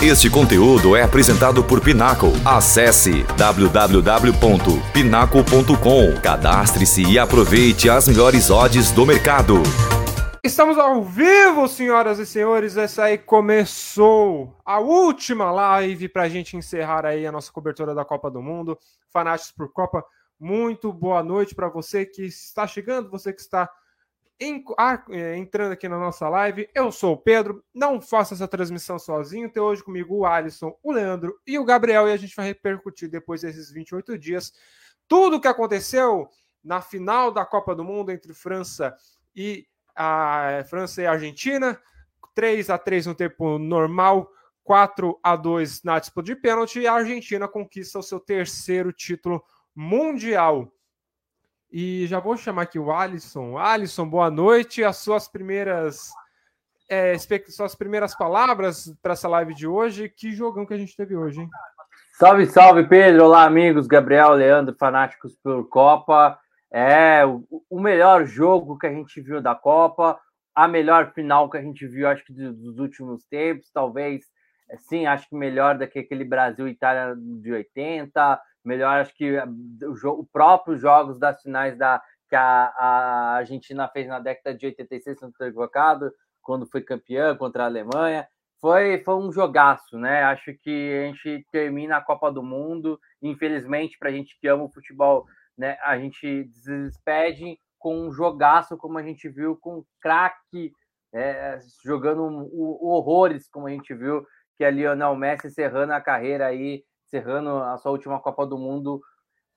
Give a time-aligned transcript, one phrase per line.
[0.00, 2.28] Este conteúdo é apresentado por Pinaco.
[2.44, 6.20] Acesse www.pinaco.com.
[6.22, 9.54] Cadastre-se e aproveite as melhores odds do mercado.
[10.44, 12.76] Estamos ao vivo, senhoras e senhores.
[12.76, 18.04] Essa aí começou a última live para a gente encerrar aí a nossa cobertura da
[18.04, 18.78] Copa do Mundo.
[19.12, 20.04] Fanáticos por Copa,
[20.38, 23.68] muito boa noite para você que está chegando, você que está
[24.40, 26.68] é, entrando aqui na nossa live.
[26.74, 29.50] Eu sou o Pedro, não faço essa transmissão sozinho.
[29.50, 33.10] Tem hoje comigo o Alisson, o Leandro e o Gabriel, e a gente vai repercutir
[33.10, 34.52] depois desses 28 dias
[35.08, 36.28] tudo o que aconteceu
[36.62, 38.94] na final da Copa do Mundo entre França
[39.34, 39.66] e
[39.96, 41.80] a França e a Argentina.
[42.34, 44.30] 3 a 3 no tempo normal,
[44.62, 49.42] 4 a 2 na disputa de pênalti, e a Argentina conquista o seu terceiro título
[49.74, 50.72] mundial.
[51.70, 53.58] E já vou chamar aqui o Alisson.
[53.58, 54.82] Alisson, boa noite.
[54.82, 56.10] As suas primeiras
[56.88, 57.14] é,
[57.48, 60.08] suas primeiras palavras para essa live de hoje.
[60.08, 61.48] Que jogão que a gente teve hoje, hein?
[62.18, 63.26] Salve, salve, Pedro.
[63.26, 63.86] Olá, amigos.
[63.86, 66.38] Gabriel, Leandro, fanáticos por Copa.
[66.72, 70.18] É o, melhor jogo que a gente viu da Copa,
[70.54, 74.24] a melhor final que a gente viu, acho que dos últimos tempos, talvez.
[74.70, 79.36] É, sim, acho que melhor do que aquele Brasil Itália de 80, melhor, acho que
[79.36, 84.66] o, o próprios jogos das finais da, que a, a Argentina fez na década de
[84.66, 88.26] 86, se não estou equivocado, quando foi campeã contra a Alemanha.
[88.60, 90.24] Foi, foi um jogaço, né?
[90.24, 92.98] Acho que a gente termina a Copa do Mundo.
[93.22, 98.76] Infelizmente, para a gente que ama o futebol, né, a gente despede com um jogaço,
[98.76, 100.72] como a gente viu, com craque
[101.12, 106.00] é, jogando um, um, horrores, como a gente viu, que é Lionel Messi encerrando a
[106.00, 109.00] carreira aí encerrando a sua última Copa do Mundo,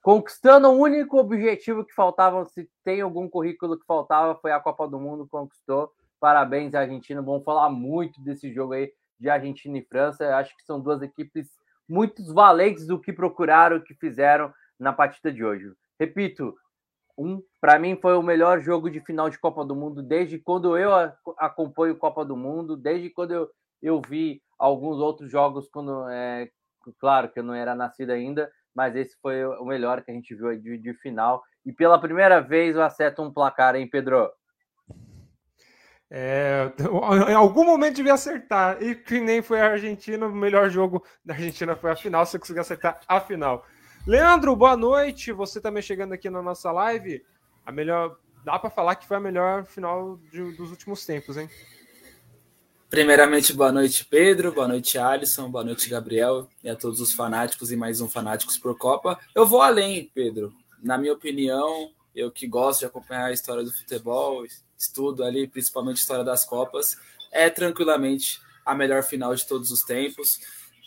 [0.02, 4.88] conquistando o único objetivo que faltava, se tem algum currículo que faltava, foi a Copa
[4.88, 5.92] do Mundo, conquistou.
[6.20, 7.22] Parabéns, Argentina.
[7.22, 10.36] Vamos falar muito desse jogo aí de Argentina e França.
[10.36, 11.48] Acho que são duas equipes
[11.88, 15.72] muito valentes do que procuraram, o que fizeram na partida de hoje.
[16.00, 16.56] Repito,
[17.18, 20.78] um, para mim foi o melhor jogo de final de Copa do Mundo desde quando
[20.78, 20.92] eu
[21.38, 23.50] acompanho Copa do Mundo, desde quando eu,
[23.82, 26.50] eu vi alguns outros jogos quando é,
[27.00, 30.34] Claro que eu não era nascido ainda, mas esse foi o melhor que a gente
[30.34, 31.44] viu de, de final.
[31.66, 34.32] E pela primeira vez eu acerto um placar, hein, Pedro?
[36.14, 36.70] É,
[37.30, 38.82] em algum momento devia acertar.
[38.84, 42.26] E que nem foi a Argentina, o melhor jogo da Argentina foi a final.
[42.26, 43.66] Você conseguiu acertar a final.
[44.06, 45.32] Leandro, boa noite.
[45.32, 47.24] Você também chegando aqui na nossa live.
[47.66, 48.18] A melhor.
[48.44, 51.48] Dá para falar que foi a melhor final de, dos últimos tempos, hein?
[52.92, 57.72] Primeiramente, boa noite, Pedro, boa noite, Alisson, boa noite, Gabriel, e a todos os fanáticos
[57.72, 59.18] e mais um Fanáticos por Copa.
[59.34, 60.54] Eu vou além, Pedro.
[60.84, 64.46] Na minha opinião, eu que gosto de acompanhar a história do futebol,
[64.78, 66.98] estudo ali, principalmente a história das Copas,
[67.32, 70.42] é tranquilamente a melhor final de todos os tempos.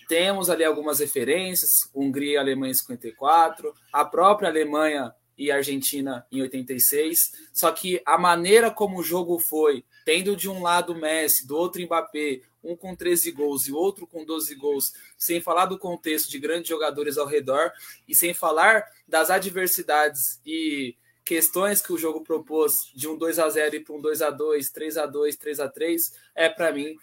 [0.06, 6.42] Temos ali algumas referências, Hungria e Alemanha em 54, a própria Alemanha e Argentina em
[6.42, 7.32] 86.
[7.50, 11.82] Só que a maneira como o jogo foi, tendo de um lado Messi, do outro
[11.82, 16.38] Mbappé, um com 13 gols e outro com 12 gols, sem falar do contexto de
[16.38, 17.72] grandes jogadores ao redor
[18.08, 23.48] e sem falar das adversidades e questões que o jogo propôs de um 2 a
[23.48, 26.72] 0 e para um 2 a 2, 3 a 2, 3 a 3, é para
[26.72, 26.96] mim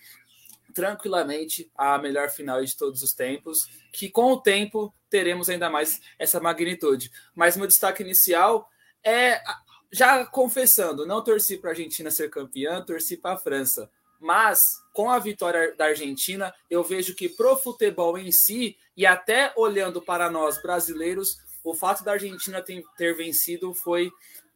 [0.73, 5.99] tranquilamente a melhor final de todos os tempos, que com o tempo teremos ainda mais
[6.17, 7.11] essa magnitude.
[7.35, 8.69] Mas meu destaque inicial
[9.03, 9.41] é,
[9.91, 13.89] já confessando, não torci para a Argentina ser campeã, torci para a França.
[14.19, 14.61] Mas
[14.93, 20.01] com a vitória da Argentina, eu vejo que pro futebol em si, e até olhando
[20.01, 24.11] para nós brasileiros, o fato da Argentina ter, vencido foi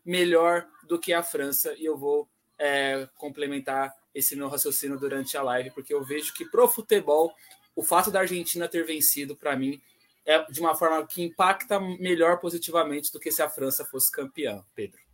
[0.05, 5.41] melhor do que a França, e eu vou é, complementar esse meu raciocínio durante a
[5.41, 7.33] live, porque eu vejo que pro futebol,
[7.75, 9.81] o fato da Argentina ter vencido, para mim,
[10.25, 14.63] é de uma forma que impacta melhor positivamente do que se a França fosse campeã,
[14.73, 15.04] Pedro.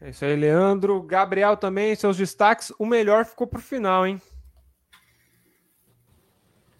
[0.00, 1.02] É isso aí, Leandro.
[1.02, 2.72] Gabriel também, seus destaques.
[2.78, 4.20] O melhor ficou para o final, hein?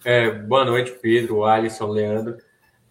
[0.04, 2.38] É, boa noite, Pedro, Alisson, Leandro.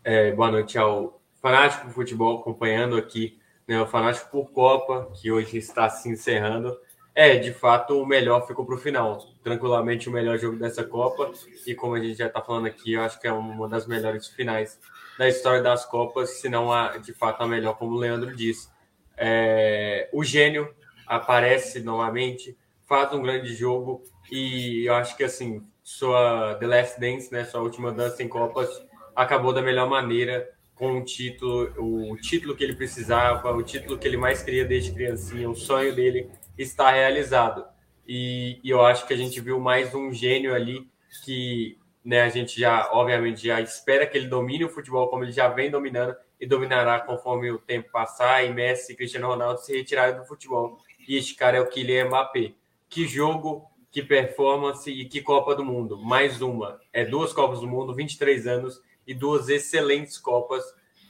[0.04, 5.58] É, boa noite ao Fanático Futebol acompanhando aqui, né, o Fanático por Copa, que hoje
[5.58, 6.78] está se encerrando.
[7.16, 9.18] É, de fato, o melhor ficou para o final.
[9.42, 11.32] Tranquilamente o melhor jogo dessa Copa.
[11.66, 14.28] E como a gente já está falando aqui, eu acho que é uma das melhores
[14.28, 14.78] finais
[15.18, 18.70] da história das Copas, se não a, de fato a melhor, como o Leandro disse.
[19.18, 20.74] É, o gênio
[21.06, 22.56] aparece novamente,
[22.86, 27.62] faz um grande jogo e eu acho que assim, sua The Last Dance, né, sua
[27.62, 28.70] última dança em Copas,
[29.16, 34.08] acabou da melhor maneira com o título, o título que ele precisava, o título que
[34.08, 37.66] ele mais queria desde criancinha, o sonho dele está realizado.
[38.08, 40.88] E, e, eu acho que a gente viu mais um gênio ali
[41.26, 41.78] que
[42.08, 42.22] né?
[42.22, 45.70] A gente já, obviamente, já espera que ele domine o futebol como ele já vem
[45.70, 50.26] dominando e dominará conforme o tempo passar e Messi e Cristiano Ronaldo se retirarem do
[50.26, 50.78] futebol.
[51.08, 52.54] E este cara é o Kylian Mbappé.
[52.90, 55.98] Que jogo, que performance e que Copa do Mundo.
[55.98, 56.80] Mais uma.
[56.94, 60.64] É duas Copas do Mundo, 23 anos e duas excelentes Copas.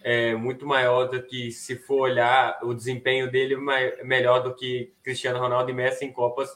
[0.03, 3.57] É muito maior do que, se for olhar, o desempenho dele
[4.03, 6.49] melhor do que Cristiano Ronaldo e Messi em Copas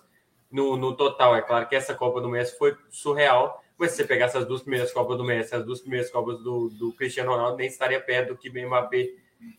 [0.50, 1.36] no, no total.
[1.36, 4.62] É claro que essa Copa do Messi foi surreal, mas se você pegar essas duas
[4.62, 8.30] primeiras Copas do Messi, as duas primeiras Copas do, do Cristiano Ronaldo, nem estaria perto
[8.30, 9.10] do que o Mbappé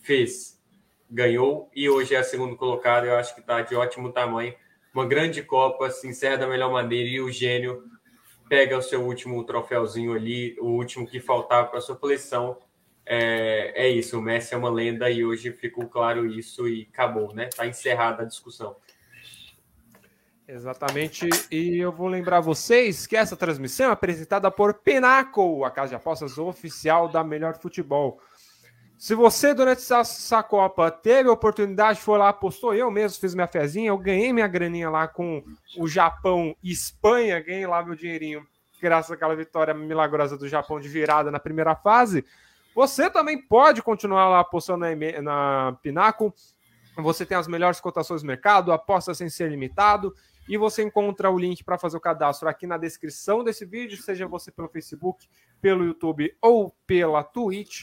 [0.00, 0.62] fez.
[1.10, 3.04] Ganhou e hoje é segundo colocado.
[3.04, 4.54] Eu acho que está de ótimo tamanho.
[4.94, 7.82] Uma grande Copa, se encerra da melhor maneira e o gênio
[8.48, 12.56] pega o seu último troféuzinho ali, o último que faltava para sua coleção.
[13.04, 17.34] É, é isso, o Messi é uma lenda e hoje ficou claro isso e acabou,
[17.34, 17.48] né?
[17.48, 18.76] Está encerrada a discussão.
[20.46, 25.90] Exatamente, e eu vou lembrar vocês que essa transmissão é apresentada por Pinnacle, a casa
[25.90, 28.20] de apostas oficial da Melhor Futebol.
[28.98, 33.46] Se você, durante essa, Copa, teve a oportunidade, foi lá, apostou, eu mesmo fiz minha
[33.46, 35.44] fezinha, eu ganhei minha graninha lá com
[35.76, 38.44] o Japão e Espanha, ganhei lá meu dinheirinho,
[38.80, 42.24] graças àquela vitória milagrosa do Japão de virada na primeira fase.
[42.74, 46.32] Você também pode continuar lá apostando na, na Pinnacle.
[46.96, 50.14] Você tem as melhores cotações do mercado, aposta sem ser limitado
[50.48, 54.26] e você encontra o link para fazer o cadastro aqui na descrição desse vídeo, seja
[54.26, 55.28] você pelo Facebook,
[55.60, 57.82] pelo YouTube ou pela Twitch.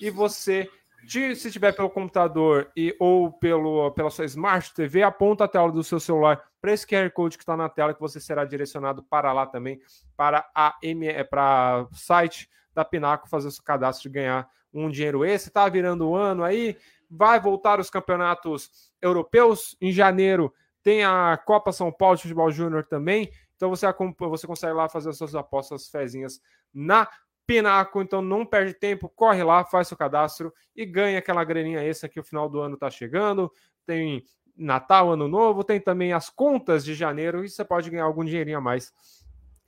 [0.00, 0.70] E você,
[1.06, 5.84] se tiver pelo computador e ou pelo, pela sua Smart TV, aponta a tela do
[5.84, 9.32] seu celular para esse QR Code que está na tela, que você será direcionado para
[9.32, 9.80] lá também,
[10.16, 14.88] para a M, para o site da Pinaco, fazer o seu cadastro e ganhar um
[14.88, 15.48] dinheiro esse.
[15.48, 16.76] Está virando o ano aí,
[17.10, 20.52] vai voltar os campeonatos europeus em janeiro
[20.88, 23.30] tem a Copa São Paulo de Futebol Júnior também.
[23.56, 23.86] Então você,
[24.20, 26.40] você consegue lá fazer as suas apostas fezinhas
[26.72, 27.06] na
[27.46, 28.00] Pinaco.
[28.00, 32.18] Então não perde tempo, corre lá, faz seu cadastro e ganha aquela graninha extra que
[32.18, 33.52] o final do ano está chegando.
[33.84, 34.24] Tem
[34.56, 38.56] Natal, Ano Novo, tem também as contas de janeiro e você pode ganhar algum dinheirinho
[38.56, 38.90] a mais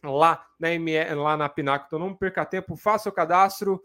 [0.03, 1.85] lá na, ME, lá na Pinaco.
[1.87, 3.79] Então não perca tempo, faça o cadastro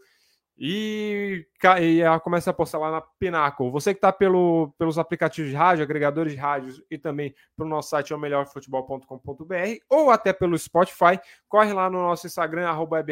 [0.58, 1.46] e,
[1.80, 3.70] e começa a postar lá na Pinnacle.
[3.70, 7.90] Você que está pelo, pelos aplicativos de rádio, agregadores de rádios e também pelo nosso
[7.90, 9.54] site é o melhorfutebol.com.br
[9.90, 13.04] ou até pelo Spotify, corre lá no nosso Instagram, arroba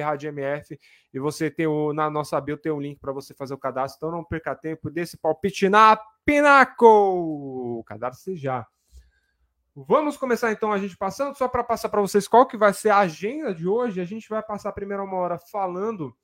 [1.12, 3.98] e você tem o, na nossa bio tem um link para você fazer o cadastro.
[3.98, 7.84] Então não perca tempo desse palpite na Pinnacle.
[7.86, 8.66] Cadastre já.
[9.76, 12.90] Vamos começar então a gente passando, só para passar para vocês qual que vai ser
[12.90, 14.00] a agenda de hoje.
[14.00, 16.16] A gente vai passar a primeira uma hora falando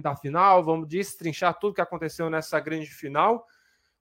[0.00, 3.46] da final, vamos destrinchar tudo que aconteceu nessa grande final.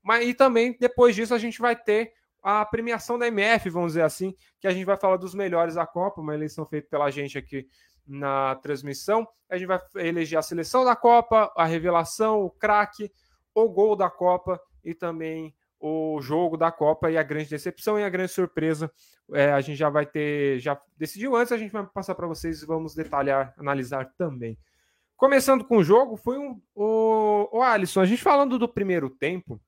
[0.01, 4.03] Mas e também depois disso a gente vai ter a premiação da MF, vamos dizer
[4.03, 7.37] assim, que a gente vai falar dos melhores da Copa, uma eleição feita pela gente
[7.37, 7.67] aqui
[8.07, 9.27] na transmissão.
[9.49, 13.11] A gente vai eleger a seleção da Copa, a revelação, o craque,
[13.53, 18.03] o gol da Copa e também o jogo da Copa e a grande decepção e
[18.03, 18.91] a grande surpresa.
[19.33, 22.61] É, a gente já vai ter, já decidiu antes, a gente vai passar para vocês
[22.61, 24.57] e vamos detalhar, analisar também.
[25.21, 26.59] Começando com o jogo, foi um.
[26.73, 29.61] O, o Alisson, a gente falando do primeiro tempo,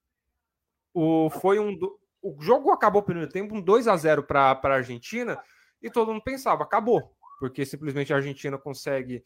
[0.92, 1.78] o, foi um.
[2.24, 5.40] O jogo acabou o primeiro tempo, um 2 a 0 para a Argentina,
[5.80, 9.24] e todo mundo pensava, acabou, porque simplesmente a Argentina consegue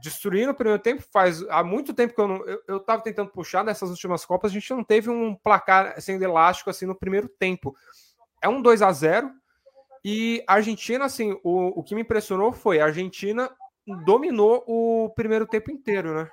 [0.00, 1.02] destruir no primeiro tempo.
[1.12, 2.36] Faz há muito tempo que eu não.
[2.46, 6.22] Eu, eu tava tentando puxar nessas últimas Copas, a gente não teve um placar sendo
[6.22, 7.74] elástico assim no primeiro tempo.
[8.40, 9.28] É um 2 a 0
[10.04, 13.50] e a Argentina, assim, o, o que me impressionou foi a Argentina
[13.86, 16.28] dominou o primeiro tempo inteiro, né?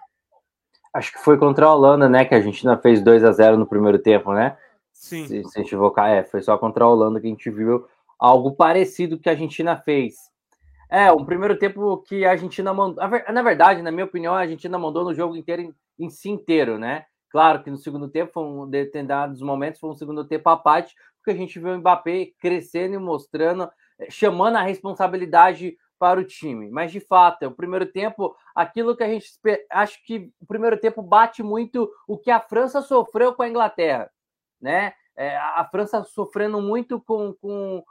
[0.94, 2.26] Acho que foi contra a Holanda, né?
[2.26, 4.58] Que a Argentina fez 2 a 0 no primeiro tempo, né?
[4.92, 5.26] Sim.
[5.26, 7.88] Se, se invocar, é, foi só contra a Holanda que a gente viu
[8.20, 10.16] algo parecido que a Argentina fez.
[10.90, 13.04] É, um primeiro tempo que a Argentina mandou.
[13.32, 16.78] Na verdade, na minha opinião, a Argentina mandou no jogo inteiro em, em si inteiro,
[16.78, 17.06] né?
[17.30, 20.94] Claro que no segundo tempo, foi um determinados momentos, foi um segundo tempo à parte,
[21.16, 26.24] porque a gente viu o Mbappé crescendo e mostrando, eh, chamando a responsabilidade para o
[26.24, 26.68] time.
[26.72, 29.30] Mas de fato, é o primeiro tempo, aquilo que a gente
[29.70, 34.10] acho que o primeiro tempo bate muito o que a França sofreu com a Inglaterra,
[34.60, 34.94] né?
[35.16, 37.84] É, a França sofrendo muito com, com,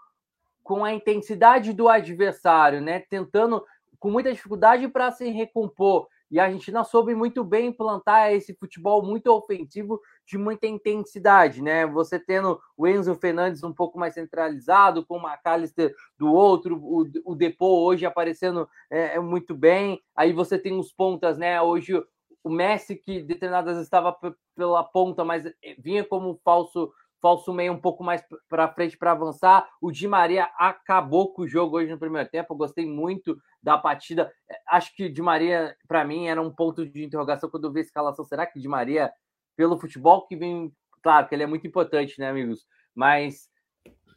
[0.65, 2.99] com a intensidade do adversário, né?
[2.99, 3.65] Tentando
[4.01, 6.09] com muita dificuldade para se recompor.
[6.31, 11.85] E a Argentina soube muito bem implantar esse futebol muito ofensivo de muita intensidade, né?
[11.87, 17.05] Você tendo o Enzo Fernandes um pouco mais centralizado, com o McAllister do outro, o,
[17.25, 20.01] o Depô hoje aparecendo é, é, muito bem.
[20.15, 21.61] Aí você tem os pontas, né?
[21.61, 22.01] Hoje
[22.43, 24.17] o Messi, que determinadas estava
[24.57, 25.45] pela ponta, mas
[25.79, 29.69] vinha como falso falso meio um pouco mais para frente para avançar.
[29.81, 32.53] O Di Maria acabou com o jogo hoje no primeiro tempo.
[32.53, 34.33] Eu gostei muito da partida.
[34.69, 37.83] Acho que Di Maria, para mim, era um ponto de interrogação quando eu vi a
[37.83, 38.25] escalação.
[38.25, 39.13] Será que Di Maria,
[39.57, 40.73] pelo futebol que vem.
[41.03, 42.67] Claro que ele é muito importante, né, amigos?
[42.95, 43.49] Mas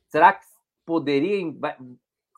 [0.08, 0.46] será que
[0.86, 1.42] poderia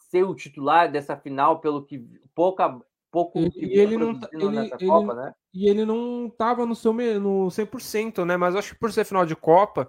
[0.10, 2.06] ser o titular dessa final pelo que
[2.36, 2.80] pouca
[3.16, 5.34] pouco e, e ele não tá, ele, ele, Copa, né?
[5.54, 8.36] E ele não estava no seu no 100%, né?
[8.36, 9.88] Mas acho que por ser final de Copa,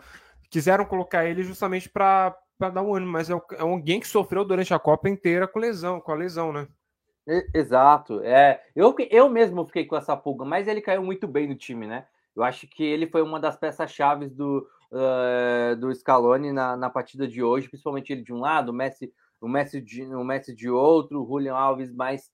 [0.50, 4.72] quiseram colocar ele justamente para dar um ânimo, mas é, é alguém que sofreu durante
[4.72, 6.66] a Copa inteira com lesão, com a lesão, né?
[7.52, 8.20] Exato.
[8.22, 11.86] É, eu, eu mesmo fiquei com essa pulga, mas ele caiu muito bem no time,
[11.86, 12.06] né?
[12.36, 17.26] Eu acho que ele foi uma das peças-chave do, uh, do Scaloni na, na partida
[17.26, 20.68] de hoje, principalmente ele de um lado, o Messi, o Messi, de, o Messi de
[20.68, 22.30] outro, o Julian Alves mais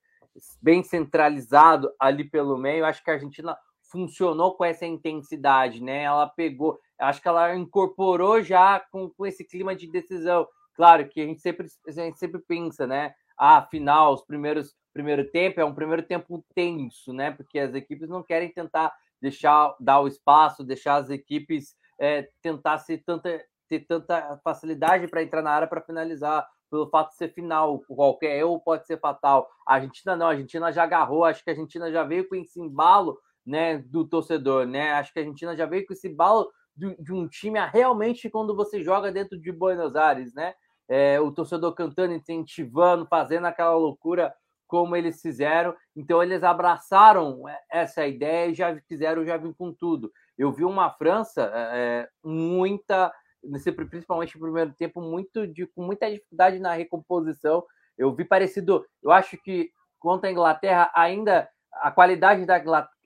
[0.60, 2.84] bem centralizado ali pelo meio.
[2.84, 3.56] Acho que a Argentina
[3.92, 6.02] funcionou com essa intensidade, né?
[6.02, 10.48] Ela pegou, acho que ela incorporou já com, com esse clima de decisão.
[10.74, 13.14] Claro que a gente sempre, a gente sempre pensa, né?
[13.38, 17.30] Ah, final, os primeiros primeiro tempo é um primeiro tempo tenso, né?
[17.30, 22.78] Porque as equipes não querem tentar deixar dar o espaço, deixar as equipes é, tentar
[22.78, 27.28] ser tanta, ter tanta facilidade para entrar na área para finalizar pelo fato de ser
[27.28, 29.48] final, qualquer erro pode ser fatal.
[29.66, 32.58] A Argentina não, a Argentina já agarrou, acho que a Argentina já veio com esse
[32.58, 34.92] embalo né, do torcedor, né?
[34.92, 38.54] Acho que a Argentina já veio com esse embalo de, de um time realmente quando
[38.54, 40.54] você joga dentro de Buenos Aires, né?
[40.88, 44.34] É, o torcedor cantando, incentivando, fazendo aquela loucura
[44.66, 45.74] como eles fizeram.
[45.94, 50.10] Então eles abraçaram essa ideia e já quiseram já vir com tudo.
[50.36, 56.10] Eu vi uma França é, muita nesse, principalmente no primeiro tempo, muito de, com muita
[56.10, 57.64] dificuldade na recomposição.
[57.98, 62.58] Eu vi parecido, eu acho que contra a Inglaterra, ainda a qualidade da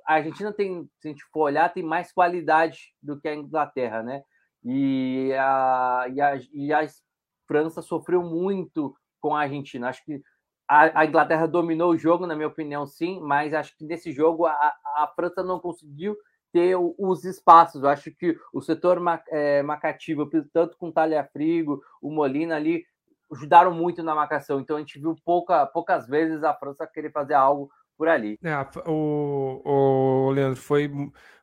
[0.06, 4.02] a Argentina tem, se a gente for olhar, tem mais qualidade do que a Inglaterra,
[4.02, 4.22] né?
[4.64, 6.86] E a, e a, e a
[7.46, 9.88] França sofreu muito com a Argentina.
[9.88, 10.22] Acho que
[10.68, 14.46] a, a, Inglaterra dominou o jogo, na minha opinião, sim, mas acho que nesse jogo
[14.46, 16.16] a, a França não conseguiu
[16.52, 17.82] ter os espaços.
[17.82, 19.62] Eu acho que o setor é,
[20.52, 22.84] tanto com o Talhafrigo, o Molina ali,
[23.32, 24.60] ajudaram muito na marcação.
[24.60, 28.38] Então a gente viu pouca, poucas vezes a França querer fazer algo por ali.
[28.42, 28.54] É,
[28.88, 30.90] o, o Leandro, foi,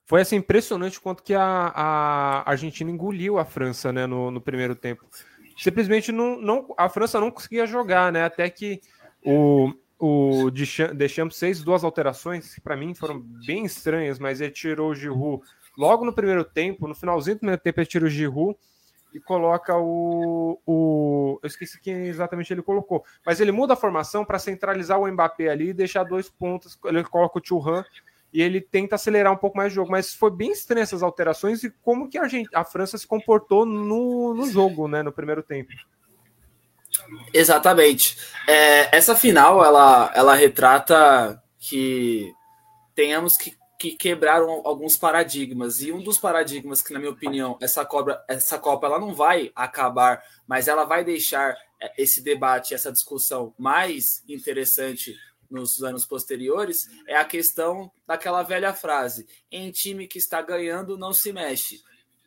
[0.05, 4.75] foi assim, impressionante quanto que a, a Argentina engoliu a França né, no, no primeiro
[4.75, 5.05] tempo.
[5.57, 8.23] Simplesmente não, não, a França não conseguia jogar, né?
[8.23, 8.81] Até que
[9.23, 14.91] o, o Deschamps fez duas alterações que para mim foram bem estranhas, mas ele tirou
[14.91, 15.43] o Giroud
[15.77, 18.57] logo no primeiro tempo, no finalzinho do primeiro tempo ele tira o Giroud
[19.13, 24.25] e coloca o, o eu esqueci quem exatamente ele colocou, mas ele muda a formação
[24.25, 27.85] para centralizar o Mbappé ali e deixar dois pontos, ele coloca o Thuram
[28.33, 31.63] e ele tenta acelerar um pouco mais o jogo, mas foi bem estranho essas alterações
[31.63, 35.43] e como que a, gente, a França se comportou no, no jogo, né, no primeiro
[35.43, 35.71] tempo.
[37.31, 38.17] Exatamente.
[38.47, 42.33] É, essa final, ela, ela retrata que
[42.95, 45.81] tenhamos que, que quebrar alguns paradigmas.
[45.81, 49.51] E um dos paradigmas que, na minha opinião, essa, cobra, essa Copa ela não vai
[49.53, 55.17] acabar, mas ela vai deixar é, esse debate, essa discussão mais interessante
[55.51, 61.11] nos anos posteriores, é a questão daquela velha frase: em time que está ganhando, não
[61.11, 61.81] se mexe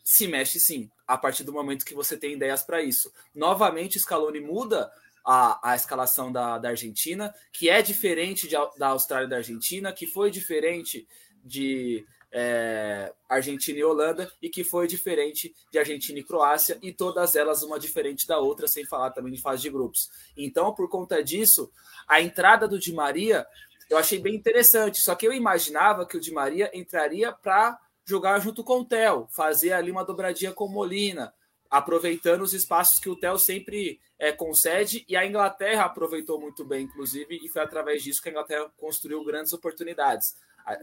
[0.04, 3.12] se mexe sim, a partir do momento que você tem ideias para isso.
[3.34, 4.88] Novamente, Scaloni muda
[5.24, 9.92] a, a escalação da, da Argentina, que é diferente de, da Austrália e da Argentina,
[9.92, 11.08] que foi diferente
[11.46, 17.36] de é, Argentina e Holanda, e que foi diferente de Argentina e Croácia, e todas
[17.36, 20.10] elas uma diferente da outra, sem falar também de fase de grupos.
[20.36, 21.70] Então, por conta disso,
[22.06, 23.46] a entrada do Di Maria
[23.88, 28.38] eu achei bem interessante, só que eu imaginava que o Di Maria entraria para jogar
[28.40, 31.32] junto com o Theo, fazer ali uma dobradinha com o Molina,
[31.70, 36.84] aproveitando os espaços que o Theo sempre é, concede, e a Inglaterra aproveitou muito bem,
[36.84, 40.34] inclusive, e foi através disso que a Inglaterra construiu grandes oportunidades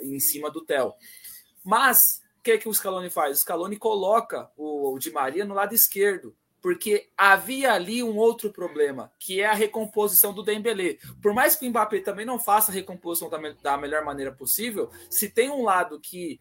[0.02, 0.94] em cima do Theo.
[1.64, 3.38] Mas o que, que o Scaloni faz?
[3.38, 8.52] O Scaloni coloca o, o Di Maria no lado esquerdo, porque havia ali um outro
[8.52, 10.98] problema, que é a recomposição do Dembélé.
[11.22, 14.90] Por mais que o Mbappé também não faça a recomposição da, da melhor maneira possível,
[15.10, 16.40] se tem um lado que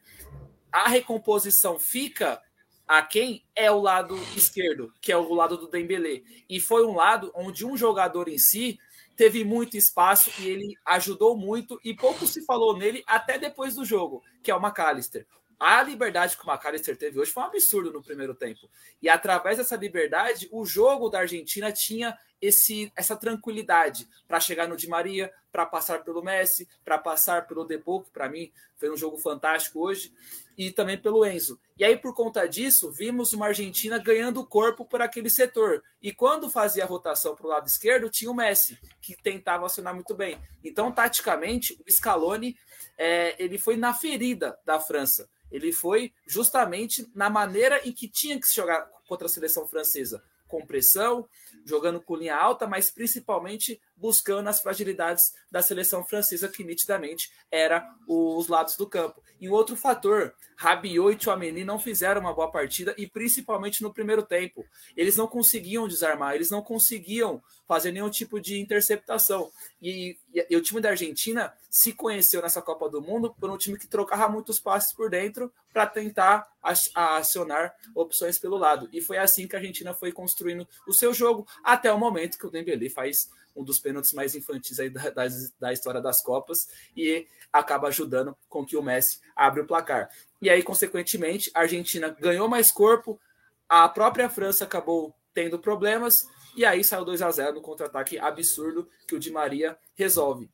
[0.71, 2.41] a recomposição fica
[2.87, 6.23] a quem é o lado esquerdo, que é o lado do Dembélé.
[6.49, 8.79] E foi um lado onde um jogador em si
[9.17, 13.85] teve muito espaço e ele ajudou muito e pouco se falou nele até depois do
[13.85, 15.27] jogo, que é o McAllister.
[15.65, 18.69] A liberdade que o McAllister teve hoje foi um absurdo no primeiro tempo.
[19.01, 24.77] E através dessa liberdade, o jogo da Argentina tinha esse, essa tranquilidade para chegar no
[24.77, 28.97] Di Maria, para passar pelo Messi, para passar pelo Depou, que para mim foi um
[28.97, 30.13] jogo fantástico hoje,
[30.59, 31.61] e também pelo Enzo.
[31.79, 35.85] E aí, por conta disso, vimos uma Argentina ganhando corpo por aquele setor.
[36.03, 39.95] E quando fazia a rotação para o lado esquerdo, tinha o Messi, que tentava acionar
[39.95, 40.41] muito bem.
[40.65, 42.59] Então, taticamente, o Scaloni
[42.99, 45.31] é, ele foi na ferida da França.
[45.53, 50.25] Ele foi justamente na maneira em que tinha que se jogar contra a seleção francesa,
[50.49, 51.29] com pressão,
[51.65, 57.89] jogando com linha alta, mas principalmente buscando as fragilidades da seleção francesa, que nitidamente era
[58.09, 59.23] os lados do campo.
[59.41, 63.93] E um outro fator, Rabiot e Chouameni não fizeram uma boa partida, e principalmente no
[63.93, 64.65] primeiro tempo.
[64.97, 69.51] Eles não conseguiam desarmar, eles não conseguiam fazer nenhum tipo de interceptação.
[69.81, 73.57] E, e, e o time da Argentina se conheceu nessa Copa do Mundo por um
[73.57, 76.47] time que trocava muitos passes por dentro para tentar
[76.95, 78.89] acionar opções pelo lado.
[78.93, 82.47] E foi assim que a Argentina foi construindo o seu jogo, até o momento que
[82.47, 85.25] o Dembélé faz um dos pênaltis mais infantis aí da, da,
[85.61, 90.11] da, história das Copas e acaba ajudando com que o Messi abre o placar.
[90.41, 93.21] E aí, consequentemente, a Argentina ganhou mais corpo,
[93.69, 98.89] a própria França acabou tendo problemas e aí saiu 2 a 0 no contra-ataque absurdo
[99.07, 100.51] que o Di Maria resolve.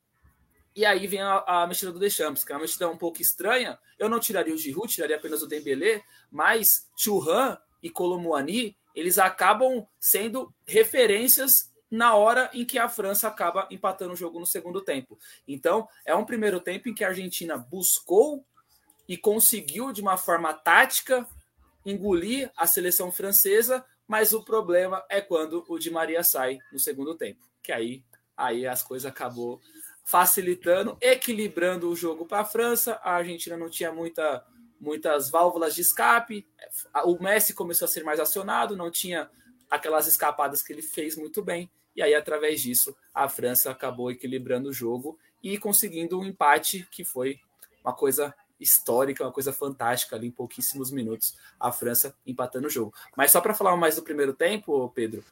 [0.74, 3.76] E aí vem a, a mexida do Deschamps, que é uma mexida um pouco estranha.
[3.98, 9.86] Eu não tiraria o Giroud, tiraria apenas o Dembélé, mas Churran e Colomuani, eles acabam
[10.00, 15.18] sendo referências na hora em que a França acaba empatando o jogo no segundo tempo.
[15.46, 18.44] Então, é um primeiro tempo em que a Argentina buscou
[19.08, 21.26] e conseguiu, de uma forma tática,
[21.84, 27.14] engolir a seleção francesa, mas o problema é quando o Di Maria sai no segundo
[27.14, 28.02] tempo, que aí,
[28.36, 29.60] aí as coisas acabou
[30.04, 32.98] facilitando, equilibrando o jogo para a França.
[33.02, 34.44] A Argentina não tinha muita,
[34.80, 36.46] muitas válvulas de escape,
[37.04, 39.30] o Messi começou a ser mais acionado, não tinha
[39.70, 41.70] aquelas escapadas que ele fez muito bem.
[41.94, 47.04] E aí, através disso, a França acabou equilibrando o jogo e conseguindo um empate que
[47.04, 47.40] foi
[47.82, 52.94] uma coisa histórica, uma coisa fantástica ali em pouquíssimos minutos, a França empatando o jogo.
[53.16, 55.24] Mas só para falar mais do primeiro tempo, Pedro,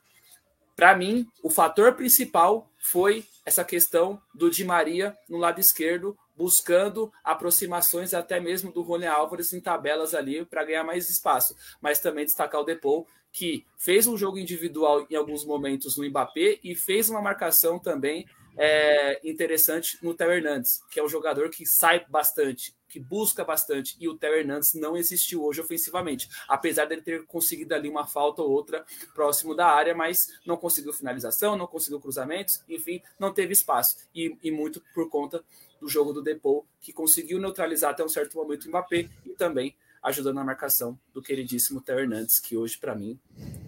[0.74, 7.12] para mim, o fator principal foi essa questão do Di Maria no lado esquerdo, buscando
[7.24, 12.24] aproximações até mesmo do Rony Álvares em tabelas ali para ganhar mais espaço, mas também
[12.24, 17.10] destacar o Depou, que fez um jogo individual em alguns momentos no Mbappé e fez
[17.10, 22.74] uma marcação também é, interessante no Theo Hernandes, que é um jogador que sai bastante,
[22.88, 27.74] que busca bastante, e o Theo Hernandes não existiu hoje ofensivamente, apesar dele ter conseguido
[27.74, 28.84] ali uma falta ou outra
[29.14, 34.36] próximo da área, mas não conseguiu finalização, não conseguiu cruzamentos, enfim, não teve espaço, e,
[34.42, 35.44] e muito por conta
[35.80, 39.74] do jogo do Depou, que conseguiu neutralizar até um certo momento o Mbappé e também
[40.02, 43.18] ajudando na marcação do queridíssimo Theo Hernandes, que hoje, para mim,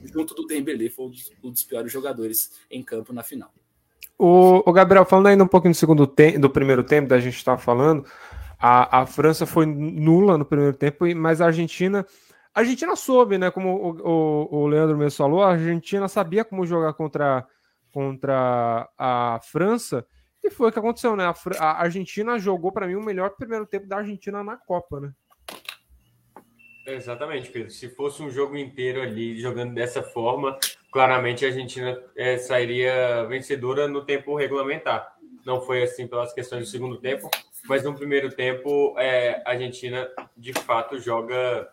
[0.05, 1.11] junto do Dembélé, foi
[1.42, 3.53] um dos piores jogadores em campo na final.
[4.16, 7.37] O, o Gabriel, falando ainda um pouquinho do segundo tempo, do primeiro tempo, da gente
[7.37, 8.05] estava falando,
[8.59, 12.07] a, a França foi nula no primeiro tempo, mas a Argentina,
[12.55, 13.51] a Argentina soube, né?
[13.51, 17.47] Como o, o, o Leandro mesmo falou, a Argentina sabia como jogar contra,
[17.92, 20.05] contra a França,
[20.49, 21.25] e foi o que aconteceu, né?
[21.59, 25.13] A, Argentina jogou para mim o melhor primeiro tempo da Argentina na Copa, né?
[26.87, 27.71] Exatamente, Pedro.
[27.71, 30.59] Se fosse um jogo inteiro ali jogando dessa forma,
[30.91, 35.17] claramente a Argentina é, sairia vencedora no tempo regulamentar.
[35.45, 37.31] Não foi assim pelas questões do segundo tempo,
[37.69, 41.71] mas no primeiro tempo é, a Argentina de fato joga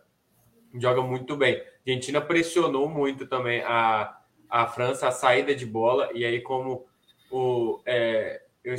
[0.77, 1.55] joga muito bem.
[1.55, 4.17] A Argentina pressionou muito também a,
[4.49, 6.85] a França, a saída de bola, e aí como
[7.31, 8.75] o é, eu,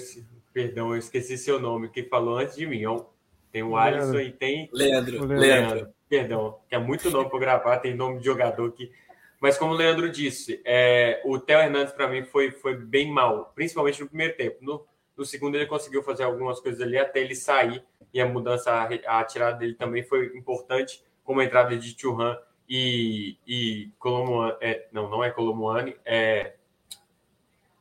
[0.53, 2.83] perdão, eu esqueci seu nome, que falou antes de mim.
[3.51, 5.25] Tem o Alisson e tem Leandro.
[5.25, 5.39] Leandro.
[5.39, 8.91] Leandro perdão, que é muito nome para gravar, tem nome de jogador aqui.
[9.41, 13.53] Mas como o Leandro disse, é, o Theo Hernandes para mim foi, foi bem mal,
[13.55, 14.57] principalmente no primeiro tempo.
[14.61, 17.83] No, no segundo ele conseguiu fazer algumas coisas ali até ele sair
[18.15, 22.37] e a mudança, a, a tirada dele também foi importante, como a entrada de Churran
[22.69, 26.55] e, e Colomuani, é, não, não é Colomuani, é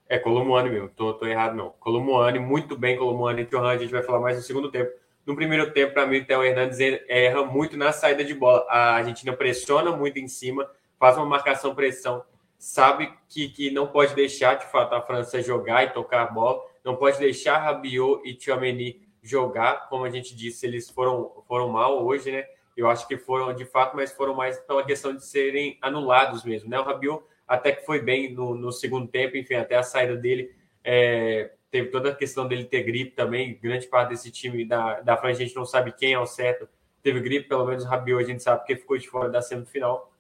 [0.08, 1.70] é Colomuani mesmo, tô, tô errado não.
[1.80, 4.92] Colomuani, muito bem Colomuani e Churran, a gente vai falar mais no segundo tempo
[5.26, 8.64] no primeiro tempo, para mim, o Theo Hernandes erra muito na saída de bola.
[8.70, 12.24] A Argentina pressiona muito em cima, faz uma marcação-pressão,
[12.60, 16.62] sabe que, que não pode deixar, de fato, a França jogar e tocar a bola,
[16.84, 22.06] não pode deixar Rabiot e Tchouameni jogar, como a gente disse, eles foram, foram mal
[22.06, 22.46] hoje, né?
[22.78, 26.70] Eu acho que foram de fato, mas foram mais pela questão de serem anulados mesmo,
[26.70, 26.80] né?
[26.80, 30.54] O Rabiot até que foi bem no, no segundo tempo, enfim, até a saída dele
[30.84, 33.60] é, teve toda a questão dele ter gripe também.
[33.62, 36.68] Grande parte desse time da, da França, a gente não sabe quem é o certo.
[37.04, 40.12] Teve gripe, pelo menos o Rabiot a gente sabe porque ficou de fora da semifinal.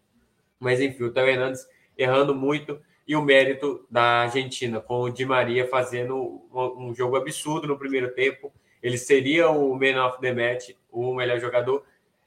[0.60, 2.80] Mas enfim, o Theo Hernandes errando muito.
[3.08, 8.12] e o mérito da Argentina, com o Di Maria fazendo um jogo absurdo no primeiro
[8.14, 8.52] tempo.
[8.82, 11.84] Ele seria o man of the match, o melhor jogador,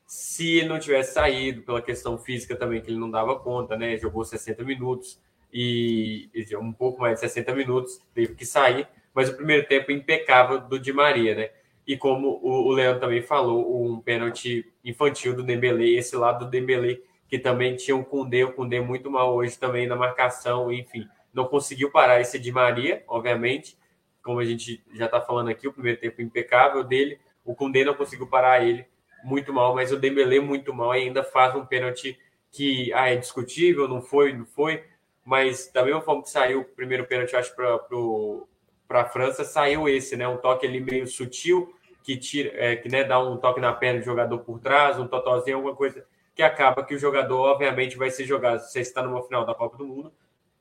[0.09, 3.99] se não tivesse saído pela questão física também, que ele não dava conta, né?
[3.99, 5.21] Jogou 60 minutos
[5.53, 10.61] e um pouco mais de 60 minutos, teve que sair, mas o primeiro tempo impecável
[10.61, 11.51] do Di Maria, né?
[11.87, 17.03] E como o Leandro também falou, um pênalti infantil do Dembele, esse lado do Dembele
[17.29, 21.45] que também tinha um Cundê, o Cundê muito mal hoje também na marcação, enfim, não
[21.45, 23.77] conseguiu parar esse de Maria, obviamente,
[24.23, 27.93] como a gente já está falando aqui, o primeiro tempo impecável dele, o Cundê não
[27.93, 28.87] conseguiu parar ele
[29.23, 32.19] muito mal, mas o Dembélé muito mal e ainda faz um pênalti
[32.51, 34.85] que ah, é discutível, não foi, não foi,
[35.25, 40.17] mas da mesma forma que saiu o primeiro pênalti, acho, para a França, saiu esse,
[40.17, 40.27] né?
[40.27, 44.01] Um toque ali meio sutil, que tira, é, que né, dá um toque na perna
[44.01, 48.11] do jogador por trás, um totozinho, alguma coisa que acaba que o jogador, obviamente, vai
[48.11, 48.61] ser jogado.
[48.61, 50.13] Você está numa final da Copa do Mundo,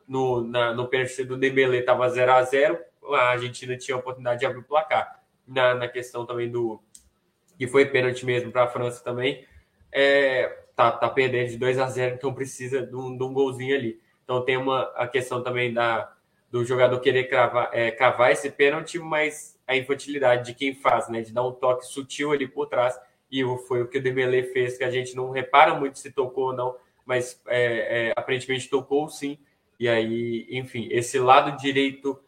[0.07, 2.79] no, na, no pênalti do Dembélé estava 0 a 0
[3.13, 5.21] a Argentina tinha a oportunidade de abrir o placar.
[5.47, 6.81] Na, na questão também do.
[7.57, 9.45] Que foi pênalti mesmo para a França também,
[9.91, 13.75] é, tá, tá perdendo de 2 a 0 então precisa de um, de um golzinho
[13.75, 13.99] ali.
[14.23, 16.13] Então tem uma, a questão também da,
[16.51, 21.21] do jogador querer cravar, é, cavar esse pênalti, mas a infantilidade de quem faz, né?
[21.21, 22.99] De dar um toque sutil ali por trás
[23.31, 26.47] e foi o que o Dembélé fez, que a gente não repara muito se tocou
[26.47, 29.37] ou não, mas é, é, aparentemente tocou sim.
[29.79, 32.19] E aí, enfim, esse lado direito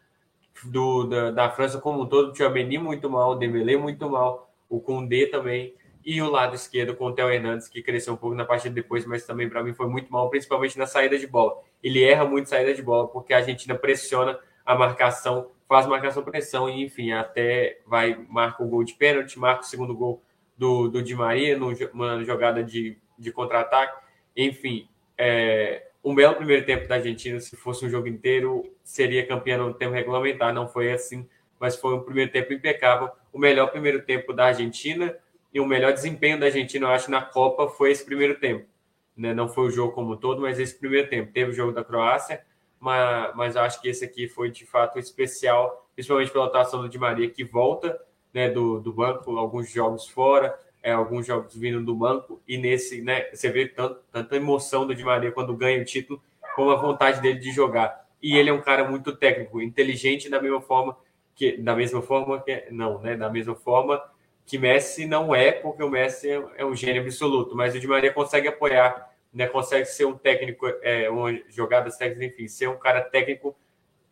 [0.65, 4.48] do, da, da França como um todo, o Tchouameni muito mal, o Dembélé muito mal,
[4.69, 5.73] o Koundé também,
[6.05, 9.05] e o lado esquerdo com o Theo Hernandes, que cresceu um pouco na partida depois,
[9.05, 11.61] mas também para mim foi muito mal, principalmente na saída de bola.
[11.83, 16.69] Ele erra muito saída de bola, porque a Argentina pressiona a marcação, faz marcação pressão,
[16.69, 20.21] e enfim, até vai, marca o gol de pênalti, marca o segundo gol
[20.57, 24.01] do, do Di Maria, numa jogada de, de contra-ataque.
[24.35, 27.39] Enfim, é, um belo primeiro tempo da Argentina.
[27.39, 30.53] Se fosse um jogo inteiro, seria campeã no tempo regulamentar.
[30.53, 31.27] Não foi assim,
[31.59, 33.09] mas foi um primeiro tempo impecável.
[33.33, 35.15] O melhor primeiro tempo da Argentina
[35.53, 38.65] e o melhor desempenho da Argentina, eu acho, na Copa foi esse primeiro tempo.
[39.17, 39.33] Né?
[39.33, 41.31] Não foi o jogo como um todo, mas esse primeiro tempo.
[41.33, 42.41] Teve o jogo da Croácia,
[42.79, 46.89] mas, mas eu acho que esse aqui foi de fato especial, principalmente pela atuação do
[46.89, 47.99] Di Maria, que volta
[48.33, 53.01] né, do, do banco, alguns jogos fora, é, alguns jogos vindo do banco, e nesse,
[53.01, 56.21] né, você vê tanto, tanta emoção do Di Maria quando ganha o título,
[56.55, 58.07] como a vontade dele de jogar.
[58.21, 60.95] E ele é um cara muito técnico, inteligente da mesma forma
[61.39, 64.03] que da mesma forma que não, né, da mesma forma
[64.45, 67.87] que Messi não é, porque o Messi é, é um gênio absoluto, mas o Di
[67.87, 72.77] Maria consegue apoiar, né, consegue ser um técnico, é, uma jogadas técnicas, enfim, ser um
[72.77, 73.55] cara técnico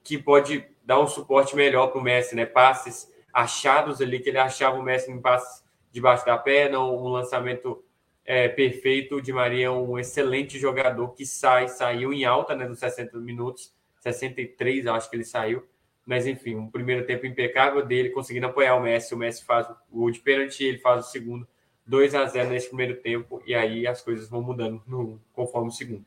[0.06, 4.38] que pode dar um suporte melhor para o Messi, né, passes achados ali, que ele
[4.38, 7.84] achava o Messi em passe debaixo da perna, um lançamento
[8.24, 9.22] é, perfeito.
[9.22, 13.76] de Maria é um excelente jogador que sai, saiu em alta né, nos 60 minutos,
[14.00, 15.68] 63, eu acho que ele saiu.
[16.08, 19.13] Mas enfim, um primeiro tempo impecável dele, conseguindo apoiar o Messi.
[19.13, 21.46] O Messi faz o gol de pênalti, ele faz o segundo,
[21.86, 25.72] 2 a 0 nesse primeiro tempo, e aí as coisas vão mudando no, conforme o
[25.72, 26.06] segundo.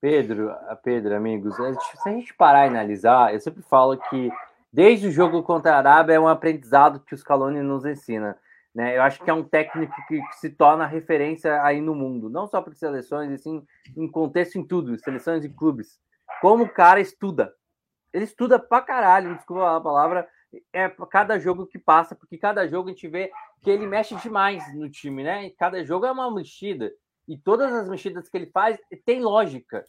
[0.00, 4.30] Pedro, Pedro, amigos, se a gente parar e analisar, eu sempre falo que
[4.72, 8.36] desde o jogo contra a Arábia é um aprendizado que o Scaloni nos ensina.
[8.74, 8.96] Né?
[8.96, 12.60] Eu acho que é um técnico que, se torna referência aí no mundo, não só
[12.60, 13.64] para seleções, assim,
[13.96, 15.98] em contexto em tudo, seleções e clubes.
[16.40, 17.54] Como o cara estuda.
[18.14, 20.28] Ele estuda pra caralho, desculpa a palavra,
[20.72, 24.62] é cada jogo que passa, porque cada jogo a gente vê que ele mexe demais
[24.72, 25.50] no time, né?
[25.58, 26.92] Cada jogo é uma mexida.
[27.26, 29.84] E todas as mexidas que ele faz tem lógica,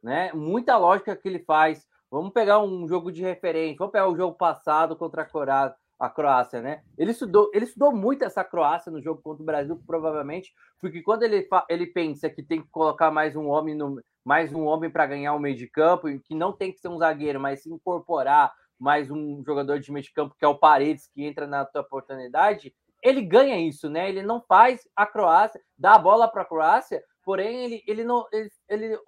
[0.00, 0.30] né?
[0.32, 1.84] Muita lógica que ele faz.
[2.08, 6.08] Vamos pegar um jogo de referência, vamos pegar o jogo passado contra a Croácia, a
[6.08, 6.84] Croácia, né?
[6.96, 11.24] Ele estudou, ele estudou muito essa Croácia no jogo contra o Brasil, provavelmente, porque quando
[11.24, 15.06] ele, ele pensa que tem que colocar mais um homem no, mais um homem para
[15.06, 18.52] ganhar o meio de campo, que não tem que ser um zagueiro, mas se incorporar
[18.76, 21.82] mais um jogador de meio de campo, que é o Paredes, que entra na tua
[21.82, 24.08] oportunidade, ele ganha isso, né?
[24.08, 28.26] Ele não faz a Croácia, dá a bola para a Croácia, porém ele, ele não
[28.32, 28.98] ele, ele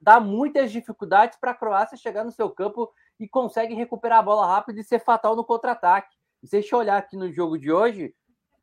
[0.00, 2.90] dá muitas dificuldades para a Croácia chegar no seu campo
[3.20, 6.16] e consegue recuperar a bola rápido e ser fatal no contra-ataque.
[6.44, 8.14] Se a gente olhar aqui no jogo de hoje,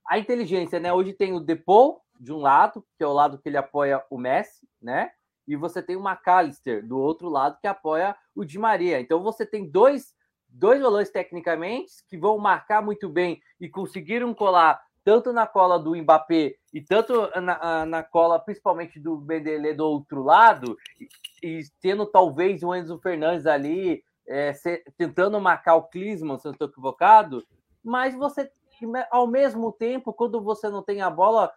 [0.08, 0.92] a inteligência, né?
[0.92, 4.18] Hoje tem o Depou de um lado, que é o lado que ele apoia o
[4.18, 5.12] Messi, né?
[5.48, 9.00] E você tem o McAllister do outro lado que apoia o Di Maria.
[9.00, 10.16] Então você tem dois
[10.48, 15.96] dois valores tecnicamente que vão marcar muito bem e conseguiram colar tanto na cola do
[15.96, 22.08] Mbappé e tanto na, na cola, principalmente do Bendelé do outro lado, e, e tendo
[22.08, 27.46] talvez o Enzo Fernandes ali é, ser, tentando marcar o Klinsmann, se eu estou equivocado,
[27.84, 28.52] mas você,
[29.12, 31.54] ao mesmo tempo, quando você não tem a bola,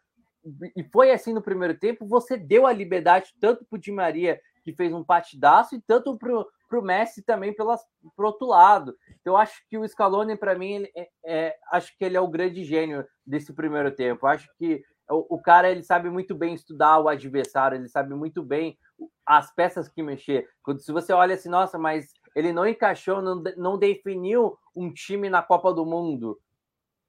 [0.76, 4.40] e foi assim no primeiro tempo, você deu a liberdade tanto para o Di Maria,
[4.64, 7.78] que fez um partidaço, e tanto para o Messi também pro
[8.18, 8.94] outro lado.
[9.20, 12.64] Então, acho que o Scaloni, para mim, é, é, acho que ele é o grande
[12.64, 14.26] gênio desse primeiro tempo.
[14.26, 18.42] Acho que o, o, cara ele sabe muito bem estudar o adversário, ele sabe muito
[18.42, 18.78] bem
[19.24, 20.46] as peças que mexer.
[20.62, 25.30] Quando, se você olha assim, nossa, mas ele não encaixou, não, não definiu um time
[25.30, 26.38] na Copa do Mundo.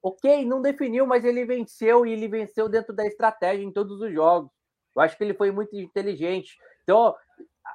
[0.02, 4.12] Ok, não definiu, mas ele venceu e ele venceu dentro da estratégia em todos os
[4.12, 4.50] jogos.
[4.94, 6.56] Eu acho que ele foi muito inteligente.
[6.82, 7.14] Então,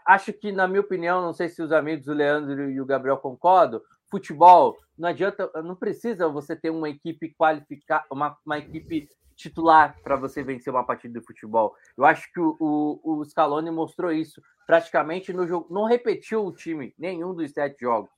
[0.06, 3.18] acho que, na minha opinião, não sei se os amigos, o Leandro e o Gabriel
[3.18, 10.00] concordam, futebol, não adianta, não precisa você ter uma equipe qualificada, uma, uma equipe titular
[10.02, 11.76] para você vencer uma partida de futebol.
[11.98, 16.52] Eu acho que o, o, o Scaloni mostrou isso praticamente no jogo, não repetiu o
[16.52, 18.10] time, nenhum dos sete jogos.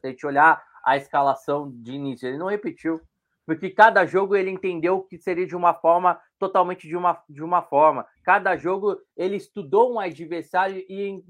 [0.00, 3.00] Se a gente olhar a escalação de início, ele não repetiu,
[3.46, 7.62] porque cada jogo ele entendeu que seria de uma forma totalmente de uma, de uma
[7.62, 8.04] forma.
[8.24, 11.22] Cada jogo ele estudou um adversário e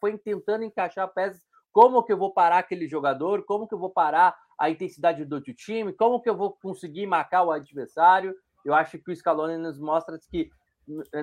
[0.00, 1.40] foi tentando encaixar peças
[1.72, 5.36] como que eu vou parar aquele jogador, como que eu vou parar a intensidade do
[5.36, 8.34] outro time, como que eu vou conseguir marcar o adversário.
[8.64, 10.50] Eu acho que o Scaloni nos mostra que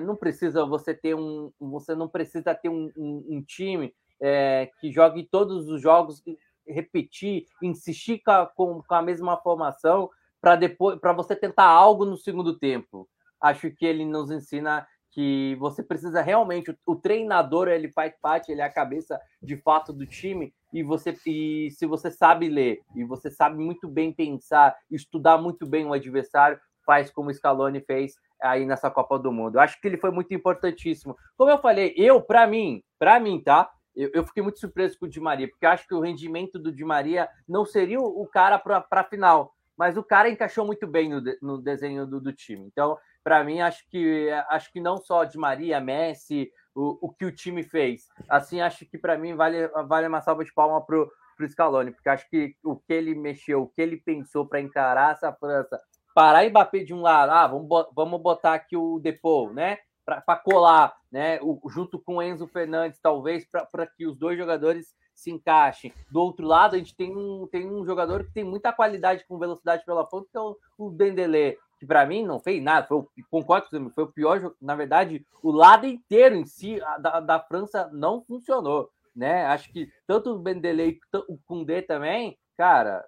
[0.02, 4.90] não precisa você ter um, você não precisa ter um, um, um time é, que
[4.90, 6.22] jogue todos os jogos,
[6.66, 10.08] repetir, insistir com a, com, com a mesma formação
[10.40, 13.08] para depois para você tentar algo no segundo tempo.
[13.40, 18.60] Acho que ele nos ensina que você precisa realmente o, treinador ele faz parte, ele
[18.60, 23.04] é a cabeça de fato do time e você e se você sabe ler e
[23.04, 28.14] você sabe muito bem pensar, estudar muito bem o adversário, faz como o Scaloni fez
[28.40, 29.56] aí nessa Copa do Mundo.
[29.56, 31.16] Eu acho que ele foi muito importantíssimo.
[31.36, 33.70] Como eu falei, eu para mim, para mim, tá?
[33.96, 36.70] Eu, eu, fiquei muito surpreso com o Di Maria, porque acho que o rendimento do
[36.70, 40.86] Di Maria não seria o, o cara para a final, mas o cara encaixou muito
[40.88, 42.66] bem no, no desenho do, do time.
[42.66, 47.24] Então, para mim, acho que acho que não só de Maria, Messi, o, o que
[47.24, 48.08] o time fez.
[48.28, 52.08] Assim, acho que para mim vale, vale uma salva de palma pro, pro Scaloni, porque
[52.08, 55.80] acho que o que ele mexeu, o que ele pensou para encarar essa França,
[56.12, 59.78] parar e bater de um lado, ah, vamos, vamos botar aqui o Depou, né?
[60.04, 61.38] Para colar, né?
[61.42, 65.92] O, junto com o Enzo Fernandes, talvez, para que os dois jogadores se encaixem.
[66.10, 69.38] Do outro lado, a gente tem um, tem um jogador que tem muita qualidade com
[69.38, 72.98] velocidade pela ponta, que é o, o Dendele que para mim não fez nada, foi
[72.98, 74.52] o, concordo com você, foi o pior.
[74.60, 79.46] Na verdade, o lado inteiro em si da, da França não funcionou, né?
[79.46, 83.04] Acho que tanto o quanto o Koundé também, cara.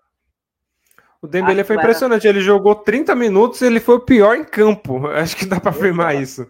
[1.20, 5.06] O Dembele foi impressionante, ele jogou 30 minutos, ele foi o pior em campo.
[5.10, 6.48] Acho que dá para afirmar isso.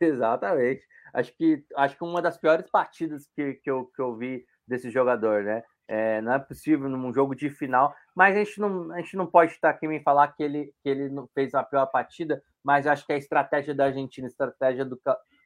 [0.00, 0.82] Exatamente.
[1.14, 4.90] Acho que acho que uma das piores partidas que, que, eu, que eu vi desse
[4.90, 5.62] jogador, né?
[5.90, 9.26] É, não é possível num jogo de final, mas a gente não, a gente não
[9.26, 12.86] pode estar aqui me falar que ele, que ele não fez a pior partida, mas
[12.86, 15.00] acho que a estratégia da Argentina, a estratégia do,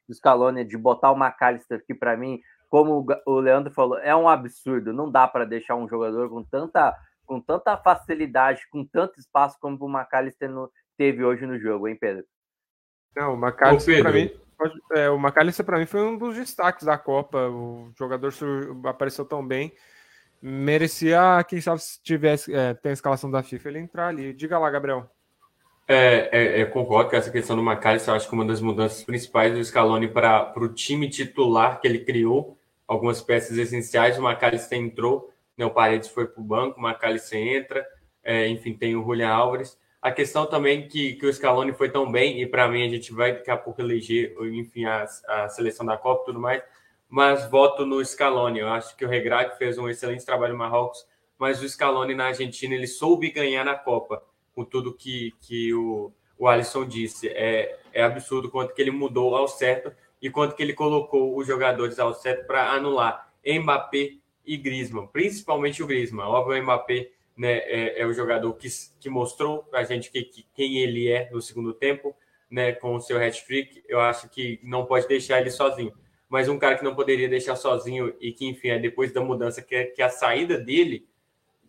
[0.07, 4.27] do Scaloni de botar o McAllister, que para mim, como o Leandro falou, é um
[4.27, 4.91] absurdo.
[4.91, 6.93] Não dá para deixar um jogador com tanta,
[7.25, 11.95] com tanta facilidade, com tanto espaço como o McAllister no, teve hoje no jogo, hein,
[11.95, 12.25] Pedro?
[13.15, 14.29] Não, o McAllister para mim,
[14.95, 17.49] é, o McAllister para mim foi um dos destaques da Copa.
[17.49, 18.33] O jogador
[18.85, 19.73] apareceu tão bem
[20.43, 24.33] merecia, quem sabe, se tivesse, é, tem a escalação da FIFA, ele entrar ali.
[24.33, 25.09] Diga lá, Gabriel.
[25.87, 28.13] É, é, é concordo com essa questão do McAllister.
[28.13, 32.57] Acho que uma das mudanças principais do Scaloni para o time titular que ele criou,
[32.85, 37.39] algumas peças essenciais, o McAllister entrou, né, o Paredes foi para o banco, o McAllister
[37.39, 37.85] entra,
[38.21, 39.77] é, enfim, tem o Julian Álvares.
[40.03, 43.13] A questão também que, que o Scaloni foi tão bem, e para mim a gente
[43.13, 46.61] vai daqui a pouco eleger, enfim, a, a seleção da Copa e tudo mais,
[47.07, 48.59] mas voto no Scaloni.
[48.59, 51.07] Eu acho que o Regrag fez um excelente trabalho no Marrocos,
[51.39, 54.21] mas o Scaloni na Argentina ele soube ganhar na Copa,
[54.53, 57.29] com tudo que, que o, o Alisson disse.
[57.29, 59.89] É, é absurdo quanto que ele mudou ao certo
[60.21, 65.81] e quanto que ele colocou os jogadores ao certo para anular Mbappé e Griezmann, principalmente
[65.81, 66.27] o Griezmann.
[66.27, 68.67] Óbvio, o Mbappé né, é, é o jogador que,
[68.99, 72.15] que mostrou para a gente que, que, quem ele é no segundo tempo,
[72.49, 73.83] né, com o seu hat-trick.
[73.87, 75.93] Eu acho que não pode deixar ele sozinho
[76.33, 79.61] mas um cara que não poderia deixar sozinho e que, enfim, é depois da mudança,
[79.61, 81.07] que é, que é a saída dele,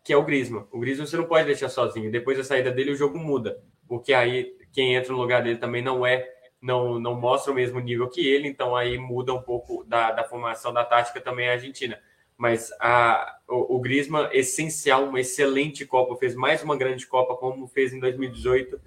[0.03, 0.66] que é o Griezmann.
[0.72, 2.11] O Griezmann você não pode deixar sozinho.
[2.11, 5.83] Depois da saída dele, o jogo muda, porque aí quem entra no lugar dele também
[5.83, 6.27] não é,
[6.62, 10.24] não, não mostra o mesmo nível que ele, então aí muda um pouco da, da
[10.24, 12.00] formação da tática também a Argentina.
[12.37, 17.66] Mas a, o, o Griezmann, essencial, uma excelente Copa, fez mais uma grande Copa, como
[17.66, 18.81] fez em 2018.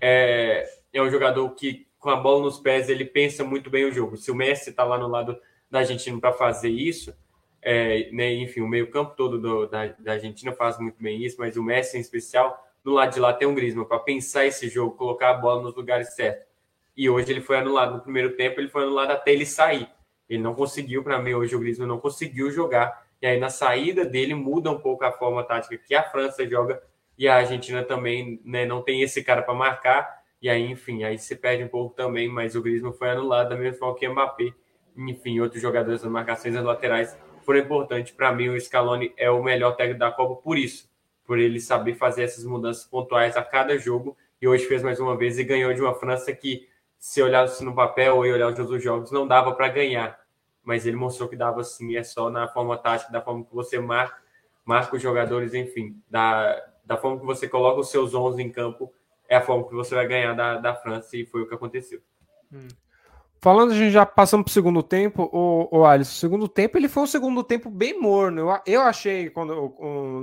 [0.00, 3.92] É, é um jogador que com a bola nos pés, ele pensa muito bem o
[3.92, 4.16] jogo.
[4.16, 5.38] Se o Messi está lá no lado
[5.70, 7.14] da Argentina para fazer isso,
[7.62, 11.58] é, né, enfim, o meio-campo todo do, da, da, Argentina faz muito bem isso, mas
[11.58, 14.96] o Messi em especial, do lado de lá tem um Griezmann para pensar esse jogo,
[14.96, 16.46] colocar a bola nos lugares certos.
[16.96, 19.86] E hoje ele foi anulado no primeiro tempo, ele foi anulado até ele sair.
[20.30, 23.04] Ele não conseguiu, para mim, hoje o Griezmann não conseguiu jogar.
[23.20, 26.80] E aí, na saída dele, muda um pouco a forma tática que a França joga
[27.18, 30.22] e a Argentina também né, não tem esse cara para marcar.
[30.40, 33.56] E aí, enfim, aí se perde um pouco também, mas o Griezmann foi anulado da
[33.56, 34.54] mesma forma que o Mbappé.
[34.96, 38.12] Enfim, outros jogadores das marcações das laterais foram importantes.
[38.12, 40.88] Para mim, o Scaloni é o melhor técnico da Copa por isso,
[41.24, 44.16] por ele saber fazer essas mudanças pontuais a cada jogo.
[44.40, 46.68] E hoje fez mais uma vez e ganhou de uma França que,
[47.00, 50.19] se olhasse no papel ou olhar os outros jogos, não dava para ganhar
[50.70, 53.80] mas ele mostrou que dava sim, é só na forma tática, da forma que você
[53.80, 54.22] marca,
[54.64, 58.92] marca os jogadores, enfim, da, da forma que você coloca os seus 11 em campo,
[59.28, 62.00] é a forma que você vai ganhar da, da França e foi o que aconteceu.
[62.52, 62.68] Hum.
[63.40, 66.78] Falando, a gente já passamos para o segundo tempo, o, o Alisson, o segundo tempo
[66.78, 68.42] ele foi um segundo tempo bem morno.
[68.42, 69.74] Eu, eu achei, quando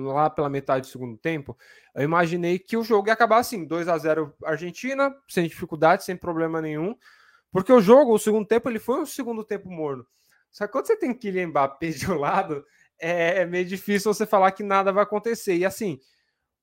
[0.06, 1.58] lá pela metade do segundo tempo,
[1.94, 6.16] eu imaginei que o jogo ia acabar assim: 2 a 0 Argentina, sem dificuldade, sem
[6.16, 6.96] problema nenhum.
[7.52, 10.06] Porque o jogo, o segundo tempo, ele foi um segundo tempo morno.
[10.52, 12.66] Só que quando você tem Kylian Mbappé de um lado,
[13.00, 15.56] é, é meio difícil você falar que nada vai acontecer.
[15.56, 16.00] E assim,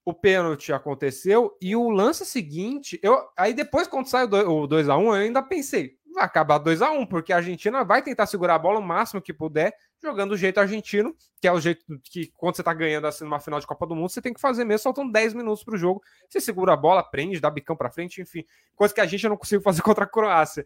[0.04, 4.96] o pênalti aconteceu e o lance seguinte, eu aí depois quando sai o 2 a
[4.96, 8.02] 1 um, eu ainda pensei, vai acabar 2 a 1 um, porque a Argentina vai
[8.02, 11.58] tentar segurar a bola o máximo que puder, jogando o jeito argentino, que é o
[11.58, 14.34] jeito que quando você tá ganhando assim numa final de Copa do Mundo, você tem
[14.34, 16.02] que fazer mesmo, faltam 10 minutos pro jogo.
[16.28, 18.44] Você segura a bola, prende, dá bicão para frente, enfim,
[18.76, 20.64] coisa que a gente não conseguiu fazer contra a Croácia.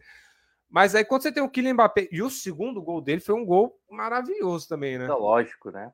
[0.69, 3.45] Mas aí quando você tem o Kylian Mbappé e o segundo gol dele foi um
[3.45, 5.05] gol maravilhoso também, né?
[5.05, 5.91] É lógico, né?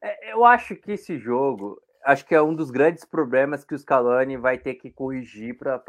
[0.00, 3.78] É, eu acho que esse jogo, acho que é um dos grandes problemas que o
[3.78, 5.82] Scaloni vai ter que corrigir para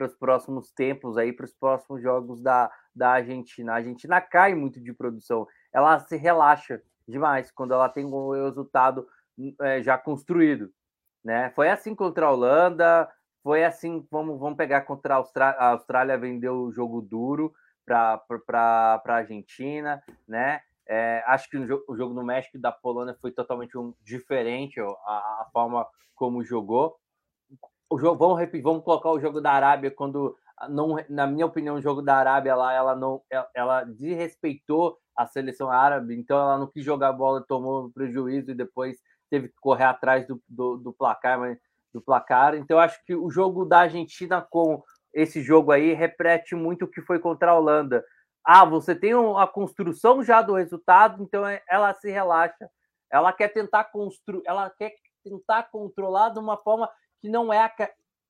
[0.00, 3.72] os próximos tempos aí, para os próximos jogos da, da Argentina.
[3.72, 9.08] A Argentina cai muito de produção, ela se relaxa demais quando ela tem um resultado
[9.62, 10.70] é, já construído,
[11.24, 11.50] né?
[11.54, 13.08] Foi assim contra a Holanda,
[13.48, 17.54] foi assim, vamos, vamos pegar contra a Austrália, a Austrália vendeu o jogo duro
[17.86, 18.22] para
[19.02, 20.60] a Argentina, né?
[20.86, 24.78] É, acho que o jogo, o jogo, no México da Polônia foi totalmente um, diferente
[24.78, 26.96] a, a, forma como jogou.
[27.88, 30.36] O jogo, vamos vamos colocar o jogo da Arábia quando
[30.68, 35.26] não, na minha opinião, o jogo da Arábia lá ela não ela, ela desrespeitou a
[35.26, 38.98] seleção árabe, então ela não quis jogar a bola, tomou prejuízo e depois
[39.30, 41.58] teve que correr atrás do, do, do placar, mas
[41.92, 42.54] do placar.
[42.54, 47.00] Então, acho que o jogo da Argentina com esse jogo aí repete muito o que
[47.02, 48.04] foi contra a Holanda.
[48.44, 52.68] Ah, você tem a construção já do resultado, então é, ela se relaxa.
[53.10, 56.88] Ela quer tentar construir, ela quer tentar controlar de uma forma
[57.20, 57.68] que não é a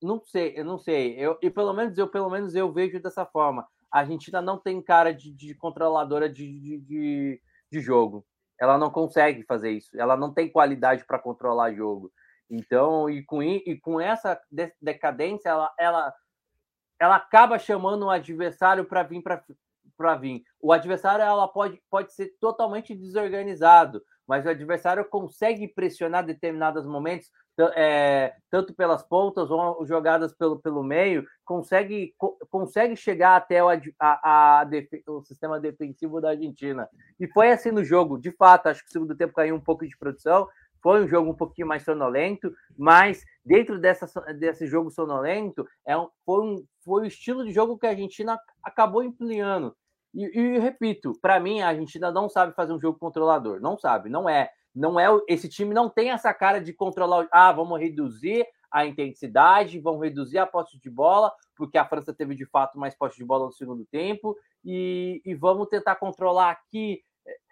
[0.01, 1.15] não sei, eu não sei.
[1.17, 3.67] Eu, e pelo menos eu, pelo menos eu vejo dessa forma.
[3.91, 7.41] A Argentina não tem cara de, de controladora de, de, de,
[7.71, 8.25] de jogo.
[8.59, 9.99] Ela não consegue fazer isso.
[9.99, 12.11] Ela não tem qualidade para controlar jogo.
[12.49, 14.39] Então, e com, e com essa
[14.81, 16.13] decadência, ela, ela,
[16.99, 19.21] ela acaba chamando o adversário para vir
[19.99, 20.43] para vir.
[20.61, 27.29] O adversário ela pode, pode ser totalmente desorganizado, mas o adversário consegue pressionar determinados momentos,
[27.75, 32.15] é, tanto pelas pontas ou jogadas pelo, pelo meio, consegue,
[32.49, 34.69] consegue chegar até o, a, a
[35.07, 36.87] o sistema defensivo da Argentina.
[37.19, 39.85] E foi assim no jogo, de fato, acho que o segundo tempo caiu um pouco
[39.85, 40.47] de produção,
[40.81, 46.07] foi um jogo um pouquinho mais sonolento, mas dentro dessa, desse jogo sonolento, é um,
[46.25, 49.75] foi, um, foi o estilo de jogo que a Argentina acabou empleando.
[50.13, 53.59] E, e repito, para mim, a Argentina não sabe fazer um jogo controlador.
[53.59, 54.49] Não sabe, não é.
[54.73, 57.27] Não é esse time não tem essa cara de controlar.
[57.31, 62.35] Ah, vamos reduzir a intensidade, vamos reduzir a posse de bola, porque a França teve
[62.35, 67.01] de fato mais posse de bola no segundo tempo, e, e vamos tentar controlar aqui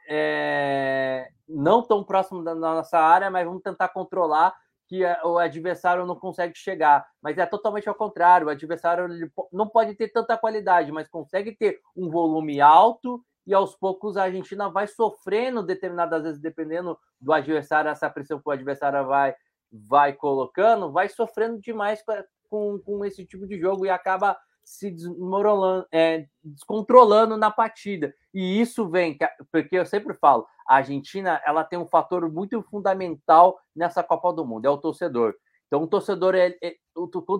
[0.07, 4.53] é, não tão próximo da nossa área, mas vamos tentar controlar
[4.87, 7.05] que o adversário não consegue chegar.
[7.21, 8.47] Mas é totalmente ao contrário.
[8.47, 13.75] O adversário não pode ter tanta qualidade, mas consegue ter um volume alto e aos
[13.75, 19.05] poucos a Argentina vai sofrendo determinadas vezes, dependendo do adversário, essa pressão que o adversário
[19.07, 19.33] vai,
[19.71, 22.03] vai colocando, vai sofrendo demais
[22.49, 28.13] com, com esse tipo de jogo e acaba se desmoronando, é, descontrolando na partida.
[28.33, 29.17] E isso vem,
[29.49, 34.45] porque eu sempre falo, a Argentina ela tem um fator muito fundamental nessa Copa do
[34.45, 35.33] Mundo, é o torcedor.
[35.67, 36.77] Então, o torcedor, ele, ele,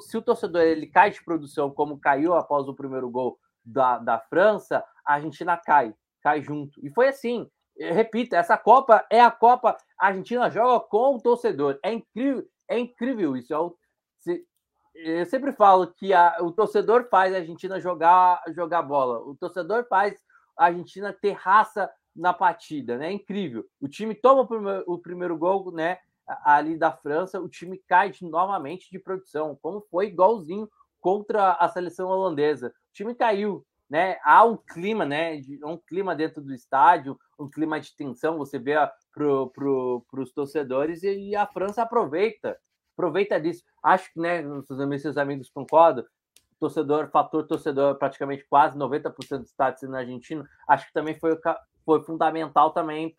[0.02, 4.20] se o torcedor ele cai de produção, como caiu após o primeiro gol da, da
[4.20, 6.80] França, a Argentina cai, cai junto.
[6.82, 7.46] E foi assim.
[7.78, 9.78] Repito, essa Copa é a Copa.
[10.00, 11.78] A Argentina joga com o torcedor.
[11.84, 13.54] É incrível, é incrível isso.
[13.54, 13.76] É o,
[14.98, 19.20] eu sempre falo que a, o torcedor faz a Argentina jogar, jogar bola.
[19.20, 20.20] O torcedor faz
[20.58, 23.10] a Argentina ter raça na partida, né?
[23.10, 23.66] É incrível.
[23.80, 26.00] O time toma o primeiro, o primeiro gol, né?
[26.44, 30.70] Ali da França, o time cai de, novamente de produção, como foi igualzinho
[31.00, 32.74] contra a seleção holandesa.
[32.90, 34.18] O time caiu, né?
[34.24, 35.40] Há um clima, né?
[35.64, 38.38] Um clima dentro do estádio, um clima de tensão.
[38.40, 38.74] Você vê
[39.14, 42.60] para pro, os torcedores e, e, a França aproveita,
[42.98, 43.64] aproveita disso.
[43.84, 44.44] Acho que, né?
[44.98, 46.04] Seus amigos concordam.
[46.60, 50.44] Torcedor, fator torcedor, praticamente quase 90% do estádio na Argentina.
[50.68, 51.40] Acho que também foi,
[51.86, 53.16] foi fundamental também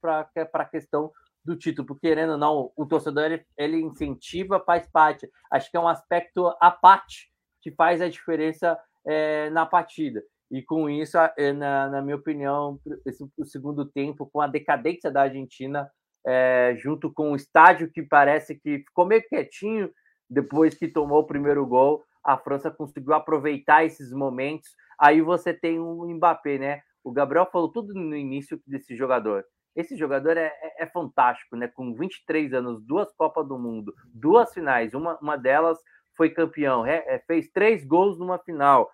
[0.00, 1.12] para a questão
[1.44, 5.30] do título, porque querendo ou não, o torcedor ele, ele incentiva, faz parte.
[5.50, 7.30] Acho que é um aspecto à parte
[7.62, 10.22] que faz a diferença é, na partida.
[10.50, 15.10] E com isso, é, na, na minha opinião, esse, o segundo tempo, com a decadência
[15.10, 15.88] da Argentina,
[16.26, 19.90] é, junto com o estádio que parece que ficou meio quietinho
[20.28, 24.68] depois que tomou o primeiro gol, a França conseguiu aproveitar esses momentos.
[24.98, 26.82] Aí você tem o Mbappé, né?
[27.02, 29.44] O Gabriel falou tudo no início desse jogador.
[29.74, 31.68] Esse jogador é, é, é, fantástico, né?
[31.68, 35.78] Com 23 anos, duas Copas do Mundo, duas finais, uma, uma delas
[36.16, 38.90] foi campeão, é, é fez três gols numa final.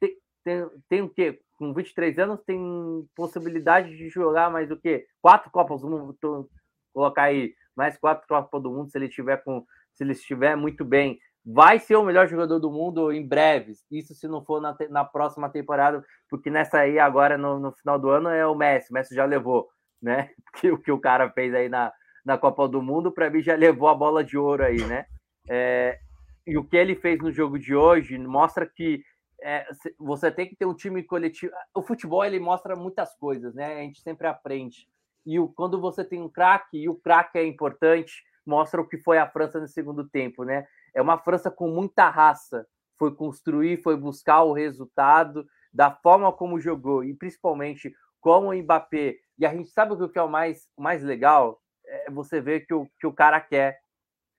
[0.00, 1.40] Tem, tem, tem o quê?
[1.56, 5.06] Com 23 anos, tem possibilidade de jogar mais o quê?
[5.22, 6.48] Quatro Copas do Mundo,
[6.92, 10.84] colocar aí mais quatro Copas do Mundo se ele estiver com se ele estiver muito
[10.84, 11.18] bem.
[11.44, 13.72] Vai ser o melhor jogador do mundo em breve.
[13.90, 17.98] Isso se não for na, na próxima temporada, porque nessa aí agora no, no final
[17.98, 18.90] do ano é o Messi.
[18.90, 19.68] O Messi já levou,
[20.02, 20.30] né?
[20.72, 21.92] O que o cara fez aí na,
[22.24, 25.06] na Copa do Mundo, para mim já levou a bola de ouro aí, né?
[25.48, 25.98] É,
[26.46, 29.02] e o que ele fez no jogo de hoje mostra que
[29.46, 29.64] é,
[29.96, 31.54] você tem que ter um time coletivo.
[31.72, 33.76] O futebol ele mostra muitas coisas, né?
[33.76, 34.88] A gente sempre aprende.
[35.24, 38.98] E o, quando você tem um craque, e o craque é importante, mostra o que
[38.98, 40.66] foi a França no segundo tempo, né?
[40.92, 42.66] É uma França com muita raça.
[42.98, 49.14] Foi construir, foi buscar o resultado da forma como jogou, e principalmente como o Mbappé.
[49.38, 51.62] E a gente sabe o que é o mais, o mais legal?
[51.86, 53.78] É você ver que o, que o cara quer,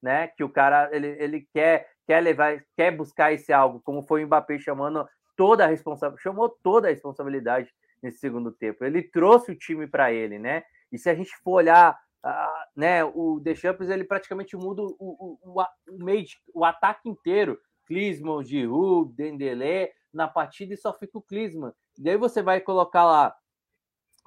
[0.01, 0.28] né?
[0.28, 4.28] Que o cara ele, ele quer quer levar, quer buscar esse algo, como foi o
[4.28, 7.70] Mbappé chamando toda a responsabilidade, chamou toda a responsabilidade
[8.01, 8.84] nesse segundo tempo.
[8.84, 10.64] Ele trouxe o time para ele, né?
[10.91, 11.95] E se a gente for olhar,
[12.26, 17.08] uh, né, o Deschamps ele praticamente muda o, o, o, o meio, de, o ataque
[17.08, 17.60] inteiro.
[17.86, 21.72] Klinsmann, Giroud, Dendele na partida e só fica o Klinsmann.
[21.97, 23.34] E aí você vai colocar lá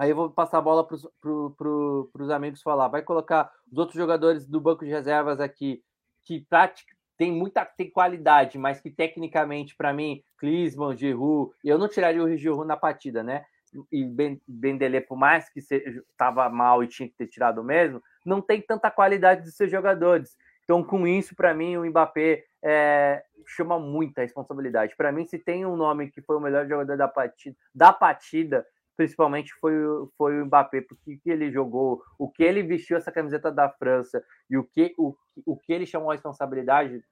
[0.00, 2.88] Aí eu vou passar a bola para os amigos falar.
[2.88, 5.84] Vai colocar os outros jogadores do banco de reservas aqui
[6.24, 6.46] que
[7.20, 12.34] tem muita tem qualidade, mas que tecnicamente, para mim, Klinsmann, Giroud, eu não tiraria o
[12.34, 13.44] Giroud na partida, né?
[13.92, 18.40] E ben, Bendelé, por mais que estava mal e tinha que ter tirado mesmo, não
[18.40, 20.34] tem tanta qualidade de seus jogadores.
[20.64, 24.96] Então, com isso, para mim, o Mbappé é, chama muita responsabilidade.
[24.96, 28.66] Para mim, se tem um nome que foi o melhor jogador da partida, da partida
[29.00, 29.72] principalmente foi,
[30.18, 34.22] foi o Mbappé, porque que ele jogou, o que ele vestiu essa camiseta da França
[34.50, 37.02] e o que, o, o que ele chamou a responsabilidade,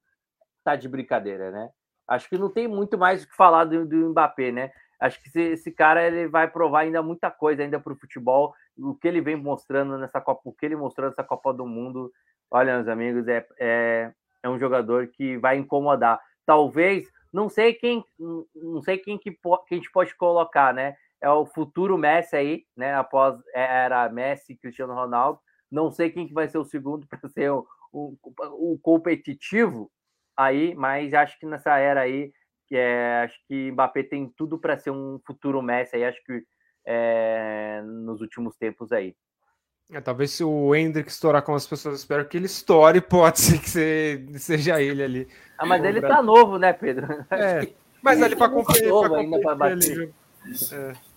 [0.62, 1.70] tá de brincadeira, né?
[2.06, 4.70] Acho que não tem muito mais o que falar do, do Mbappé, né?
[5.00, 8.52] Acho que esse, esse, cara ele vai provar ainda muita coisa ainda para o futebol,
[8.76, 12.12] o que ele vem mostrando nessa Copa, o que ele mostrou nessa Copa do Mundo.
[12.50, 14.12] Olha, meus amigos, é, é,
[14.42, 16.20] é um jogador que vai incomodar.
[16.44, 18.04] Talvez, não sei quem,
[18.54, 20.94] não sei quem que, que a gente pode colocar, né?
[21.20, 22.94] É o futuro Messi aí, né?
[22.94, 25.40] Após era Messi Cristiano Ronaldo.
[25.70, 28.16] Não sei quem que vai ser o segundo para ser o, o,
[28.72, 29.90] o, competitivo
[30.36, 32.32] aí, mas acho que nessa era aí,
[32.66, 36.42] que é, acho que Mbappé tem tudo para ser um futuro Messi aí, acho que
[36.86, 39.14] é, nos últimos tempos aí.
[39.90, 43.58] É, talvez se o Hendrick estourar como as pessoas esperam que ele estoure, pode ser
[43.58, 45.28] que seja ele ali.
[45.58, 47.24] Ah, mas ele tá novo, né, Pedro?
[47.30, 47.68] É,
[48.02, 50.12] mas ali para competir, ainda para bater.
[50.72, 51.07] É.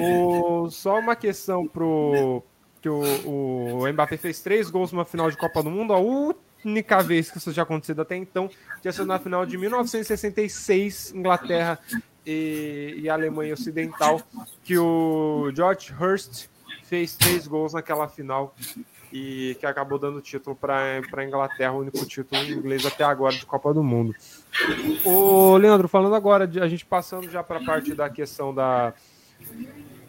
[0.00, 2.42] O, só uma questão pro
[2.80, 5.92] que o, o Mbappé fez três gols numa final de Copa do Mundo.
[5.92, 8.48] A única vez que isso já acontecido até então
[8.80, 11.78] tinha sido na final de 1966, Inglaterra
[12.24, 14.20] e, e Alemanha Ocidental,
[14.64, 16.48] que o George Hurst
[16.84, 18.54] fez três gols naquela final
[19.12, 23.46] e que acabou dando título para a Inglaterra, o único título inglês até agora de
[23.46, 24.14] Copa do Mundo.
[25.04, 28.92] O Leandro, falando agora, de, a gente passando já para a parte da questão da.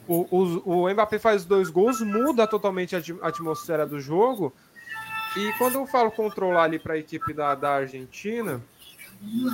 [0.07, 4.53] O, o, o Mbappé faz dois gols, muda totalmente a atmosfera do jogo.
[5.35, 8.61] E quando eu falo controlar ali para a equipe da, da Argentina,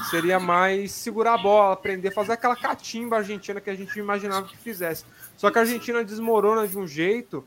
[0.09, 4.57] seria mais segurar a bola, aprender, fazer aquela catimba argentina que a gente imaginava que
[4.57, 5.03] fizesse.
[5.35, 7.45] Só que a Argentina desmorona de um jeito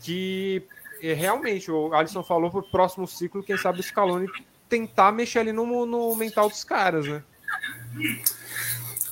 [0.00, 0.62] que
[1.02, 4.28] realmente, o Alisson falou pro próximo ciclo, quem sabe o Scaloni
[4.68, 7.22] tentar mexer ali no, no mental dos caras, né?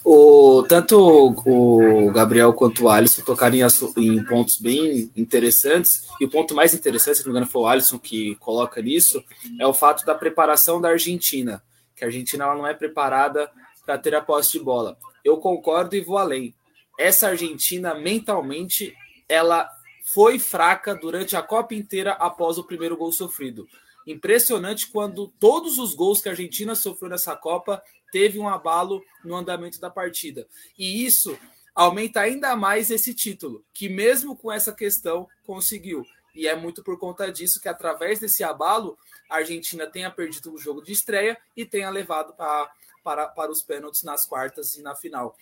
[0.02, 0.96] O, tanto
[1.44, 3.62] o Gabriel quanto o Alisson tocaram em,
[3.96, 7.66] em, pontos bem interessantes, e o ponto mais interessante, se não me engano, foi o
[7.66, 9.22] Alisson que coloca nisso,
[9.58, 11.62] é o fato da preparação da Argentina,
[11.94, 13.50] que a Argentina ela não é preparada
[13.84, 14.96] para ter a posse de bola.
[15.22, 16.54] Eu concordo e vou além.
[16.98, 18.94] Essa Argentina, mentalmente,
[19.28, 19.68] ela
[20.12, 23.68] foi fraca durante a Copa inteira após o primeiro gol sofrido.
[24.04, 27.80] Impressionante quando todos os gols que a Argentina sofreu nessa Copa
[28.10, 30.48] teve um abalo no andamento da partida.
[30.76, 31.38] E isso
[31.72, 36.04] aumenta ainda mais esse título, que mesmo com essa questão conseguiu.
[36.34, 38.98] E é muito por conta disso que, através desse abalo,
[39.28, 42.70] a Argentina tenha perdido o jogo de estreia e tenha levado para,
[43.04, 45.36] para, para os pênaltis nas quartas e na final.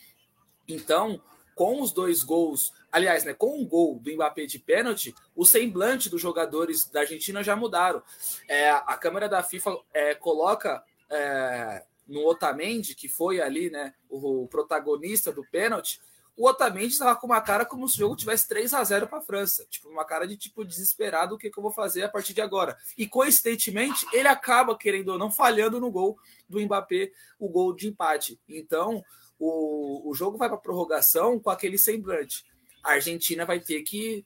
[0.68, 1.22] Então,
[1.58, 6.08] com os dois gols, aliás, né, com um gol do Mbappé de pênalti, o semblante
[6.08, 8.00] dos jogadores da Argentina já mudaram.
[8.46, 14.44] É, a câmera da FIFA é, coloca é, no Otamendi, que foi ali né, o,
[14.44, 16.00] o protagonista do pênalti,
[16.36, 19.18] o Otamendi estava com uma cara como se o jogo tivesse 3 a 0 para
[19.18, 19.66] a França.
[19.68, 22.40] Tipo, uma cara de tipo desesperado, o que, que eu vou fazer a partir de
[22.40, 22.78] agora?
[22.96, 26.16] E coincidentemente, ele acaba, querendo ou não, falhando no gol
[26.48, 28.38] do Mbappé, o gol de empate.
[28.48, 29.04] Então,
[29.38, 32.44] o, o jogo vai para prorrogação com aquele semblante.
[32.82, 34.24] A Argentina vai ter que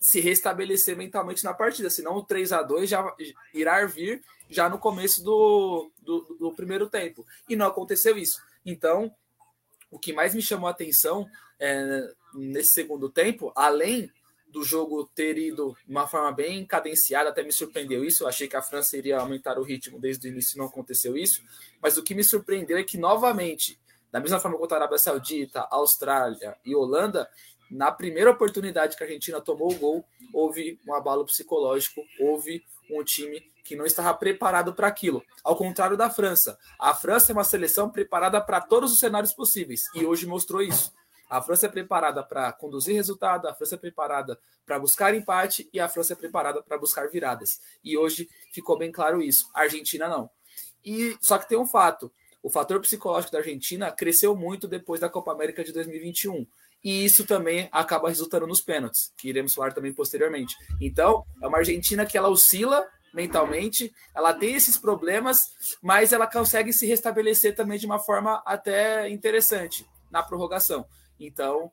[0.00, 3.14] se restabelecer mentalmente na partida, senão o 3 a 2 já
[3.54, 7.24] irá vir já no começo do, do, do primeiro tempo.
[7.48, 8.42] E não aconteceu isso.
[8.66, 9.10] Então,
[9.90, 11.26] o que mais me chamou a atenção
[11.58, 14.10] é, nesse segundo tempo, além
[14.48, 18.22] do jogo ter ido de uma forma bem cadenciada, até me surpreendeu isso.
[18.22, 21.42] Eu achei que a França iria aumentar o ritmo desde o início, não aconteceu isso.
[21.80, 23.80] Mas o que me surpreendeu é que, novamente,
[24.14, 27.28] da mesma forma contra a Arábia Saudita, Austrália e Holanda,
[27.68, 33.02] na primeira oportunidade que a Argentina tomou o gol, houve um abalo psicológico, houve um
[33.02, 35.20] time que não estava preparado para aquilo.
[35.42, 36.56] Ao contrário da França.
[36.78, 40.92] A França é uma seleção preparada para todos os cenários possíveis e hoje mostrou isso.
[41.28, 45.80] A França é preparada para conduzir resultado, a França é preparada para buscar empate e
[45.80, 47.60] a França é preparada para buscar viradas.
[47.82, 49.50] E hoje ficou bem claro isso.
[49.52, 50.30] A Argentina não.
[50.84, 52.12] E só que tem um fato:
[52.44, 56.46] o fator psicológico da Argentina cresceu muito depois da Copa América de 2021
[56.84, 60.54] e isso também acaba resultando nos pênaltis, que iremos falar também posteriormente.
[60.78, 65.40] Então, é uma Argentina que ela oscila mentalmente, ela tem esses problemas,
[65.80, 70.84] mas ela consegue se restabelecer também de uma forma até interessante na prorrogação.
[71.18, 71.72] Então,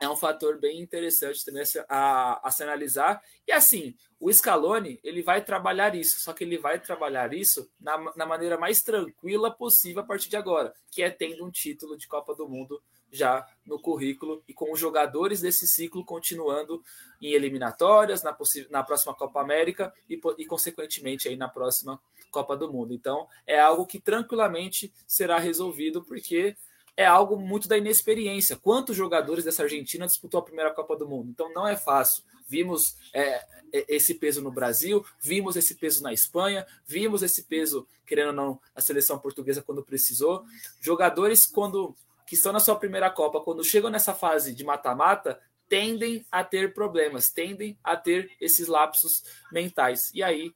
[0.00, 3.22] é um fator bem interessante também a, a, se analisar.
[3.46, 7.98] E assim, o Scaloni, ele vai trabalhar isso, só que ele vai trabalhar isso na,
[8.16, 12.08] na maneira mais tranquila possível a partir de agora, que é tendo um título de
[12.08, 16.82] Copa do Mundo já no currículo e com os jogadores desse ciclo continuando
[17.20, 18.34] em eliminatórias, na,
[18.70, 22.00] na próxima Copa América e, e, consequentemente, aí na próxima
[22.30, 22.94] Copa do Mundo.
[22.94, 26.56] Então, é algo que tranquilamente será resolvido, porque
[26.96, 28.56] é algo muito da inexperiência.
[28.56, 31.28] Quantos jogadores dessa Argentina disputou a primeira Copa do Mundo?
[31.28, 32.24] Então, não é fácil.
[32.46, 33.42] Vimos é,
[33.88, 38.60] esse peso no Brasil, vimos esse peso na Espanha, vimos esse peso, querendo ou não,
[38.74, 40.44] na seleção portuguesa quando precisou.
[40.80, 46.24] Jogadores, quando que estão na sua primeira Copa, quando chegam nessa fase de mata-mata, tendem
[46.30, 49.22] a ter problemas, tendem a ter esses lapsos
[49.52, 50.10] mentais.
[50.14, 50.54] E aí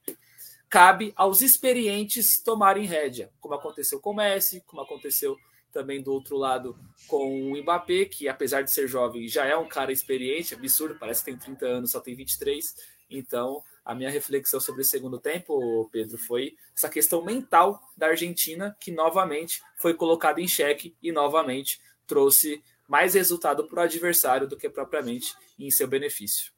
[0.69, 5.35] cabe aos experientes tomarem rédea, como aconteceu com o Messi, como aconteceu
[5.71, 9.67] também do outro lado com o Mbappé, que apesar de ser jovem, já é um
[9.67, 12.75] cara experiente, absurdo, parece que tem 30 anos, só tem 23.
[13.09, 18.75] Então, a minha reflexão sobre o segundo tempo, Pedro, foi essa questão mental da Argentina,
[18.79, 24.57] que novamente foi colocada em xeque e novamente trouxe mais resultado para o adversário do
[24.57, 26.51] que propriamente em seu benefício.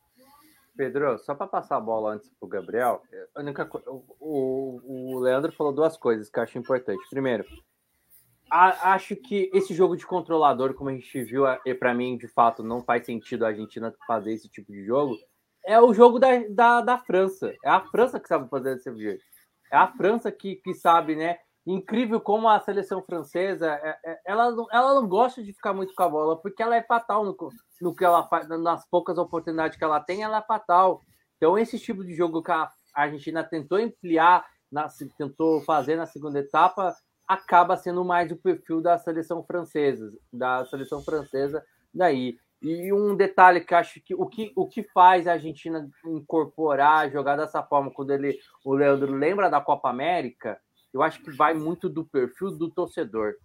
[0.76, 3.04] Pedro, só para passar a bola antes para o Gabriel,
[4.20, 7.02] o, o Leandro falou duas coisas que eu acho importante.
[7.10, 7.46] Primeiro,
[8.52, 12.28] a, acho que esse jogo de controlador, como a gente viu, e para mim, de
[12.28, 15.18] fato, não faz sentido a Argentina fazer esse tipo de jogo
[15.66, 17.54] é o jogo da, da, da França.
[17.64, 19.24] É a França que sabe fazer desse jeito.
[19.72, 21.38] É a França que, que sabe, né?
[21.66, 25.94] Incrível como a seleção francesa, é, é, ela, não, ela não gosta de ficar muito
[25.94, 27.38] com a bola, porque ela é fatal no,
[27.80, 31.02] no que ela faz, nas poucas oportunidades que ela tem, ela é fatal.
[31.38, 34.88] Então, esse tipo de jogo que a Argentina tentou ampliar, na,
[35.18, 36.96] tentou fazer na segunda etapa,
[37.32, 42.38] acaba sendo mais o perfil da seleção francesa, da seleção francesa daí.
[42.62, 47.38] E um detalhe que acho que o que, o que faz a Argentina incorporar, jogar
[47.38, 50.60] dessa forma, quando ele, o Leandro lembra da Copa América,
[50.94, 53.36] eu acho que vai muito do perfil do torcedor.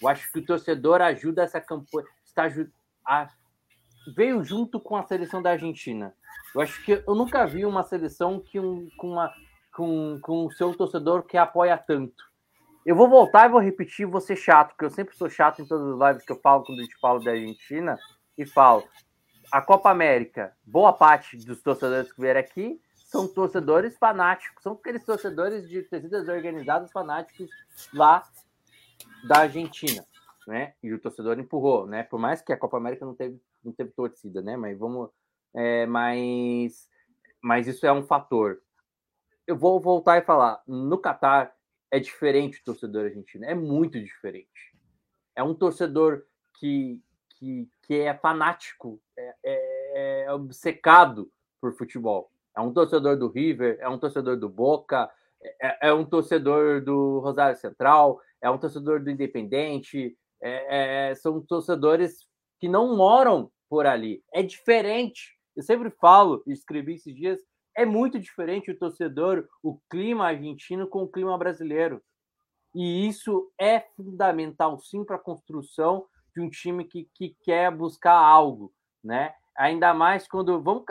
[0.00, 2.48] Eu acho que o torcedor ajuda essa campanha, está
[3.06, 3.30] a,
[4.16, 6.12] veio junto com a seleção da Argentina.
[6.52, 9.32] Eu acho que eu nunca vi uma seleção que um, com, uma,
[9.72, 12.31] com, com o seu torcedor que apoia tanto.
[12.84, 15.66] Eu vou voltar e vou repetir, vou ser chato, porque eu sempre sou chato em
[15.66, 17.96] todas as lives que eu falo quando a gente fala da Argentina
[18.36, 18.84] e falo:
[19.52, 25.04] a Copa América, boa parte dos torcedores que vieram aqui são torcedores fanáticos, são aqueles
[25.04, 27.48] torcedores de torcidas organizadas fanáticos
[27.92, 28.22] lá
[29.28, 30.04] da Argentina,
[30.48, 30.74] né?
[30.82, 32.02] E o torcedor empurrou, né?
[32.02, 34.56] Por mais que a Copa América não teve, não teve torcida, né?
[34.56, 35.10] Mas vamos,
[35.54, 36.88] é, mas,
[37.40, 38.60] mas isso é um fator.
[39.46, 41.54] Eu vou voltar e falar, no Catar
[41.92, 44.72] é diferente o torcedor argentino, é muito diferente.
[45.36, 46.24] É um torcedor
[46.58, 46.98] que,
[47.36, 51.30] que, que é fanático, é, é, é obcecado
[51.60, 52.32] por futebol.
[52.56, 55.10] É um torcedor do River, é um torcedor do Boca,
[55.60, 61.42] é, é um torcedor do Rosário Central, é um torcedor do Independente, é, é, são
[61.42, 62.26] torcedores
[62.58, 64.24] que não moram por ali.
[64.32, 65.38] É diferente.
[65.54, 67.40] Eu sempre falo, escrevi esses dias,
[67.76, 72.02] é muito diferente o torcedor, o clima argentino com o clima brasileiro.
[72.74, 78.14] E isso é fundamental, sim, para a construção de um time que, que quer buscar
[78.14, 78.72] algo,
[79.04, 79.34] né?
[79.56, 80.62] Ainda mais quando.
[80.62, 80.84] Vamos,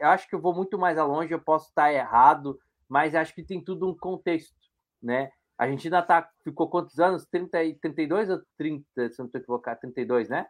[0.00, 2.58] eu acho que eu vou muito mais longe, eu posso estar errado,
[2.88, 4.54] mas acho que tem tudo um contexto,
[5.02, 5.32] né?
[5.58, 7.26] A Argentina tá, ficou quantos anos?
[7.26, 10.46] 30, 32 ou 30, se não estou equivocado, 32, né?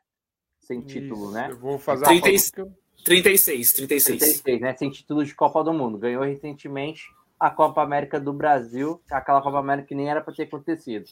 [0.60, 1.48] Sem título, Isso, né?
[1.50, 2.30] Eu vou fazer 30, a
[3.04, 4.18] 36, 36.
[4.18, 4.74] 36, né?
[4.74, 5.98] Sem título de Copa do Mundo.
[5.98, 7.04] Ganhou recentemente
[7.38, 11.06] a Copa América do Brasil, aquela Copa América que nem era para ter acontecido,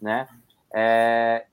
[0.00, 0.28] né?
[0.72, 1.46] É...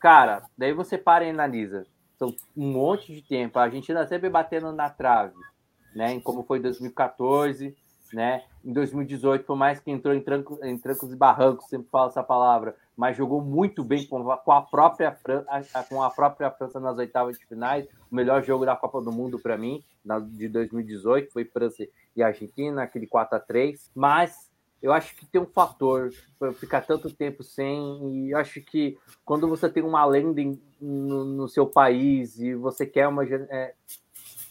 [0.00, 1.86] Cara, daí você para e analisa.
[2.18, 3.58] São um monte de tempo.
[3.58, 5.34] A Argentina sempre batendo na trave,
[5.94, 6.20] né?
[6.20, 7.76] Como foi 2014,
[8.12, 8.44] né?
[8.64, 12.22] Em 2018, por mais que entrou em, tranco, em trancos e barrancos, sempre falo essa
[12.22, 15.16] palavra, mas jogou muito bem com, a própria
[15.88, 17.86] com a própria França nas oitavas de finais.
[18.10, 19.84] O melhor jogo da Copa do Mundo para mim,
[20.32, 21.86] de 2018, foi França
[22.16, 24.50] e Argentina, aquele 4 a 3 Mas
[24.82, 26.10] eu acho que tem um fator
[26.54, 30.42] ficar tanto tempo sem, e eu acho que quando você tem uma lenda
[30.80, 33.74] no, no, seu país e você quer uma, é,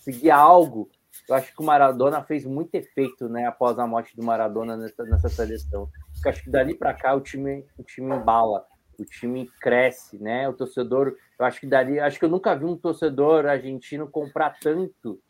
[0.01, 0.89] seguir algo
[1.27, 5.03] eu acho que o Maradona fez muito efeito, né, após a morte do Maradona nessa,
[5.03, 5.89] nessa seleção.
[6.27, 8.65] Porque acho que dali para cá o time, o time embala,
[8.99, 10.47] o time cresce, né?
[10.49, 14.57] O torcedor, eu acho que dali, acho que eu nunca vi um torcedor argentino comprar
[14.59, 15.21] tanto,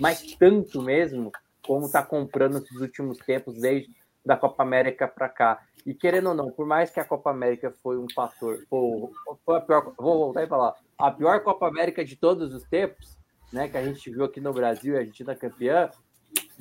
[0.00, 1.30] mas tanto mesmo,
[1.64, 3.94] como está comprando nesses últimos tempos, desde
[4.26, 5.62] da Copa América para cá.
[5.86, 9.08] E querendo ou não, por mais que a Copa América foi um fator, foi,
[9.44, 13.16] foi a pior, vou voltar e falar, a pior Copa América de todos os tempos,
[13.52, 15.88] né, que a gente viu aqui no Brasil, a Argentina campeã,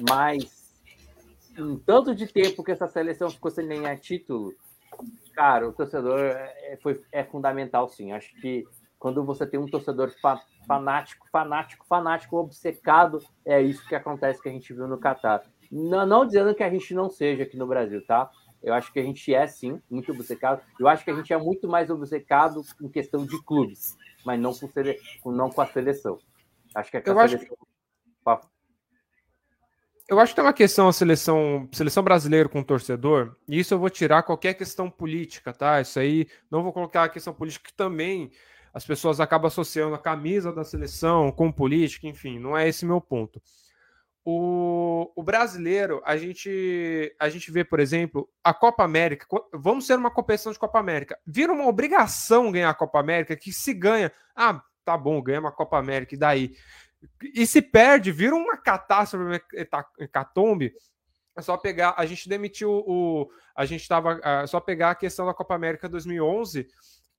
[0.07, 0.58] mas
[1.61, 4.53] um tanto de tempo que essa seleção ficou sem ganhar título,
[5.33, 8.11] cara, o torcedor é, foi, é fundamental, sim.
[8.11, 8.65] Acho que
[8.97, 10.11] quando você tem um torcedor
[10.67, 15.43] fanático, fanático, fanático, obcecado, é isso que acontece que a gente viu no Catar.
[15.71, 18.29] Não, não dizendo que a gente não seja aqui no Brasil, tá?
[18.61, 20.61] Eu acho que a gente é, sim, muito obcecado.
[20.77, 24.51] Eu acho que a gente é muito mais obcecado em questão de clubes, mas não
[24.53, 26.19] com, não com a seleção.
[26.75, 27.47] Acho que é eu acho que...
[30.09, 33.75] Eu acho que tem uma questão a seleção, seleção brasileira com o torcedor, e isso
[33.75, 35.79] eu vou tirar qualquer questão política, tá?
[35.79, 38.31] Isso aí, não vou colocar a questão política que também
[38.73, 42.99] as pessoas acabam associando a camisa da seleção com política, enfim, não é esse meu
[42.99, 43.39] ponto.
[44.25, 49.27] O, o, brasileiro, a gente, a gente vê, por exemplo, a Copa América.
[49.53, 51.17] Vamos ser uma competição de Copa América.
[51.25, 54.11] Vira uma obrigação ganhar a Copa América, que se ganha.
[54.35, 56.55] Ah, tá bom, ganha uma Copa América, e daí?
[57.33, 59.41] E se perde, vira uma catástrofe,
[59.99, 60.73] hecatombe,
[61.35, 65.25] é só pegar, a gente demitiu o, a gente tava, é só pegar a questão
[65.25, 66.67] da Copa América 2011,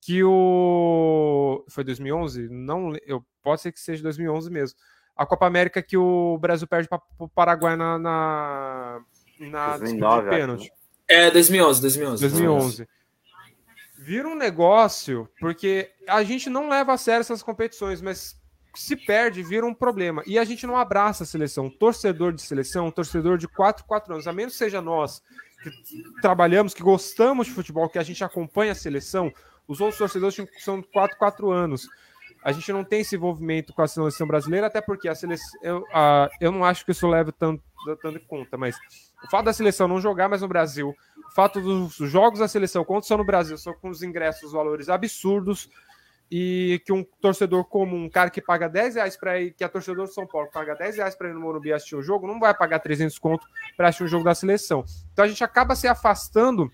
[0.01, 2.49] que o, foi 2011?
[2.51, 4.78] Não, eu, pode ser que seja 2011 mesmo,
[5.16, 9.01] a Copa América que o Brasil perde para o Paraguai na, na,
[9.39, 10.64] na 2009, de pênalti.
[10.64, 10.70] Né?
[11.09, 12.28] É, 2011, 2011.
[12.28, 12.89] 2011
[14.01, 18.39] vira um negócio, porque a gente não leva a sério essas competições, mas
[18.74, 20.22] se perde, vira um problema.
[20.26, 21.68] E a gente não abraça a seleção.
[21.68, 25.22] Torcedor de seleção, torcedor de 4, 4 anos, a menos seja nós
[25.62, 25.70] que
[26.22, 29.32] trabalhamos, que gostamos de futebol, que a gente acompanha a seleção,
[29.68, 31.88] os outros torcedores são 4, 4 anos.
[32.42, 35.60] A gente não tem esse envolvimento com a seleção brasileira, até porque a seleção.
[35.62, 37.62] Eu, a, eu não acho que isso leve tanto,
[38.00, 38.76] tanto em conta, mas
[39.22, 40.96] o fato da seleção não jogar mais no Brasil,
[41.28, 44.88] o fato dos jogos da seleção, quando são no Brasil, são com os ingressos, valores
[44.88, 45.68] absurdos,
[46.31, 49.68] e que um torcedor comum, um cara que paga 10 reais para ir, que é
[49.68, 52.39] torcedor de São Paulo, paga 10 reais para ir no Morumbi assistir o jogo, não
[52.39, 54.85] vai pagar 300 conto para assistir um jogo da seleção.
[55.12, 56.70] Então a gente acaba se afastando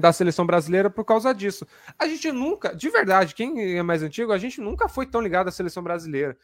[0.00, 1.66] da seleção brasileira por causa disso.
[1.98, 5.48] A gente nunca, de verdade, quem é mais antigo, a gente nunca foi tão ligado
[5.48, 6.36] à seleção brasileira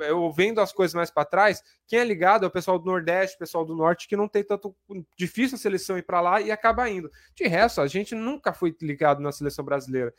[0.00, 3.36] eu vendo as coisas mais para trás, quem é ligado é o pessoal do Nordeste,
[3.36, 4.74] o pessoal do Norte, que não tem tanto
[5.16, 7.10] difícil a seleção ir para lá e acaba indo.
[7.34, 10.12] De resto, a gente nunca foi ligado na seleção brasileira.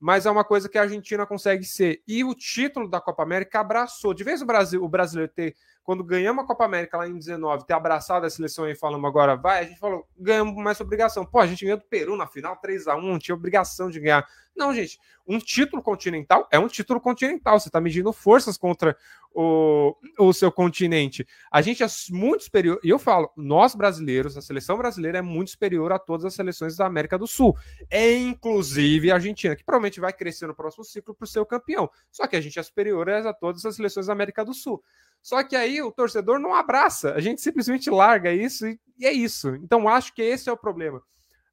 [0.00, 2.02] Mas é uma coisa que a Argentina consegue ser.
[2.08, 4.14] E o título da Copa América abraçou.
[4.14, 7.66] De vez o Brasil, o brasileiro ter, quando ganhamos a Copa América lá em 19,
[7.66, 11.26] ter abraçado a seleção e falamos agora vai, a gente falou, ganhamos mais obrigação.
[11.26, 14.26] Pô, a gente ganhou do Peru na final 3 a 1 tinha obrigação de ganhar.
[14.56, 17.60] Não, gente, um título continental é um título continental.
[17.60, 18.96] Você está medindo forças contra
[19.32, 21.26] o, o seu continente.
[21.50, 22.80] A gente é muito superior.
[22.82, 26.76] E eu falo, nós brasileiros, a seleção brasileira é muito superior a todas as seleções
[26.76, 27.56] da América do Sul.
[27.88, 31.90] É inclusive a Argentina, que provavelmente vai crescer no próximo ciclo para o campeão.
[32.10, 34.82] Só que a gente é superior a todas as seleções da América do Sul.
[35.22, 39.12] Só que aí o torcedor não abraça, a gente simplesmente larga isso e, e é
[39.12, 39.54] isso.
[39.56, 41.02] Então acho que esse é o problema.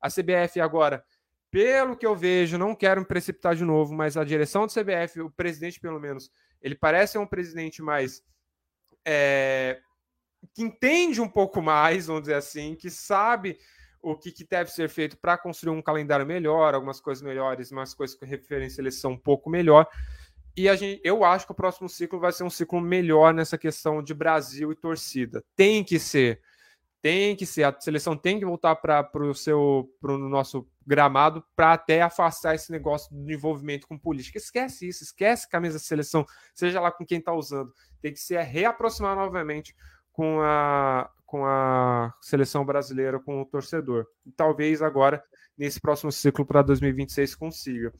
[0.02, 1.04] A CBF agora
[1.50, 5.22] pelo que eu vejo, não quero me precipitar de novo, mas a direção do CBF,
[5.22, 6.30] o presidente pelo menos,
[6.62, 8.24] ele parece um presidente mais
[9.06, 9.80] é,
[10.54, 13.58] que entende um pouco mais, vamos dizer assim, que sabe
[14.02, 17.94] o que, que deve ser feito para construir um calendário melhor, algumas coisas melhores, umas
[17.94, 19.88] coisas com referência à eleição um pouco melhor.
[20.56, 23.58] E a gente, eu acho que o próximo ciclo vai ser um ciclo melhor nessa
[23.58, 25.44] questão de Brasil e torcida.
[25.56, 26.42] Tem que ser.
[27.08, 27.64] Tem que ser.
[27.64, 32.70] A seleção tem que voltar para o seu pro nosso gramado para até afastar esse
[32.70, 34.38] negócio do envolvimento com política.
[34.38, 37.72] Esquece isso, esquece camisa de seleção, seja lá com quem está usando.
[38.02, 39.74] Tem que se reaproximar novamente
[40.12, 44.06] com a, com a seleção brasileira, com o torcedor.
[44.26, 45.24] E talvez agora,
[45.58, 47.94] nesse próximo ciclo para 2026, consiga.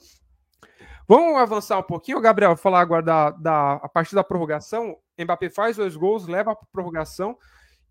[1.08, 4.98] Vamos avançar um pouquinho, Gabriel, falar agora da, da a partir da prorrogação.
[5.18, 7.38] Mbappé faz dois gols, leva para prorrogação.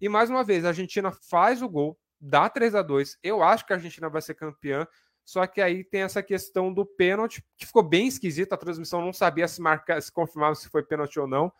[0.01, 3.66] E mais uma vez, a Argentina faz o gol, dá 3 a 2 Eu acho
[3.66, 4.86] que a Argentina vai ser campeã.
[5.24, 8.55] Só que aí tem essa questão do pênalti, que ficou bem esquisita.
[8.55, 11.53] A transmissão não sabia se marcar, se confirmava se foi pênalti ou não.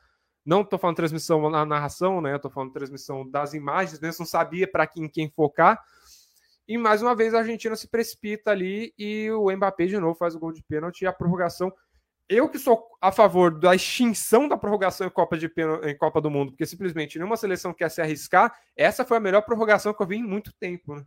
[0.45, 2.37] Não estou falando transmissão na narração, né?
[2.37, 5.83] Estou falando transmissão das imagens, mesmo não sabia para quem, quem focar.
[6.69, 10.37] E mais uma vez a Argentina se precipita ali e o Mbappé de novo faz
[10.37, 11.73] o gol de pênalti e a prorrogação
[12.29, 15.51] eu que sou a favor da extinção da prorrogação em Copa, de,
[15.85, 19.43] em Copa do Mundo, porque simplesmente nenhuma seleção quer se arriscar, essa foi a melhor
[19.43, 20.97] prorrogação que eu vi em muito tempo.
[20.97, 21.05] Né?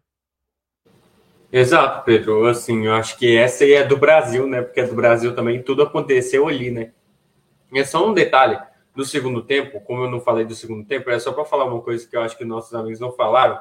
[1.52, 2.46] Exato, Pedro.
[2.48, 4.62] Assim, eu acho que essa aí é do Brasil, né?
[4.62, 6.94] Porque é do Brasil também, tudo aconteceu ali, né?
[7.74, 8.60] É só um detalhe
[8.96, 11.82] do segundo tempo, como eu não falei do segundo tempo, é só para falar uma
[11.82, 13.60] coisa que eu acho que nossos amigos não falaram,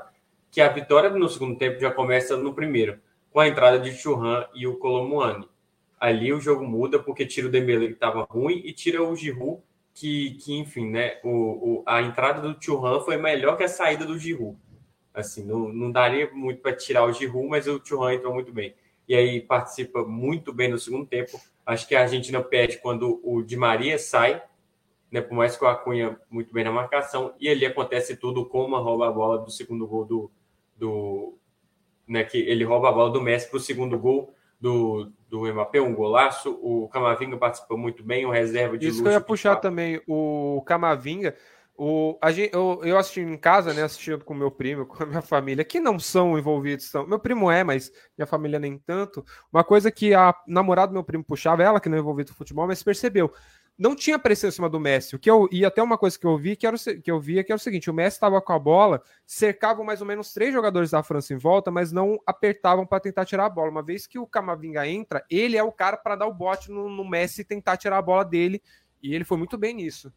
[0.51, 2.99] que a vitória no segundo tempo já começa no primeiro,
[3.31, 5.47] com a entrada de Churran e o Colomuani
[6.01, 9.63] ali o jogo muda porque tira o Dembele que estava ruim e tira o Giroud
[9.99, 14.05] que, que enfim, né, o, o, a entrada do Thuram foi melhor que a saída
[14.05, 14.57] do Giroud.
[15.13, 18.75] Assim, não, não daria muito para tirar o Giroud, mas o Thuram entrou muito bem.
[19.09, 21.41] E aí participa muito bem no segundo tempo.
[21.67, 24.41] Acho que a Argentina perde quando o Di Maria sai,
[25.11, 28.79] né, por mais que o Acunha muito bem na marcação, e ali acontece tudo como
[28.79, 30.31] rouba a bola do segundo gol do,
[30.77, 31.35] do
[32.07, 35.81] né, que ele rouba a bola do Messi para o segundo gol do, do Mbappé,
[35.81, 36.59] um golaço.
[36.63, 40.63] O Camavinga participou muito bem, o reserva de Isso que eu ia puxar também, o
[40.67, 41.35] Camavinga.
[41.81, 43.85] O, a gente, eu, eu assisti em casa, né?
[43.85, 46.87] Assistindo com meu primo, com a minha família, que não são envolvidos.
[46.87, 49.25] São, meu primo é, mas minha família nem tanto.
[49.53, 52.37] Uma coisa que a namorada do meu primo puxava, ela que não é envolvida no
[52.37, 53.33] futebol, mas percebeu
[53.79, 55.15] não tinha pressão em cima do Messi.
[55.15, 57.21] O que eu e até uma coisa que eu vi que era o, que eu
[57.21, 60.33] via que era o seguinte: o Messi estava com a bola, cercavam mais ou menos
[60.33, 63.71] três jogadores da França em volta, mas não apertavam para tentar tirar a bola.
[63.71, 66.89] Uma vez que o Camavinga entra, ele é o cara para dar o bote no,
[66.89, 68.61] no, Messi e tentar tirar a bola dele.
[69.01, 70.13] E ele foi muito bem nisso.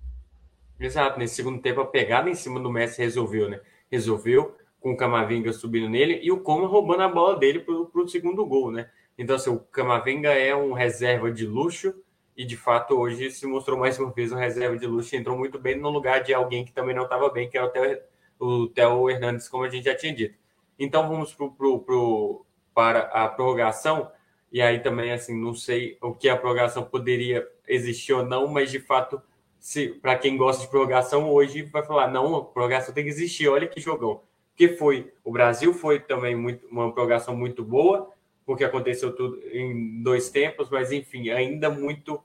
[0.80, 3.62] Exato, nesse segundo tempo a pegada em cima do Messi resolveu, né?
[3.92, 8.08] Resolveu com o Camavinga subindo nele e o Coma roubando a bola dele para o
[8.08, 8.90] segundo gol, né?
[9.16, 11.94] Então, assim, o Camavinga é um reserva de luxo
[12.36, 15.60] e de fato hoje se mostrou mais uma vez um reserva de luxo, entrou muito
[15.60, 18.00] bem no lugar de alguém que também não estava bem, que é o Theo,
[18.40, 20.36] o Theo Hernandes, como a gente já tinha dito.
[20.80, 24.12] Então vamos pro, pro, pro, para a prorrogação,
[24.52, 28.72] e aí também assim, não sei o que a prorrogação poderia existir ou não, mas
[28.72, 29.22] de fato,
[29.60, 33.48] se para quem gosta de prorrogação hoje vai falar, não, a prorrogação tem que existir,
[33.48, 34.24] olha que jogão.
[34.56, 38.12] Que foi, o Brasil foi também muito, uma prorrogação muito boa,
[38.52, 42.22] porque aconteceu tudo em dois tempos, mas enfim, ainda muito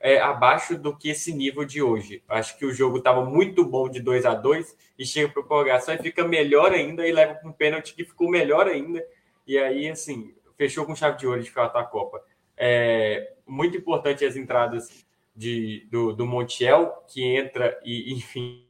[0.00, 2.22] é, abaixo do que esse nível de hoje.
[2.26, 5.94] Acho que o jogo estava muito bom de 2 a 2 e chega para prorrogação
[5.94, 9.06] e fica melhor ainda e leva para um pênalti que ficou melhor ainda.
[9.46, 12.24] E aí, assim, fechou com chave de ouro de fato a Copa.
[12.56, 15.04] É muito importante as entradas
[15.36, 18.66] de, do, do Montiel, que entra e, enfim,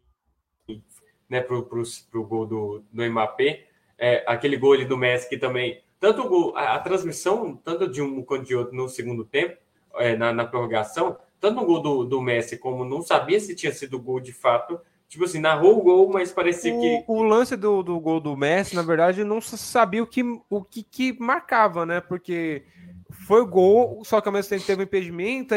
[1.31, 3.69] né, para o gol do, do Mbappé.
[3.97, 7.89] É, aquele gol ali do Messi que também tanto o gol, a, a, transmissão, tanto
[7.89, 9.57] de um quanto de outro no segundo tempo,
[9.97, 13.73] é, na, na, prorrogação, tanto no gol do, do Messi, como não sabia se tinha
[13.73, 17.05] sido gol de fato, tipo assim, narrou o gol, mas parecia o, que.
[17.09, 20.85] O lance do, do gol do Messi, na verdade, não sabia o que, o que,
[20.85, 22.01] que marcava, né?
[22.01, 22.63] Porque
[23.11, 25.55] foi gol, só que ao mesmo tempo teve um impedimento.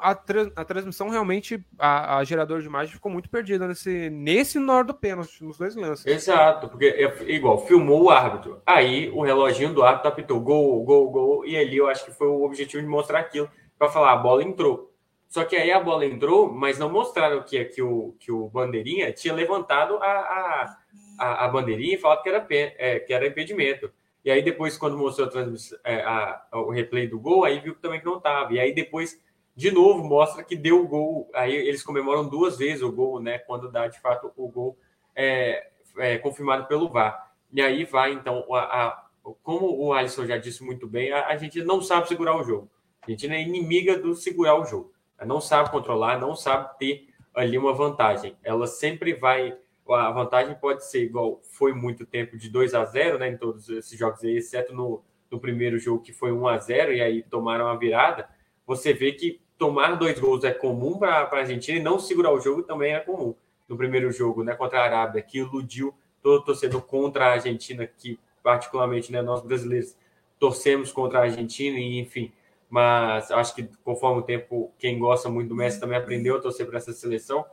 [0.00, 4.82] a, a transmissão realmente, a, a gerador de imagem ficou muito perdida nesse, nesse na
[4.82, 6.06] do pênalti, nos dois lances.
[6.06, 8.60] Exato, porque é igual, filmou o árbitro.
[8.66, 11.46] Aí o reloginho do árbitro apitou gol, gol, gol.
[11.46, 14.42] E ali eu acho que foi o objetivo de mostrar aquilo, para falar, a bola
[14.42, 14.92] entrou.
[15.28, 19.10] Só que aí a bola entrou, mas não mostraram que, que, o, que o Bandeirinha
[19.12, 20.76] tinha levantado a, a,
[21.18, 23.90] a, a bandeirinha e falado que era, é, que era impedimento.
[24.24, 27.98] E aí depois, quando mostrou a é, a, o replay do gol, aí viu também
[27.98, 28.52] que não estava.
[28.52, 29.20] E aí depois,
[29.56, 31.28] de novo, mostra que deu o gol.
[31.34, 33.38] Aí eles comemoram duas vezes o gol, né?
[33.38, 34.78] Quando dá, de fato, o gol
[35.14, 35.68] é,
[35.98, 37.32] é confirmado pelo VAR.
[37.52, 39.04] E aí vai, então, a, a,
[39.42, 42.70] como o Alisson já disse muito bem, a, a, gente não sabe segurar o jogo.
[43.06, 44.92] A gente é inimiga do segurar o jogo.
[45.18, 48.36] Ela não sabe controlar, não sabe ter ali uma vantagem.
[48.42, 49.58] Ela sempre vai
[49.88, 53.68] a vantagem pode ser igual foi muito tempo de 2 a 0 né, em todos
[53.68, 57.22] esses jogos aí, exceto no, no primeiro jogo que foi 1 a 0 e aí
[57.22, 58.28] tomaram a virada.
[58.66, 62.40] Você vê que tomar dois gols é comum para a Argentina e não segurar o
[62.40, 63.34] jogo também é comum.
[63.68, 68.18] No primeiro jogo, né, contra a Arábia, que iludiu todo torcedor contra a Argentina, que
[68.42, 69.96] particularmente né, nós brasileiros
[70.38, 72.32] torcemos contra a Argentina e enfim,
[72.68, 76.66] mas acho que conforme o tempo, quem gosta muito do Messi também aprendeu a torcer
[76.66, 77.44] para essa seleção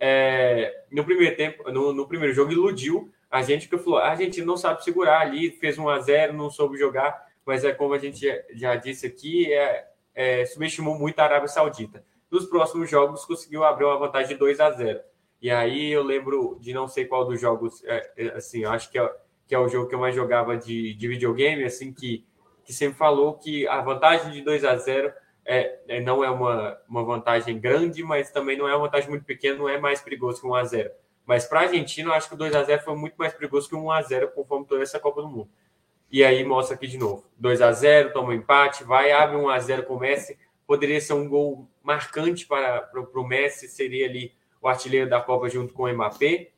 [0.00, 4.46] é, no primeiro tempo, no, no, primeiro jogo, iludiu a gente, que falou: a Argentina
[4.46, 7.98] não sabe segurar ali, fez 1 a 0 não soube jogar, mas é como a
[7.98, 12.04] gente já, já disse aqui, é, é, subestimou muito a Arábia Saudita.
[12.30, 15.00] Nos próximos jogos, conseguiu abrir uma vantagem de 2 a 0
[15.40, 18.98] E aí eu lembro de não sei qual dos jogos, é, é, assim, acho que
[18.98, 19.10] é,
[19.46, 22.26] que é o jogo que eu mais jogava de, de videogame, assim, que,
[22.64, 25.10] que sempre falou que a vantagem de 2 a 0
[25.50, 29.24] é, é, não é uma, uma vantagem grande, mas também não é uma vantagem muito
[29.24, 30.90] pequena, não é mais perigoso que 1 a 0
[31.24, 33.66] Mas para a Argentina, eu acho que o 2 a 0 foi muito mais perigoso
[33.66, 35.48] que 1 a 0 conforme toda essa Copa do Mundo.
[36.12, 39.48] E aí mostra aqui de novo: 2 a 0 toma um empate, vai, abre 1
[39.48, 40.38] a 0 com o Messi.
[40.66, 45.18] Poderia ser um gol marcante para, para, para o Messi, seria ali o artilheiro da
[45.18, 46.50] Copa junto com o Mbappé.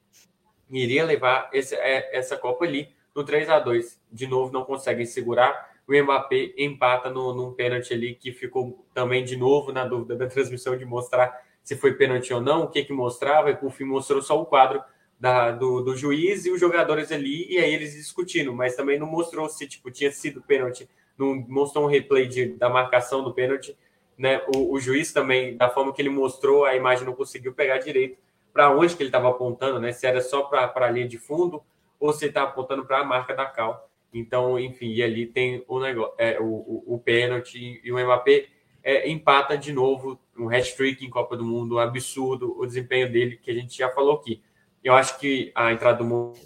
[0.68, 5.06] Iria levar esse, é, essa Copa ali no 3 a 2 De novo, não conseguem
[5.06, 10.16] segurar o Mbappé empata no, num pênalti ali que ficou também de novo na dúvida
[10.16, 13.70] da transmissão de mostrar se foi pênalti ou não, o que que mostrava, e por
[13.70, 14.82] fim mostrou só o quadro
[15.18, 19.06] da, do, do juiz e os jogadores ali, e aí eles discutindo, mas também não
[19.06, 20.88] mostrou se tipo, tinha sido pênalti,
[21.18, 23.76] não mostrou um replay de, da marcação do pênalti,
[24.16, 24.42] né?
[24.54, 28.18] O, o, juiz também, da forma que ele mostrou, a imagem não conseguiu pegar direito
[28.52, 29.92] para onde que ele estava apontando, né?
[29.92, 31.62] Se era só para a linha de fundo
[31.98, 33.89] ou se estava apontando para a marca da cal.
[34.12, 38.46] Então, enfim, e ali tem o negócio, é, o, o, o pênalti e o Mbappé
[38.82, 43.50] é, empata de novo um hat-trick em Copa do Mundo, absurdo o desempenho dele, que
[43.50, 44.42] a gente já falou aqui.
[44.82, 46.38] Eu acho que a entrada do mundo.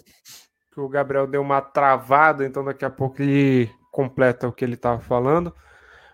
[0.75, 4.99] O Gabriel deu uma travada, então daqui a pouco ele completa o que ele estava
[4.99, 5.55] falando.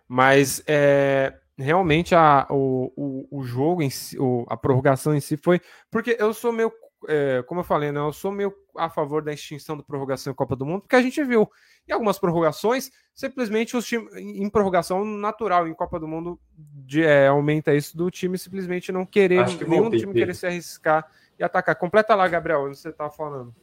[0.08, 5.36] Mas é, realmente a, o, o, o jogo em si, o, a prorrogação em si
[5.36, 5.60] foi.
[5.90, 6.72] Porque eu sou meio
[7.08, 10.36] é, como eu falei, né, eu sou meio a favor da extinção da prorrogação em
[10.36, 11.50] Copa do Mundo, porque a gente viu
[11.88, 17.28] em algumas prorrogações, simplesmente os times, em prorrogação natural em Copa do Mundo, de, é,
[17.28, 21.44] aumenta isso do time simplesmente não querer, que nenhum voltei, time querer se arriscar e
[21.44, 21.76] atacar.
[21.76, 23.54] Completa lá, Gabriel, onde você estava tá falando.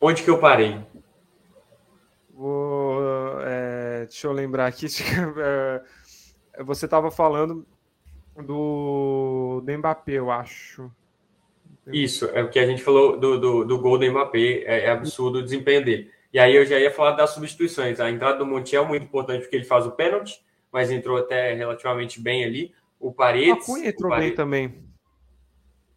[0.00, 0.80] Onde que eu parei?
[2.32, 4.86] Vou, é, deixa eu lembrar aqui.
[6.54, 7.64] É, você estava falando
[8.36, 10.90] do, do Mbappé, eu acho.
[11.92, 14.90] Isso, é o que a gente falou do, do, do gol do Mbappé, é, é,
[14.90, 16.10] absurdo o desempenho dele.
[16.32, 18.00] E aí eu já ia falar das substituições.
[18.00, 21.54] A entrada do Montiel é muito importante porque ele faz o pênalti, mas entrou até
[21.54, 22.74] relativamente bem ali.
[23.00, 23.62] O Paredes...
[23.62, 24.30] A Cunha entrou Paredes...
[24.30, 24.88] bem também.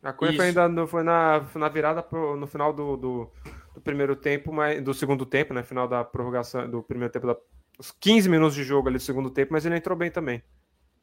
[0.02, 3.32] A Cunha foi ainda foi na, na virada pro, no final do, do,
[3.76, 5.64] do, primeiro tempo, mas, do segundo tempo, né?
[5.64, 7.36] Final da prorrogação do primeiro tempo, da,
[7.78, 10.42] os 15 minutos de jogo ali do segundo tempo, mas ele entrou bem também.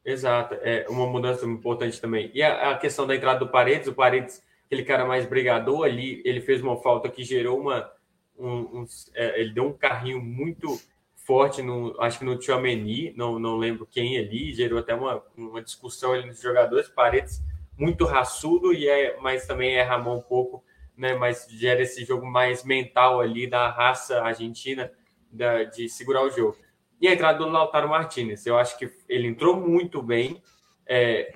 [0.03, 2.31] Exato, é uma mudança importante também.
[2.33, 6.21] E a, a questão da entrada do Paredes, o Paredes aquele cara mais brigador ali,
[6.23, 7.91] ele fez uma falta que gerou uma.
[8.37, 10.79] Um, um, é, ele deu um carrinho muito
[11.15, 15.61] forte, no, acho que no Tchouameni, não, não lembro quem ali, gerou até uma, uma
[15.61, 17.43] discussão ali nos jogadores, Paredes
[17.77, 20.63] muito raçudo, e é, mas também é Ramon um pouco,
[20.97, 24.91] né, mas gera esse jogo mais mental ali da raça argentina
[25.31, 26.57] da, de segurar o jogo.
[26.99, 30.41] E a entrada do Lautaro Martinez, eu acho que ele entrou muito bem,
[30.85, 31.31] é,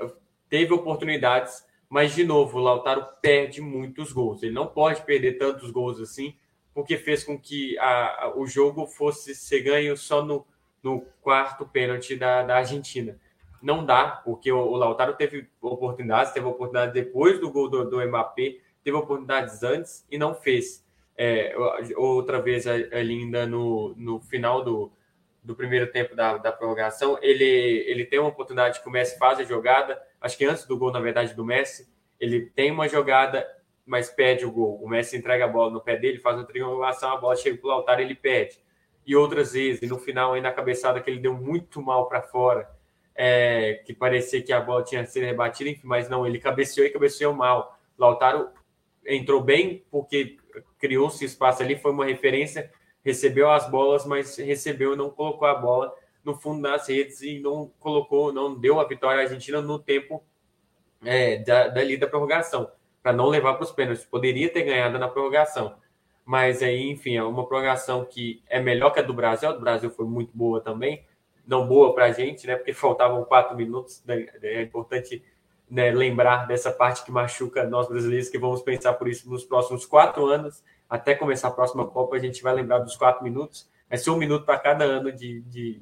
[0.49, 4.41] teve oportunidades, mas, de novo, o Lautaro perde muitos gols.
[4.41, 6.35] Ele não pode perder tantos gols assim,
[6.73, 10.43] porque fez com que a, a, o jogo fosse ser ganho só no,
[10.81, 13.15] no quarto pênalti da, da Argentina.
[13.61, 18.03] Não dá, porque o, o, Lautaro teve oportunidades, teve oportunidade depois do gol do, do
[18.07, 20.83] Mbappé, teve oportunidades antes e não fez.
[21.15, 21.55] É,
[21.95, 24.91] outra vez ali ainda no, no final do,
[25.43, 29.37] do primeiro tempo da, da prorrogação, ele, ele tem uma oportunidade que o Messi faz
[29.37, 33.45] a jogada, acho que antes do gol, na verdade, do Messi, ele tem uma jogada,
[33.86, 34.82] mas perde o gol.
[34.82, 37.67] O Messi entrega a bola no pé dele, faz uma triangulação, a bola chega para
[37.67, 38.57] o Lautaro ele perde.
[39.05, 42.69] E outras vezes, no final, ainda a cabeçada que ele deu muito mal para fora,
[43.13, 46.89] é, que parecia que a bola tinha sido rebatida, enfim, mas não, ele cabeceou e
[46.89, 47.78] cabeceou mal.
[47.97, 48.49] Lautaro
[49.05, 50.38] entrou bem porque
[50.80, 52.71] criou-se espaço ali, foi uma referência,
[53.03, 55.93] recebeu as bolas, mas recebeu e não colocou a bola
[56.24, 60.24] no fundo das redes e não colocou, não deu a vitória à Argentina no tempo
[61.03, 62.69] é, da, dali da prorrogação,
[63.01, 64.05] para não levar para os pênaltis.
[64.05, 65.76] Poderia ter ganhado na prorrogação.
[66.26, 69.49] Mas aí, enfim, é uma prorrogação que é melhor que a do Brasil.
[69.49, 71.05] A do Brasil foi muito boa também.
[71.45, 72.55] Não boa para a gente, né?
[72.55, 74.01] Porque faltavam quatro minutos.
[74.05, 74.28] Né?
[74.41, 75.24] É importante
[75.69, 79.86] né, lembrar dessa parte que machuca nós brasileiros, que vamos pensar por isso nos próximos
[79.86, 80.63] quatro anos.
[80.89, 83.69] Até começar a próxima Copa, a gente vai lembrar dos quatro minutos.
[83.89, 85.82] Vai ser um minuto para cada ano de, de,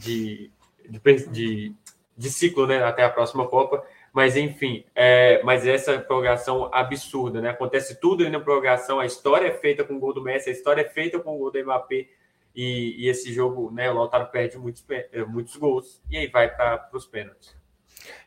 [0.00, 0.50] de,
[0.88, 1.74] de, de,
[2.16, 2.82] de ciclo, né?
[2.82, 3.84] Até a próxima Copa.
[4.12, 7.50] Mas enfim, é, mas essa prorrogação absurda, né?
[7.50, 10.82] Acontece tudo na prorrogação, a história é feita com o gol do Messi, a história
[10.82, 12.08] é feita com o gol do Mbappé,
[12.54, 13.88] e, e esse jogo, né?
[13.90, 17.56] O Lautaro perde muitos, é, muitos gols, e aí vai para os pênaltis.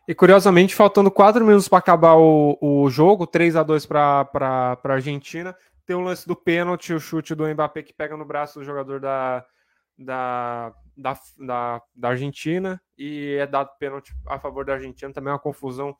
[0.07, 4.91] E curiosamente, faltando quatro minutos para acabar o, o jogo, 3 a 2 para a
[4.93, 5.55] Argentina,
[5.85, 9.01] tem o lance do pênalti, o chute do Mbappé que pega no braço do jogador
[9.01, 9.45] da,
[9.97, 15.11] da, da, da, da Argentina e é dado pênalti a favor da Argentina.
[15.11, 15.95] Também é uma confusão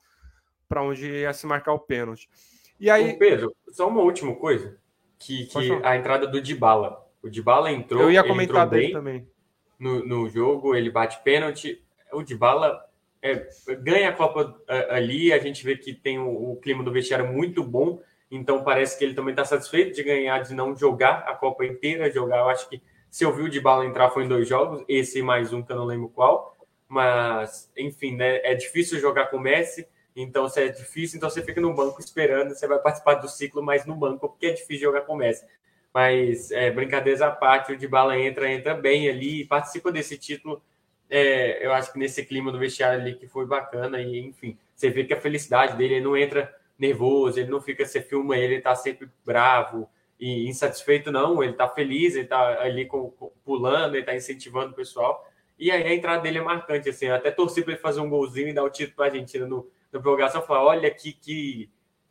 [0.68, 2.28] para onde ia se marcar o pênalti.
[2.78, 3.12] E aí.
[3.12, 4.78] Ô Pedro, só uma última coisa.
[5.18, 7.02] Que, que a entrada do Dybala.
[7.22, 8.02] O Dybala entrou.
[8.02, 9.28] Eu ia comentar dele também.
[9.78, 11.82] No, no jogo, ele bate pênalti.
[12.12, 12.84] O Dybala
[13.22, 13.48] é,
[13.80, 15.32] ganha a Copa ali.
[15.32, 18.02] A gente vê que tem o, o clima do vestiário muito bom.
[18.30, 22.10] Então parece que ele também está satisfeito de ganhar, de não jogar a Copa inteira,
[22.10, 22.38] jogar.
[22.38, 22.82] Eu acho que
[23.14, 25.70] se eu vi o de bala entrar foi em dois jogos, esse mais um que
[25.70, 26.56] eu não lembro qual.
[26.88, 28.40] Mas, enfim, né?
[28.42, 29.86] É difícil jogar com o Messi.
[30.16, 33.62] Então, se é difícil, então você fica no banco esperando, você vai participar do ciclo,
[33.62, 35.46] mas no banco, porque é difícil jogar com o Messi.
[35.94, 40.60] Mas, é, brincadeiras à parte, o de bala entra, entra bem ali, participa desse título.
[41.08, 44.90] É, eu acho que nesse clima do vestiário ali que foi bacana, e enfim, você
[44.90, 48.54] vê que a felicidade dele, ele não entra nervoso, ele não fica, você filma ele,
[48.54, 49.88] ele tá sempre bravo,
[50.18, 51.42] e insatisfeito, não.
[51.42, 55.26] Ele tá feliz, ele tá ali com, com, pulando, ele tá incentivando o pessoal.
[55.58, 57.08] E aí a entrada dele é marcante, assim.
[57.08, 59.68] até torci para ele fazer um golzinho e dar o título para a Argentina no,
[59.92, 60.42] na prorrogação.
[60.42, 61.70] Falar, olha que, que,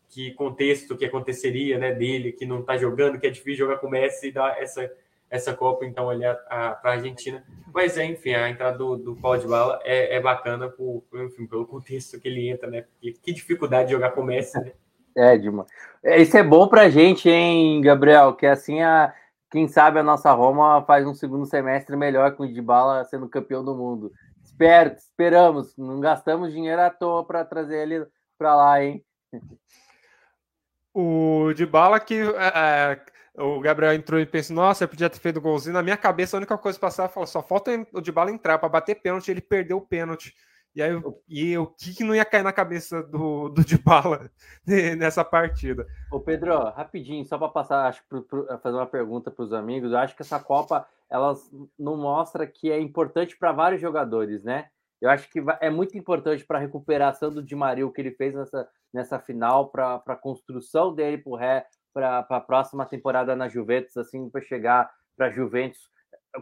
[0.10, 3.88] que contexto que aconteceria, né, dele, que não tá jogando, que é difícil jogar com
[3.88, 4.90] o Messi e dar essa,
[5.30, 7.44] essa Copa, então, ali para Argentina.
[7.74, 11.46] Mas, é, enfim, a entrada do, do Paulo de Bala é, é bacana por, enfim,
[11.46, 12.84] pelo contexto que ele entra, né?
[12.84, 14.72] Porque que dificuldade de jogar com o Messi, né?
[15.16, 15.66] É, Dilma.
[16.04, 18.34] É, isso é bom pra gente, hein, Gabriel?
[18.34, 19.14] Que assim, a,
[19.50, 23.64] quem sabe a nossa Roma faz um segundo semestre melhor com o Dybala sendo campeão
[23.64, 24.12] do mundo.
[24.44, 25.78] Espero, esperamos.
[25.78, 28.06] Não gastamos dinheiro à toa para trazer ele
[28.38, 29.04] para lá, hein?
[30.94, 33.00] O Dybala que é,
[33.36, 35.74] é, o Gabriel entrou e pensou, nossa, eu podia ter feito golzinho.
[35.74, 38.96] Na minha cabeça, a única coisa passar, falou, só falta o Dybala entrar para bater
[38.96, 40.36] pênalti, ele perdeu o pênalti.
[40.76, 40.92] E aí,
[41.30, 44.32] e o que, que não ia cair na cabeça do, do Dybala
[44.98, 45.86] nessa partida?
[46.12, 49.92] Ô Pedro, rapidinho, só para passar, acho pro, pro, fazer uma pergunta para os amigos.
[49.92, 51.36] Eu acho que essa Copa ela
[51.78, 54.70] não mostra que é importante para vários jogadores, né?
[55.00, 58.12] Eu acho que é muito importante para a recuperação do Di Maria, o que ele
[58.12, 61.22] fez nessa, nessa final, para a construção dele
[61.94, 65.90] para a próxima temporada na Juventus, assim, para chegar para a Juventus,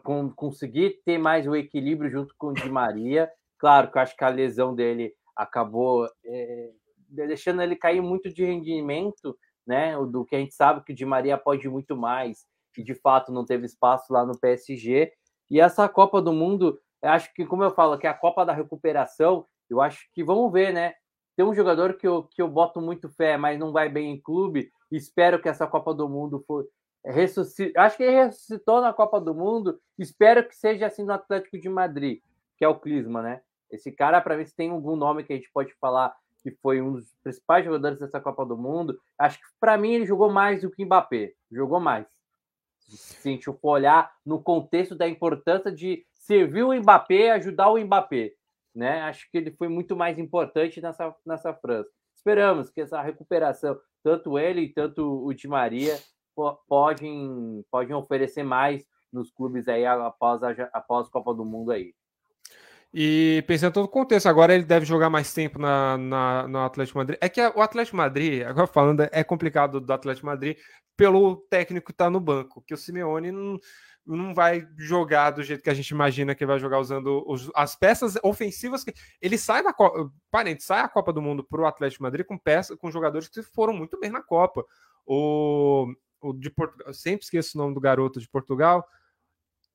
[0.03, 3.29] com, conseguir ter mais o equilíbrio junto com o Di Maria
[3.61, 6.71] Claro que eu acho que a lesão dele acabou é,
[7.07, 9.37] deixando ele cair muito de rendimento,
[9.67, 9.95] né?
[10.07, 13.31] Do que a gente sabe que o Di Maria pode muito mais, e de fato
[13.31, 15.13] não teve espaço lá no PSG.
[15.47, 18.51] E essa Copa do Mundo, acho que, como eu falo, que é a Copa da
[18.51, 20.95] recuperação, eu acho que vamos ver, né?
[21.37, 24.19] Tem um jogador que eu, que eu boto muito fé, mas não vai bem em
[24.19, 24.71] clube.
[24.91, 26.67] Espero que essa Copa do Mundo for.
[27.05, 29.79] Ressuscite, acho que ele ressuscitou na Copa do Mundo.
[29.99, 32.21] Espero que seja assim no Atlético de Madrid,
[32.57, 33.41] que é o Clisma, né?
[33.71, 36.81] Esse cara, para ver se tem algum nome que a gente pode falar que foi
[36.81, 38.99] um dos principais jogadores dessa Copa do Mundo.
[39.17, 41.33] Acho que para mim ele jogou mais do que Mbappé.
[41.51, 42.07] Jogou mais.
[42.79, 48.33] Se a for olhar no contexto da importância de servir o Mbappé, ajudar o Mbappé.
[48.73, 49.01] Né?
[49.01, 51.89] Acho que ele foi muito mais importante nessa, nessa França.
[52.15, 55.97] Esperamos que essa recuperação, tanto ele e tanto o Di Maria,
[56.67, 61.93] podem, podem oferecer mais nos clubes aí após a, após a Copa do Mundo aí.
[62.93, 66.59] E pensando em todo o contexto, agora ele deve jogar mais tempo na, na, no
[66.59, 67.17] Atlético Madrid.
[67.21, 70.57] É que o Atlético Madrid, agora falando, é complicado do Atlético Madrid
[70.97, 73.57] pelo técnico que está no banco, que o Simeone não,
[74.05, 77.75] não vai jogar do jeito que a gente imagina que vai jogar usando os, as
[77.75, 81.65] peças ofensivas que ele sai da Copa, parente, sai a Copa do Mundo para o
[81.65, 84.65] Atlético Madrid com peças com jogadores que foram muito bem na Copa.
[85.05, 85.87] O,
[86.21, 88.85] o de Portugal, sempre esqueço o nome do garoto de Portugal,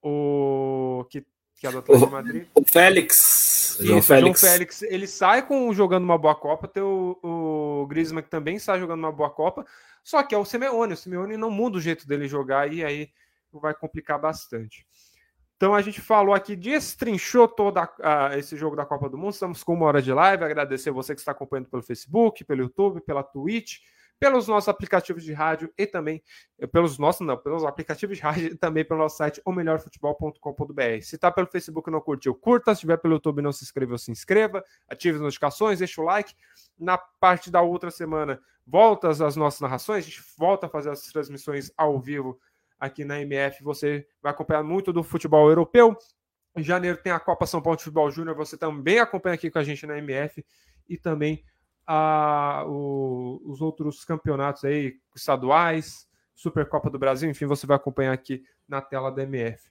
[0.02, 1.26] o que,
[1.56, 2.46] que é do Atlético de Madrid.
[2.54, 3.78] O Félix.
[3.80, 4.40] João Félix.
[4.40, 4.82] João Félix.
[4.82, 9.00] Ele sai com jogando uma boa Copa, tem o, o Griezmann que também sai jogando
[9.00, 9.66] uma boa Copa,
[10.04, 13.10] só que é o Simeone, o Simeone não muda o jeito dele jogar e aí
[13.52, 14.86] vai complicar bastante.
[15.56, 19.32] Então a gente falou aqui, destrinchou todo uh, esse jogo da Copa do Mundo.
[19.32, 20.44] Estamos com uma hora de live.
[20.44, 23.78] Agradecer você que está acompanhando pelo Facebook, pelo YouTube, pela Twitch,
[24.18, 26.22] pelos nossos aplicativos de rádio e também
[26.58, 31.02] eh, pelos nossos, não, pelos aplicativos de rádio e também pelo nosso site omelhorfutebol.com.br.
[31.02, 32.74] Se está pelo Facebook não curtiu, curta.
[32.74, 34.64] Se estiver pelo YouTube não se inscreveu, se inscreva.
[34.88, 36.34] Ative as notificações, deixa o like.
[36.78, 40.04] Na parte da outra semana, volta às nossas narrações.
[40.04, 42.38] A gente volta a fazer as transmissões ao vivo
[42.78, 43.62] aqui na MF.
[43.62, 45.96] Você vai acompanhar muito do futebol europeu.
[46.56, 48.34] Em janeiro tem a Copa São Paulo de Futebol Júnior.
[48.36, 50.44] Você também acompanha aqui com a gente na MF
[50.88, 51.44] e também
[51.86, 58.42] a, o, os outros campeonatos aí estaduais, Supercopa do Brasil, enfim, você vai acompanhar aqui
[58.68, 59.70] na tela da MF.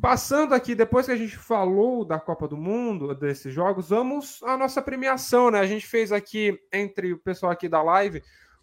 [0.00, 4.56] Passando aqui, depois que a gente falou da Copa do Mundo, desses jogos, vamos à
[4.56, 5.60] nossa premiação, né?
[5.60, 8.22] A gente fez aqui, entre o pessoal aqui da live,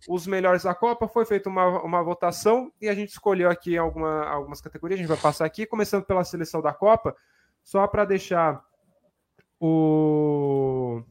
[0.09, 4.25] os melhores da Copa, foi feita uma, uma votação e a gente escolheu aqui alguma,
[4.25, 7.15] algumas categorias, a gente vai passar aqui, começando pela seleção da Copa,
[7.63, 8.63] só para deixar
[9.59, 11.03] o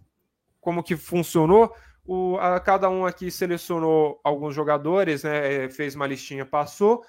[0.67, 1.73] como que funcionou.
[2.05, 7.05] O, a, cada um aqui selecionou alguns jogadores, né, fez uma listinha, passou.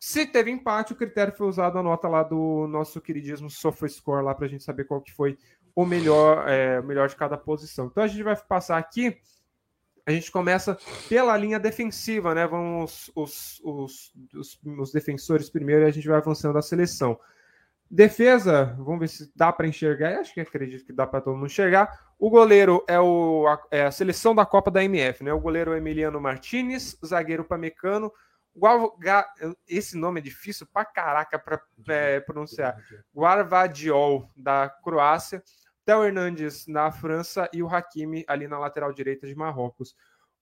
[0.00, 4.34] Se teve empate, o critério foi usado a nota lá do nosso queridíssimo SofaScore lá
[4.34, 5.36] para a gente saber qual que foi
[5.74, 7.88] o melhor, é, o melhor de cada posição.
[7.88, 9.20] Então a gente vai passar aqui
[10.06, 10.76] a gente começa
[11.08, 12.46] pela linha defensiva, né?
[12.46, 17.18] Vamos os, os, os, os defensores primeiro e a gente vai avançando a seleção.
[17.94, 20.18] Defesa, vamos ver se dá para enxergar.
[20.18, 21.96] Acho que acredito que dá para todo mundo enxergar.
[22.18, 25.32] O goleiro é, o, a, é a seleção da Copa da MF, né?
[25.32, 28.12] O goleiro é Emiliano Martinez, zagueiro Pamecano.
[29.68, 32.76] Esse nome é difícil pra caraca para é, pronunciar.
[33.14, 35.40] Guarvadiol, da Croácia.
[35.84, 39.94] Theo Hernandes na França e o Hakimi ali na lateral direita de Marrocos.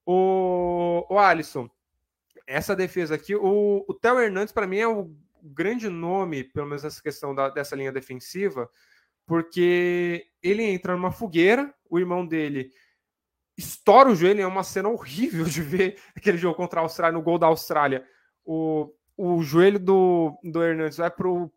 [0.07, 1.69] O, o Alisson,
[2.47, 6.85] essa defesa aqui, o, o Theo Hernandes para mim é o grande nome, pelo menos
[6.85, 8.71] essa questão da, dessa linha defensiva,
[9.27, 12.71] porque ele entra numa fogueira, o irmão dele
[13.57, 17.25] estoura o joelho, é uma cena horrível de ver aquele jogo contra a Austrália, no
[17.25, 18.05] gol da Austrália.
[18.45, 21.53] O, o joelho do, do Hernandes vai pro,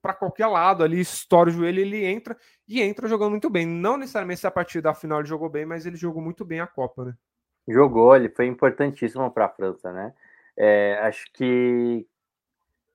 [0.00, 2.36] para qualquer lado ali, estoura o joelho, ele entra
[2.68, 3.66] e entra jogando muito bem.
[3.66, 6.60] Não necessariamente se a partir da final ele jogou bem, mas ele jogou muito bem
[6.60, 7.14] a Copa, né?
[7.68, 10.14] Jogou, ele foi importantíssimo para a França, né?
[10.56, 12.06] É, acho que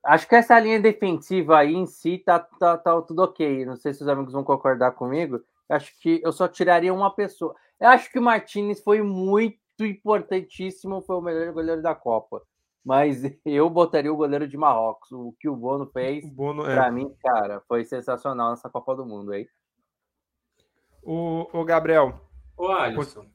[0.04, 3.66] acho que essa linha defensiva aí em si tá, tá, tá tudo ok.
[3.66, 5.42] Não sei se os amigos vão concordar comigo.
[5.70, 7.56] Acho que eu só tiraria uma pessoa.
[7.80, 12.42] Eu acho que o Martinez foi muito importantíssimo, foi o melhor goleiro da Copa
[12.84, 15.12] mas eu botaria o goleiro de Marrocos.
[15.12, 16.92] O que o Bono fez, para é.
[16.92, 19.48] mim, cara, foi sensacional nessa Copa do Mundo aí.
[21.04, 22.20] O, o Gabriel.
[22.58, 23.26] O Alisson.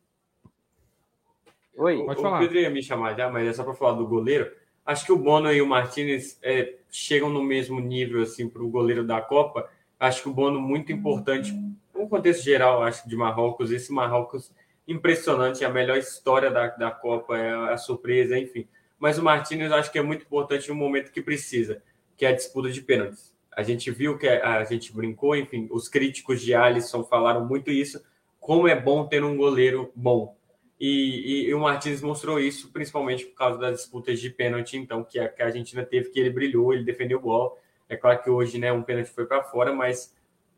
[1.76, 2.04] Oi.
[2.04, 2.36] Pode o, falar.
[2.36, 4.50] O Pedro ia me chamar já, mas é só para falar do goleiro.
[4.86, 8.70] Acho que o Bono e o Martinez é, chegam no mesmo nível assim para o
[8.70, 9.68] goleiro da Copa.
[9.98, 11.52] Acho que o Bono muito importante
[11.92, 13.72] no contexto geral, acho de Marrocos.
[13.72, 14.52] Esse Marrocos
[14.86, 18.68] impressionante, a melhor história da, da Copa, é a surpresa, enfim
[18.98, 21.82] mas o Martinez acho que é muito importante no momento que precisa,
[22.16, 23.34] que é a disputa de pênaltis.
[23.54, 28.02] A gente viu que a, gente brincou, enfim, os críticos de Alisson falaram muito isso,
[28.38, 30.36] como é bom ter um goleiro bom.
[30.78, 35.02] E, e, e o Martins mostrou isso, principalmente por causa das disputas de pênalti, então,
[35.02, 37.58] que a, que a Argentina teve, que ele brilhou, ele defendeu o gol.
[37.88, 40.14] É claro que hoje, né, um pênalti foi para fora, mas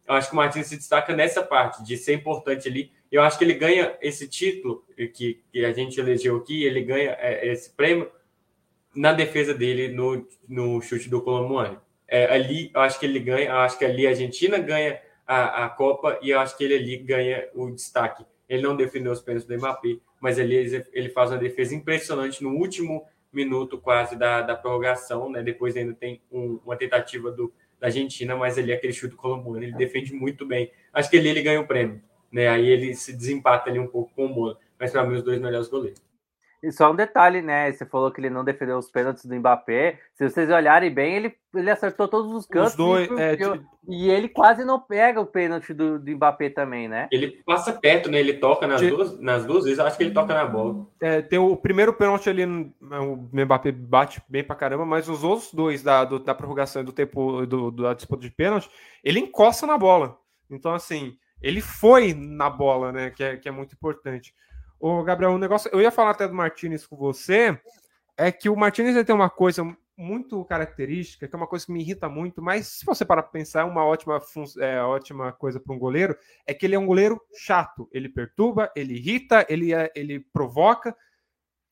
[0.06, 2.90] eu acho que o Martins se destaca nessa parte, de ser importante ali.
[3.12, 4.84] Eu acho que ele ganha esse título
[5.14, 8.10] que, que a gente elegeu aqui, ele ganha é, esse prêmio
[8.94, 11.78] na defesa dele no, no chute do Colomboani.
[12.06, 15.66] É, ali, eu acho que ele ganha, eu acho que ali a Argentina ganha a,
[15.66, 18.24] a Copa e eu acho que ele ali ganha o destaque.
[18.48, 22.50] Ele não defendeu os pênaltis do Mbappé, mas ele, ele faz uma defesa impressionante no
[22.50, 25.42] último minuto quase da, da prorrogação, né?
[25.42, 29.66] Depois ainda tem um, uma tentativa do, da Argentina, mas ali aquele chute do Colomboani,
[29.66, 30.70] ele defende muito bem.
[30.92, 32.48] Acho que ali ele ganha o prêmio, né?
[32.48, 35.40] Aí ele se desempata ali um pouco com o Bono, mas para mim os dois
[35.40, 36.00] melhores goleiros.
[36.62, 37.70] E só um detalhe, né?
[37.70, 40.00] Você falou que ele não defendeu os pênaltis do Mbappé.
[40.14, 42.72] Se vocês olharem bem, ele, ele acertou todos os cantos.
[42.72, 43.36] Os dois, e, é,
[43.88, 47.08] e ele quase não pega o pênalti do, do Mbappé também, né?
[47.12, 48.18] Ele passa perto, né?
[48.18, 48.90] Ele toca nas, de...
[48.90, 50.86] duas, nas duas vezes, acho que ele toca na bola.
[51.00, 55.52] É, tem o primeiro pênalti ali, o Mbappé bate bem pra caramba, mas os outros
[55.52, 58.68] dois da, do, da prorrogação e do tempo do, da disputa de pênalti,
[59.04, 60.18] ele encosta na bola.
[60.50, 63.10] Então, assim, ele foi na bola, né?
[63.10, 64.34] Que é, que é muito importante.
[64.80, 65.70] Ô, Gabriel, um negócio.
[65.72, 67.58] Eu ia falar até do Martinez com você.
[68.16, 69.64] É que o Martinez tem uma coisa
[69.98, 73.32] muito característica, que é uma coisa que me irrita muito, mas se você parar para
[73.32, 74.20] pensar, é uma ótima,
[74.60, 77.88] é, ótima coisa para um goleiro, é que ele é um goleiro chato.
[77.92, 80.96] Ele perturba, ele irrita, ele, é, ele provoca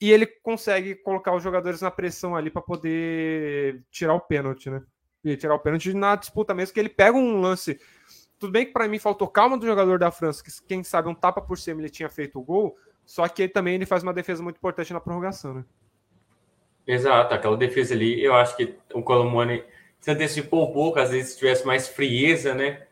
[0.00, 4.82] e ele consegue colocar os jogadores na pressão ali para poder tirar o pênalti, né?
[5.24, 7.80] E tirar o pênalti na disputa mesmo, que ele pega um lance.
[8.38, 11.14] Tudo bem que para mim faltou calma do jogador da França, que quem sabe um
[11.14, 12.76] tapa por cima ele tinha feito o gol,
[13.06, 15.64] só que ele, também ele faz uma defesa muito importante na prorrogação, né?
[16.86, 19.64] Exato, aquela defesa ali, eu acho que o Colomone
[20.00, 22.86] se antecipou um pouco, às vezes tivesse mais frieza, né?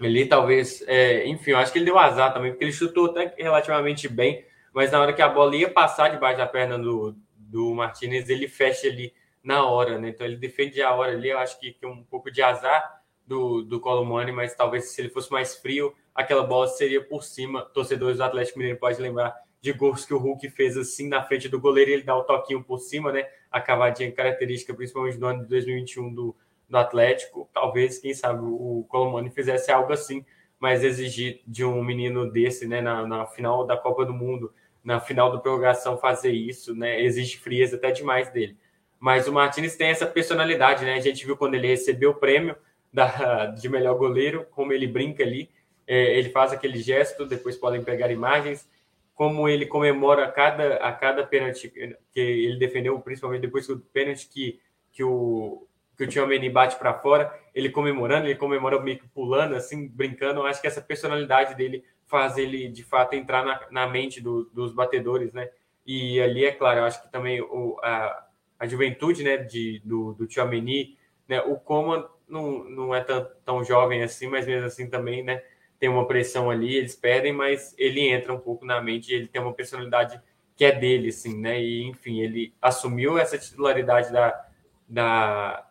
[0.00, 3.34] Ele talvez, é, enfim, eu acho que ele deu azar também, porque ele chutou até
[3.36, 7.74] relativamente bem, mas na hora que a bola ia passar debaixo da perna do, do
[7.74, 9.12] Martinez, ele fecha ali
[9.42, 10.10] na hora, né?
[10.10, 13.62] Então ele defende a hora ali, eu acho que, que um pouco de azar do,
[13.62, 17.62] do Colomone, mas talvez se ele fosse mais frio, aquela bola seria por cima.
[17.62, 19.34] Torcedores do Atlético Mineiro podem lembrar
[19.66, 22.62] de gols que o Hulk fez assim na frente do goleiro, ele dá o toquinho
[22.62, 23.26] por cima, né?
[23.50, 26.36] A cavadinha característica, principalmente do ano de 2021 do,
[26.68, 27.50] do Atlético.
[27.52, 30.24] Talvez, quem sabe, o Colomani fizesse algo assim,
[30.60, 34.52] mas exigir de um menino desse, né, na, na final da Copa do Mundo,
[34.84, 37.02] na final da prorrogação, fazer isso, né?
[37.02, 38.56] Exige frieza até demais dele.
[39.00, 40.94] Mas o Martinez tem essa personalidade, né?
[40.94, 42.54] A gente viu quando ele recebeu o prêmio
[42.92, 45.50] da, de melhor goleiro, como ele brinca ali.
[45.88, 48.68] É, ele faz aquele gesto, depois podem pegar imagens
[49.16, 54.28] como ele comemora a cada, a cada pênalti que ele defendeu, principalmente depois do pênalti
[54.28, 54.60] que,
[54.92, 55.66] que o
[55.96, 60.40] que o Tchouameni bate para fora, ele comemorando, ele comemora meio que pulando, assim, brincando.
[60.40, 64.44] Eu acho que essa personalidade dele faz ele, de fato, entrar na, na mente do,
[64.52, 65.48] dos batedores, né?
[65.86, 68.26] E ali, é claro, eu acho que também o, a,
[68.58, 71.40] a juventude, né, de, do, do Tchouameni, né?
[71.40, 75.42] O Coman não, não é tão, tão jovem assim, mas mesmo assim também, né?
[75.78, 79.40] Tem uma pressão ali, eles perdem, mas ele entra um pouco na mente, ele tem
[79.40, 80.20] uma personalidade
[80.56, 81.60] que é dele, assim, né?
[81.60, 84.46] E, enfim, ele assumiu essa titularidade da,
[84.88, 85.68] da,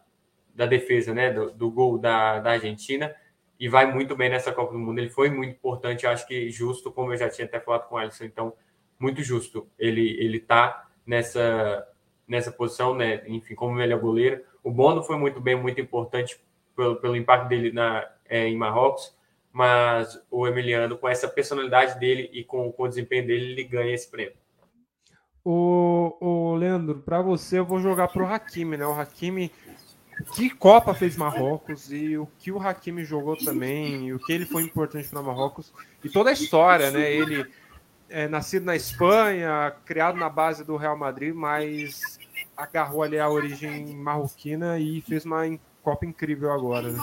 [0.53, 1.31] da defesa, né?
[1.33, 3.15] Do, do gol da, da Argentina
[3.59, 4.99] e vai muito bem nessa Copa do Mundo.
[4.99, 7.97] Ele foi muito importante, acho que justo, como eu já tinha até falado com o
[7.97, 8.53] Alisson, então,
[8.99, 9.67] muito justo.
[9.79, 11.87] Ele, ele tá nessa,
[12.27, 13.23] nessa posição, né?
[13.27, 14.43] Enfim, como melhor goleiro.
[14.63, 16.39] O Bono foi muito bem, muito importante
[16.75, 19.14] pelo, pelo impacto dele na, é, em Marrocos
[19.55, 23.95] mas o Emiliano, com essa personalidade dele e com, com o desempenho dele, ele ganha
[23.95, 24.33] esse prêmio.
[25.45, 28.85] O, o Leandro, para você, eu vou jogar pro Hakimi, né?
[28.85, 29.49] O Hakimi,
[30.33, 34.45] que Copa fez Marrocos e o que o Hakimi jogou também, e o que ele
[34.45, 35.71] foi importante para Marrocos
[36.03, 37.09] e toda a história, né?
[37.09, 37.49] Ele
[38.09, 42.19] é nascido na Espanha, criado na base do Real Madrid, mas
[42.57, 45.45] agarrou ali a origem marroquina e fez uma
[45.81, 46.99] Copa incrível agora, né?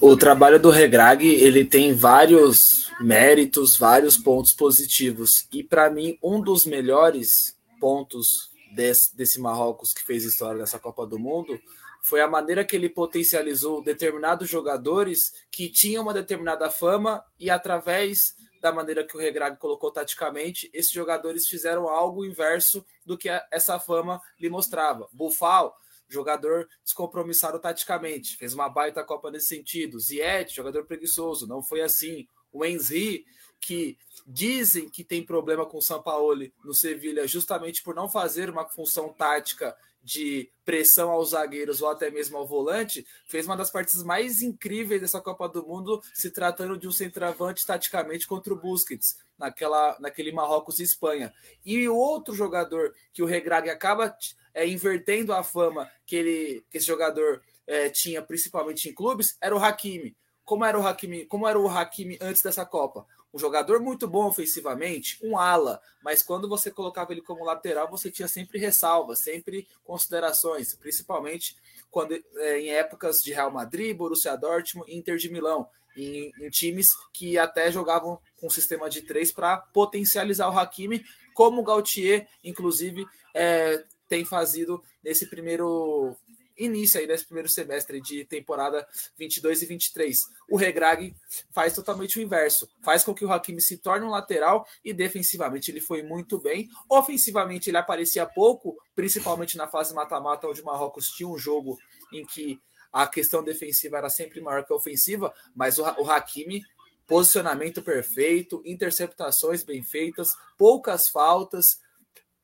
[0.00, 5.46] O trabalho do Regrag ele tem vários méritos, vários pontos positivos.
[5.52, 11.06] E para mim, um dos melhores pontos desse, desse Marrocos que fez história nessa Copa
[11.06, 11.58] do Mundo
[12.02, 18.34] foi a maneira que ele potencializou determinados jogadores que tinham uma determinada fama e através
[18.60, 23.78] da maneira que o Regrag colocou taticamente, esses jogadores fizeram algo inverso do que essa
[23.78, 25.08] fama lhe mostrava.
[25.12, 25.76] Bufal
[26.12, 29.98] jogador descompromissado taticamente, fez uma baita Copa nesse sentido.
[29.98, 32.26] Ziet, jogador preguiçoso, não foi assim.
[32.52, 33.24] O Enzi,
[33.60, 38.68] que dizem que tem problema com o Sampaoli no Sevilha, justamente por não fazer uma
[38.68, 44.02] função tática de pressão aos zagueiros ou até mesmo ao volante, fez uma das partidas
[44.02, 49.16] mais incríveis dessa Copa do Mundo, se tratando de um centroavante taticamente contra o Busquets,
[49.38, 51.32] naquela, naquele Marrocos e Espanha.
[51.64, 54.16] E outro jogador que o Regrag acaba
[54.54, 59.54] é, invertendo a fama que, ele, que esse jogador é, tinha, principalmente em clubes, era
[59.54, 60.16] o Hakimi.
[60.44, 63.06] Como era o Hakimi, como era o Hakimi antes dessa Copa?
[63.32, 68.10] Um jogador muito bom ofensivamente, um ala, mas quando você colocava ele como lateral, você
[68.10, 71.56] tinha sempre ressalvas, sempre considerações, principalmente
[71.90, 75.66] quando é, em épocas de Real Madrid, Borussia Dortmund, Inter de Milão,
[75.96, 81.60] em, em times que até jogavam com sistema de três para potencializar o Hakimi, como
[81.60, 86.14] o Gautier, inclusive, é, tem fazido nesse primeiro
[86.54, 88.86] início aí desse primeiro semestre de temporada
[89.16, 90.20] 22 e 23.
[90.50, 91.16] O Regrag
[91.50, 95.70] faz totalmente o inverso, faz com que o Hakimi se torne um lateral e defensivamente
[95.70, 96.68] ele foi muito bem.
[96.90, 101.78] Ofensivamente ele aparecia pouco, principalmente na fase mata-mata, onde o Marrocos tinha um jogo
[102.12, 102.60] em que
[102.92, 106.62] a questão defensiva era sempre maior que a ofensiva, mas o, o Hakimi
[107.06, 111.80] posicionamento perfeito, interceptações bem feitas, poucas faltas,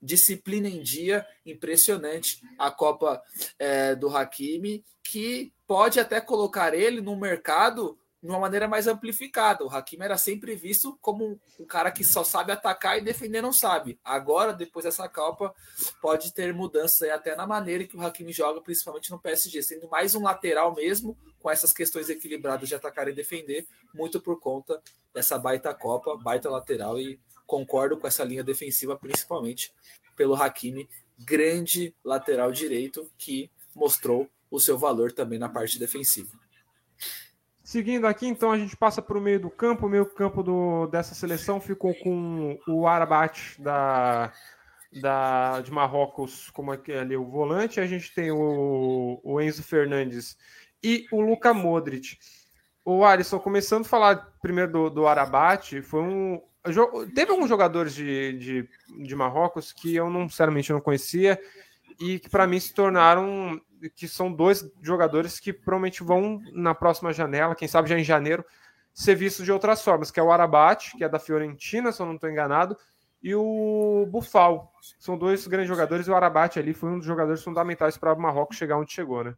[0.00, 3.22] disciplina em dia, impressionante a Copa
[3.58, 9.64] é, do Hakimi, que pode até colocar ele no mercado de uma maneira mais amplificada.
[9.64, 13.52] O Hakimi era sempre visto como um cara que só sabe atacar e defender não
[13.52, 13.98] sabe.
[14.04, 15.54] Agora, depois dessa Copa,
[16.02, 20.14] pode ter mudanças até na maneira que o Hakimi joga, principalmente no PSG, sendo mais
[20.14, 24.82] um lateral mesmo, com essas questões equilibradas de atacar e defender, muito por conta
[25.14, 29.72] dessa baita Copa, baita lateral e concordo com essa linha defensiva, principalmente
[30.14, 30.88] pelo Hakimi,
[31.18, 36.30] grande lateral direito que mostrou o seu valor também na parte defensiva.
[37.64, 39.86] Seguindo aqui, então, a gente passa para o meio do campo.
[39.86, 44.32] O meio campo do, dessa seleção ficou com o Arabat da,
[45.02, 47.80] da, de Marrocos como aqui, ali o volante.
[47.80, 50.36] A gente tem o, o Enzo Fernandes
[50.82, 52.16] e o Luca Modric.
[52.84, 56.40] O Alisson, começando a falar primeiro do, do Arabat, foi um.
[57.14, 58.68] Teve alguns jogadores de, de,
[59.06, 61.40] de Marrocos que eu, não, sinceramente, não conhecia
[62.00, 63.60] e que para mim se tornaram
[63.94, 68.44] que são dois jogadores que provavelmente vão na próxima janela, quem sabe já em janeiro,
[68.92, 72.06] ser vistos de outras formas, que é o Arabat, que é da Fiorentina, se eu
[72.06, 72.76] não estou enganado,
[73.22, 74.72] e o Bufal.
[74.98, 78.20] São dois grandes jogadores, e o Arabat ali foi um dos jogadores fundamentais para o
[78.20, 79.34] Marrocos chegar onde chegou, né?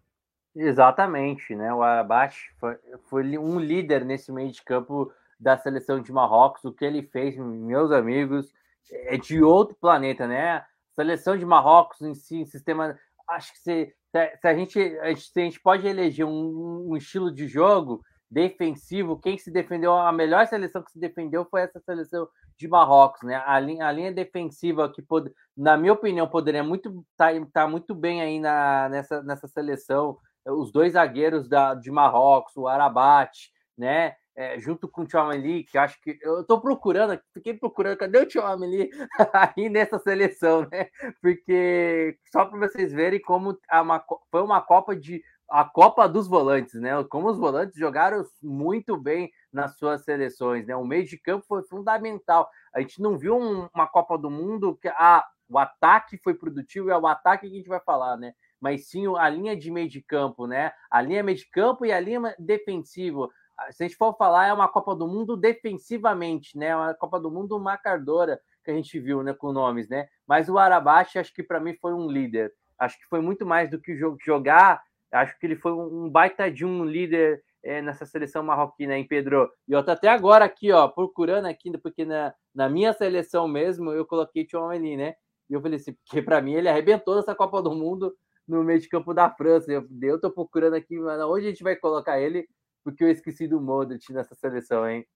[0.57, 1.73] Exatamente, né?
[1.73, 2.77] O Arabat foi,
[3.09, 6.65] foi um líder nesse meio de campo da seleção de Marrocos.
[6.65, 8.53] O que ele fez, meus amigos,
[8.93, 10.65] é de outro planeta, né?
[10.95, 12.99] Seleção de Marrocos em si, sistema.
[13.29, 18.03] Acho que se, se, a, gente, a, gente, pode eleger um, um, estilo de jogo
[18.31, 23.23] defensivo, quem se defendeu, a melhor seleção que se defendeu foi essa seleção de Marrocos,
[23.23, 23.43] né?
[23.47, 27.69] A linha, a linha defensiva que, pode, na minha opinião, poderia muito estar tá, tá
[27.69, 33.51] muito bem aí na, nessa, nessa seleção os dois zagueiros da, de Marrocos, o Arabat,
[33.77, 34.17] né?
[34.41, 38.27] É, junto com o Tchouameni, que acho que eu estou procurando, fiquei procurando, cadê o
[38.27, 38.89] Tchouameni
[39.35, 40.89] aí nessa seleção, né?
[41.21, 46.81] Porque só para vocês verem como uma, foi uma Copa de a Copa dos volantes,
[46.81, 47.05] né?
[47.11, 50.75] Como os volantes jogaram muito bem nas suas seleções, né?
[50.75, 52.49] O meio de campo foi fundamental.
[52.75, 56.91] A gente não viu um, uma Copa do Mundo que ah, o ataque foi produtivo
[56.91, 58.33] é o ataque que a gente vai falar, né?
[58.61, 60.71] mas sim a linha de meio de campo, né?
[60.91, 63.29] A linha meio de campo e a linha defensiva.
[63.61, 66.75] Ah, se a gente for falar, é uma Copa do Mundo defensivamente, né?
[66.75, 69.35] Uma Copa do Mundo macardora que a gente viu, né?
[69.35, 70.09] Com nomes, né?
[70.27, 72.51] Mas o Arabashi, acho que para mim foi um líder.
[72.79, 74.83] Acho que foi muito mais do que jogar.
[75.13, 79.51] Acho que ele foi um baita de um líder é, nessa seleção marroquina, hein, Pedro?
[79.69, 83.93] E eu tô até agora aqui, ó, procurando aqui, porque na, na minha seleção mesmo
[83.93, 85.15] eu coloquei Tchouameni, né?
[85.51, 88.15] E eu falei assim, porque para mim ele arrebentou nessa Copa do Mundo
[88.49, 89.71] no meio de campo da França.
[89.71, 92.49] Eu, eu tô procurando aqui, mas onde a gente vai colocar ele?
[92.85, 95.07] Porque eu esqueci do Modric nessa seleção, hein?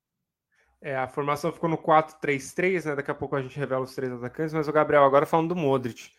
[0.81, 2.95] É, a formação ficou no 4-3-3, né?
[2.95, 5.57] Daqui a pouco a gente revela os três atacantes, mas o Gabriel agora falando do
[5.57, 6.11] Modric.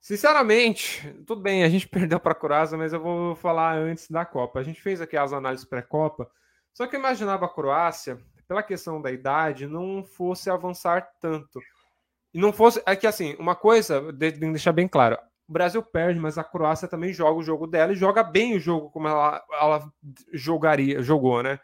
[0.00, 4.24] Sinceramente, tudo bem, a gente perdeu para a Croácia, mas eu vou falar antes da
[4.24, 4.58] Copa.
[4.58, 6.30] A gente fez aqui as análises pré-Copa,
[6.74, 11.60] só que eu imaginava a Croácia, pela questão da idade, não fosse avançar tanto.
[12.34, 12.82] E não fosse.
[12.86, 15.16] É que assim, uma coisa, de, de deixar bem claro:
[15.50, 18.60] o Brasil perde, mas a Croácia também joga o jogo dela e joga bem o
[18.60, 19.92] jogo como ela, ela
[20.32, 21.58] jogaria, jogou, né?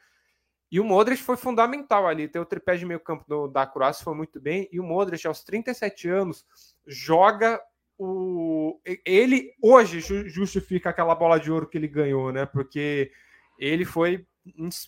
[0.72, 2.26] E o Modric foi fundamental ali.
[2.26, 4.68] Ter o tripé de meio campo da Croácia foi muito bem.
[4.72, 6.44] E o Modric, aos 37 anos,
[6.84, 7.62] joga
[7.96, 8.80] o.
[9.04, 12.44] Ele hoje justifica aquela bola de ouro que ele ganhou, né?
[12.44, 13.12] Porque
[13.56, 14.26] ele foi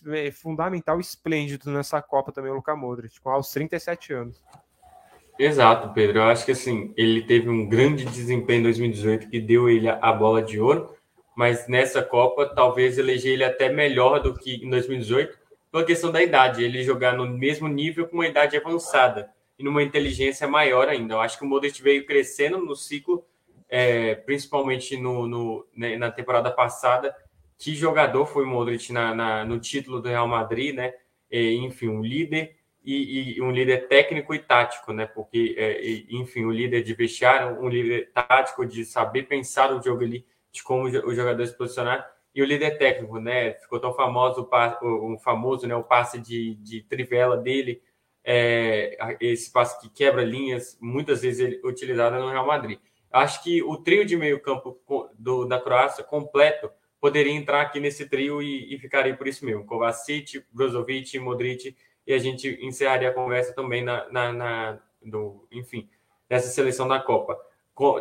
[0.07, 4.43] é, fundamental, esplêndido nessa Copa também, o Luka Modric, com aos 37 anos.
[5.39, 6.19] Exato, Pedro.
[6.19, 10.11] Eu acho que assim, ele teve um grande desempenho em 2018 que deu ele a
[10.11, 10.93] bola de ouro,
[11.33, 15.39] mas nessa Copa talvez eleger ele até melhor do que em 2018,
[15.71, 19.81] pela questão da idade, ele jogar no mesmo nível com uma idade avançada e numa
[19.81, 21.13] inteligência maior ainda.
[21.13, 23.23] Eu acho que o Modric veio crescendo no ciclo,
[23.69, 27.15] é, principalmente no, no né, na temporada passada.
[27.57, 30.93] Que jogador foi o Modric na, na, no título do Real Madrid, né?
[31.31, 35.05] E, enfim, um líder e, e, um líder técnico e tático, né?
[35.05, 35.81] Porque, é,
[36.15, 40.63] enfim, o líder de vestiário, um líder tático de saber pensar o jogo ali, de
[40.63, 43.53] como o jogador se posicionar, e o líder técnico, né?
[43.55, 44.49] Ficou tão famoso
[44.81, 45.75] o, o famoso, né?
[45.75, 47.81] O passe de, de trivela dele,
[48.23, 52.79] é, esse passe que quebra linhas, muitas vezes ele utilizado no Real Madrid.
[53.11, 54.79] Acho que o trio de meio campo
[55.47, 56.69] da Croácia completo
[57.01, 59.65] poderia entrar aqui nesse trio e, e ficaria por isso mesmo.
[59.65, 61.75] Kovacic, Brozovic, Modric
[62.09, 65.87] e a gente encerraria a conversa também na, na, na do, enfim,
[66.27, 67.39] nessa seleção da Copa.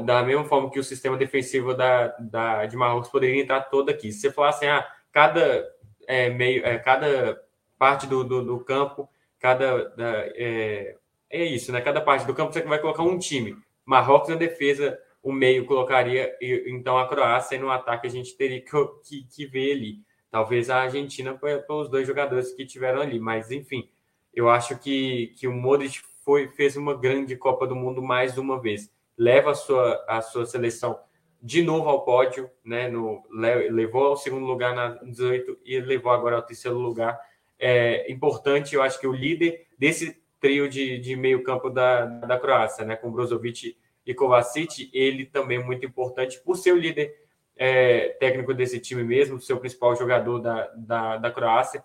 [0.02, 4.10] Da mesma forma que o sistema defensivo da, da, de Marrocos poderia entrar todo aqui.
[4.10, 5.62] Se você falar assim, ah, cada
[6.06, 7.38] é, meio, é, cada
[7.78, 9.06] parte do, do, do campo,
[9.38, 10.96] cada da, é,
[11.28, 11.82] é, isso, né?
[11.82, 13.58] Cada parte do campo você vai colocar um time.
[13.84, 18.62] Marrocos na defesa, o meio colocaria então a Croácia e no ataque a gente teria
[18.62, 18.70] que,
[19.04, 19.98] que, que ver ali.
[20.30, 23.88] Talvez a Argentina pelos dois jogadores que tiveram ali, mas enfim,
[24.34, 28.60] eu acho que, que o Modric foi, fez uma grande Copa do Mundo mais uma
[28.60, 28.92] vez.
[29.16, 30.98] Leva a sua, a sua seleção
[31.42, 32.88] de novo ao pódio, né?
[32.88, 37.18] No, levou ao segundo lugar na 18 e levou agora ao terceiro lugar.
[37.58, 42.38] É importante, eu acho que o líder desse trio de, de meio campo da, da
[42.38, 42.96] Croácia, né?
[42.96, 43.76] Com Brozovic
[44.06, 47.14] e Kovacic, ele também é muito importante por ser o líder
[47.56, 51.84] é, técnico desse time mesmo, seu principal jogador da, da, da Croácia,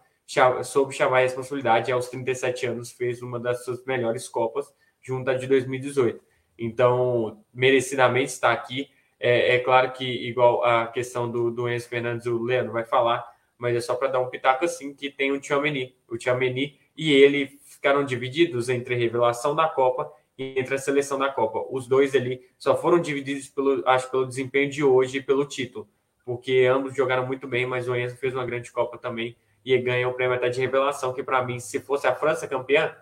[0.64, 4.66] soube chamar a responsabilidade aos 37 anos fez uma das suas melhores Copas,
[5.02, 6.22] junto à de 2018.
[6.58, 8.90] Então, merecidamente está aqui.
[9.20, 13.26] É, é, claro que, igual a questão do, do Enzo Fernandes, o Leandro vai falar,
[13.58, 15.96] mas é só para dar um pitaco assim, que tem o Tchouameni.
[16.08, 21.30] O Tchouameni e ele ficaram divididos entre revelação da Copa e entre a seleção da
[21.30, 21.66] Copa.
[21.70, 25.88] Os dois ali só foram divididos, pelo, acho, pelo desempenho de hoje e pelo título,
[26.26, 29.36] porque ambos jogaram muito bem, mas o Enzo fez uma grande Copa também
[29.66, 32.96] e ganha o prêmio até de revelação, que para mim, se fosse a França campeã,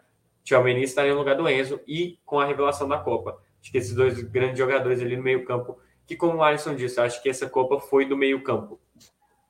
[0.44, 3.42] Tchouameni estaria no lugar do Enzo e com a revelação da Copa.
[3.62, 7.00] Acho que esses dois grandes jogadores ali no meio campo, que como o Alisson disse,
[7.00, 8.80] acho que essa Copa foi do meio campo.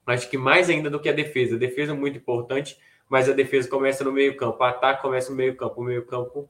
[0.05, 1.55] Acho que mais ainda do que a defesa.
[1.55, 2.77] A defesa é muito importante,
[3.09, 6.05] mas a defesa começa no meio campo, o ataque começa no meio campo, o meio
[6.05, 6.49] campo...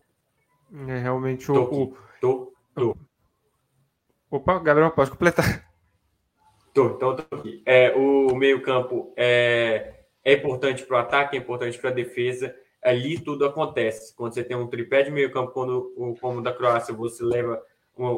[0.88, 1.54] É realmente o...
[1.54, 2.98] Tô, tô, tô.
[4.30, 5.70] Opa, Gabriel, pode completar.
[6.74, 7.62] Tô, então tô aqui.
[7.66, 12.56] É, o meio campo é é importante para o ataque, é importante para a defesa.
[12.84, 14.15] Ali tudo acontece.
[14.15, 17.61] Quando você tem um tripé de meio campo, quando, como o da Croácia, você leva,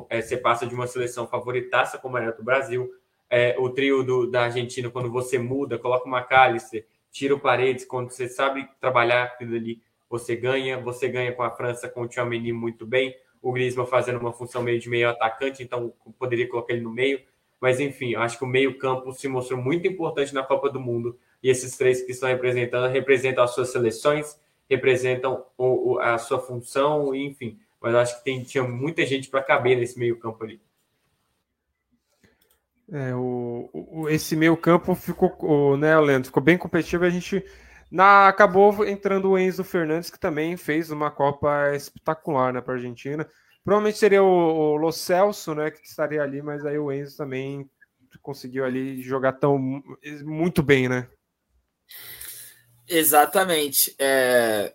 [0.09, 2.89] é, você passa de uma seleção favoritaça como era do Brasil.
[3.29, 7.85] É, o trio do, da Argentina, quando você muda, coloca uma cálice, tira o Paredes,
[7.85, 10.79] quando você sabe trabalhar aquilo ali, você ganha.
[10.79, 13.15] Você ganha com a França, com o Tchouameni muito bem.
[13.41, 17.19] O Griezmann fazendo uma função meio de meio atacante, então poderia colocar ele no meio.
[17.59, 21.17] Mas, enfim, acho que o meio campo se mostrou muito importante na Copa do Mundo
[21.43, 24.39] e esses três que estão representando representam as suas seleções,
[24.69, 27.59] representam o, o, a sua função, enfim.
[27.81, 30.61] Mas acho que tem, tinha muita gente para caber nesse meio campo ali.
[32.89, 37.03] É, o, o, esse meio campo ficou, né, Leandro, ficou bem competitivo.
[37.03, 37.43] A gente
[37.91, 42.77] na, acabou entrando o Enzo Fernandes, que também fez uma Copa espetacular né, para a
[42.77, 43.27] Argentina.
[43.65, 47.69] Provavelmente seria o, o Lo Celso, né, que estaria ali, mas aí o Enzo também
[48.21, 49.57] conseguiu ali jogar tão
[50.23, 51.09] muito bem, né?
[52.87, 53.95] Exatamente.
[53.97, 54.73] É...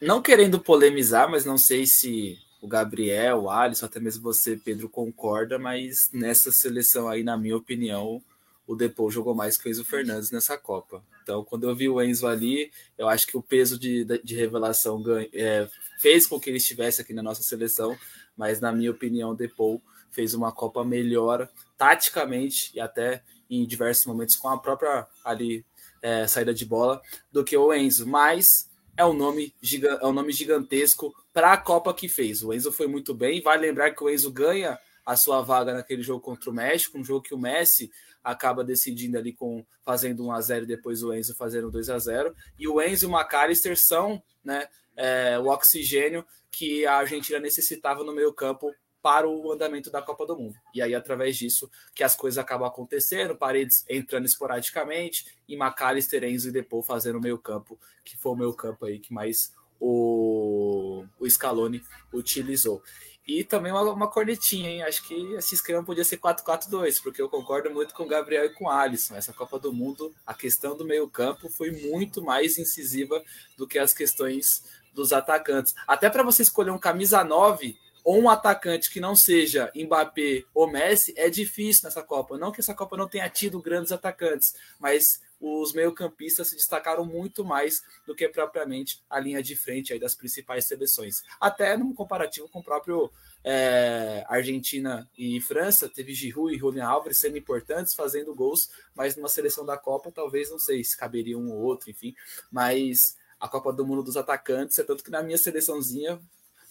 [0.00, 4.88] Não querendo polemizar, mas não sei se o Gabriel, o Alisson, até mesmo você, Pedro,
[4.88, 8.22] concorda, mas nessa seleção aí, na minha opinião,
[8.66, 11.02] o Depou jogou mais que o Enzo Fernandes nessa Copa.
[11.22, 15.02] Então, quando eu vi o Enzo ali, eu acho que o peso de, de revelação
[15.02, 15.68] ganha, é,
[15.98, 17.96] fez com que ele estivesse aqui na nossa seleção,
[18.36, 24.36] mas na minha opinião, o fez uma Copa melhor taticamente e até em diversos momentos
[24.36, 25.64] com a própria ali
[26.02, 27.00] é, saída de bola
[27.32, 29.54] do que o Enzo, mas é um nome,
[30.00, 32.42] é um nome gigantesco para a Copa que fez.
[32.42, 33.40] O Enzo foi muito bem.
[33.40, 37.04] Vai lembrar que o Enzo ganha a sua vaga naquele jogo contra o México, um
[37.04, 37.90] jogo que o Messi
[38.22, 41.98] acaba decidindo ali com fazendo 1 a 0 e depois o Enzo fazendo 2 a
[41.98, 44.66] 0 e o Enzo e o McAllister são né,
[44.96, 50.26] é, o oxigênio que a Argentina necessitava no meio campo para o andamento da Copa
[50.26, 50.56] do Mundo.
[50.74, 56.48] E aí, através disso, que as coisas acabam acontecendo, Paredes entrando esporadicamente, e McAllister, Enzo
[56.48, 61.04] e Depou fazendo o meio campo, que foi o meio campo aí que mais o,
[61.18, 62.82] o Scaloni utilizou.
[63.28, 64.82] E também uma, uma cornetinha, hein?
[64.82, 68.54] Acho que esse esquema podia ser 4-4-2, porque eu concordo muito com o Gabriel e
[68.54, 69.16] com o Alisson.
[69.16, 73.22] Essa Copa do Mundo, a questão do meio-campo foi muito mais incisiva
[73.54, 74.64] do que as questões
[74.94, 75.74] dos atacantes.
[75.86, 77.76] Até para você escolher um camisa 9,
[78.08, 82.38] ou um atacante que não seja Mbappé ou Messi é difícil nessa Copa.
[82.38, 87.44] Não que essa Copa não tenha tido grandes atacantes, mas os meio-campistas se destacaram muito
[87.44, 91.22] mais do que propriamente a linha de frente aí das principais seleções.
[91.38, 93.12] Até num comparativo com o próprio
[93.44, 99.28] é, Argentina e França, teve Giroud e Julian Alves sendo importantes, fazendo gols, mas numa
[99.28, 102.14] seleção da Copa talvez, não sei se caberia um ou outro, enfim,
[102.50, 106.18] mas a Copa do Mundo dos atacantes, é tanto que na minha seleçãozinha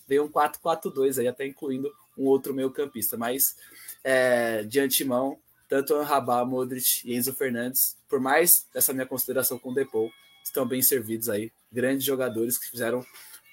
[0.07, 3.17] veio um 4-4-2 aí, até incluindo um outro meio-campista.
[3.17, 3.55] Mas
[4.03, 9.69] é, de antemão, tanto Anrabá, Modric e Enzo Fernandes, por mais essa minha consideração com
[9.71, 10.09] o Depou,
[10.43, 11.51] estão bem servidos aí.
[11.71, 13.05] Grandes jogadores que fizeram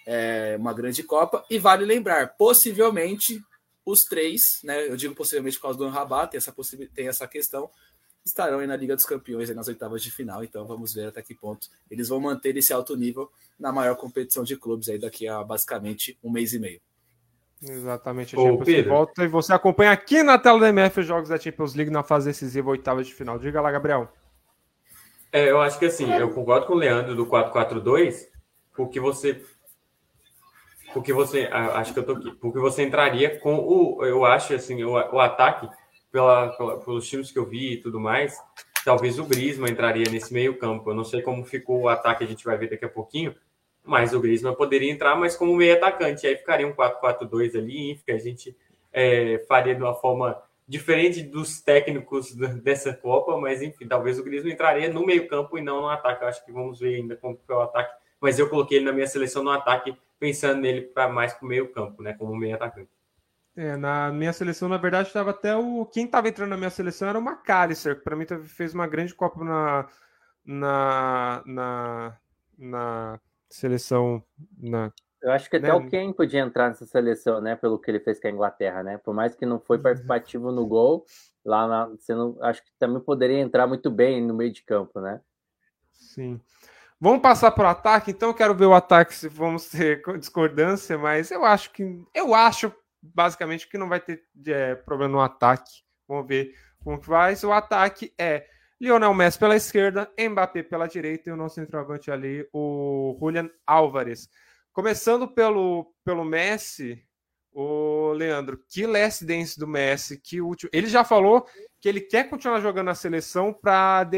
[0.07, 1.45] é, uma grande Copa.
[1.51, 3.43] E vale lembrar, possivelmente
[3.85, 4.89] os três, né?
[4.89, 6.55] Eu digo possivelmente por causa do Anrabá, tem essa,
[6.95, 7.69] tem essa questão,
[8.25, 10.43] estarão aí na Liga dos Campeões, nas oitavas de final.
[10.43, 14.43] Então vamos ver até que ponto eles vão manter esse alto nível na maior competição
[14.43, 16.81] de clubes aí daqui a basicamente um mês e meio.
[17.63, 21.29] Exatamente, a Champions League volta e você acompanha aqui na tela da MF os jogos
[21.29, 23.39] da Champions League na fase decisiva, oitavas de final.
[23.39, 24.13] Diga lá, Gabriel.
[25.33, 28.27] É, eu acho que assim, eu concordo com o Leandro do 4-4-2,
[28.75, 29.43] porque você
[30.93, 34.85] porque você acho que eu tô aqui, porque você entraria com o eu acho assim,
[34.85, 35.69] o, o ataque
[36.15, 38.41] pela, pela, pelos times que eu vi e tudo mais,
[38.85, 40.89] talvez o Griezmann entraria nesse meio-campo.
[40.89, 43.35] Eu não sei como ficou o ataque, a gente vai ver daqui a pouquinho,
[43.83, 46.25] mas o Griezmann poderia entrar, mas como meio atacante.
[46.25, 48.57] Aí ficaria um 4-4-2 ali, que a gente
[48.93, 52.33] é, faria de uma forma diferente dos técnicos
[52.63, 56.23] dessa Copa, mas enfim, talvez o Griezmann entraria no meio-campo e não no ataque.
[56.23, 58.93] Eu acho que vamos ver ainda como foi o ataque, mas eu coloquei ele na
[58.93, 62.89] minha seleção no ataque, pensando nele para mais para o meio-campo, né, como meio atacante.
[63.57, 65.87] É, na minha seleção, na verdade, estava até o.
[65.87, 69.15] Quem estava entrando na minha seleção era o McAllister, que para mim fez uma grande
[69.15, 69.87] Copa na,
[70.45, 72.17] na, na,
[72.59, 74.25] na seleção.
[74.59, 75.75] Na, Eu acho que até né?
[75.75, 77.55] o Ken podia entrar nessa seleção, né?
[77.55, 78.99] Pelo que ele fez com a Inglaterra, né?
[78.99, 79.85] Por mais que não foi uhum.
[79.85, 81.07] participativo no gol,
[81.45, 85.01] lá na, você não, acho que também poderia entrar muito bem no meio de campo,
[85.01, 85.21] né?
[85.93, 86.41] Sim.
[87.01, 90.99] Vamos passar para o ataque, então eu quero ver o ataque se vamos ter discordância,
[90.99, 92.73] mas eu acho que eu acho
[93.13, 95.83] basicamente que não vai ter é, problema no ataque.
[96.09, 97.35] Vamos ver como que vai.
[97.45, 98.47] O ataque é
[98.81, 104.29] Lionel Messi pela esquerda, Mbappé pela direita e o nosso centroavante ali, o Julian Álvares.
[104.73, 107.03] Começando pelo, pelo Messi,
[107.53, 110.69] o Leandro, que last dance do Messi, que último.
[110.73, 111.47] Ele já falou
[111.81, 114.09] que ele quer continuar jogando na seleção para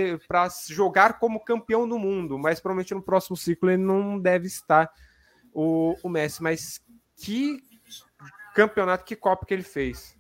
[0.69, 4.91] jogar como campeão do mundo, mas provavelmente no próximo ciclo ele não deve estar
[5.53, 6.43] o, o Messi.
[6.43, 6.81] Mas
[7.17, 7.63] que
[8.57, 10.17] campeonato, que Copa que ele fez.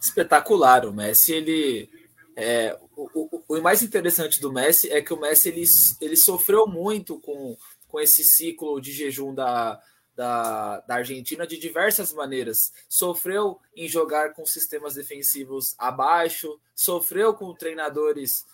[0.00, 1.90] Espetacular, o Messi, ele...
[2.36, 5.64] É, o, o, o, mais interessante do Messi é que o Messi ele,
[6.00, 7.56] ele sofreu muito com,
[7.86, 9.80] com esse ciclo de jejum da,
[10.16, 12.72] da, da Argentina de diversas maneiras.
[12.88, 18.44] Sofreu em jogar com sistemas defensivos abaixo, sofreu com treinadores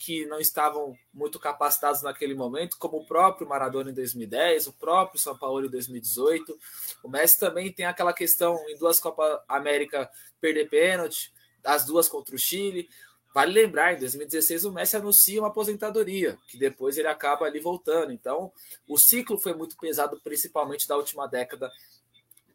[0.00, 5.20] que não estavam muito capacitados naquele momento, como o próprio Maradona em 2010, o próprio
[5.20, 6.58] São Paulo em 2018.
[7.04, 10.10] O Messi também tem aquela questão em duas Copas América
[10.40, 11.30] perder pênalti,
[11.62, 12.88] as duas contra o Chile.
[13.34, 18.10] Vale lembrar, em 2016 o Messi anuncia uma aposentadoria, que depois ele acaba ali voltando.
[18.10, 18.50] Então,
[18.88, 21.70] o ciclo foi muito pesado, principalmente da última década,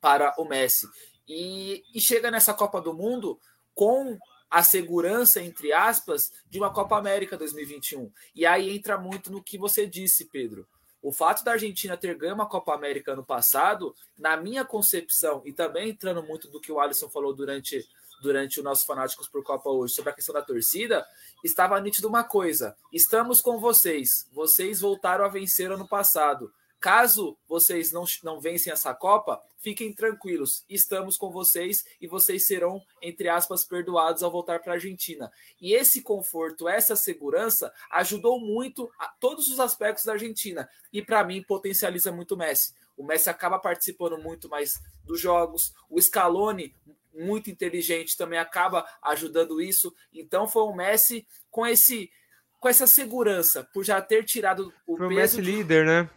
[0.01, 0.88] para o Messi.
[1.27, 3.39] E, e chega nessa Copa do Mundo
[3.76, 4.17] com
[4.56, 8.10] a segurança, entre aspas, de uma Copa América 2021.
[8.34, 10.65] E aí entra muito no que você disse, Pedro.
[11.02, 15.52] O fato da Argentina ter ganho uma Copa América ano passado, na minha concepção, e
[15.52, 17.86] também entrando muito do que o Alisson falou durante,
[18.22, 21.06] durante o nosso Fanáticos por Copa hoje, sobre a questão da torcida,
[21.44, 24.26] estava nítido uma coisa: estamos com vocês.
[24.32, 26.49] Vocês voltaram a vencer ano passado.
[26.85, 32.79] Caso vocês não, não vencem essa Copa, fiquem tranquilos, estamos com vocês e vocês serão,
[33.01, 35.31] entre aspas, perdoados ao voltar para a Argentina.
[35.59, 41.23] E esse conforto, essa segurança, ajudou muito a todos os aspectos da Argentina e, para
[41.23, 42.75] mim, potencializa muito o Messi.
[42.95, 46.75] O Messi acaba participando muito mais dos jogos, o Scaloni,
[47.11, 49.91] muito inteligente, também acaba ajudando isso.
[50.13, 52.11] Então, foi um Messi com esse
[52.59, 55.11] com essa segurança, por já ter tirado o foi peso.
[55.11, 56.09] O Messi líder, né?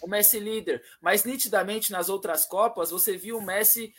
[0.00, 3.94] O Messi líder, mas nitidamente nas outras Copas você viu o Messi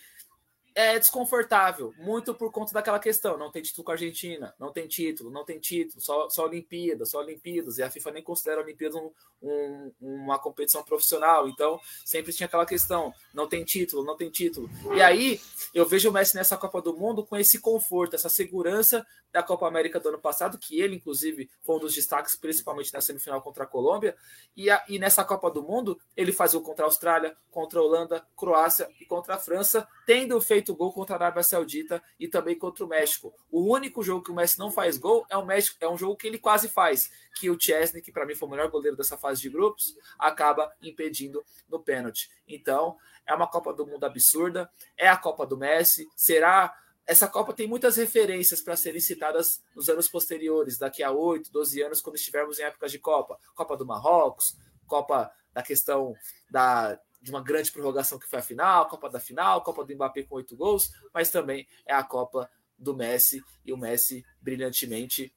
[0.75, 3.37] é desconfortável, muito por conta daquela questão.
[3.37, 7.11] Não tem título com a Argentina, não tem título, não tem título, só, só Olimpíadas,
[7.11, 9.09] só Olimpíadas, e a FIFA nem considera a Olimpíadas um,
[9.41, 14.69] um, uma competição profissional, então sempre tinha aquela questão: não tem título, não tem título.
[14.93, 15.39] E aí
[15.73, 19.67] eu vejo o Messi nessa Copa do Mundo com esse conforto, essa segurança da Copa
[19.67, 23.65] América do ano passado, que ele, inclusive, foi um dos destaques, principalmente na semifinal contra
[23.65, 24.15] a Colômbia,
[24.55, 28.25] e, a, e nessa Copa do Mundo ele fazia contra a Austrália, contra a Holanda,
[28.35, 32.57] Croácia e contra a França, tendo feito feito gol contra a Arábia Saudita e também
[32.57, 33.33] contra o México.
[33.51, 36.15] O único jogo que o Messi não faz gol é o México, é um jogo
[36.15, 39.15] que ele quase faz, que o Chesney, que para mim foi o melhor goleiro dessa
[39.15, 42.31] fase de grupos, acaba impedindo no pênalti.
[42.47, 42.97] Então,
[43.27, 46.73] é uma Copa do Mundo absurda, é a Copa do Messi, será
[47.07, 51.83] essa Copa tem muitas referências para serem citadas nos anos posteriores, daqui a 8, 12
[51.83, 53.37] anos, quando estivermos em épocas de Copa.
[53.53, 56.15] Copa do Marrocos, Copa da questão
[56.49, 60.21] da, de uma grande prorrogação que foi a final, Copa da Final, Copa do Mbappé
[60.21, 62.47] com oito gols, mas também é a Copa
[62.77, 65.33] do Messi e o Messi brilhantemente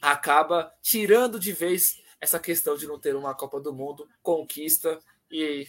[0.00, 5.66] acaba tirando de vez essa questão de não ter uma Copa do Mundo, conquista e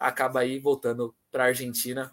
[0.00, 2.10] acaba aí voltando para a Argentina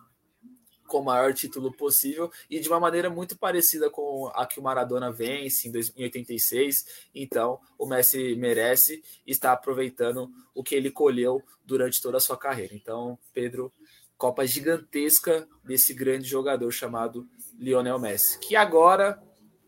[0.90, 4.64] com o maior título possível e de uma maneira muito parecida com a que o
[4.64, 7.08] Maradona vence em 86.
[7.16, 12.36] Então, o Messi merece e está aproveitando o que ele colheu durante toda a sua
[12.36, 12.76] carreira.
[12.76, 13.72] Então, Pedro,
[14.18, 17.26] Copa gigantesca desse grande jogador chamado
[17.58, 19.18] Lionel Messi, que agora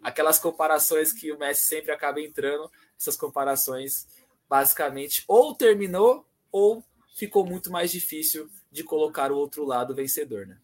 [0.04, 2.70] aquelas comparações que o Messi sempre acaba entrando,
[3.00, 4.08] essas comparações
[4.50, 6.84] basicamente ou terminou ou
[7.16, 10.58] ficou muito mais difícil de colocar o outro lado vencedor, né?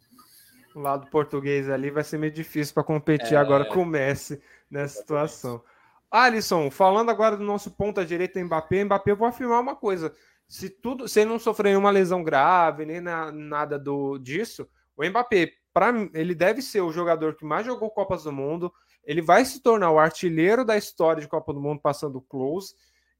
[0.78, 3.38] O lado português ali vai ser meio difícil para competir é...
[3.38, 4.40] agora com o Messi
[4.70, 5.60] nessa situação.
[6.12, 10.14] Alisson, falando agora do nosso ponta direita Mbappé, Mbappé, eu vou afirmar uma coisa.
[10.48, 15.04] Se tudo, se ele não sofrer nenhuma lesão grave, nem na, nada do disso, o
[15.04, 18.72] Mbappé, para ele deve ser o jogador que mais jogou Copas do Mundo,
[19.04, 22.76] ele vai se tornar o artilheiro da história de Copa do Mundo passando close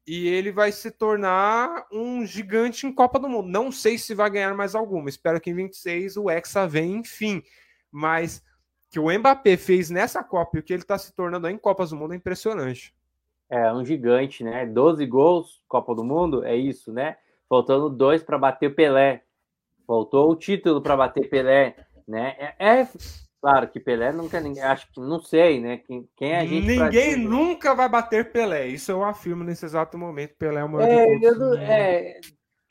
[0.08, 3.50] e ele vai se tornar um gigante em Copa do Mundo.
[3.50, 5.10] Não sei se vai ganhar mais alguma.
[5.10, 7.44] Espero que em 26 o Hexa venha, enfim.
[7.92, 8.42] Mas
[8.90, 11.90] que o Mbappé fez nessa Copa e o que ele está se tornando em Copas
[11.90, 12.96] do Mundo é impressionante.
[13.50, 14.66] É, um gigante, né?
[14.66, 17.18] 12 gols, Copa do Mundo, é isso, né?
[17.50, 19.24] Faltando dois para bater Pelé.
[19.86, 21.76] Faltou o título para bater Pelé,
[22.08, 22.36] né?
[22.58, 22.88] É, é
[23.42, 24.64] Claro que Pelé nunca ninguém.
[24.64, 25.78] Acho que não sei, né?
[25.78, 26.66] Quem, quem é a gente.
[26.66, 28.68] Ninguém nunca vai bater Pelé.
[28.68, 30.36] Isso eu afirmo nesse exato momento.
[30.38, 31.60] Pelé é o maior é, de todos.
[31.60, 32.20] é,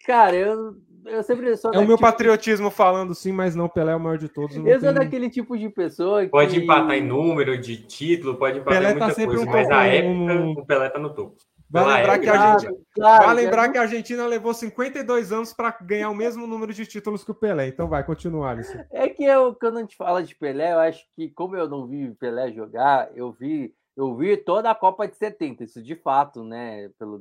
[0.05, 0.75] cara, eu,
[1.07, 1.73] eu sempre sou.
[1.73, 2.01] É o meu tipo...
[2.01, 4.57] patriotismo falando sim, mas não, Pelé é o maior de todos.
[4.57, 6.31] Eu sou daquele tipo de pessoa que.
[6.31, 9.53] Pode empatar em número de título, pode empatar Pelé em muita tá sempre coisa, um
[9.53, 11.37] mas a época o Pelé tá no topo.
[11.69, 15.77] Vai lembrar, que, a Argentina, claro, vai lembrar que a Argentina levou 52 anos para
[15.83, 17.69] ganhar o mesmo número de títulos que o Pelé.
[17.69, 18.85] Então vai, continuar, Alisson.
[18.91, 21.87] É que eu, quando a gente fala de Pelé, eu acho que, como eu não
[21.87, 26.45] vi Pelé jogar, eu vi, eu vi toda a Copa de 70, isso de fato,
[26.45, 26.89] né?
[26.99, 27.21] Pelo,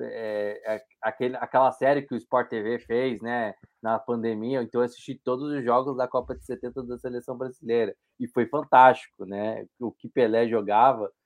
[0.00, 3.54] é, é, aquele, aquela série que o Sport TV fez, né?
[3.82, 7.96] Na pandemia, então eu assisti todos os jogos da Copa de 70 da seleção brasileira.
[8.20, 9.66] E foi fantástico, né?
[9.80, 11.21] O que Pelé jogava é, é, é,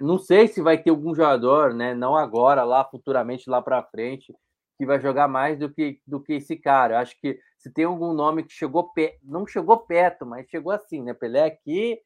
[0.00, 1.94] não sei se vai ter algum jogador, né?
[1.94, 4.34] Não agora, lá futuramente, lá para frente,
[4.78, 6.94] que vai jogar mais do que, do que esse cara.
[6.94, 10.72] Eu acho que se tem algum nome que chegou perto, não chegou perto, mas chegou
[10.72, 11.14] assim, né?
[11.14, 12.00] Pelé aqui,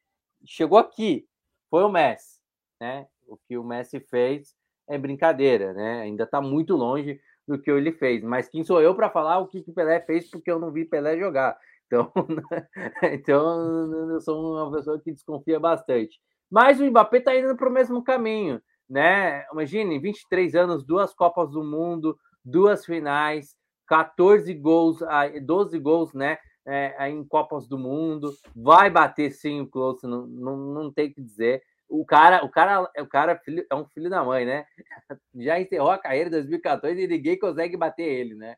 [0.44, 1.26] chegou aqui,
[1.68, 2.40] foi o Messi,
[2.80, 3.06] né?
[3.28, 4.54] O que o Messi fez
[4.88, 6.02] é brincadeira, né?
[6.02, 8.22] Ainda está muito longe do que ele fez.
[8.22, 10.84] Mas quem sou eu para falar o que o Pelé fez porque eu não vi
[10.84, 11.58] Pelé jogar?
[11.86, 12.12] Então,
[13.02, 16.20] então eu sou uma pessoa que desconfia bastante.
[16.50, 19.46] Mas o Mbappé está indo para o mesmo caminho, né?
[19.52, 23.54] Imagine, 23 anos, duas Copas do Mundo, duas finais,
[23.86, 24.98] 14 gols,
[25.42, 26.38] 12 gols, né?
[26.66, 31.20] É, em Copas do Mundo, vai bater sim o Close, não, não, não tem que
[31.20, 31.62] dizer.
[31.88, 34.64] O cara, o cara, o cara filho, é um filho da mãe, né?
[35.34, 38.56] Já encerrou a carreira em 2014 e ninguém consegue bater ele, né?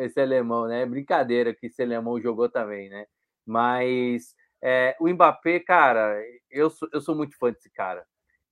[0.00, 0.86] Esse alemão, né?
[0.86, 3.06] Brincadeira que esse alemão jogou também, né?
[3.44, 6.20] Mas é, o Mbappé, cara,
[6.50, 8.04] eu sou, eu sou muito fã desse cara.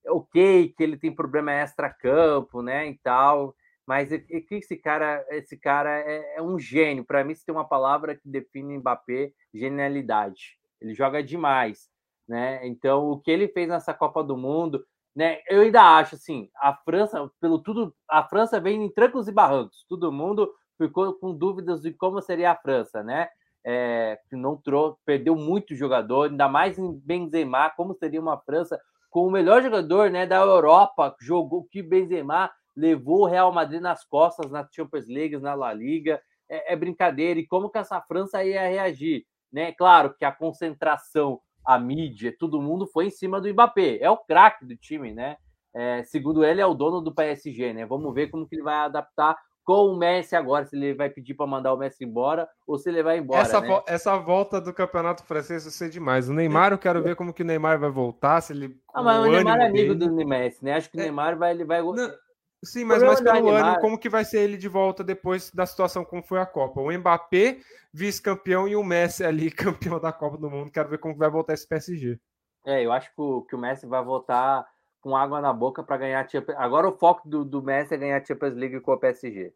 [0.05, 3.55] É ok que ele tem problema extra-campo, né, e tal,
[3.86, 7.05] mas é, é que esse cara, esse cara é, é um gênio.
[7.05, 10.59] Para mim, se tem uma palavra que define Mbappé, genialidade.
[10.81, 11.89] Ele joga demais,
[12.28, 12.66] né?
[12.66, 15.40] Então, o que ele fez nessa Copa do Mundo, né?
[15.48, 19.85] Eu ainda acho assim, a França, pelo tudo, a França vem em trancos e barrancos.
[19.89, 23.28] Todo mundo ficou com dúvidas de como seria a França, né?
[23.65, 28.78] É, que não trouxe, perdeu muito jogador, ainda mais em Benzema, como seria uma França
[29.11, 34.05] com o melhor jogador né, da Europa, jogou que Benzema levou o Real Madrid nas
[34.05, 37.39] costas na Champions League, na La Liga, é, é, brincadeira.
[37.39, 39.24] E como que essa França ia reagir?
[39.53, 39.73] Né?
[39.73, 44.19] Claro que a concentração, a mídia, todo mundo foi em cima do Mbappé, é o
[44.19, 45.36] craque do time, né?
[45.73, 47.86] É, segundo ele, é o dono do PSG, né?
[47.86, 51.35] Vamos ver como que ele vai adaptar com o Messi agora, se ele vai pedir
[51.35, 53.41] para mandar o Messi embora ou se ele vai embora.
[53.41, 53.66] Essa, né?
[53.66, 56.28] vo essa volta do campeonato francês vai ser demais.
[56.28, 58.41] O Neymar, eu quero ver como que o Neymar vai voltar.
[58.43, 60.11] Se ele, ah, mas o, o Neymar é amigo dele.
[60.11, 60.74] do Messi, né?
[60.74, 61.05] Acho que o é...
[61.05, 61.53] Neymar vai.
[61.53, 61.82] Ele vai...
[61.82, 62.15] Não,
[62.62, 66.05] sim, mas mais pelo ânimo, como que vai ser ele de volta depois da situação
[66.05, 66.81] como foi a Copa?
[66.81, 67.59] O Mbappé,
[67.93, 70.70] vice-campeão, e o Messi ali, campeão da Copa do Mundo.
[70.70, 72.19] Quero ver como vai voltar esse PSG.
[72.66, 74.66] É, eu acho que o, que o Messi vai voltar
[75.05, 76.56] com água na boca para ganhar Champions.
[76.59, 79.52] Agora o foco do, do Messi é ganhar a Champions League com o PSG,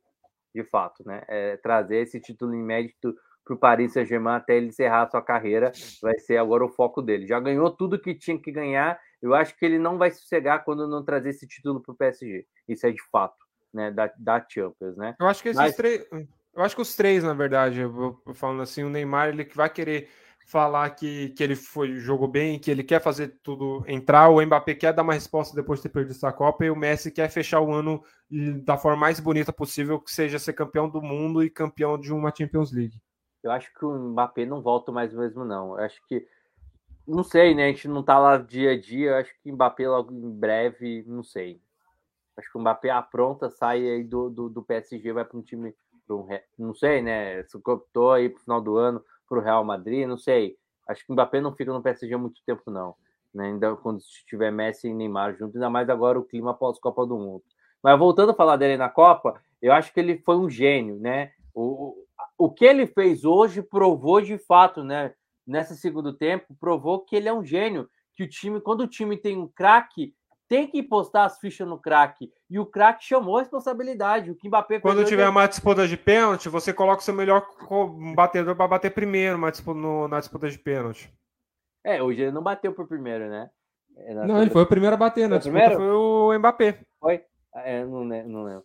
[0.54, 1.22] de fato, né?
[1.26, 5.72] É trazer esse título inédito para o Paris Saint-Germain até ele encerrar sua carreira,
[6.02, 7.26] vai ser agora o foco dele.
[7.26, 10.86] Já ganhou tudo que tinha que ganhar, eu acho que ele não vai sossegar quando
[10.86, 12.46] não trazer esse título para o PSG.
[12.68, 13.38] Isso é de fato,
[13.72, 13.90] né?
[13.90, 15.16] Da, da Champions, né?
[15.18, 15.74] Eu acho que esses Mas...
[15.74, 16.06] três.
[16.54, 19.70] Eu acho que os três, na verdade, eu, eu falando assim, o Neymar ele vai
[19.70, 20.10] querer
[20.48, 24.74] falar que, que ele foi jogou bem, que ele quer fazer tudo entrar, o Mbappé
[24.74, 27.60] quer dar uma resposta depois de ter perdido essa Copa e o Messi quer fechar
[27.60, 28.02] o ano
[28.64, 32.34] da forma mais bonita possível, que seja ser campeão do mundo e campeão de uma
[32.34, 32.98] Champions League.
[33.42, 35.78] Eu acho que o Mbappé não volta mais mesmo não.
[35.78, 36.26] Eu acho que
[37.06, 37.64] não sei, né?
[37.64, 39.10] A gente não tá lá dia a dia.
[39.10, 41.60] Eu acho que o Mbappé logo em breve, não sei.
[42.38, 45.74] Acho que o Mbappé apronta, sai aí do, do, do PSG, vai para um time
[46.10, 46.26] um,
[46.58, 47.42] não sei, né?
[47.44, 50.56] Se optou aí pro final do ano para o Real Madrid, não sei.
[50.88, 52.94] Acho que o Mbappé não fica no PSG há muito tempo, não.
[53.34, 53.46] Né?
[53.46, 57.42] Ainda quando tiver Messi e Neymar junto, ainda mais agora o clima pós-Copa do Mundo.
[57.82, 61.32] Mas voltando a falar dele na Copa, eu acho que ele foi um gênio, né?
[61.54, 61.94] O,
[62.36, 65.14] o que ele fez hoje provou de fato, né?
[65.46, 67.88] Nesse segundo tempo, provou que ele é um gênio.
[68.14, 70.14] Que o time, quando o time tem um craque,
[70.48, 72.32] tem que postar as fichas no craque.
[72.48, 74.30] E o craque chamou a responsabilidade.
[74.30, 77.46] O que Mbappé Quando tiver uma disputa de pênalti, você coloca o seu melhor
[78.14, 81.12] batedor para bater primeiro disputa, no, na disputa de pênalti.
[81.84, 83.50] É, hoje ele não bateu por primeiro, né?
[83.96, 85.40] É, não, ele foi o primeiro a bater, né?
[85.40, 86.80] Foi, foi o Mbappé.
[87.00, 87.22] Foi?
[87.54, 88.64] É, não, não lembro.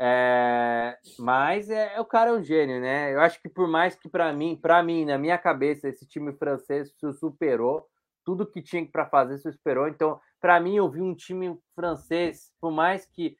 [0.00, 3.12] É, mas é, o cara é um gênio, né?
[3.12, 6.32] Eu acho que por mais que para mim, para mim, na minha cabeça, esse time
[6.32, 7.84] francês se superou
[8.28, 9.88] tudo que tinha para fazer, se superou.
[9.88, 13.38] Então, para mim, eu vi um time francês, por mais que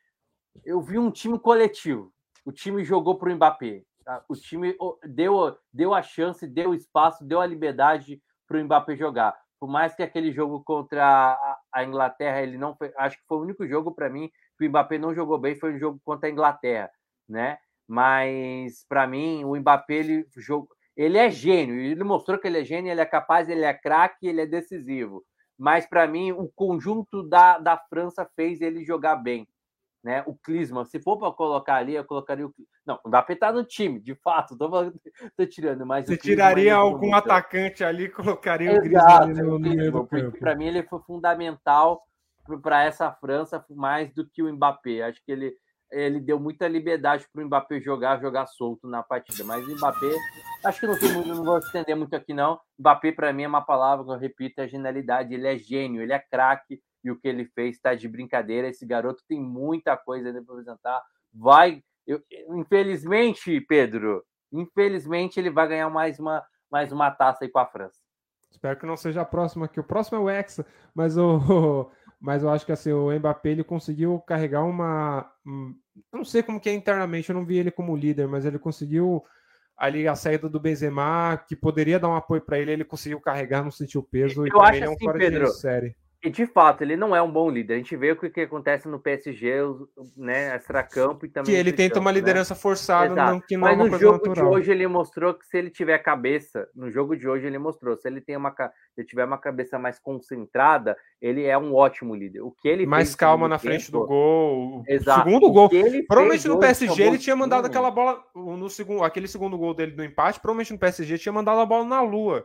[0.64, 2.10] eu vi um time coletivo.
[2.42, 3.82] O time jogou para o Mbappé.
[4.02, 4.24] Tá?
[4.26, 4.74] O time
[5.04, 9.38] deu, deu a chance, deu espaço, deu a liberdade para o Mbappé jogar.
[9.60, 11.38] Por mais que aquele jogo contra
[11.70, 14.70] a Inglaterra, ele não foi, acho que foi o único jogo para mim que o
[14.70, 16.90] Mbappé não jogou bem, foi o jogo contra a Inglaterra,
[17.28, 17.58] né?
[17.86, 22.64] Mas para mim, o Mbappé ele jogou, ele é gênio, ele mostrou que ele é
[22.64, 25.24] gênio, ele é capaz, ele é craque, ele é decisivo
[25.58, 29.48] mas para mim o conjunto da, da França fez ele jogar bem.
[30.04, 30.22] Né?
[30.26, 32.54] O Clisma, se for para colocar ali, eu colocaria o.
[32.86, 34.70] Não, o Mbappé tá no time, de fato, tô,
[35.36, 36.06] tô tirando, mas.
[36.06, 40.38] Você tiraria algum atacante ali e colocaria Exato, o Clisma no, meio do campo.
[40.38, 42.06] Para mim, ele foi fundamental
[42.62, 45.02] para essa França mais do que o Mbappé.
[45.02, 45.56] Acho que ele
[45.90, 49.44] ele deu muita liberdade para o Mbappé jogar, jogar solto na partida.
[49.44, 50.14] Mas o Mbappé,
[50.64, 52.60] acho que não tem não vou estender muito aqui não.
[52.78, 55.34] Mbappé para mim é uma palavra que eu repito, é genialidade.
[55.34, 58.68] Ele é gênio, ele é craque e o que ele fez está de brincadeira.
[58.68, 61.02] Esse garoto tem muita coisa para apresentar.
[61.32, 67.58] Vai, eu, infelizmente, Pedro, infelizmente ele vai ganhar mais uma mais uma taça aí com
[67.58, 67.98] a França.
[68.50, 71.90] Espero que não seja a próxima, que o próximo é o Hexa, mas o,
[72.20, 75.30] mas eu acho que assim, o Mbappé ele conseguiu carregar uma.
[76.12, 79.24] Não sei como que é internamente, eu não vi ele como líder, mas ele conseguiu
[79.76, 83.62] ali a saída do Benzema, que poderia dar um apoio para ele, ele conseguiu carregar,
[83.62, 85.96] não sentiu peso eu e também é um assim, fora Pedro, de série.
[86.20, 87.74] E de fato, ele não é um bom líder.
[87.74, 89.52] A gente vê o que, que acontece no PSG,
[90.16, 91.54] né, extracampo e também.
[91.54, 92.18] Que ele tenta uma né?
[92.18, 92.60] liderança né?
[92.60, 94.34] forçada, não, que não Mas é no jogo natural.
[94.34, 97.96] de hoje ele mostrou que se ele tiver cabeça, no jogo de hoje ele mostrou,
[97.96, 98.52] se ele tem uma,
[98.96, 102.40] se tiver uma cabeça mais concentrada, ele é um ótimo líder.
[102.40, 104.82] O que ele mais calma na tempo, frente do gol.
[104.88, 105.22] Exato.
[105.22, 105.70] Segundo gol.
[106.08, 110.02] Provavelmente no PSG ele tinha mandado aquela bola no segundo, aquele segundo gol dele do
[110.02, 112.44] empate, provavelmente no PSG tinha mandado a bola na lua.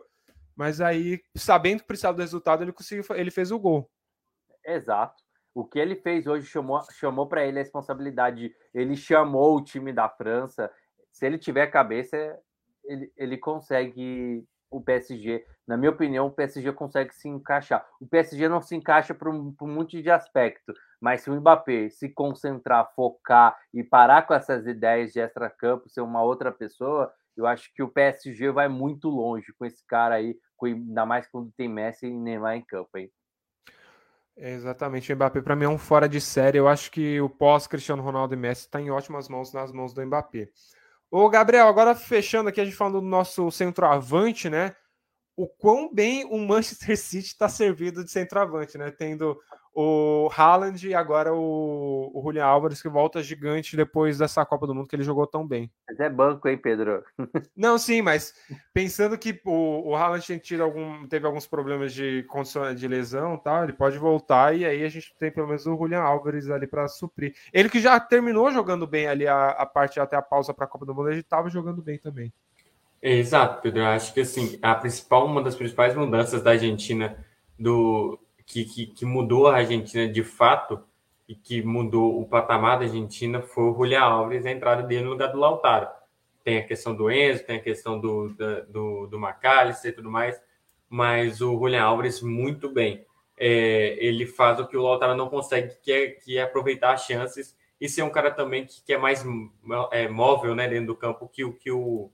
[0.56, 3.90] Mas aí, sabendo que precisava do resultado, ele conseguiu, ele fez o gol.
[4.66, 5.22] Exato.
[5.54, 8.56] O que ele fez hoje chamou, chamou para ele a responsabilidade.
[8.74, 10.72] Ele chamou o time da França.
[11.12, 12.40] Se ele tiver cabeça,
[12.84, 15.46] ele, ele consegue o PSG.
[15.68, 17.86] Na minha opinião, o PSG consegue se encaixar.
[18.00, 21.36] O PSG não se encaixa por um, por um monte de aspecto, mas se o
[21.36, 27.14] Mbappé se concentrar, focar e parar com essas ideias de extra-campo, ser uma outra pessoa,
[27.36, 31.52] eu acho que o PSG vai muito longe com esse cara aí, ainda mais quando
[31.58, 33.12] tem Messi e Neymar em campo, hein?
[34.36, 36.58] Exatamente, o Mbappé para mim é um fora de série.
[36.58, 39.94] Eu acho que o pós Cristiano Ronaldo e Messi está em ótimas mãos nas mãos
[39.94, 40.50] do Mbappé.
[41.12, 44.76] Ô Gabriel, agora fechando aqui a gente falando do nosso centroavante, né?
[45.36, 48.92] O quão bem o Manchester City está servido de centroavante, né?
[48.92, 49.38] Tendo
[49.76, 54.76] o Haaland e agora o, o Julian Álvares, que volta gigante depois dessa Copa do
[54.76, 55.72] Mundo que ele jogou tão bem.
[55.88, 57.04] Mas é banco, hein, Pedro?
[57.58, 58.34] Não, sim, mas
[58.72, 60.24] pensando que o, o Haaland
[60.62, 64.90] algum, teve alguns problemas de condição de lesão tal, ele pode voltar e aí a
[64.90, 67.34] gente tem pelo menos o Julian Álvares ali para suprir.
[67.52, 70.68] Ele que já terminou jogando bem ali a, a parte até a pausa para a
[70.68, 72.32] Copa do Mundo, ele estava jogando bem também.
[73.06, 73.82] Exato, Pedro.
[73.82, 77.18] Eu acho que assim, a principal, uma das principais mudanças da Argentina
[77.60, 80.82] do, que, que, que, mudou a Argentina de fato
[81.28, 85.10] e que mudou o patamar da Argentina foi o Julián Alves, a entrada dele no
[85.12, 85.90] lugar do Lautaro.
[86.46, 88.30] Tem a questão do Enzo, tem a questão do,
[88.70, 90.42] do, do McAllister e tudo mais,
[90.90, 93.06] mas o Julián Alves muito bem.
[93.36, 97.04] É, ele faz o que o Lautaro não consegue, que é, que é aproveitar as
[97.06, 99.26] chances e ser um cara também que, que é mais
[99.92, 102.10] é, móvel né, dentro do campo que, que, o,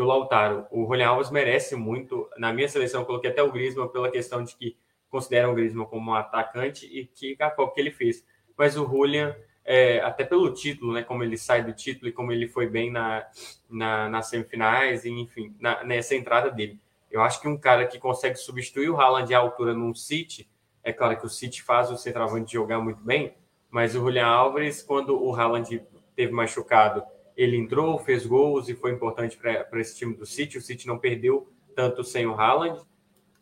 [0.00, 0.66] que o Lautaro.
[0.70, 2.26] O Julian Alves merece muito.
[2.38, 4.78] Na minha seleção, eu coloquei até o Griezmann pela questão de que
[5.10, 8.24] consideram o Griezmann como um atacante e que a Copa que ele fez.
[8.56, 12.32] Mas o Julian, é, até pelo título, né, como ele sai do título e como
[12.32, 13.26] ele foi bem na,
[13.68, 16.80] na, nas semifinais, e, enfim, na, nessa entrada dele.
[17.10, 20.48] Eu acho que um cara que consegue substituir o Haaland à altura num City,
[20.82, 23.34] é claro que o City faz o centroavante jogar muito bem,
[23.68, 25.82] mas o Julian Álvares, quando o Haaland
[26.16, 27.02] teve machucado,
[27.42, 30.58] ele entrou, fez gols e foi importante para esse time do City.
[30.58, 32.80] O City não perdeu tanto sem o Haaland.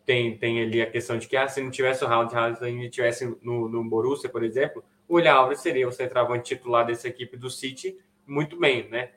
[0.06, 2.84] Tem, tem ali a questão de que ah, se não tivesse o Haaland, Haaland ainda
[2.84, 7.36] estivesse no, no Borussia, por exemplo, o Julian Álvares seria o centroavante titular dessa equipe
[7.36, 9.10] do City muito bem, né?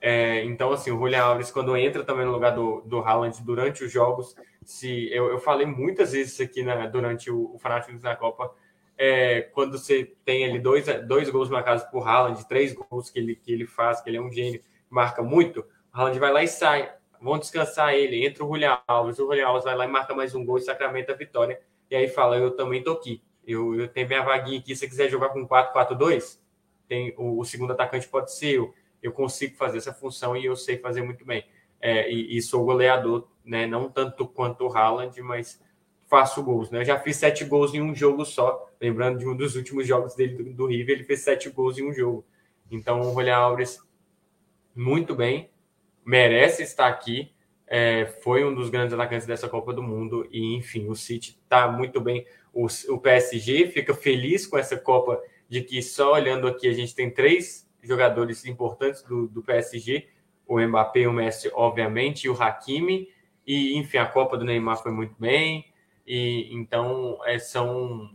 [0.00, 3.82] É, então, assim, o Julian Alves, quando entra também no lugar do, do Haaland durante
[3.84, 8.14] os jogos, se eu, eu falei muitas vezes aqui na, durante o, o Fanáticos na
[8.14, 8.54] Copa,
[8.98, 13.36] é, quando você tem ali dois, dois gols marcados por Haaland, três gols que ele,
[13.36, 16.48] que ele faz, que ele é um gênio, marca muito, o Haaland vai lá e
[16.48, 20.14] sai, vão descansar ele, entra o Julian Alves, o Julian Alves vai lá e marca
[20.14, 21.60] mais um gol e sacramenta a vitória,
[21.90, 24.88] e aí fala, eu também tô aqui, eu, eu tenho minha vaguinha aqui, se você
[24.88, 26.38] quiser jogar com 4-4-2,
[26.88, 30.56] tem o, o, segundo atacante pode ser eu, eu consigo fazer essa função e eu
[30.56, 31.44] sei fazer muito bem.
[31.80, 33.66] É, e, e, sou goleador, né?
[33.66, 35.60] não tanto quanto o Haaland, mas
[36.06, 36.70] faço gols.
[36.70, 36.80] Né?
[36.80, 38.70] Eu já fiz sete gols em um jogo só.
[38.80, 41.88] Lembrando de um dos últimos jogos dele do, do River, ele fez sete gols em
[41.88, 42.24] um jogo.
[42.70, 43.78] Então, o Julián Alves,
[44.74, 45.50] muito bem,
[46.04, 47.32] merece estar aqui.
[47.66, 50.26] É, foi um dos grandes atacantes dessa Copa do Mundo.
[50.30, 52.26] E, enfim, o City está muito bem.
[52.52, 56.94] O, o PSG fica feliz com essa Copa de que só olhando aqui a gente
[56.94, 60.08] tem três jogadores importantes do, do PSG,
[60.46, 63.08] o Mbappé, o Messi, obviamente, e o Hakimi.
[63.46, 65.64] E, enfim, a Copa do Neymar foi muito bem.
[66.06, 68.10] E então é, são,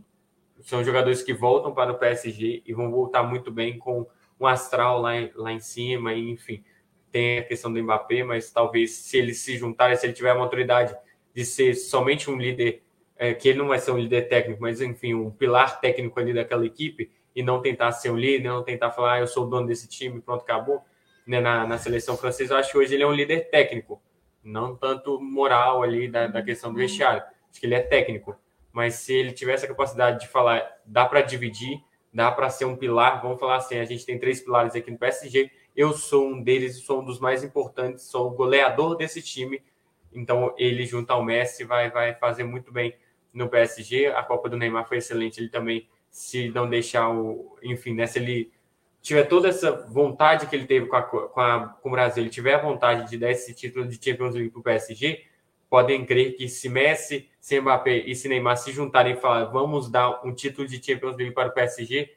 [0.60, 4.06] são jogadores que voltam para o PSG e vão voltar muito bem com
[4.40, 6.14] um astral lá, lá em cima.
[6.14, 6.64] E, enfim,
[7.10, 10.34] tem a questão do Mbappé, mas talvez se ele se juntar, se ele tiver a
[10.34, 10.96] maturidade
[11.34, 12.82] de ser somente um líder,
[13.16, 16.32] é, que ele não vai ser um líder técnico, mas enfim, um pilar técnico ali
[16.32, 19.48] daquela equipe, e não tentar ser um líder, não tentar falar, ah, eu sou o
[19.48, 20.82] dono desse time, pronto, acabou.
[21.26, 24.02] Né, na, na seleção francesa, eu acho que hoje ele é um líder técnico,
[24.42, 27.22] não tanto moral ali da, da questão do vestiário.
[27.52, 28.34] Acho que ele é técnico,
[28.72, 31.78] mas se ele tiver essa capacidade de falar, dá para dividir,
[32.12, 34.98] dá para ser um pilar, vamos falar assim, a gente tem três pilares aqui no
[34.98, 39.62] PSG, eu sou um deles, sou um dos mais importantes, sou o goleador desse time,
[40.12, 42.96] então ele junto ao Messi vai, vai fazer muito bem
[43.32, 47.58] no PSG, a Copa do Neymar foi excelente, ele também se não deixar o.
[47.62, 48.52] Enfim, né, se ele
[49.00, 52.30] tiver toda essa vontade que ele teve com, a, com, a, com o Brasil, ele
[52.30, 55.24] tiver a vontade de dar esse título de Champions League para o PSG,
[55.72, 59.90] podem crer que se Messi, se Mbappé e se Neymar se juntarem e falar vamos
[59.90, 62.14] dar um título de Champions League para o PSG,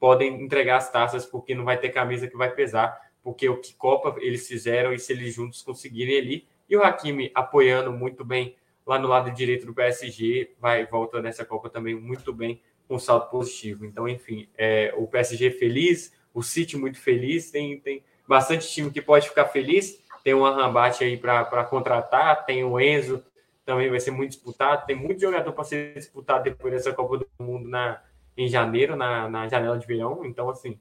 [0.00, 3.72] podem entregar as taças, porque não vai ter camisa que vai pesar, porque o que
[3.72, 8.56] Copa eles fizeram e se eles juntos conseguirem ali, e o Hakimi apoiando muito bem
[8.84, 12.60] lá no lado direito do PSG, vai volta nessa Copa também muito bem
[12.90, 13.86] um saldo positivo.
[13.86, 19.00] Então, enfim, é, o PSG feliz, o City muito feliz, tem, tem bastante time que
[19.00, 20.02] pode ficar feliz.
[20.22, 23.24] Tem um Arrambate aí para contratar, tem o Enzo,
[23.64, 24.86] também vai ser muito disputado.
[24.86, 28.00] Tem muito jogador para ser disputado depois dessa Copa do Mundo na,
[28.36, 30.24] em janeiro, na, na janela de verão.
[30.24, 30.80] Então, assim,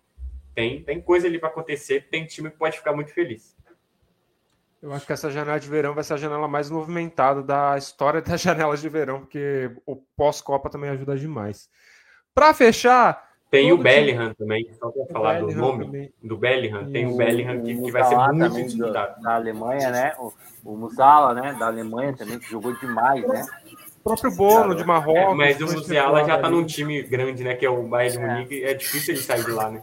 [0.55, 3.55] tem, tem coisa ali para acontecer, tem time que pode ficar muito feliz.
[4.81, 8.21] Eu acho que essa janela de verão vai ser a janela mais movimentada da história
[8.23, 11.69] das janelas de verão, porque o pós-Copa também ajuda demais.
[12.33, 13.26] Para fechar.
[13.49, 14.35] Tem o Bellingham time...
[14.35, 16.11] também, só para falar do nome também.
[16.21, 16.91] do Bellingham.
[16.91, 19.21] Tem o Bellingham que, que vai ser muito disputado.
[19.21, 20.13] Da Alemanha, né?
[20.19, 20.33] O,
[20.65, 21.55] o Musala, né?
[21.57, 23.45] Da Alemanha também, que jogou demais, né?
[24.01, 25.31] O próprio Bono de Marrocos.
[25.31, 27.55] É, mas o Musiala já está num time grande, né?
[27.55, 28.27] Que é o Bayern de é.
[28.27, 28.63] Munique.
[28.63, 29.81] É difícil ele sair de lá, né?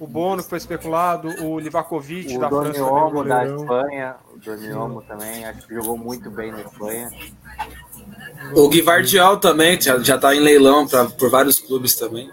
[0.00, 2.84] O Bono foi especulado, o Livakovic o da Doni França.
[2.84, 7.10] O da Espanha, o Doni Olmo também, acho que jogou muito bem na Espanha.
[8.54, 12.30] O Guivardial também já, já tá em leilão pra, por vários clubes também.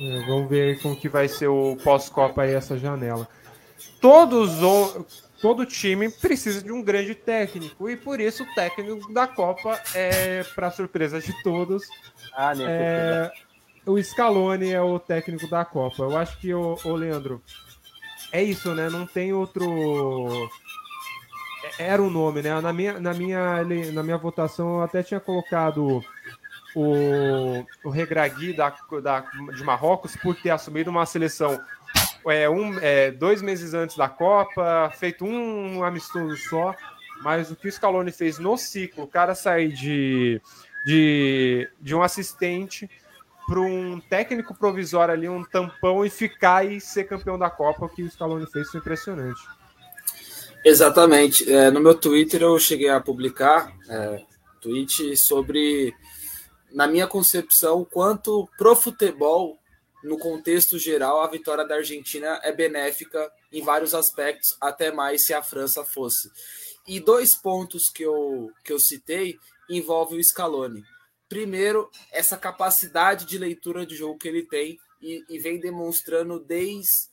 [0.00, 3.28] É, vamos ver como que vai ser o pós-Copa aí essa janela.
[4.00, 4.50] Todos
[5.42, 10.42] todo time precisa de um grande técnico e por isso o técnico da Copa é
[10.54, 11.82] para surpresa de todos.
[12.34, 13.30] Ah, é,
[13.84, 16.02] o Scaloni é o técnico da Copa.
[16.02, 17.42] Eu acho que o, o Leandro
[18.32, 18.88] é isso, né?
[18.88, 20.50] Não tem outro
[21.78, 22.58] era o nome, né?
[22.60, 26.02] Na minha, na minha, na minha votação eu até tinha colocado
[26.74, 29.20] o, o Regragui da, da,
[29.54, 31.60] de Marrocos por ter assumido uma seleção
[32.26, 36.74] é, um, é, dois meses antes da Copa, feito um amistoso só,
[37.22, 40.40] mas o que o Scaloni fez no ciclo, o cara sair de,
[40.84, 42.90] de, de um assistente
[43.46, 47.88] para um técnico provisório ali, um tampão e ficar e ser campeão da Copa, o
[47.88, 49.40] que o Scaloni fez foi impressionante.
[50.64, 51.50] Exatamente.
[51.50, 54.22] É, no meu Twitter eu cheguei a publicar é,
[54.60, 55.94] tweet sobre,
[56.72, 59.58] na minha concepção, quanto pro futebol,
[60.02, 65.34] no contexto geral, a vitória da Argentina é benéfica em vários aspectos, até mais se
[65.34, 66.30] a França fosse.
[66.86, 69.38] E dois pontos que eu, que eu citei
[69.68, 70.82] envolvem o Scaloni.
[71.28, 77.09] Primeiro, essa capacidade de leitura de jogo que ele tem e, e vem demonstrando desde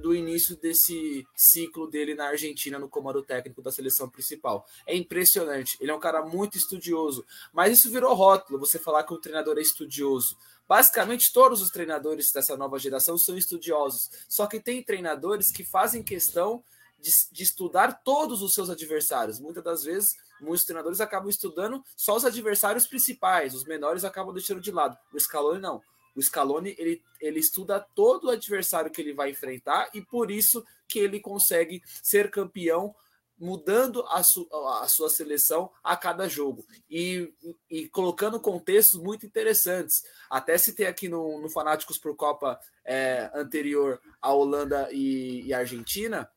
[0.00, 4.66] do início desse ciclo dele na Argentina no comando técnico da seleção principal.
[4.86, 5.76] É impressionante.
[5.80, 9.58] Ele é um cara muito estudioso, mas isso virou rótulo, você falar que o treinador
[9.58, 10.36] é estudioso.
[10.68, 14.10] Basicamente, todos os treinadores dessa nova geração são estudiosos.
[14.28, 16.62] Só que tem treinadores que fazem questão
[17.00, 19.40] de, de estudar todos os seus adversários.
[19.40, 24.60] Muitas das vezes, muitos treinadores acabam estudando só os adversários principais, os menores acabam deixando
[24.60, 24.96] de lado.
[25.12, 25.82] O Scaloni não.
[26.14, 30.64] O Scaloni ele, ele estuda todo o adversário que ele vai enfrentar e por isso
[30.88, 32.94] que ele consegue ser campeão
[33.40, 34.46] mudando a, su,
[34.82, 37.32] a sua seleção a cada jogo e,
[37.70, 40.04] e colocando contextos muito interessantes.
[40.28, 45.54] Até se tem aqui no, no Fanáticos por Copa é, anterior a Holanda e, e
[45.54, 46.30] Argentina,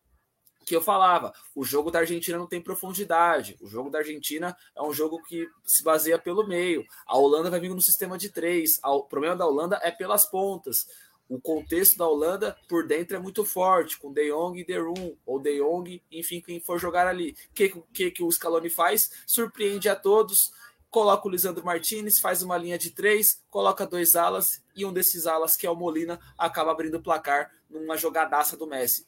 [0.63, 3.57] que eu falava, o jogo da Argentina não tem profundidade.
[3.61, 6.85] O jogo da Argentina é um jogo que se baseia pelo meio.
[7.05, 8.79] A Holanda vai vir no sistema de três.
[8.83, 10.87] O problema da Holanda é pelas pontas.
[11.29, 15.15] O contexto da Holanda por dentro é muito forte, com De Jong e De Roon,
[15.25, 17.35] ou De Jong, enfim, quem for jogar ali.
[17.49, 19.09] O que, que, que o Scaloni faz?
[19.25, 20.51] Surpreende a todos,
[20.91, 25.25] coloca o Lisandro Martinez, faz uma linha de três, coloca dois alas, e um desses
[25.25, 29.07] alas, que é o Molina, acaba abrindo o placar numa jogadaça do Messi.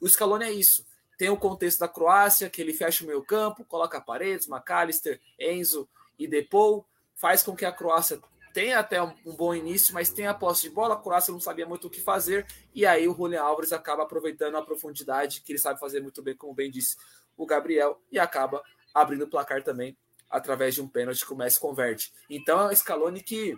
[0.00, 0.84] O Scaloni é isso
[1.20, 5.86] tem o contexto da Croácia, que ele fecha o meio campo, coloca Paredes, McAllister, Enzo
[6.18, 8.18] e Depou, faz com que a Croácia
[8.54, 11.38] tenha até um, um, bom início, mas tem a posse de bola, a Croácia não
[11.38, 15.52] sabia muito o que fazer, e aí o Julian Álvares acaba aproveitando a profundidade, que
[15.52, 16.96] ele sabe fazer muito bem, como bem disse
[17.36, 18.62] o Gabriel, e acaba
[18.94, 19.94] abrindo o placar também,
[20.30, 22.14] através de um pênalti que o Messi converte.
[22.30, 23.54] Então é um Scaloni que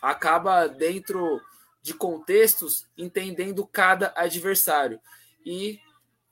[0.00, 1.40] acaba dentro
[1.82, 5.00] de contextos entendendo cada adversário.
[5.44, 5.80] E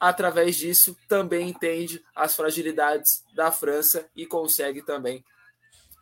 [0.00, 5.22] através disso, também entende as fragilidades da França e consegue também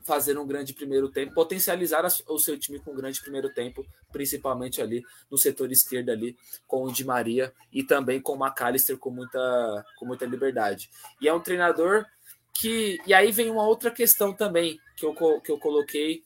[0.05, 4.81] fazer um grande primeiro tempo, potencializar o seu time com um grande primeiro tempo, principalmente
[4.81, 6.35] ali no setor esquerdo ali
[6.66, 10.89] com o Di Maria e também com o McAllister com muita, com muita liberdade.
[11.20, 12.07] E é um treinador
[12.55, 16.25] que e aí vem uma outra questão também que eu, que eu coloquei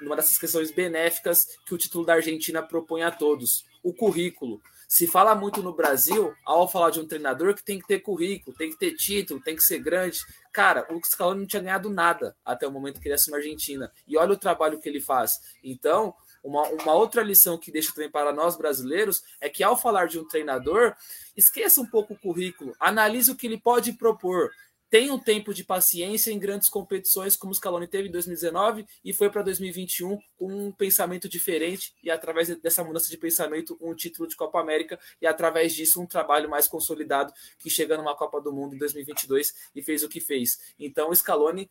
[0.00, 4.62] numa dessas questões benéficas que o título da Argentina propõe a todos, o currículo.
[4.88, 8.56] Se fala muito no Brasil, ao falar de um treinador, que tem que ter currículo,
[8.56, 10.20] tem que ter título, tem que ser grande.
[10.52, 13.90] Cara, o Scaloni não tinha ganhado nada até o momento que ele assumiu a Argentina.
[14.06, 15.40] E olha o trabalho que ele faz.
[15.62, 20.06] Então, uma, uma outra lição que deixa também para nós brasileiros é que ao falar
[20.06, 20.94] de um treinador,
[21.36, 24.50] esqueça um pouco o currículo, analise o que ele pode propor
[24.96, 29.12] tem um tempo de paciência em grandes competições, como o Scaloni teve em 2019 e
[29.12, 34.26] foi para 2021 com um pensamento diferente e através dessa mudança de pensamento um título
[34.26, 38.50] de Copa América e através disso um trabalho mais consolidado que chega numa Copa do
[38.50, 40.58] Mundo em 2022 e fez o que fez.
[40.80, 41.70] Então o Scaloni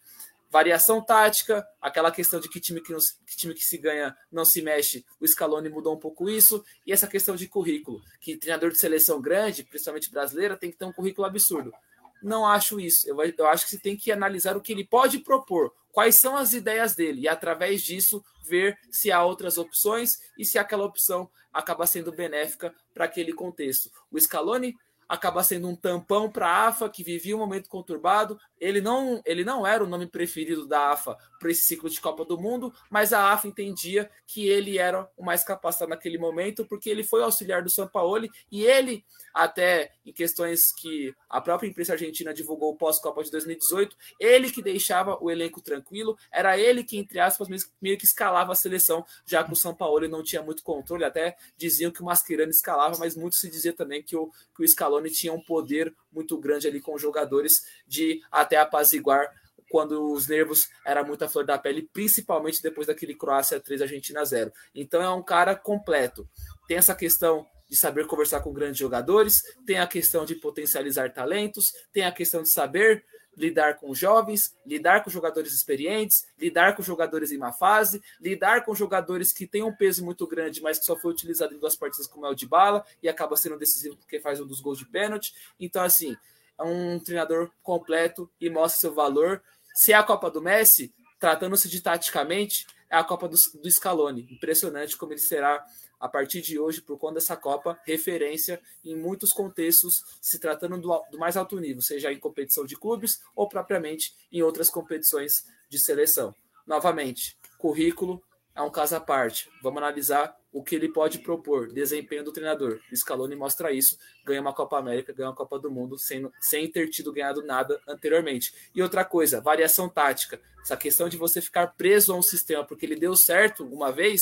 [0.51, 4.45] variação tática, aquela questão de que time que, não, que time que se ganha não
[4.45, 8.69] se mexe, o Scaloni mudou um pouco isso, e essa questão de currículo, que treinador
[8.69, 11.73] de seleção grande, principalmente brasileira, tem que ter um currículo absurdo.
[12.21, 13.07] Não acho isso.
[13.09, 16.35] Eu, eu acho que você tem que analisar o que ele pode propor, quais são
[16.35, 21.29] as ideias dele, e através disso ver se há outras opções e se aquela opção
[21.53, 23.89] acaba sendo benéfica para aquele contexto.
[24.11, 24.75] O Scaloni
[25.07, 28.39] acaba sendo um tampão para a AFA, que vivia um momento conturbado.
[28.59, 32.25] Ele não, ele não era o nome preferido da AFA para esse ciclo de Copa
[32.25, 36.89] do Mundo, mas a AFA entendia que ele era o mais capacitado naquele momento, porque
[36.89, 39.05] ele foi auxiliar do Sampaoli e ele,
[39.35, 45.21] até em questões que a própria imprensa argentina divulgou pós-Copa de 2018, ele que deixava
[45.21, 47.49] o elenco tranquilo, era ele que, entre aspas,
[47.81, 51.91] meio que escalava a seleção, já que o Sampaoli não tinha muito controle, até diziam
[51.91, 55.33] que o Mascherano escalava, mas muito se dizia também que o, que o Scaloni tinha
[55.33, 57.51] um poder muito grande ali com os jogadores
[57.85, 59.29] de até apaziguar
[59.69, 64.53] quando os nervos era muita flor da pele, principalmente depois daquele Croácia 3 Argentina 0.
[64.73, 66.25] Então é um cara completo.
[66.67, 71.65] Tem essa questão de saber conversar com grandes jogadores, tem a questão de potencializar talentos,
[71.91, 73.03] tem a questão de saber
[73.37, 78.73] lidar com jovens, lidar com jogadores experientes, lidar com jogadores em má fase, lidar com
[78.73, 82.07] jogadores que têm um peso muito grande, mas que só foi utilizado em duas partidas
[82.07, 84.85] como é o de bala e acaba sendo decisivo porque faz um dos gols de
[84.85, 85.33] pênalti.
[85.59, 86.15] Então, assim,
[86.57, 89.41] é um treinador completo e mostra seu valor.
[89.75, 94.27] Se é a Copa do Messi, tratando-se de taticamente, é a Copa do, do Scaloni.
[94.31, 95.63] Impressionante como ele será,
[96.05, 101.03] a partir de hoje, por conta dessa Copa, referência em muitos contextos, se tratando do,
[101.11, 105.79] do mais alto nível, seja em competição de clubes ou propriamente em outras competições de
[105.79, 106.33] seleção.
[106.67, 108.23] Novamente, currículo
[108.55, 109.49] é um caso à parte.
[109.61, 112.79] Vamos analisar o que ele pode propor, desempenho do treinador.
[112.91, 116.71] O Scaloni mostra isso, ganha uma Copa América, ganha uma Copa do Mundo, sem, sem
[116.71, 118.53] ter tido ganhado nada anteriormente.
[118.73, 120.39] E outra coisa, variação tática.
[120.61, 124.21] Essa questão de você ficar preso a um sistema porque ele deu certo uma vez,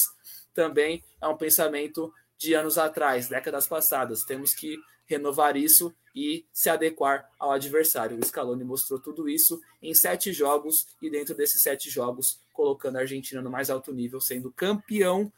[0.54, 4.24] também é um pensamento de anos atrás, décadas passadas.
[4.24, 8.18] Temos que renovar isso e se adequar ao adversário.
[8.18, 13.02] O Scaloni mostrou tudo isso em sete jogos e dentro desses sete jogos colocando a
[13.02, 15.32] Argentina no mais alto nível, sendo campeão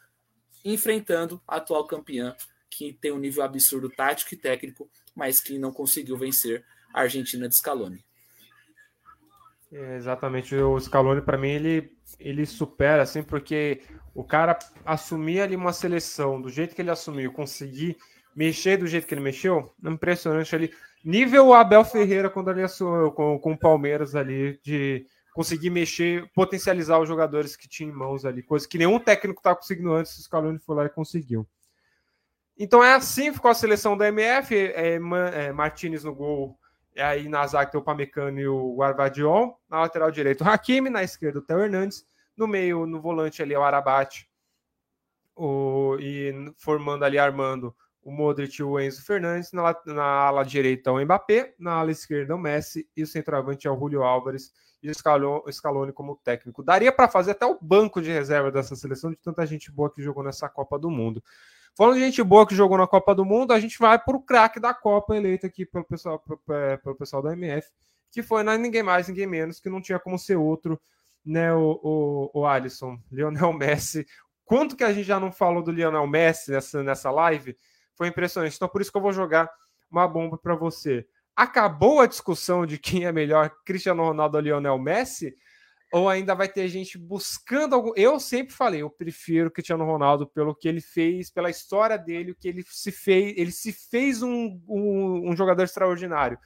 [0.63, 2.35] enfrentando a atual campeã,
[2.69, 7.47] que tem um nível absurdo tático e técnico, mas que não conseguiu vencer a Argentina
[7.47, 8.03] de Scaloni.
[9.71, 13.81] É, exatamente, o Scaloni para mim ele ele supera assim porque
[14.13, 17.97] o cara assumir ali uma seleção do jeito que ele assumiu, conseguir
[18.36, 20.74] mexer do jeito que ele mexeu, impressionante ali.
[21.03, 22.68] Nível Abel Ferreira quando ele
[23.16, 28.26] com, com o Palmeiras ali de conseguir mexer, potencializar os jogadores que tinha em mãos
[28.26, 31.48] ali, coisa que nenhum técnico estava conseguindo antes, o Scaloni foi lá e conseguiu.
[32.57, 36.57] Então é assim ficou a seleção da MF, é, é, Martinez no gol,
[36.98, 41.03] aí na zaga tem o Pamecano e o Guarvadiol, na lateral direito o Hakimi, na
[41.03, 42.06] esquerda o Theo Hernandes,
[42.36, 44.30] no meio, no volante ali o Arabate,
[45.36, 47.76] o, e formando ali, armando
[48.06, 52.36] o Modric e o Enzo Fernandes, na, na ala direita o Mbappé, na ala esquerda
[52.36, 54.53] o Messi e o centroavante é o Julio Álvares
[54.84, 56.61] e o Scaloni como técnico.
[56.61, 60.03] Daria para fazer até o banco de reserva dessa seleção de tanta gente boa que
[60.03, 61.23] jogou nessa Copa do Mundo.
[61.76, 64.22] Falando de gente boa que jogou na Copa do Mundo, a gente vai para o
[64.22, 67.68] craque da Copa eleito aqui pelo pessoal, é, pelo pessoal da MF,
[68.11, 70.80] que foi ninguém mais, ninguém menos, que não tinha como ser outro,
[71.26, 74.06] né, o, o, o Alisson, Lionel Messi.
[74.45, 77.57] Quanto que a gente já não falou do Lionel Messi nessa, nessa live?
[77.95, 78.55] Foi impressionante.
[78.55, 79.49] Então, por isso que eu vou jogar
[79.89, 84.80] uma bomba para você acabou a discussão de quem é melhor, Cristiano Ronaldo ou Lionel
[84.80, 85.35] Messi?
[85.91, 87.93] Ou ainda vai ter gente buscando algum.
[87.95, 92.35] Eu sempre falei, eu prefiro Cristiano Ronaldo pelo que ele fez, pela história dele, o
[92.35, 93.38] que ele se fez.
[93.38, 96.39] Ele se fez um, um, um jogador extraordinário.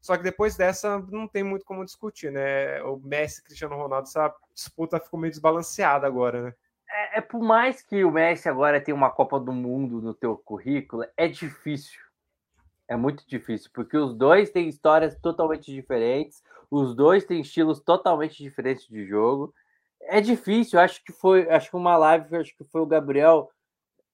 [0.00, 2.82] Só que depois dessa não tem muito como discutir, né?
[2.82, 6.54] O Messi Cristiano Ronaldo, essa disputa ficou meio desbalanceada agora, né?
[6.92, 10.36] É, é, por mais que o Messi agora tenha uma Copa do Mundo no teu
[10.36, 12.00] currículo, é difícil
[12.92, 18.42] é muito difícil, porque os dois têm histórias totalmente diferentes, os dois têm estilos totalmente
[18.42, 19.54] diferentes de jogo.
[20.02, 23.50] É difícil, acho que foi, acho que uma live, acho que foi o Gabriel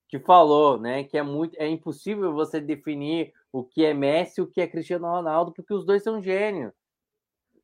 [0.09, 4.47] que falou, né, que é muito, é impossível você definir o que é Messi o
[4.47, 6.73] que é Cristiano Ronaldo, porque os dois são gênios.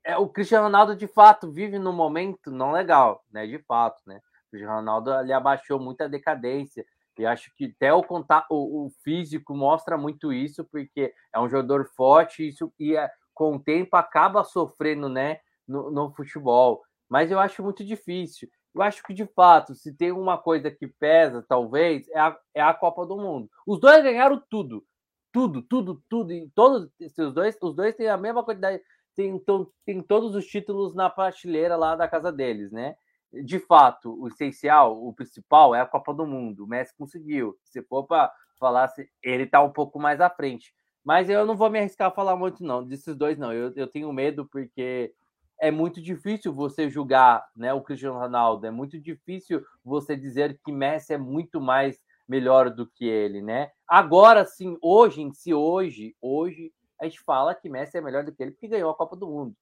[0.02, 4.20] É, o Cristiano Ronaldo de fato vive num momento não legal, né, de fato, né?
[4.62, 6.84] Ronaldo ele abaixou muita decadência,
[7.18, 11.86] e acho que até o, contato, o, físico mostra muito isso, porque é um jogador
[11.96, 16.82] forte isso, e é, com o tempo acaba sofrendo né, no, no, futebol.
[17.08, 18.48] Mas eu acho muito difícil.
[18.74, 22.60] Eu acho que, de fato, se tem uma coisa que pesa, talvez, é a, é
[22.60, 23.48] a Copa do Mundo.
[23.66, 24.84] Os dois ganharam tudo.
[25.32, 26.32] Tudo, tudo, tudo.
[26.32, 28.82] E todos os dois, os dois têm a mesma quantidade.
[29.14, 29.40] Tem,
[29.84, 32.96] tem todos os títulos na prateleira lá da casa deles, né?
[33.42, 36.64] De fato, o essencial, o principal é a Copa do Mundo.
[36.64, 37.58] O Messi conseguiu.
[37.64, 38.92] Se for para falar,
[39.22, 40.74] ele está um pouco mais à frente.
[41.04, 43.52] Mas eu não vou me arriscar a falar muito, não, desses dois, não.
[43.52, 45.12] Eu, eu tenho medo porque
[45.60, 48.66] é muito difícil você julgar né, o Cristiano Ronaldo.
[48.66, 53.70] É muito difícil você dizer que Messi é muito mais melhor do que ele, né?
[53.86, 58.32] Agora sim, hoje em si, hoje, hoje, a gente fala que Messi é melhor do
[58.32, 59.54] que ele porque ganhou a Copa do Mundo.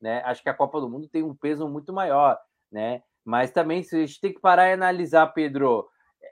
[0.00, 0.22] Né?
[0.24, 2.38] Acho que a Copa do Mundo tem um peso muito maior,
[2.70, 3.02] né?
[3.24, 5.88] Mas também a gente tem que parar e analisar, Pedro,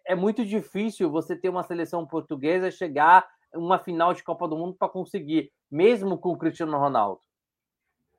[0.07, 4.77] é muito difícil você ter uma seleção portuguesa chegar uma final de Copa do Mundo
[4.79, 7.21] para conseguir, mesmo com o Cristiano Ronaldo,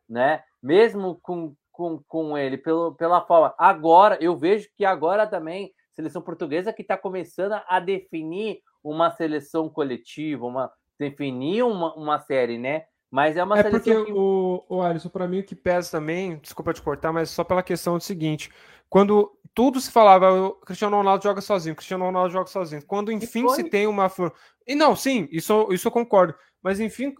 [0.08, 0.44] né?
[0.62, 3.54] Mesmo com, com, com ele, pelo, pela forma.
[3.58, 9.70] Agora, eu vejo que agora também seleção portuguesa que está começando a definir uma seleção
[9.70, 12.86] coletiva, uma definir uma, uma série, né?
[13.14, 14.12] Mas é uma é porque que...
[14.12, 17.62] o, o Alisson, para mim, o que pesa também, desculpa te cortar, mas só pela
[17.62, 18.50] questão do seguinte:
[18.90, 22.84] quando tudo se falava, o Cristiano Ronaldo joga sozinho, Cristiano Ronaldo joga sozinho.
[22.88, 24.12] Quando enfim se tem uma.
[24.66, 26.34] E não, sim, isso, isso eu concordo.
[26.60, 27.14] Mas enfim,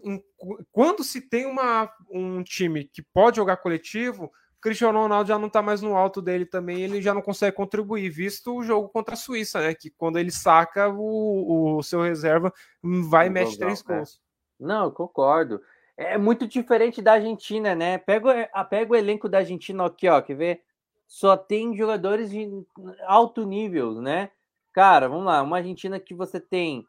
[0.72, 5.62] quando se tem uma, um time que pode jogar coletivo, Cristiano Ronaldo já não está
[5.62, 9.18] mais no alto dele também, ele já não consegue contribuir, visto o jogo contra a
[9.18, 9.76] Suíça, né?
[9.76, 12.52] Que quando ele saca, o, o seu reserva
[12.82, 13.98] vai e mete três né?
[13.98, 14.20] gols.
[14.60, 15.62] Não, eu concordo
[15.98, 17.98] é muito diferente da Argentina, né?
[17.98, 20.64] Pega, pega o elenco da Argentina aqui, ó, quer ver?
[21.14, 22.50] só tem jogadores de
[23.06, 24.32] alto nível, né?
[24.72, 26.88] Cara, vamos lá, uma Argentina que você tem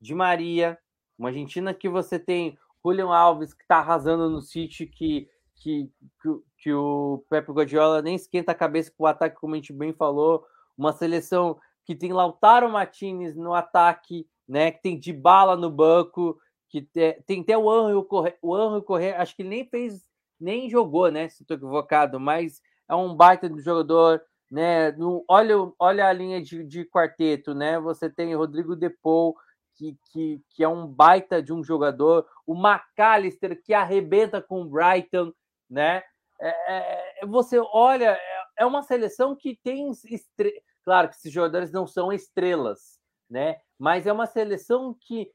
[0.00, 0.78] de Maria,
[1.18, 5.90] uma Argentina que você tem Julian Alves, que está arrasando no City, que, que,
[6.22, 9.74] que, que, o Pepe Guardiola nem esquenta a cabeça com o ataque, como a gente
[9.74, 10.42] bem falou.
[10.74, 14.70] Uma seleção que tem Lautaro Martinez no ataque, né?
[14.70, 16.40] Que tem de bala no banco,
[16.70, 18.84] que te, tem até o Anjo Correr, o Anjo
[19.18, 21.28] acho que nem fez, nem jogou, né?
[21.28, 24.92] Se estou equivocado, mas é um baita do jogador, né?
[24.92, 27.78] No, olha, olha a linha de, de quarteto, né?
[27.80, 29.36] Você tem Rodrigo Depou,
[29.74, 34.68] que, que, que é um baita de um jogador, o McAllister, que arrebenta com o
[34.68, 35.32] Brighton,
[35.68, 36.02] né?
[36.40, 39.90] É, é, você olha, é, é uma seleção que tem.
[39.90, 40.62] Estre...
[40.84, 42.98] Claro que esses jogadores não são estrelas,
[43.28, 43.58] né?
[43.78, 45.30] Mas é uma seleção que,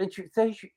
[0.00, 0.74] gente, a gente,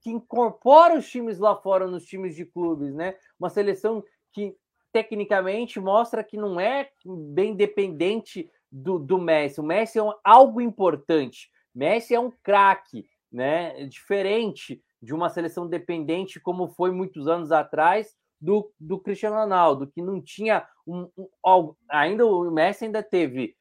[0.00, 3.16] que incorpora os times lá fora nos times de clubes, né?
[3.38, 4.56] Uma seleção que
[4.92, 9.60] tecnicamente mostra que não é bem dependente do, do Messi.
[9.60, 13.82] O Messi é um, algo importante, Messi é um craque, né?
[13.82, 19.86] É diferente de uma seleção dependente como foi muitos anos atrás do, do Cristiano Ronaldo,
[19.86, 23.56] que não tinha um, um, ainda o Messi ainda teve,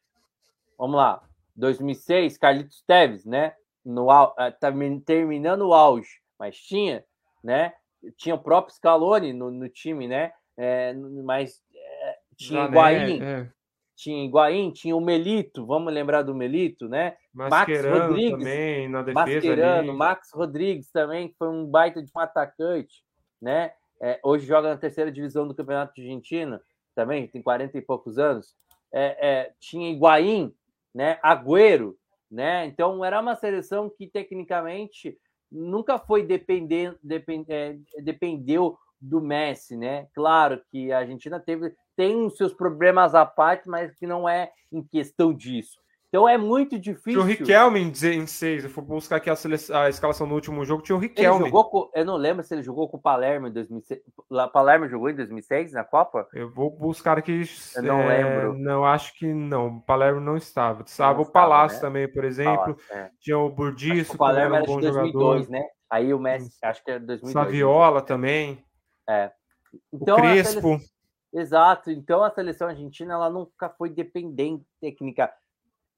[0.78, 1.24] vamos lá,
[1.56, 3.56] 2006, Carlitos Teves, né?
[3.86, 4.72] No eh, tá
[5.06, 7.04] terminando o auge, mas tinha,
[7.44, 7.74] né?
[8.18, 10.32] Tinha o próprio Scaloni no, no time, né?
[10.58, 10.94] É,
[11.24, 13.50] mas é, tinha Higuaín, é
[13.96, 17.16] tinha Higuaín, tinha o Melito, vamos lembrar do Melito, né?
[17.34, 19.26] Max Rodrigues também na defesa.
[19.26, 19.98] Mascherano, ali.
[19.98, 23.04] Max Rodrigues também, que foi um baita de um atacante,
[23.42, 23.72] né?
[24.02, 26.60] É, hoje joga na terceira divisão do Campeonato Argentino,
[26.96, 28.54] também tem 40 e poucos anos.
[28.92, 30.54] É, é, tinha Higuaín,
[30.94, 31.20] né?
[31.24, 31.96] Agüero,
[32.34, 32.66] né?
[32.66, 35.16] Então era uma seleção que tecnicamente
[35.52, 40.08] nunca foi depender, depend, é, dependeu do Messi, né?
[40.14, 44.52] Claro que a Argentina teve tem os seus problemas à parte, mas que não é
[44.72, 45.80] em questão disso.
[46.14, 47.14] Então é muito difícil.
[47.14, 48.66] Tinha o Riquelme em 6.
[48.66, 50.84] Eu fui buscar aqui a, seleção, a, escalação no último jogo.
[50.84, 51.46] Tinha o Riquelme.
[51.46, 54.00] Ele jogou com, eu não lembro se ele jogou com o Palermo em 2006.
[54.54, 56.28] Palermo jogou em 2006 na Copa?
[56.32, 57.42] Eu vou buscar aqui.
[57.76, 58.54] Eu não é, lembro.
[58.60, 59.78] Não, acho que não.
[59.78, 60.84] O Palermo não estava.
[60.84, 61.82] Estava o Palácio né?
[61.82, 62.76] também, por exemplo.
[62.76, 63.10] Palácio, é.
[63.20, 64.14] Tinha o Burdiço.
[64.14, 65.50] O Palermo era, um era de 2002, jogador.
[65.50, 65.68] né?
[65.90, 67.34] Aí o Messi, acho que é 2002.
[67.34, 68.06] Saviola né?
[68.06, 68.64] também.
[69.10, 69.32] É.
[69.92, 70.80] Então, o Crespo.
[71.34, 71.90] Exato.
[71.90, 75.34] Então a seleção argentina ela nunca foi dependente técnica.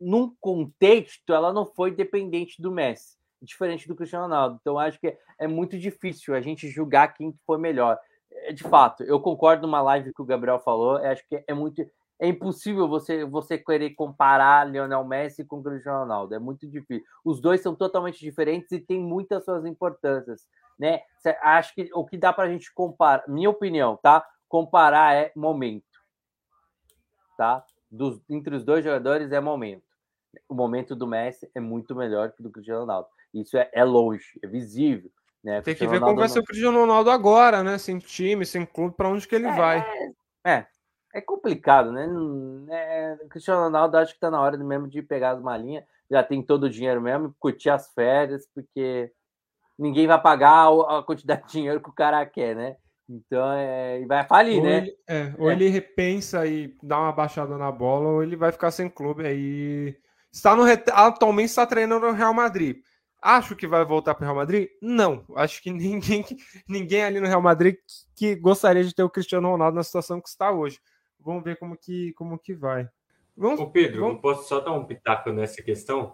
[0.05, 4.57] Num contexto, ela não foi dependente do Messi, diferente do Cristiano Ronaldo.
[4.59, 7.97] Então acho que é muito difícil a gente julgar quem foi melhor.
[8.31, 10.97] É, de fato, eu concordo numa live que o Gabriel falou.
[10.97, 11.85] Acho que é muito
[12.17, 16.33] é impossível você você querer comparar Lionel Messi com Cristiano Ronaldo.
[16.33, 17.05] É muito difícil.
[17.23, 20.47] Os dois são totalmente diferentes e têm muitas suas importâncias,
[20.79, 21.01] né?
[21.41, 24.25] Acho que o que dá para a gente comparar, minha opinião, tá?
[24.47, 25.83] comparar é momento.
[27.37, 27.65] Tá?
[27.91, 29.84] Dos, entre os dois jogadores é momento.
[30.47, 33.07] O momento do Messi é muito melhor que do Cristiano Ronaldo.
[33.33, 35.11] Isso é, é longe, é visível.
[35.43, 35.61] Né?
[35.61, 37.77] Tem que ver Ronaldo como vai ser o Cristiano Ronaldo agora, né?
[37.77, 39.85] Sem time, sem clube, para onde que ele é, vai.
[40.45, 40.65] É,
[41.13, 42.07] é complicado, né?
[42.69, 46.23] É, o Cristiano Ronaldo acho que tá na hora mesmo de pegar as malinhas, já
[46.23, 49.11] tem todo o dinheiro mesmo, curtir as férias, porque
[49.77, 52.77] ninguém vai pagar a quantidade de dinheiro que o cara quer, né?
[53.07, 54.77] Então, é, vai falir, ou né?
[54.77, 55.53] Ele, é, ou é.
[55.53, 59.95] ele repensa e dá uma baixada na bola, ou ele vai ficar sem clube aí.
[60.35, 62.81] Está no, atualmente está treinando no Real Madrid.
[63.21, 64.67] Acho que vai voltar para o Real Madrid?
[64.81, 65.23] Não.
[65.33, 66.25] Acho que ninguém,
[66.67, 67.77] ninguém ali no Real Madrid
[68.13, 70.77] que, que gostaria de ter o Cristiano Ronaldo na situação que está hoje.
[71.21, 72.85] Vamos ver como que, como que vai.
[73.35, 74.21] Vamos, Ô Pedro, vamos...
[74.21, 76.13] posso só dar um pitaco nessa questão?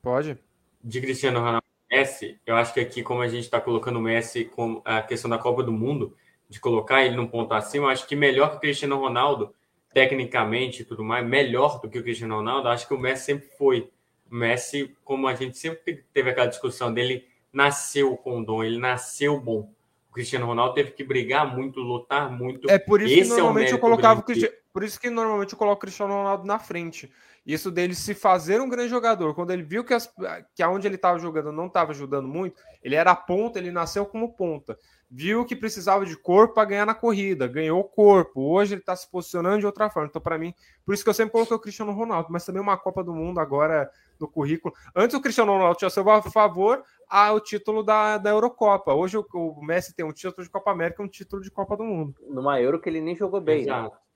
[0.00, 0.38] Pode.
[0.82, 4.46] De Cristiano Ronaldo Messi, eu acho que aqui, como a gente está colocando o Messi
[4.46, 6.16] com a questão da Copa do Mundo,
[6.48, 9.54] de colocar ele num ponto acima, eu acho que melhor que o Cristiano Ronaldo,
[9.92, 13.48] tecnicamente e tudo mais, melhor do que o Cristiano Ronaldo, acho que o Messi sempre
[13.58, 13.90] foi.
[14.30, 19.40] O Messi, como a gente sempre teve aquela discussão dele, nasceu com dom, ele nasceu
[19.40, 19.72] bom.
[20.08, 22.68] O Cristiano Ronaldo teve que brigar muito, lutar muito.
[22.70, 24.24] É por isso Esse que é normalmente é eu colocava
[24.72, 27.10] por isso que normalmente eu coloco o Cristiano Ronaldo na frente.
[27.44, 30.12] Isso dele se fazer um grande jogador, quando ele viu que, as,
[30.54, 34.34] que aonde ele estava jogando não estava ajudando muito, ele era ponta, ele nasceu como
[34.34, 34.78] ponta.
[35.10, 38.42] Viu que precisava de corpo para ganhar na corrida, ganhou corpo.
[38.42, 40.08] Hoje ele está se posicionando de outra forma.
[40.08, 40.54] Então, para mim,
[40.84, 43.40] por isso que eu sempre coloquei o Cristiano Ronaldo, mas também uma Copa do Mundo
[43.40, 43.90] agora
[44.20, 44.72] no currículo.
[44.94, 48.94] Antes o Cristiano Ronaldo tinha seu favor ao título da, da Eurocopa.
[48.94, 51.76] Hoje o, o Messi tem um título de Copa América e um título de Copa
[51.76, 52.14] do Mundo.
[52.28, 53.64] Numa Euro que ele nem jogou bem.
[53.64, 53.72] Né?
[53.72, 53.94] Exato.
[53.96, 54.09] Né?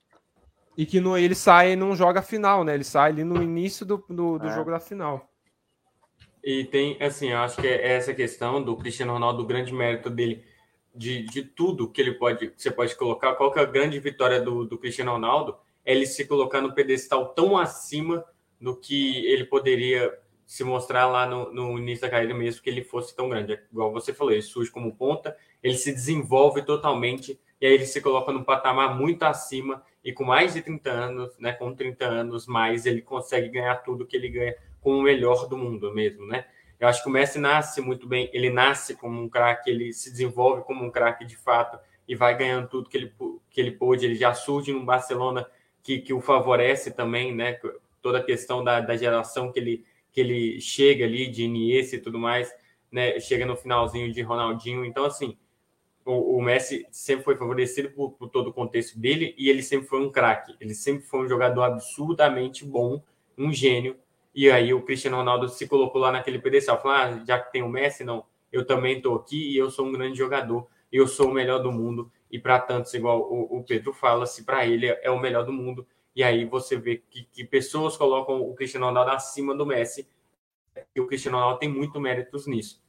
[0.77, 2.73] E que no, ele sai e não joga a final, né?
[2.73, 4.53] Ele sai ali no início do, do, do é.
[4.53, 5.29] jogo da final.
[6.43, 10.09] E tem, assim, eu acho que é essa questão do Cristiano Ronaldo, o grande mérito
[10.09, 10.43] dele
[10.93, 14.39] de, de tudo que ele pode, você pode colocar, qual que é a grande vitória
[14.39, 15.57] do, do Cristiano Ronaldo?
[15.83, 18.23] É ele se colocar no pedestal tão acima
[18.61, 22.83] do que ele poderia se mostrar lá no, no início da carreira mesmo que ele
[22.83, 23.53] fosse tão grande.
[23.53, 27.85] É igual você falou, ele surge como ponta, ele se desenvolve totalmente e aí ele
[27.85, 32.05] se coloca num patamar muito acima e com mais de 30 anos, né, com 30
[32.05, 36.27] anos mais, ele consegue ganhar tudo que ele ganha com o melhor do mundo mesmo,
[36.27, 36.45] né?
[36.79, 40.11] Eu acho que o Messi nasce muito bem, ele nasce como um craque, ele se
[40.11, 43.13] desenvolve como um craque de fato e vai ganhando tudo que ele,
[43.49, 44.05] que ele pôde.
[44.05, 45.47] Ele já surge no Barcelona
[45.81, 47.59] que, que o favorece também, né?
[47.99, 51.99] Toda a questão da, da geração que ele, que ele chega ali, de Iniesta e
[51.99, 52.53] tudo mais,
[52.91, 53.19] né?
[53.19, 54.85] Chega no finalzinho de Ronaldinho.
[54.85, 55.35] Então, assim,
[56.05, 59.87] o, o Messi sempre foi favorecido por, por todo o contexto dele e ele sempre
[59.87, 60.55] foi um craque.
[60.61, 63.01] Ele sempre foi um jogador absurdamente bom,
[63.37, 63.97] um gênio
[64.35, 67.63] e aí o Cristiano Ronaldo se colocou lá naquele pedestal, falou: ah, já que tem
[67.63, 71.29] o Messi, não, eu também estou aqui e eu sou um grande jogador, eu sou
[71.29, 72.11] o melhor do mundo.
[72.29, 75.53] E para tantos, igual o, o Pedro fala, se para ele é o melhor do
[75.53, 75.87] mundo.
[76.13, 80.05] E aí você vê que, que pessoas colocam o Cristiano Ronaldo acima do Messi,
[80.93, 82.83] e o Cristiano Ronaldo tem muito méritos nisso.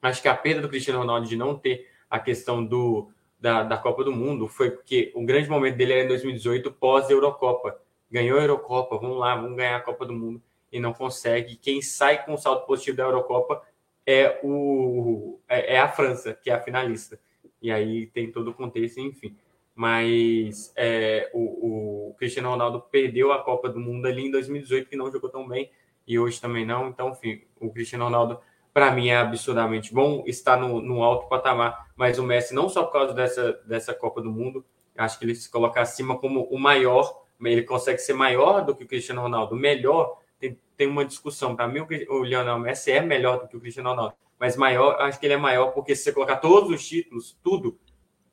[0.00, 3.10] Acho que a perda do Cristiano Ronaldo de não ter a questão do,
[3.40, 7.80] da, da Copa do Mundo foi porque o grande momento dele era em 2018, pós-Eurocopa.
[8.10, 11.56] Ganhou a Eurocopa, vamos lá, vamos ganhar a Copa do Mundo e não consegue.
[11.56, 13.62] Quem sai com saldo positivo da Eurocopa
[14.06, 17.20] é, o, é, é, a França, que é a finalista.
[17.60, 19.36] E aí tem todo o contexto, enfim.
[19.74, 24.96] Mas é, o, o, Cristiano Ronaldo perdeu a Copa do Mundo ali em 2018, que
[24.96, 25.70] não jogou tão bem,
[26.06, 26.88] e hoje também não.
[26.88, 28.40] Então, enfim, o Cristiano Ronaldo,
[28.78, 32.84] para mim, é absurdamente bom, está no, no alto patamar, mas o Messi, não só
[32.84, 34.64] por causa dessa, dessa Copa do Mundo,
[34.96, 38.84] acho que ele se coloca acima como o maior, ele consegue ser maior do que
[38.84, 41.56] o Cristiano Ronaldo, melhor tem, tem uma discussão.
[41.56, 45.18] Para mim, o Lionel Messi é melhor do que o Cristiano Ronaldo, mas maior, acho
[45.18, 47.76] que ele é maior porque se você colocar todos os títulos, tudo,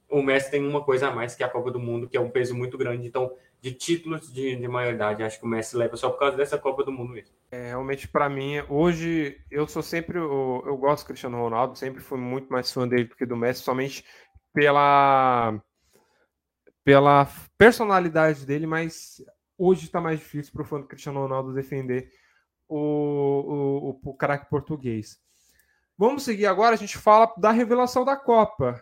[0.08, 2.30] o Messi tem uma coisa a mais que a Copa do Mundo, que é um
[2.30, 3.08] peso muito grande.
[3.08, 3.32] Então,
[3.66, 6.84] de títulos de, de maioridade, acho que o Messi leva só por causa dessa Copa
[6.84, 7.36] do Mundo mesmo.
[7.50, 10.20] É, realmente, para mim, hoje eu sou sempre.
[10.20, 13.36] Eu, eu gosto do Cristiano Ronaldo, sempre fui muito mais fã dele do que do
[13.36, 14.06] Messi, somente
[14.54, 15.60] pela
[16.84, 17.28] pela
[17.58, 19.16] personalidade dele, mas
[19.58, 22.12] hoje está mais difícil para o fã do Cristiano Ronaldo defender
[22.68, 25.18] o, o, o, o craque português.
[25.98, 28.80] Vamos seguir agora, a gente fala da revelação da Copa.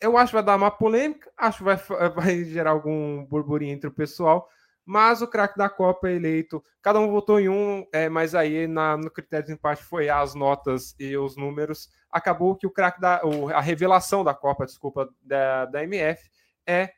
[0.00, 1.76] Eu acho que vai dar uma polêmica, acho que vai,
[2.14, 4.48] vai gerar algum burburinho entre o pessoal,
[4.84, 6.62] mas o craque da Copa é eleito.
[6.80, 10.34] Cada um votou em um, é, mas aí na, no critério de empate foi as
[10.34, 11.90] notas e os números.
[12.10, 13.20] Acabou que o craque da.
[13.24, 16.30] O, a revelação da Copa, desculpa, da, da MF
[16.66, 16.92] é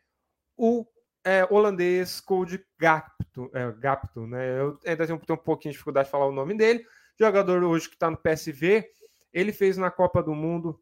[0.57, 0.85] o
[1.25, 4.61] é, holandês Code Gapto, é, Gapto, né?
[4.61, 6.85] Eu ainda tenho, tenho um pouquinho de dificuldade de falar o nome dele.
[7.19, 8.85] Jogador hoje que está no PSV,
[9.33, 10.79] ele fez na Copa do Mundo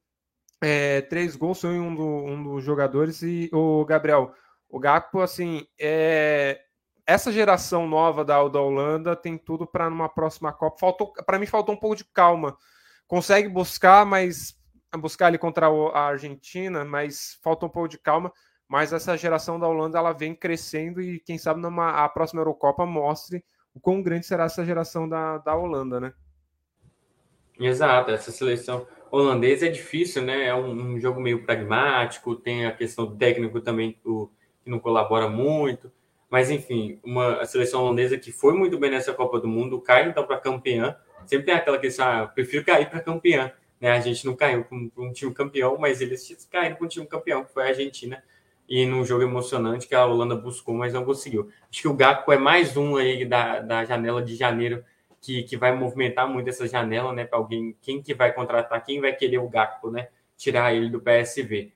[0.60, 3.22] é, três gols, foi um, do, um, dos jogadores.
[3.22, 4.32] E o Gabriel,
[4.68, 6.60] o Gapto, assim, é,
[7.06, 10.78] essa geração nova da, da Holanda tem tudo para numa próxima Copa.
[10.78, 12.56] Faltou, para mim, faltou um pouco de calma.
[13.06, 14.54] Consegue buscar, mas
[14.98, 18.32] buscar ali contra a Argentina, mas falta um pouco de calma
[18.68, 22.84] mas essa geração da Holanda ela vem crescendo e quem sabe numa a próxima Eurocopa
[22.84, 26.12] mostre o quão grande será essa geração da, da Holanda, né?
[27.58, 30.46] Exato, essa seleção holandesa é difícil, né?
[30.46, 34.28] É um, um jogo meio pragmático, tem a questão do técnico também que,
[34.64, 35.92] não colabora muito,
[36.28, 40.26] mas enfim, uma seleção holandesa que foi muito bem nessa Copa do Mundo, cai então
[40.26, 40.96] para campeã.
[41.24, 43.52] Sempre tem aquela questão, ah, prefiro cair para campeã.
[43.80, 43.90] Né?
[43.90, 47.06] A gente não caiu com, com um time campeão, mas eles caíram com um time
[47.06, 48.22] campeão, que foi a Argentina
[48.68, 51.50] e num jogo emocionante que a Holanda buscou, mas não conseguiu.
[51.70, 54.84] Acho que o Gakpo é mais um aí da, da janela de janeiro
[55.26, 57.24] que, que vai movimentar muito essa janela, né?
[57.24, 60.08] Para alguém, quem que vai contratar, quem vai querer o Gakpo, né?
[60.36, 61.72] Tirar ele do PSV.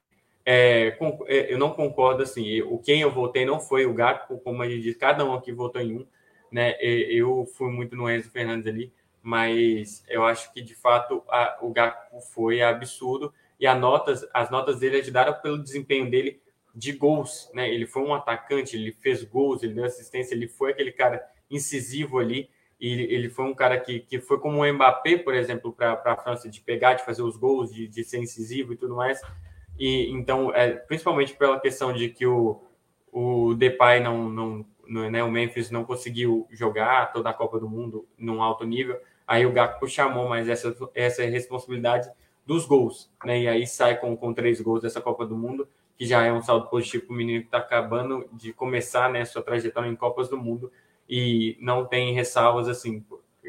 [0.46, 2.62] É, com, é, eu não concordo assim.
[2.62, 5.50] O quem eu votei não foi o Gakpo, como a gente diz, cada um aqui
[5.50, 6.06] votou em um,
[6.50, 6.76] né?
[6.80, 11.72] Eu fui muito no Enzo Fernandes ali, mas eu acho que de fato a, o
[11.72, 16.40] Gakpo foi absurdo e a notas, as notas dele ajudaram pelo desempenho dele
[16.72, 17.68] de gols, né?
[17.68, 22.20] Ele foi um atacante, ele fez gols, ele deu assistência, ele foi aquele cara incisivo
[22.20, 22.48] ali.
[22.80, 26.16] E ele foi um cara que, que foi como o Mbappé, por exemplo, para a
[26.16, 29.20] França, de pegar, de fazer os gols, de, de ser incisivo e tudo mais.
[29.78, 32.62] E então, é, principalmente pela questão de que o,
[33.12, 37.68] o Depay não, não, não né, o Memphis não conseguiu jogar toda a Copa do
[37.68, 38.98] Mundo num alto nível.
[39.26, 42.10] Aí o Gakpo chamou mais essa, essa responsabilidade
[42.46, 43.42] dos gols, né?
[43.42, 45.68] E aí sai com, com três gols dessa Copa do Mundo
[46.00, 49.22] que já é um saldo positivo para o menino que está acabando de começar né,
[49.26, 50.72] sua trajetória em Copas do Mundo
[51.10, 53.04] e não tem ressalvas assim.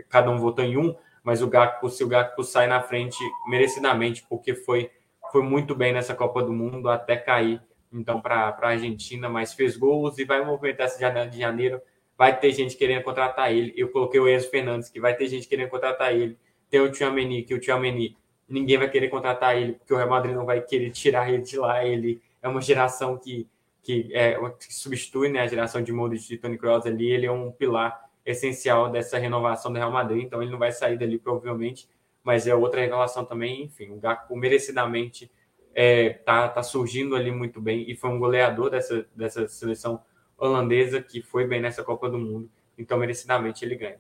[0.10, 3.18] Cada um votou em um, mas o Gakpo, se o Gakpo sai na frente
[3.48, 4.90] merecidamente, porque foi
[5.32, 7.62] foi muito bem nessa Copa do Mundo até cair
[7.94, 11.82] então para a Argentina, mas fez gols e vai movimentar essa janela de janeiro.
[12.18, 13.74] Vai ter gente querendo contratar ele.
[13.76, 16.38] Eu coloquei o Enzo Fernandes, que vai ter gente querendo contratar ele.
[16.70, 18.18] Tem o Tchouameni, que o Tchouameni
[18.48, 21.58] ninguém vai querer contratar ele, porque o Real Madrid não vai querer tirar ele de
[21.58, 21.86] lá.
[21.86, 23.48] Ele é uma geração que,
[23.82, 27.10] que, é, que substitui né, a geração de Modric e Toni Kroos ali.
[27.10, 30.98] Ele é um pilar essencial dessa renovação do Real Madrid, então ele não vai sair
[30.98, 31.90] dali provavelmente,
[32.24, 33.64] mas é outra renovação também.
[33.64, 35.32] Enfim, o Gakpo merecidamente
[35.74, 40.02] é, tá, tá surgindo ali muito bem e foi um goleador dessa, dessa seleção
[40.38, 42.50] holandesa que foi bem nessa Copa do Mundo.
[42.78, 44.00] Então, merecidamente, ele ganha.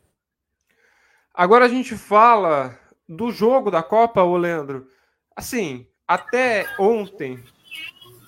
[1.34, 2.78] Agora a gente fala
[3.08, 4.88] do jogo da Copa, o Leandro.
[5.36, 7.42] Assim, até ontem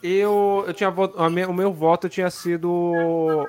[0.04, 2.70] eu, eu tinha o meu voto tinha sido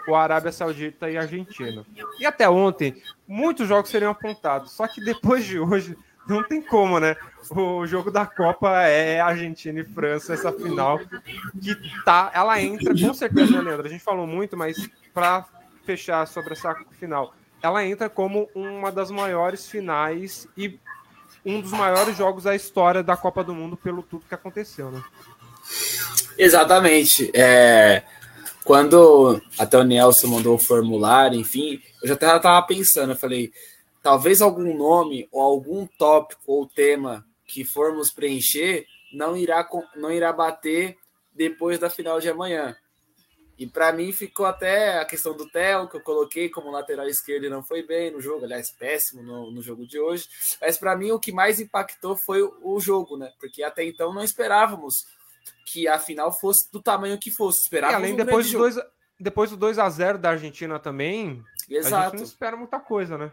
[0.06, 1.85] o Arábia Saudita e Argentina.
[2.20, 4.70] E até ontem muitos jogos seriam apontados.
[4.70, 5.98] Só que depois de hoje
[6.28, 7.16] não tem como, né?
[7.51, 11.01] O jogo da Copa é Argentina e França, essa final
[11.60, 13.86] que tá, ela entra com certeza, né, Leandro?
[13.86, 15.44] A gente falou muito, mas para
[15.85, 20.78] fechar sobre essa final, ela entra como uma das maiores finais e
[21.44, 25.02] um dos maiores jogos da história da Copa do Mundo pelo tudo que aconteceu, né?
[26.39, 27.31] Exatamente.
[27.35, 28.02] É,
[28.65, 33.52] quando até o Nelson mandou o formulário, enfim, eu já estava pensando, eu falei,
[34.02, 40.32] talvez algum nome ou algum tópico ou tema que formos preencher não irá, não irá
[40.32, 40.97] bater
[41.32, 42.77] depois da final de amanhã.
[43.56, 47.44] E para mim ficou até a questão do Theo, que eu coloquei como lateral esquerdo
[47.44, 50.28] e não foi bem no jogo, aliás, péssimo no, no jogo de hoje.
[50.61, 53.32] Mas para mim o que mais impactou foi o, o, jogo, né?
[53.39, 55.06] Porque até então não esperávamos
[55.66, 57.62] que a final fosse do tamanho que fosse.
[57.62, 58.77] Esperávamos e além, um depois, do 2,
[59.19, 61.95] depois do 2 a 0 da Argentina também, Exato.
[61.95, 63.33] a gente não espera muita coisa, né?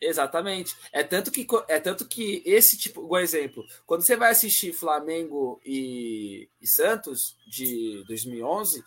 [0.00, 0.76] Exatamente.
[0.92, 5.60] É tanto que é tanto que esse tipo, um exemplo, quando você vai assistir Flamengo
[5.64, 8.84] e, e Santos de 2011,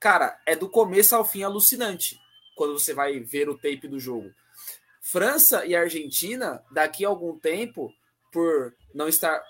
[0.00, 2.18] cara, é do começo ao fim alucinante
[2.56, 4.30] quando você vai ver o tape do jogo.
[5.02, 7.92] França e Argentina, daqui a algum tempo,
[8.32, 9.42] por não estar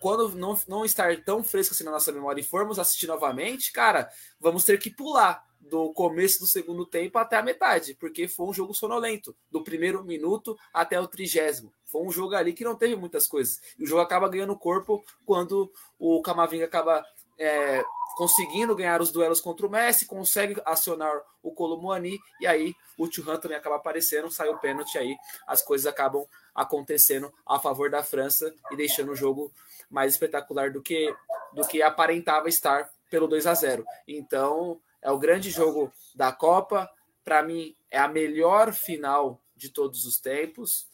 [0.00, 4.08] quando não, não estar tão fresco assim na nossa memória e formos assistir novamente, cara,
[4.40, 8.52] vamos ter que pular do começo do segundo tempo até a metade, porque foi um
[8.52, 11.72] jogo sonolento, do primeiro minuto até o trigésimo.
[11.86, 13.60] Foi um jogo ali que não teve muitas coisas.
[13.78, 17.04] E o jogo acaba ganhando corpo quando o Camavinga acaba
[17.38, 17.82] é,
[18.16, 21.12] conseguindo ganhar os duelos contra o Messi, consegue acionar
[21.42, 25.16] o Colomboani, e aí o Thuram também acaba aparecendo, sai o pênalti, aí
[25.46, 29.52] as coisas acabam acontecendo a favor da França e deixando o jogo
[29.90, 31.14] mais espetacular do que,
[31.52, 36.88] do que aparentava estar pelo 2 a 0 Então, é o grande jogo da Copa.
[37.24, 40.86] Para mim, é a melhor final de todos os tempos.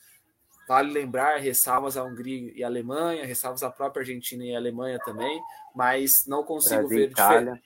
[0.68, 4.98] Vale lembrar, ressalvas a Hungria e a Alemanha, ressalvas a própria Argentina e a Alemanha
[4.98, 5.40] também,
[5.74, 7.62] mas não consigo Brasil, ver Itália.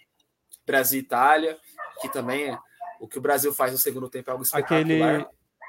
[0.64, 1.58] Brasil e Itália,
[2.00, 2.58] que também é,
[3.00, 4.80] o que o Brasil faz no segundo tempo é algo espetacular.
[4.80, 5.26] Aquele,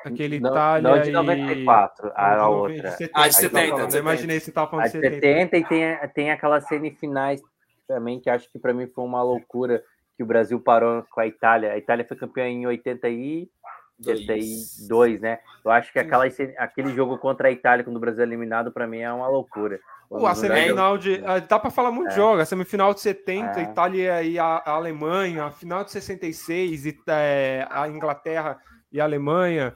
[0.09, 2.11] aquele não, Itália não de 94, e...
[2.15, 2.89] a outra.
[2.89, 3.77] De 70, ah, de 70.
[3.77, 3.97] 70.
[3.97, 5.15] Imaginei se estava falando de 70.
[5.15, 7.41] 70 e tem, tem aquelas semifinais
[7.87, 9.83] também que acho que para mim foi uma loucura
[10.15, 11.73] que o Brasil parou com a Itália.
[11.73, 15.39] A Itália foi campeã em 82, né?
[15.63, 16.25] Eu acho que aquela,
[16.57, 19.79] aquele jogo contra a Itália, quando o Brasil é eliminado, para mim é uma loucura.
[20.09, 21.23] Pô, a semifinal de.
[21.25, 22.09] Ah, dá para falar muito é.
[22.11, 22.41] de jogo.
[22.41, 23.63] A semifinal de 70, é.
[23.63, 25.45] Itália e a, a, Alemanha.
[25.45, 28.59] A final de 66, e, é, a Inglaterra
[28.91, 29.75] e a Alemanha.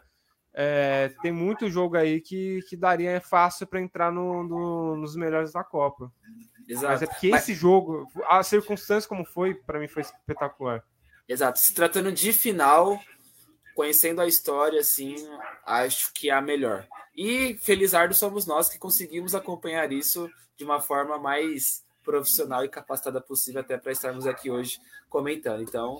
[0.59, 5.51] É, tem muito jogo aí que, que daria fácil para entrar no, no, nos melhores
[5.51, 6.11] da Copa.
[6.67, 6.87] Exato.
[6.87, 7.43] Mas é porque Mas...
[7.43, 10.83] esse jogo, a circunstância como foi, para mim foi espetacular.
[11.29, 11.59] Exato.
[11.59, 12.99] Se tratando de final,
[13.75, 15.15] conhecendo a história, assim,
[15.63, 16.87] acho que é a melhor.
[17.15, 20.27] E felizardo somos nós que conseguimos acompanhar isso
[20.57, 25.61] de uma forma mais profissional e capacitada possível até para estarmos aqui hoje comentando.
[25.61, 25.99] Então,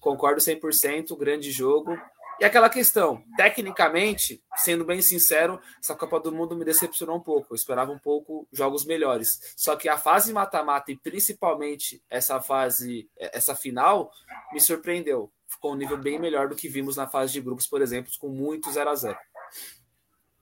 [0.00, 1.94] concordo 100%, grande jogo.
[2.40, 7.52] E aquela questão, tecnicamente, sendo bem sincero, essa Copa do Mundo me decepcionou um pouco.
[7.52, 9.54] Eu esperava um pouco jogos melhores.
[9.56, 14.12] Só que a fase mata-mata e principalmente essa fase, essa final,
[14.52, 15.32] me surpreendeu.
[15.48, 18.28] Ficou um nível bem melhor do que vimos na fase de grupos, por exemplo, com
[18.28, 19.18] muito 0 a 0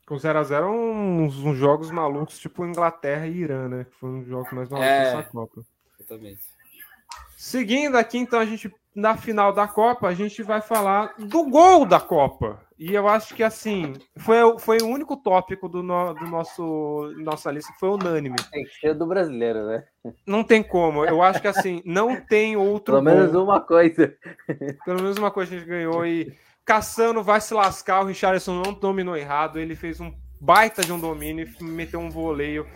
[0.06, 3.84] Com 0x0 uns, uns, jogos malucos, tipo Inglaterra e Irã, né?
[3.84, 5.62] Que foram os jogos mais malucos é, dessa Copa.
[5.98, 6.55] Exatamente.
[7.36, 11.84] Seguindo aqui, então, a gente na final da Copa, a gente vai falar do gol
[11.84, 12.58] da Copa.
[12.78, 17.50] E eu acho que, assim, foi, foi o único tópico do, no, do nosso nossa
[17.50, 18.36] lista que foi unânime.
[18.50, 19.84] Tem que ser do brasileiro, né?
[20.26, 21.04] Não tem como.
[21.04, 24.14] Eu acho que, assim, não tem outro Pelo menos uma coisa.
[24.84, 26.06] Pelo menos uma coisa a gente ganhou.
[26.06, 26.34] E
[26.64, 28.02] Caçano vai se lascar.
[28.02, 29.58] O Richardson não dominou errado.
[29.58, 32.66] Ele fez um baita de um domínio e meteu um voleio.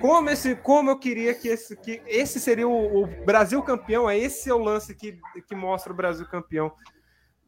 [0.00, 4.18] Como, esse, como eu queria que esse, que esse seria o, o Brasil campeão, é
[4.18, 6.72] esse é o lance que, que mostra o Brasil campeão.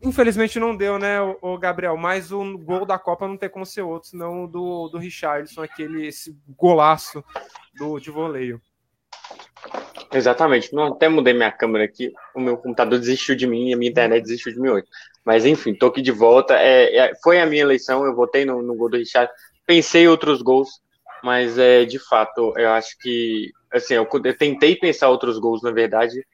[0.01, 1.97] Infelizmente não deu, né, o, Gabriel?
[1.97, 5.63] Mas o gol da Copa não tem como ser outro, senão o do, do Richardson,
[5.63, 7.23] aquele esse golaço
[7.75, 8.63] do, de voleio.
[10.13, 10.73] Exatamente.
[10.73, 12.13] Não, até mudei minha câmera aqui.
[12.35, 14.87] O meu computador desistiu de mim e a minha internet desistiu de mim hoje.
[15.25, 16.55] Mas enfim, tô aqui de volta.
[16.55, 19.31] É, é, foi a minha eleição, eu votei no, no gol do Richard.
[19.69, 20.81] Pensei em outros gols,
[21.23, 25.71] mas é de fato, eu acho que assim, eu, eu tentei pensar outros gols, na
[25.71, 26.25] verdade,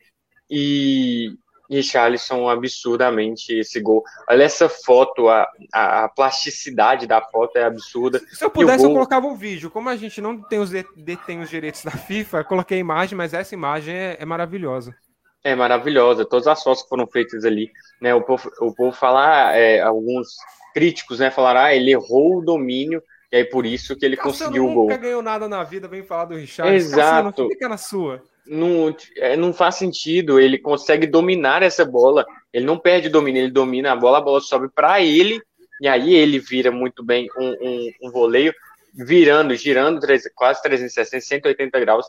[0.48, 1.34] e
[1.68, 4.04] Richarlison absurdamente esse gol.
[4.30, 8.20] Olha essa foto, a, a, plasticidade da foto é absurda.
[8.30, 8.90] Se eu pudesse, gol...
[8.90, 9.68] eu colocava o vídeo.
[9.68, 13.18] Como a gente não tem os, detém os direitos da FIFA, eu coloquei a imagem,
[13.18, 14.94] mas essa imagem é, é maravilhosa.
[15.42, 17.68] É maravilhosa, todas as fotos que foram feitas ali.
[18.00, 20.28] Né, o, povo, o povo falar, é, alguns
[20.72, 23.02] críticos né, falaram, ah, ele errou o domínio,
[23.34, 24.84] e aí por isso que ele Cassiano conseguiu o gol.
[24.84, 26.74] nunca ganhou nada na vida, vem falar do Richard.
[26.74, 27.30] Exato.
[27.30, 30.38] Cassiano, fica na sua não, é, não faz sentido.
[30.38, 32.26] Ele consegue dominar essa bola.
[32.52, 35.42] Ele não perde domínio, ele domina a bola, a bola sobe para ele,
[35.80, 38.54] e aí ele vira muito bem um, um, um voleio,
[38.94, 40.00] virando, girando
[40.34, 42.06] quase 360, 180 graus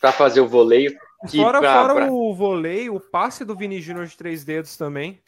[0.00, 0.94] para fazer o voleio.
[1.28, 2.12] Fora, pra, fora pra...
[2.12, 5.20] o voleio, o passe do Vini Júnior de três dedos também.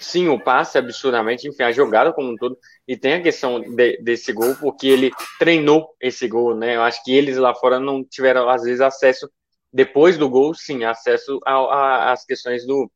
[0.00, 2.56] Sim, o passe absurdamente, enfim, a jogada como um todo.
[2.86, 5.10] E tem a questão de, desse gol, porque ele
[5.40, 6.76] treinou esse gol, né?
[6.76, 9.28] Eu acho que eles lá fora não tiveram, às vezes, acesso,
[9.72, 12.90] depois do gol, sim, acesso às questões do,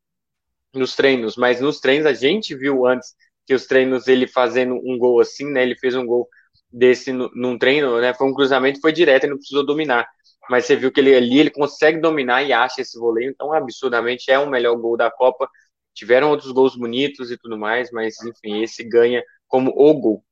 [0.73, 1.35] dos treinos.
[1.35, 3.13] Mas nos treinos, a gente viu antes
[3.45, 5.63] que os treinos, ele fazendo um gol assim, né?
[5.63, 6.29] Ele fez um gol
[6.71, 8.13] desse no, num treino, né?
[8.13, 10.07] Foi um cruzamento, foi direto, ele não precisou dominar.
[10.49, 14.29] Mas você viu que ele ali, ele consegue dominar e acha esse voleio, então absurdamente
[14.31, 15.49] é o melhor gol da Copa
[15.93, 20.23] Tiveram outros gols bonitos e tudo mais, mas enfim, esse ganha como o gol.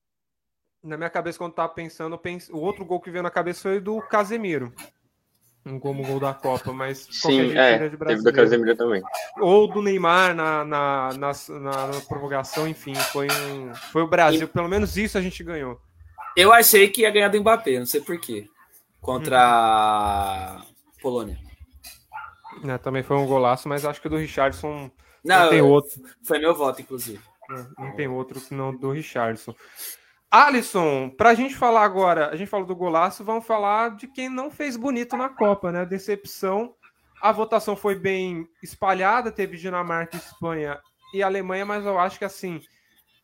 [0.84, 2.20] Na minha cabeça, quando tava pensando,
[2.52, 4.74] o outro gol que veio na cabeça foi do Casemiro.
[5.64, 9.04] Um como gol da Copa, mas sim, é, teve do Casemiro também.
[9.40, 14.46] Ou do Neymar na, na, na, na, na prorrogação, enfim, foi, um, foi o Brasil.
[14.46, 14.48] E...
[14.48, 15.80] Pelo menos isso a gente ganhou.
[16.36, 18.48] Eu achei que ia ganhar do Mbappé, não sei porquê.
[19.00, 20.62] Contra a
[21.00, 21.38] Polônia.
[22.68, 24.90] É, também foi um golaço, mas acho que o do Richardson
[25.24, 26.02] não, não tem outro.
[26.24, 27.22] Foi meu voto, inclusive.
[27.78, 29.54] Não, tem outro que não do Richardson.
[30.30, 34.30] Alisson, para a gente falar agora, a gente falou do golaço, vamos falar de quem
[34.30, 35.86] não fez bonito na Copa, né?
[35.86, 36.74] Decepção.
[37.22, 40.80] A votação foi bem espalhada, teve Dinamarca, Espanha
[41.14, 42.62] e Alemanha, mas eu acho que assim,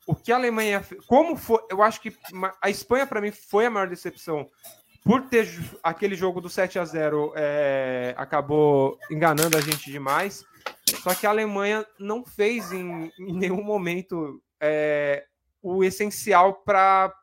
[0.06, 2.15] o que a Alemanha, como foi, eu acho que
[2.61, 4.49] a Espanha para mim foi a maior decepção
[5.08, 5.48] por ter
[5.82, 10.44] aquele jogo do 7 a 0 é, acabou enganando a gente demais.
[11.02, 15.26] Só que a Alemanha não fez em, em nenhum momento é,
[15.62, 17.14] o essencial para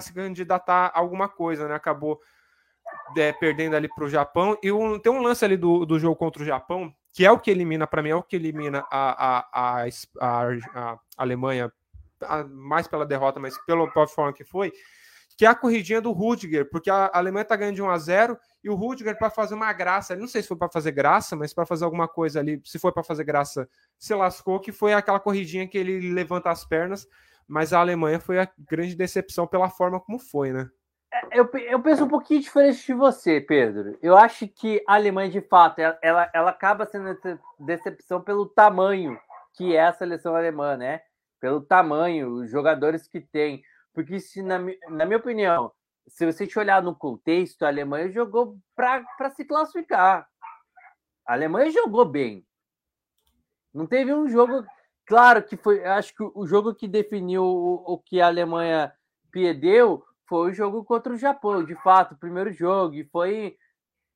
[0.00, 1.74] se candidatar a alguma coisa, né?
[1.74, 2.18] Acabou
[3.14, 4.56] é, perdendo ali para o Japão.
[4.62, 7.38] E um, tem um lance ali do, do jogo contra o Japão, que é o
[7.38, 9.86] que elimina, para mim, é o que elimina a, a, a,
[10.18, 11.70] a, a Alemanha,
[12.48, 14.72] mais pela derrota, mas pela forma que foi,
[15.36, 18.38] que é a corridinha do Rudiger, porque a Alemanha está ganhando de 1 a 0
[18.62, 21.52] e o Rudiger para fazer uma graça, não sei se foi para fazer graça, mas
[21.52, 25.20] para fazer alguma coisa ali, se foi para fazer graça, se lascou, que foi aquela
[25.20, 27.06] corridinha que ele levanta as pernas,
[27.46, 30.68] mas a Alemanha foi a grande decepção pela forma como foi, né?
[31.12, 33.96] É, eu, eu penso um pouquinho diferente de você, Pedro.
[34.02, 37.16] Eu acho que a Alemanha, de fato, ela, ela acaba sendo
[37.60, 39.18] decepção pelo tamanho
[39.54, 41.00] que é a seleção alemã, né?
[41.40, 43.62] Pelo tamanho, os jogadores que tem.
[43.94, 45.72] Porque, se, na, na minha opinião,
[46.06, 50.28] se você te olhar no contexto, a Alemanha jogou para se classificar.
[51.26, 52.44] A Alemanha jogou bem.
[53.72, 54.64] Não teve um jogo.
[55.06, 55.84] Claro que foi.
[55.84, 58.92] Acho que o jogo que definiu o, o que a Alemanha
[59.30, 62.94] perdeu foi o jogo contra o Japão, de fato, o primeiro jogo.
[62.94, 63.56] E foi,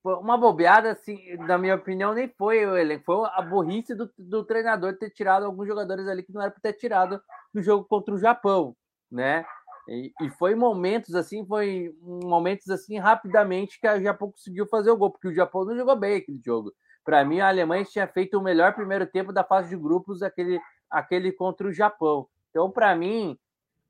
[0.03, 3.05] foi uma bobeada, assim, na minha opinião, nem foi o elenco.
[3.05, 6.61] Foi a burrice do, do treinador ter tirado alguns jogadores ali que não era para
[6.61, 7.21] ter tirado
[7.53, 8.77] do jogo contra o Japão,
[9.11, 9.45] né?
[9.89, 14.97] E, e, foi momentos assim, foi momentos assim rapidamente que o Japão conseguiu fazer o
[14.97, 16.75] gol, porque o Japão não jogou bem aquele jogo.
[17.03, 20.61] Para mim, a Alemanha tinha feito o melhor primeiro tempo da fase de grupos, aquele,
[20.91, 22.29] aquele contra o Japão.
[22.51, 23.39] Então, para mim,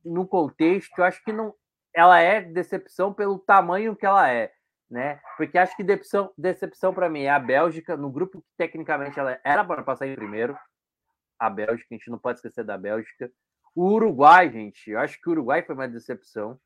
[0.04, 1.52] no contexto, eu acho que não,
[1.92, 4.52] ela é decepção pelo tamanho que ela é,
[4.88, 5.20] né?
[5.36, 9.36] Porque acho que decepção, decepção para mim é a Bélgica, no grupo que tecnicamente ela
[9.44, 10.56] era para passar em primeiro.
[11.36, 13.28] A Bélgica, a gente não pode esquecer da Bélgica.
[13.78, 16.59] O Uruguai, gente, eu acho que o Uruguai foi uma decepção.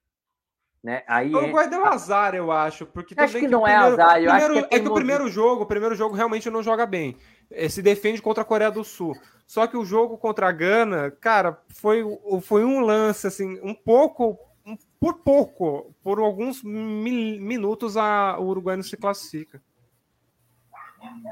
[0.82, 1.02] Né?
[1.06, 2.86] Aí, o Uruguai deu azar, eu acho.
[2.86, 4.16] Porque acho que, que não é azar.
[4.16, 6.62] Eu primeiro, acho que é, é que o primeiro jogo, o primeiro jogo realmente não
[6.62, 7.14] joga bem.
[7.51, 9.14] É, se defende contra a Coreia do Sul.
[9.47, 12.02] Só que o jogo contra a Gana, cara, foi,
[12.40, 18.76] foi um lance assim, um pouco, um por pouco, por alguns minutos, a, o Uruguai
[18.76, 19.62] não se classifica.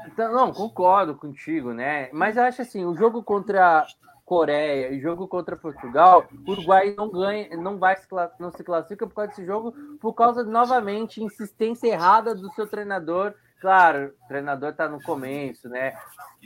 [0.05, 2.07] Então, não, concordo contigo, né?
[2.13, 3.87] Mas eu acho assim, o jogo contra
[4.31, 8.07] Coreia e jogo contra Portugal, o Uruguai não ganha, não vai se,
[8.39, 13.33] não se classifica por causa desse jogo, por causa novamente insistência errada do seu treinador.
[13.59, 15.91] Claro, o treinador está no começo, né?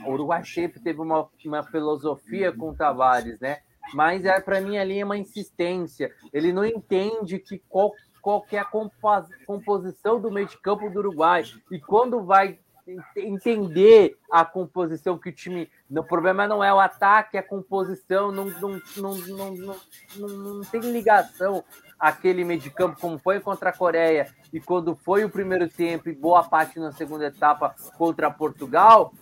[0.04, 3.60] O Uruguai sempre teve uma, uma filosofia com o Tavares, né?
[3.94, 6.12] Mas é para mim ali é uma insistência.
[6.34, 11.44] Ele não entende que qual, qual é a composição do meio de campo do Uruguai
[11.70, 12.58] e quando vai
[13.16, 15.70] entender a composição que o time.
[15.90, 19.56] O problema não é o ataque, é a composição, não, não, não, não,
[20.16, 21.64] não, não, tem ligação
[22.00, 26.10] aquele meio de campo como foi contra a Coreia e quando foi o primeiro tempo
[26.10, 29.14] e boa parte na segunda etapa contra Portugal,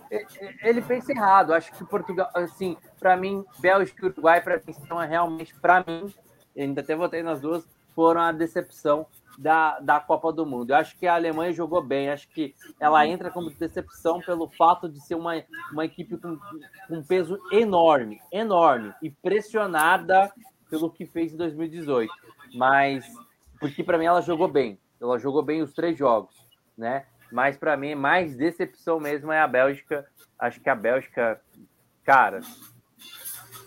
[0.62, 1.54] ele pensa errado.
[1.54, 6.12] Acho que Portugal, assim, para mim, Bélgica e Uruguai, para mim, são realmente, para mim,
[6.56, 7.64] ainda até votei nas duas,
[7.94, 9.06] foram a decepção
[9.38, 10.70] da, da Copa do Mundo.
[10.70, 14.88] Eu acho que a Alemanha jogou bem, acho que ela entra como decepção pelo fato
[14.88, 15.42] de ser uma,
[15.72, 16.38] uma equipe com,
[16.88, 20.32] com um peso enorme, enorme, e pressionada
[20.70, 22.12] pelo que fez em 2018.
[22.54, 23.04] Mas,
[23.58, 26.34] porque para mim ela jogou bem, ela jogou bem os três jogos,
[26.76, 27.06] né?
[27.32, 30.06] Mas para mim, mais decepção mesmo é a Bélgica.
[30.38, 31.40] Acho que a Bélgica,
[32.04, 32.40] cara,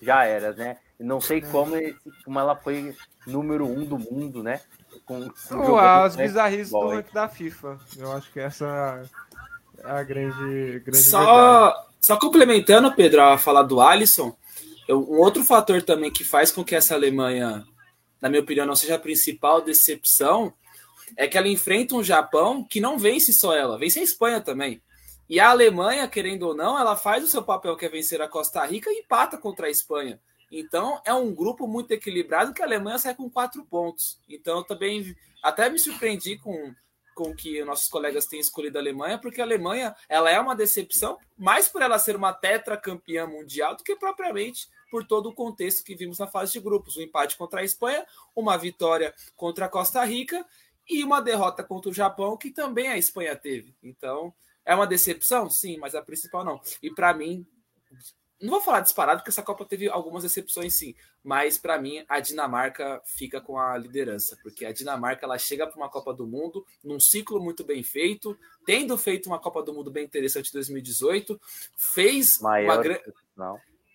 [0.01, 0.77] já era, né?
[0.99, 1.75] Não sei como,
[2.23, 2.95] como ela foi
[3.25, 4.61] número um do mundo, né?
[5.07, 7.79] Com, com as bizarrices do rank da FIFA.
[7.97, 9.01] Eu acho que essa
[9.79, 14.35] é a grande, grande só, só complementando, Pedro, a falar do Alisson,
[14.87, 17.65] eu, um outro fator também que faz com que essa Alemanha,
[18.21, 20.53] na minha opinião, não seja a principal decepção
[21.15, 24.81] é que ela enfrenta um Japão que não vence só ela, vence a Espanha também.
[25.29, 28.27] E a Alemanha, querendo ou não, ela faz o seu papel que é vencer a
[28.27, 30.19] Costa Rica e empata contra a Espanha.
[30.51, 34.19] Então, é um grupo muito equilibrado que a Alemanha sai com quatro pontos.
[34.27, 36.73] Então, também até me surpreendi com
[37.17, 41.17] com que nossos colegas têm escolhido a Alemanha, porque a Alemanha ela é uma decepção,
[41.35, 45.95] mais por ela ser uma tetracampeã mundial do que propriamente por todo o contexto que
[45.95, 46.95] vimos na fase de grupos.
[46.95, 48.05] Um empate contra a Espanha,
[48.35, 50.45] uma vitória contra a Costa Rica
[50.87, 53.75] e uma derrota contra o Japão, que também a Espanha teve.
[53.81, 54.31] Então,
[54.63, 55.49] é uma decepção?
[55.49, 56.61] Sim, mas a principal não.
[56.83, 57.47] E para mim,
[58.41, 62.19] não vou falar disparado, porque essa Copa teve algumas exceções sim, mas para mim a
[62.19, 66.65] Dinamarca fica com a liderança, porque a Dinamarca ela chega para uma Copa do Mundo
[66.83, 71.39] num ciclo muito bem feito, tendo feito uma Copa do Mundo bem interessante em 2018,
[71.75, 73.13] fez Maior, uma grande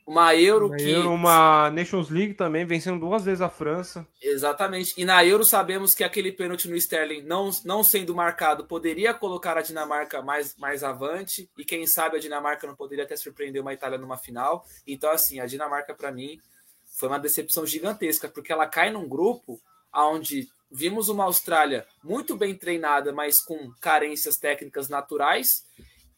[0.07, 0.91] uma Euro uma que.
[0.91, 4.07] Euro, uma Nations League também, vencendo duas vezes a França.
[4.21, 4.95] Exatamente.
[4.97, 9.57] E na Euro sabemos que aquele pênalti no Sterling, não, não sendo marcado, poderia colocar
[9.57, 11.49] a Dinamarca mais, mais avante.
[11.57, 14.65] E quem sabe a Dinamarca não poderia até surpreender uma Itália numa final.
[14.87, 16.41] Então, assim, a Dinamarca, para mim,
[16.87, 19.61] foi uma decepção gigantesca, porque ela cai num grupo
[19.95, 25.65] onde vimos uma Austrália muito bem treinada, mas com carências técnicas naturais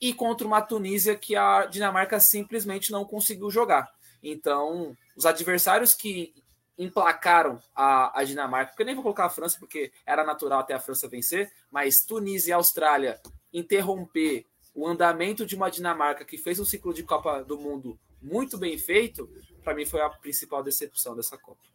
[0.01, 3.91] e contra uma Tunísia que a Dinamarca simplesmente não conseguiu jogar.
[4.23, 6.35] Então, os adversários que
[6.77, 10.75] emplacaram a, a Dinamarca, porque eu nem vou colocar a França, porque era natural até
[10.75, 13.21] a França vencer, mas Tunísia e Austrália
[13.53, 18.59] interromper o andamento de uma Dinamarca que fez um ciclo de Copa do Mundo muito
[18.59, 19.31] bem feito,
[19.63, 21.74] para mim foi a principal decepção dessa Copa.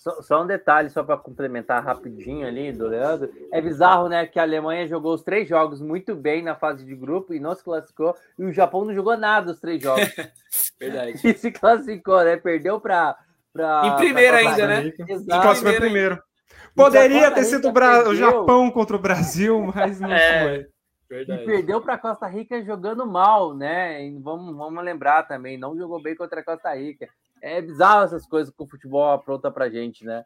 [0.00, 3.30] Só, só um detalhe, só para complementar rapidinho ali do Leandro.
[3.52, 4.26] É bizarro, né?
[4.26, 7.54] Que a Alemanha jogou os três jogos muito bem na fase de grupo e não
[7.54, 8.16] se classificou.
[8.38, 10.08] E o Japão não jogou nada os três jogos.
[10.80, 11.20] Verdade.
[11.22, 12.38] E se classificou, né?
[12.38, 13.14] Perdeu para.
[13.52, 14.92] Pra, em primeiro ainda, né?
[15.06, 15.42] Exato.
[15.42, 16.22] Classificou primeiro.
[16.74, 18.08] Poderia ter sido o, Bra...
[18.08, 20.42] o Japão contra o Brasil, mas não é.
[20.42, 20.66] foi.
[21.10, 21.42] Verdade.
[21.42, 24.06] E perdeu para Costa Rica jogando mal, né?
[24.06, 27.06] E vamos, vamos lembrar também, não jogou bem contra a Costa Rica.
[27.42, 30.24] É bizarro essas coisas que o futebol apronta pra gente, né?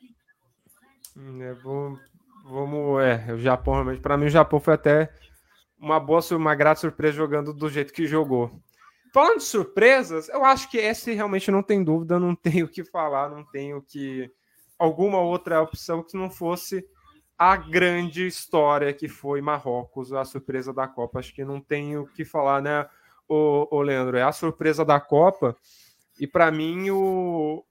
[1.16, 2.00] Hum, é, vamos,
[3.02, 5.12] é, o Japão realmente, para mim o Japão foi até
[5.78, 8.50] uma boa, uma grata surpresa jogando do jeito que jogou.
[9.12, 12.84] Falando de surpresas, eu acho que esse realmente não tem dúvida, não tenho o que
[12.84, 14.30] falar, não tenho que
[14.78, 16.84] alguma outra opção que não fosse
[17.38, 21.18] a grande história que foi Marrocos, a surpresa da Copa.
[21.18, 22.88] Acho que não tenho o que falar, né,
[23.28, 24.16] o Leandro?
[24.16, 25.56] É a surpresa da Copa.
[26.18, 27.64] E para mim, o...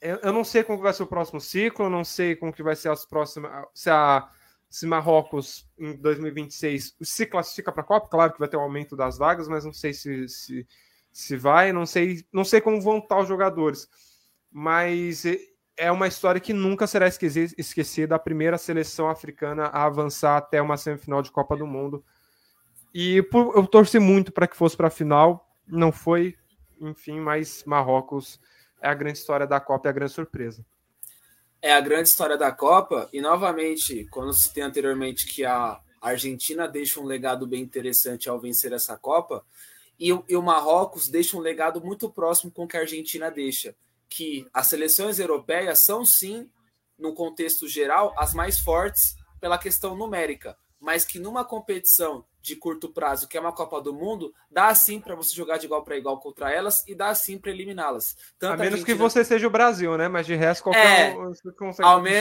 [0.00, 2.90] eu não sei como vai ser o próximo ciclo, não sei como que vai ser
[2.90, 3.50] as próximas.
[3.74, 4.28] Se, a...
[4.68, 8.96] se Marrocos em 2026 se classifica para a Copa, claro que vai ter um aumento
[8.96, 10.66] das vagas, mas não sei se, se,
[11.12, 13.88] se vai, não sei, não sei como vão estar os jogadores.
[14.50, 15.24] Mas
[15.78, 20.76] é uma história que nunca será esquecida a primeira seleção africana a avançar até uma
[20.76, 22.04] semifinal de Copa do Mundo.
[22.92, 26.34] E eu torci muito para que fosse para a final, não foi,
[26.80, 28.40] enfim, mas Marrocos
[28.80, 30.64] é a grande história da Copa e a grande surpresa.
[31.60, 33.08] é a grande história da Copa.
[33.12, 38.38] E novamente, quando se tem anteriormente que a Argentina deixa um legado bem interessante ao
[38.38, 39.44] vencer essa Copa,
[39.98, 43.74] e, e o Marrocos deixa um legado muito próximo com o que a Argentina deixa.
[44.08, 46.48] Que as seleções europeias são sim,
[46.96, 52.88] no contexto geral, as mais fortes pela questão numérica, mas que numa competição de curto
[52.88, 55.96] prazo, que é uma Copa do Mundo, dá sim para você jogar de igual para
[55.96, 58.16] igual contra elas e dá sim para eliminá-las.
[58.42, 60.08] A menos que você seja o Brasil, né?
[60.08, 62.12] Mas de resto, qualquer é, um consegue ao, me...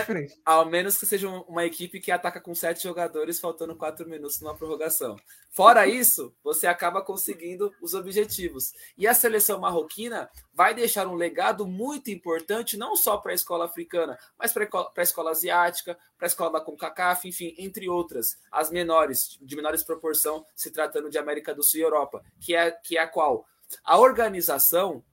[0.45, 4.55] ao menos que seja uma equipe que ataca com sete jogadores, faltando quatro minutos numa
[4.55, 5.15] prorrogação.
[5.49, 8.73] Fora isso, você acaba conseguindo os objetivos.
[8.97, 13.65] E a seleção marroquina vai deixar um legado muito importante, não só para a escola
[13.65, 18.69] africana, mas para a escola asiática, para a escola da CONCACAF, enfim, entre outras, as
[18.69, 19.83] menores, de menores
[20.17, 23.45] proporção, se tratando de América do Sul e Europa, que é, que é a qual?
[23.83, 25.03] A organização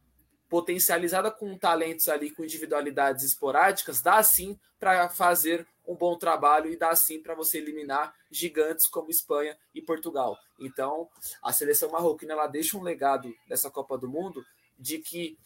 [0.49, 6.77] potencializada com talentos ali, com individualidades esporádicas, dá sim para fazer um bom trabalho e
[6.77, 10.39] dá sim para você eliminar gigantes como Espanha e Portugal.
[10.59, 11.09] Então,
[11.43, 14.45] a seleção marroquina ela deixa um legado dessa Copa do Mundo
[14.79, 15.37] de que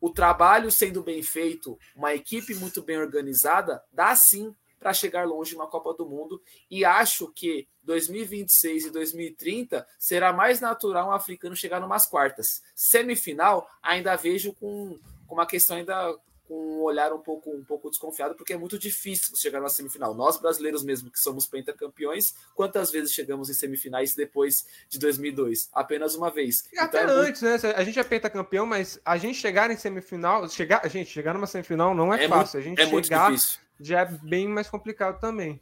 [0.00, 4.54] o trabalho sendo bem feito, uma equipe muito bem organizada, dá sim
[4.84, 6.42] para chegar longe na Copa do Mundo.
[6.70, 12.62] E acho que 2026 e 2030 será mais natural um africano chegar numas quartas.
[12.74, 16.14] Semifinal, ainda vejo com, com uma questão ainda
[16.46, 20.14] com um olhar um pouco, um pouco desconfiado, porque é muito difícil chegar na semifinal.
[20.14, 25.70] Nós, brasileiros mesmo, que somos pentacampeões, quantas vezes chegamos em semifinais depois de 2002?
[25.72, 26.68] Apenas uma vez.
[26.70, 27.66] E até então, é antes, muito...
[27.66, 27.72] né?
[27.74, 31.46] A gente é pentacampeão, mas a gente chegar em semifinal, chegar, a gente chegar numa
[31.46, 32.60] semifinal não é, é fácil.
[32.60, 33.32] Muito, a gente é chegar
[33.80, 35.60] já é bem mais complicado também.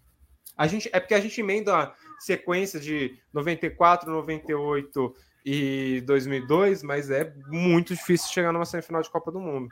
[0.56, 7.10] A gente, é porque a gente emenda a sequência de 94, 98 e 2002, mas
[7.10, 9.68] é muito difícil chegar numa semifinal de Copa do Mundo.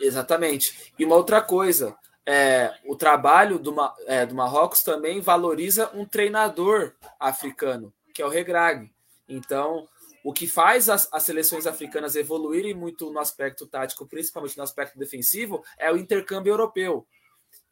[0.00, 0.92] Exatamente.
[0.98, 3.74] E uma outra coisa, é, o trabalho do,
[4.06, 8.90] é, do Marrocos também valoriza um treinador africano, que é o Regrag.
[9.28, 9.88] Então,
[10.24, 14.98] o que faz as, as, seleções africanas evoluírem muito no aspecto tático, principalmente no aspecto
[14.98, 17.06] defensivo, é o intercâmbio europeu.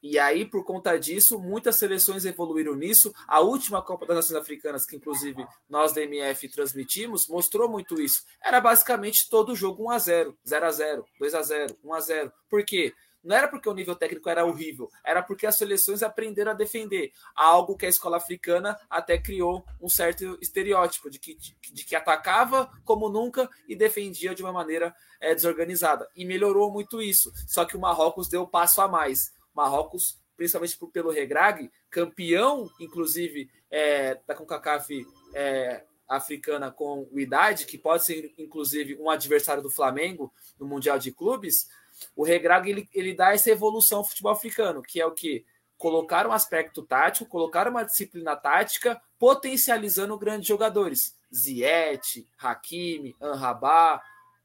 [0.04, 3.10] E aí, por conta disso, muitas seleções evoluíram nisso.
[3.26, 8.22] A última Copa das Nações Africanas, que inclusive nós da MF transmitimos, mostrou muito isso.
[8.38, 12.00] Era basicamente todo jogo 1 a 0 0 a 0 2 a 0 1 a
[12.00, 12.92] 0 Por quê?
[13.22, 17.10] Não era porque o nível técnico era horrível, era porque as seleções aprenderam a defender.
[17.34, 22.70] Algo que a escola africana até criou um certo estereótipo de que, de que atacava
[22.84, 26.06] como nunca e defendia de uma maneira é, desorganizada.
[26.14, 27.32] E melhorou muito isso.
[27.48, 29.32] Só que o Marrocos deu passo a mais.
[29.54, 37.78] Marrocos, principalmente pelo Regrag, campeão, inclusive, é, da CONCACAF é, africana com o Idade, que
[37.78, 41.68] pode ser, inclusive, um adversário do Flamengo no Mundial de Clubes,
[42.16, 45.44] o Regrag ele, ele dá essa evolução ao futebol africano, que é o que?
[45.76, 51.16] Colocar um aspecto tático, colocar uma disciplina tática, potencializando grandes jogadores.
[51.34, 54.00] Ziet, Hakimi, Anrabá,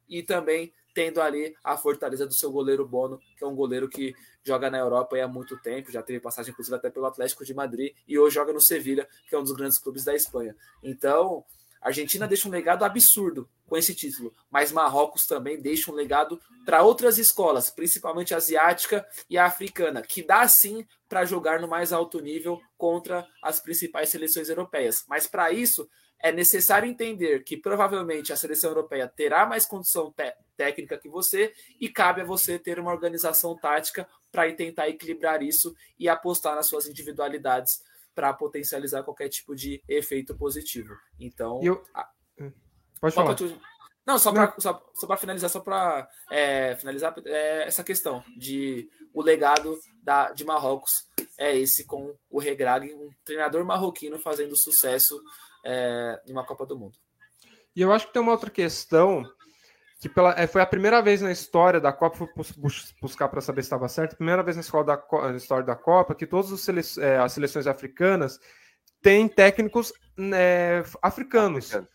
[0.07, 4.13] e também tendo ali a fortaleza do seu goleiro Bono, que é um goleiro que
[4.43, 7.93] joga na Europa há muito tempo, já teve passagem inclusive até pelo Atlético de Madrid
[8.07, 10.55] e hoje joga no Sevilha, que é um dos grandes clubes da Espanha.
[10.81, 11.43] Então,
[11.81, 16.41] a Argentina deixa um legado absurdo com esse título, mas Marrocos também deixa um legado
[16.65, 21.67] para outras escolas, principalmente a asiática e a africana, que dá sim para jogar no
[21.67, 25.05] mais alto nível contra as principais seleções europeias.
[25.07, 25.87] Mas para isso
[26.21, 30.13] é necessário entender que provavelmente a seleção europeia terá mais condição
[30.57, 35.73] técnica que você e cabe a você ter uma organização tática para tentar equilibrar isso
[35.97, 37.81] e apostar nas suas individualidades
[38.13, 40.93] para potencializar qualquer tipo de efeito positivo.
[41.17, 41.81] Então, eu...
[42.99, 43.35] pode falar.
[44.05, 49.21] Não, só para só, só finalizar, só para é, finalizar é, essa questão de o
[49.21, 51.07] legado da, de Marrocos
[51.37, 55.21] é esse com o Regrag, um treinador marroquino fazendo sucesso
[55.65, 56.97] é, em uma Copa do Mundo.
[57.75, 59.23] E eu acho que tem uma outra questão
[59.99, 62.27] que pela, é, foi a primeira vez na história da Copa, fui
[63.01, 66.15] buscar para saber se estava certo, primeira vez na, escola da, na história da Copa
[66.15, 68.39] que todas é, as seleções africanas
[69.01, 71.65] têm técnicos né, africanos.
[71.65, 71.87] Africano.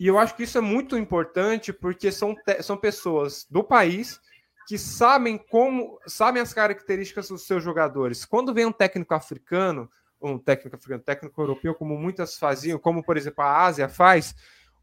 [0.00, 4.18] E eu acho que isso é muito importante porque são, são pessoas do país
[4.66, 8.24] que sabem como sabem as características dos seus jogadores.
[8.24, 9.88] Quando vem um técnico africano,
[10.30, 14.34] um técnico africano, técnico europeu, como muitas faziam, como por exemplo a Ásia faz,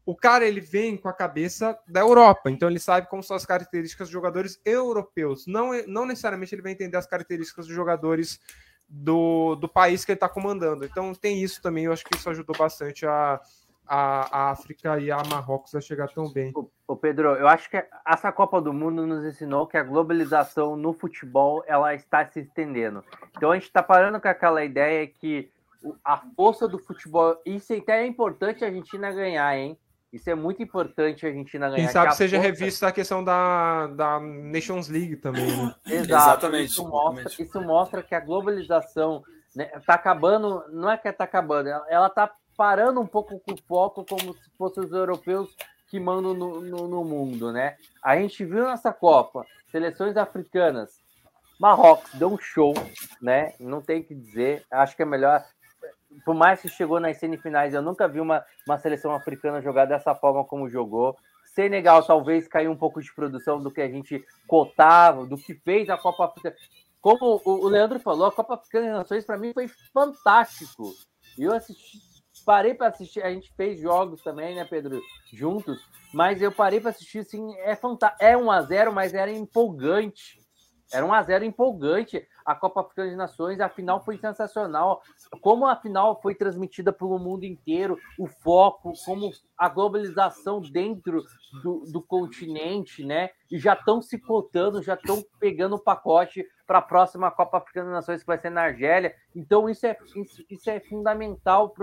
[0.04, 3.46] o cara ele vem com a cabeça da Europa, então ele sabe como são as
[3.46, 5.46] características dos jogadores europeus.
[5.46, 8.40] Não, não necessariamente ele vai entender as características dos jogadores
[8.88, 10.84] do, do país que ele está comandando.
[10.84, 13.40] Então tem isso também, eu acho que isso ajudou bastante a,
[13.86, 16.52] a, a África e a Marrocos a chegar tão bem.
[16.86, 20.92] O, Pedro, eu acho que essa Copa do Mundo nos ensinou que a globalização no
[20.92, 23.04] futebol ela está se estendendo.
[23.36, 25.50] Então a gente está parando com aquela ideia que
[26.04, 29.76] a força do futebol, isso até é importante a Argentina ganhar, hein?
[30.12, 31.84] Isso é muito importante a Argentina ganhar.
[31.84, 32.50] Quem sabe que seja força...
[32.50, 35.74] revista a questão da, da Nations League também, né?
[35.86, 36.12] Exato.
[36.12, 36.70] Exatamente.
[36.70, 39.22] Isso mostra, isso mostra que a globalização
[39.56, 43.62] né, tá acabando, não é que está acabando, ela está parando um pouco com o
[43.66, 45.54] foco como se fossem os europeus
[45.88, 47.76] que mandam no, no, no, mundo, né?
[48.02, 51.00] A gente viu nessa Copa seleções africanas,
[51.58, 52.74] Marrocos deu um show,
[53.20, 53.54] né?
[53.60, 55.44] Não tem que dizer, acho que é melhor
[56.24, 60.14] por mais que chegou nas semifinais, eu nunca vi uma, uma seleção africana jogar dessa
[60.14, 61.16] forma como jogou.
[61.46, 65.90] Senegal talvez caiu um pouco de produção do que a gente cotava, do que fez
[65.90, 66.56] a Copa Africana.
[67.00, 70.92] Como o Leandro falou, a Copa Africana de Nações para mim foi fantástico.
[71.36, 71.98] Eu assisti,
[72.44, 75.00] parei para assistir, a gente fez jogos também, né, Pedro,
[75.32, 75.80] juntos,
[76.12, 78.22] mas eu parei para assistir, assim, é fantástico.
[78.22, 80.41] É 1 a 0 mas era empolgante.
[80.92, 85.02] Era 1 a 0 empolgante a Copa Africana de Nações, a final foi sensacional.
[85.40, 91.22] Como a final foi transmitida pelo mundo inteiro, o foco, como a globalização dentro
[91.62, 93.30] do, do continente, né?
[93.50, 97.88] E já estão se cotando, já estão pegando o pacote para a próxima Copa Africana
[97.88, 99.14] de Nações, que vai ser na Argélia.
[99.36, 101.74] Então, isso é, isso, isso é fundamental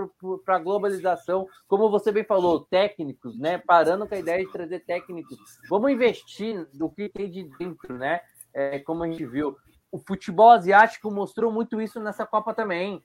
[0.44, 1.46] para a globalização.
[1.68, 3.58] Como você bem falou, técnicos, né?
[3.58, 5.38] Parando com a ideia de trazer técnicos.
[5.68, 8.20] Vamos investir no que tem de dentro, né?
[8.52, 9.56] É, como a gente viu
[9.92, 13.02] o futebol asiático mostrou muito isso nessa Copa também.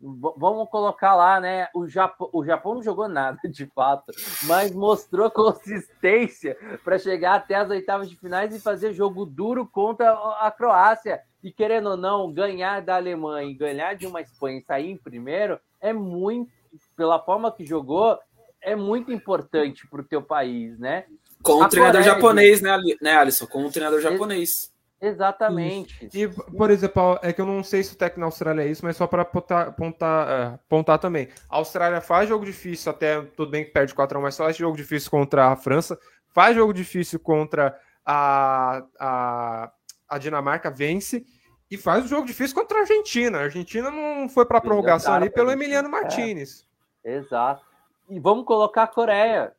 [0.00, 1.68] V vamos colocar lá, né?
[1.74, 4.12] O Japão, o Japão não jogou nada, de fato,
[4.44, 10.12] mas mostrou consistência para chegar até as oitavas de finais e fazer jogo duro contra
[10.40, 11.20] a Croácia.
[11.42, 14.96] E querendo ou não, ganhar da Alemanha e ganhar de uma Espanha e sair em
[14.96, 16.50] primeiro é muito,
[16.96, 18.18] pela forma que jogou,
[18.60, 21.04] é muito importante para o teu país, né?
[21.42, 23.46] Com o treinador japonês, né, né, Alisson?
[23.46, 24.71] Com o treinador japonês.
[25.02, 26.08] Exatamente.
[26.14, 28.84] E, por exemplo, é que eu não sei se o técnico na Austrália é isso,
[28.84, 31.28] mas só para pontar, pontar, é, pontar também.
[31.50, 34.76] A Austrália faz jogo difícil, até tudo bem que perde 4 x mas faz jogo
[34.76, 35.98] difícil contra a França,
[36.28, 39.72] faz jogo difícil contra a, a,
[40.08, 41.26] a Dinamarca, vence,
[41.68, 43.38] e faz um jogo difícil contra a Argentina.
[43.38, 46.64] A Argentina não foi para prorrogação ali pelo Emiliano Martinez.
[47.02, 47.16] É.
[47.16, 47.64] Exato.
[48.08, 49.52] E vamos colocar a Coreia.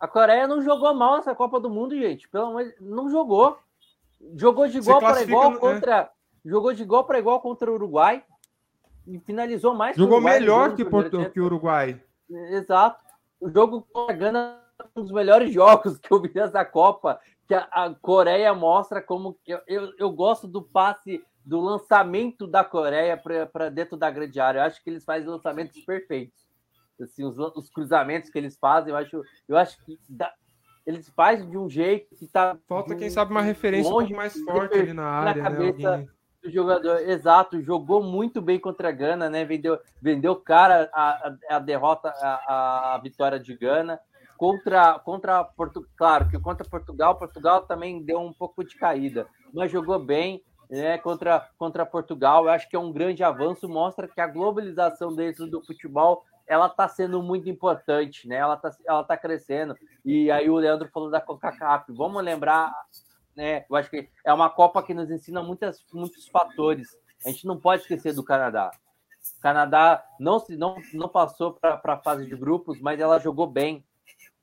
[0.00, 2.26] A Coreia não jogou mal essa Copa do Mundo, gente.
[2.28, 2.74] Pelo de...
[2.80, 3.58] não jogou.
[4.36, 5.58] Jogou de igual para igual no...
[5.58, 5.96] contra.
[6.00, 6.10] É.
[6.44, 8.24] Jogou de igual para igual contra o Uruguai.
[9.06, 9.96] E finalizou mais.
[9.96, 12.00] Jogou Uruguai, melhor que, Porto, que o Uruguai.
[12.28, 13.02] Exato.
[13.40, 17.20] O jogo com a Gana é um dos melhores jogos que eu vi nessa Copa.
[17.46, 19.38] Que a, a Coreia mostra como.
[19.46, 24.60] Eu, eu, eu, gosto do passe, do lançamento da Coreia para dentro da grande área.
[24.60, 26.44] Eu acho que eles fazem lançamentos perfeitos.
[27.00, 30.32] Assim, os, os cruzamentos que eles fazem, eu acho, eu acho que dá,
[30.86, 32.56] eles fazem de um jeito que tá.
[32.68, 35.42] Falta, quem sabe, uma referência longe, um mais forte ali na área.
[35.42, 35.56] Na né?
[35.56, 36.06] cabeça né?
[36.42, 37.08] do jogador.
[37.08, 39.44] Exato, jogou muito bem contra a Gana, né?
[39.44, 43.98] Vendeu, vendeu cara a, a, derrota, a, a, vitória de Gana.
[44.36, 49.70] Contra, contra Portugal, claro que contra Portugal, Portugal também deu um pouco de caída, mas
[49.70, 50.42] jogou bem.
[50.68, 55.14] Né, contra, contra Portugal, eu acho que é um grande avanço, mostra que a globalização
[55.14, 58.36] dentro do futebol ela está sendo muito importante, né?
[58.36, 59.76] Ela está ela tá crescendo.
[60.04, 61.92] E aí o Leandro falou da CONCACAF.
[61.92, 62.72] Vamos lembrar,
[63.34, 63.64] né?
[63.68, 66.88] Eu acho que é uma Copa que nos ensina muitas, muitos fatores.
[67.24, 68.70] A gente não pode esquecer do Canadá.
[69.38, 73.46] O Canadá não, se, não, não passou para a fase de grupos, mas ela jogou
[73.46, 73.84] bem.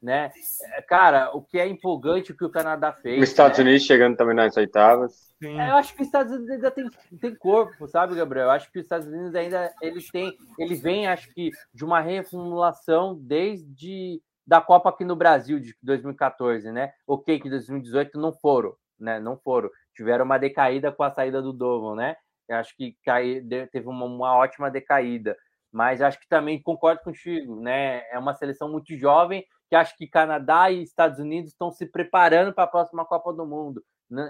[0.02, 0.32] Né?
[0.74, 3.22] É, cara, o que é empolgante o que o Canadá fez.
[3.22, 3.66] Os Estados né?
[3.66, 5.32] Unidos chegando também nas oitavas.
[5.44, 6.90] É, eu acho que os Estados Unidos ainda tem,
[7.20, 8.46] tem corpo, sabe, Gabriel?
[8.46, 12.00] Eu acho que os Estados Unidos ainda eles têm, ele vem, acho que, de uma
[12.00, 16.92] reformulação desde da Copa aqui no Brasil de 2014, né?
[17.08, 19.20] Ok, que 2018 não foram, né?
[19.20, 19.70] Não foram.
[19.96, 22.16] Tiveram uma decaída com a saída do Dovan, né?
[22.50, 25.38] Eu acho que cai, teve uma, uma ótima decaída.
[25.72, 28.02] Mas acho que também concordo contigo, né?
[28.12, 32.54] É uma seleção muito jovem que acho que Canadá e Estados Unidos estão se preparando
[32.54, 33.82] para a próxima Copa do Mundo.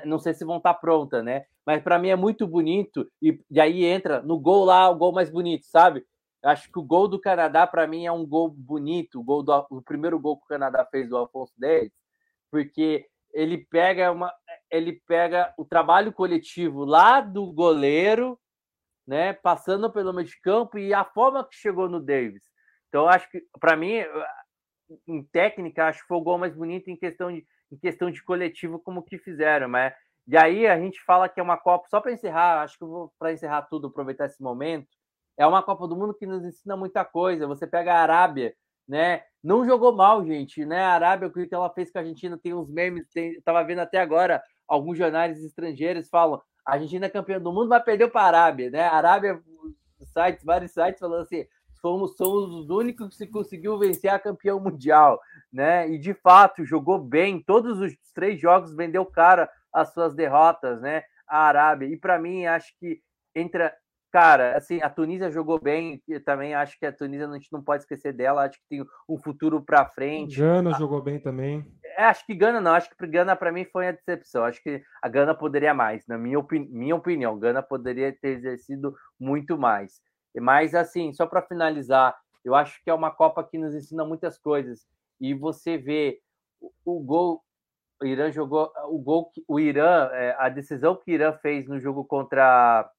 [0.06, 1.46] Não sei se vão estar tá pronta, né?
[1.66, 5.12] Mas para mim é muito bonito e, e aí entra no gol lá, o gol
[5.12, 6.06] mais bonito, sabe?
[6.44, 9.52] Acho que o gol do Canadá para mim é um gol bonito, o gol do
[9.72, 11.92] o primeiro gol que o Canadá fez do Alfonso Davis,
[12.52, 14.32] porque ele pega uma
[14.70, 18.40] ele pega o trabalho coletivo lá do goleiro,
[19.08, 22.44] né, passando pelo meio de campo e a forma que chegou no Davis.
[22.90, 24.04] Então acho que para mim
[25.08, 28.22] em técnica acho que foi o gol mais bonito em questão de em questão de
[28.22, 29.94] coletivo como que fizeram, mas
[30.28, 33.12] e aí a gente fala que é uma Copa, só para encerrar, acho que vou
[33.18, 34.88] para encerrar tudo, aproveitar esse momento,
[35.38, 37.48] é uma Copa do Mundo que nos ensina muita coisa.
[37.48, 38.54] Você pega a Arábia,
[38.88, 39.24] né?
[39.44, 40.82] Não jogou mal, gente, né?
[40.82, 43.80] A Arábia, o que ela fez com a Argentina, tem uns memes, tem, tava vendo
[43.80, 48.22] até agora, alguns jornais estrangeiros falam, a Argentina é campeã do mundo, mas perdeu para
[48.22, 48.82] a Arábia, né?
[48.84, 49.42] A Arábia,
[50.14, 51.46] sites, vários sites falando assim,
[51.82, 55.20] fomos, somos os únicos que conseguiu vencer a campeão mundial,
[55.52, 55.90] né?
[55.90, 61.04] E de fato jogou bem, todos os três jogos vendeu cara as suas derrotas, né?
[61.28, 61.88] A Arábia.
[61.88, 63.02] E para mim acho que
[63.36, 63.74] entra,
[64.12, 67.64] cara, assim, a Tunísia jogou bem, e também acho que a Tunísia a gente não
[67.64, 70.40] pode esquecer dela, acho que tem um futuro para frente.
[70.40, 70.80] Gana a...
[70.80, 71.66] jogou bem também.
[71.98, 74.44] É, acho que Gana não, acho que Gana para mim foi a decepção.
[74.44, 77.38] Acho que a Gana poderia mais, na minha, opini minha opinião.
[77.38, 80.02] Gana poderia ter exercido muito mais.
[80.40, 84.38] Mas, assim, só para finalizar, eu acho que é uma Copa que nos ensina muitas
[84.38, 84.88] coisas.
[85.20, 86.20] E você vê
[86.86, 87.44] o gol,
[88.02, 91.68] o Irã jogou, o gol que o Irã, é, a decisão que o Irã fez
[91.68, 92.90] no jogo contra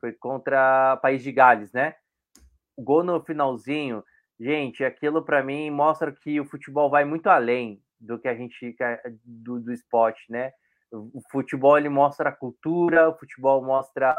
[0.00, 1.96] foi contra o País de Gales, né?
[2.76, 4.04] O gol no finalzinho,
[4.38, 8.76] gente, aquilo para mim mostra que o futebol vai muito além do que a gente
[9.24, 10.52] do, do esporte, né?
[10.92, 14.16] O futebol ele mostra a cultura, o futebol mostra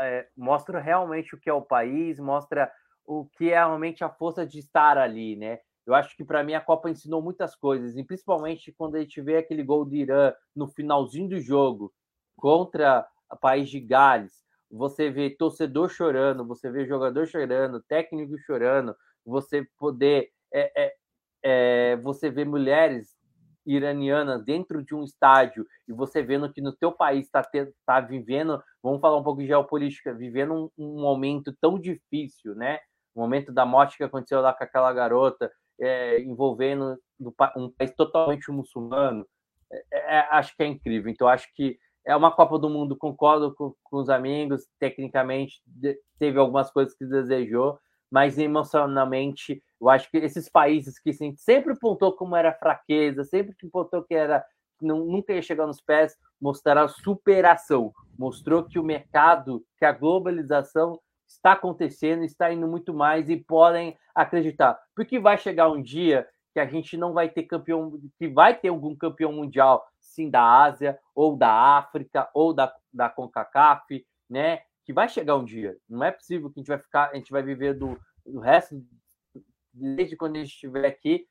[0.00, 2.70] é, mostra realmente o que é o país, mostra
[3.04, 5.58] o que é realmente a força de estar ali, né?
[5.84, 9.20] Eu acho que para mim a Copa ensinou muitas coisas, e principalmente quando a gente
[9.20, 11.92] vê aquele gol do Irã no finalzinho do jogo
[12.36, 18.94] contra o país de Gales, você vê torcedor chorando, você vê jogador chorando, técnico chorando,
[19.24, 20.94] você poder é, é,
[21.42, 23.16] é, você vê mulheres
[23.66, 27.42] iranianas dentro de um estádio e você vendo que no teu país está
[27.86, 32.78] tá vivendo, vamos falar um pouco de geopolítica, vivendo um, um, momento tão difícil, né?
[33.14, 35.50] O momento da morte que aconteceu lá com aquela garota,
[35.80, 36.98] é, envolvendo
[37.56, 39.26] um país totalmente muçulmano,
[39.70, 41.10] é, é, acho que é incrível.
[41.10, 45.62] Então, acho que é uma Copa do Mundo, concordo com, com os amigos, tecnicamente
[46.18, 47.78] teve algumas coisas que desejou,
[48.12, 53.66] mas emocionalmente, eu acho que esses países que sempre pontou como era fraqueza, sempre que
[53.66, 54.44] pontou que era
[54.82, 61.00] não, nunca ia chegar nos pés, mostraram superação, mostrou que o mercado, que a globalização
[61.26, 66.60] está acontecendo, está indo muito mais e podem acreditar, porque vai chegar um dia que
[66.60, 70.98] a gente não vai ter campeão, que vai ter algum campeão mundial, sim, da Ásia,
[71.14, 74.60] ou da África, ou da, da CONCACAF, né?
[74.84, 75.76] Que vai chegar um dia.
[75.88, 78.82] Não é possível que a gente vai ficar, a gente vai viver do, do resto,
[79.72, 81.26] desde quando a gente estiver aqui,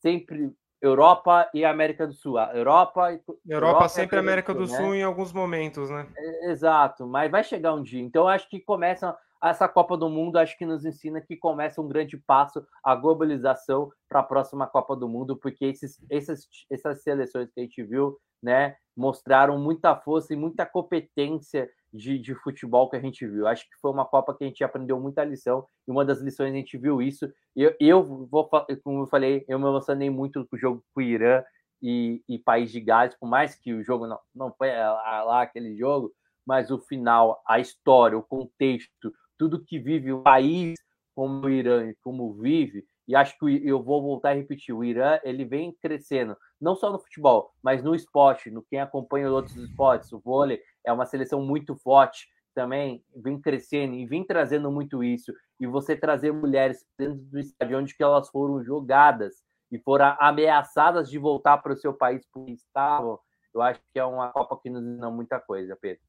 [0.00, 2.38] sempre Europa e América do Sul.
[2.38, 4.84] A Europa, Europa, Europa sempre América do Sul, né?
[4.84, 6.06] Sul em alguns momentos, né?
[6.16, 8.02] É, exato, mas vai chegar um dia.
[8.02, 11.88] Então, acho que começa essa Copa do Mundo, acho que nos ensina que começa um
[11.88, 17.50] grande passo a globalização para a próxima Copa do Mundo, porque esses, essas, essas seleções
[17.50, 22.96] que a gente viu, né, mostraram muita força e muita competência de, de futebol que
[22.96, 23.46] a gente viu.
[23.46, 26.52] Acho que foi uma Copa que a gente aprendeu muita lição, e uma das lições
[26.52, 27.32] a gente viu isso.
[27.54, 28.50] Eu, eu vou,
[28.82, 31.42] como eu falei, eu me emocionei muito com o jogo com o Irã
[31.80, 35.76] e, e País de Gales, por mais que o jogo não, não foi lá aquele
[35.76, 36.12] jogo,
[36.44, 40.74] mas o final, a história, o contexto, tudo que vive o país
[41.14, 45.20] como o Irã, como vive, e acho que eu vou voltar a repetir, o Irã
[45.22, 50.12] ele vem crescendo, não só no futebol, mas no esporte, no quem acompanha outros esportes,
[50.12, 55.32] o vôlei é uma seleção muito forte também, vem crescendo e vem trazendo muito isso.
[55.58, 61.10] E você trazer mulheres dentro do estádio onde que elas foram jogadas e foram ameaçadas
[61.10, 63.18] de voltar para o seu país por estavam,
[63.52, 66.02] eu acho que é uma Copa que nos ensina muita coisa, Pedro.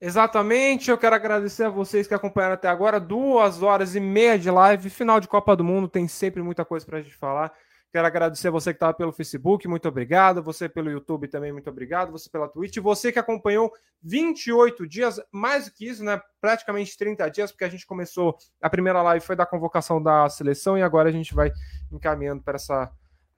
[0.00, 3.00] Exatamente, eu quero agradecer a vocês que acompanharam até agora.
[3.00, 6.84] Duas horas e meia de live, final de Copa do Mundo, tem sempre muita coisa
[6.84, 7.52] para a gente falar.
[7.94, 10.42] Quero agradecer você que estava pelo Facebook, muito obrigado.
[10.42, 12.10] Você pelo YouTube também, muito obrigado.
[12.10, 12.78] Você pela Twitch.
[12.78, 16.20] Você que acompanhou 28 dias, mais do que isso, né?
[16.40, 18.36] Praticamente 30 dias, porque a gente começou.
[18.60, 21.52] A primeira live foi da convocação da seleção e agora a gente vai
[21.92, 22.90] encaminhando para essa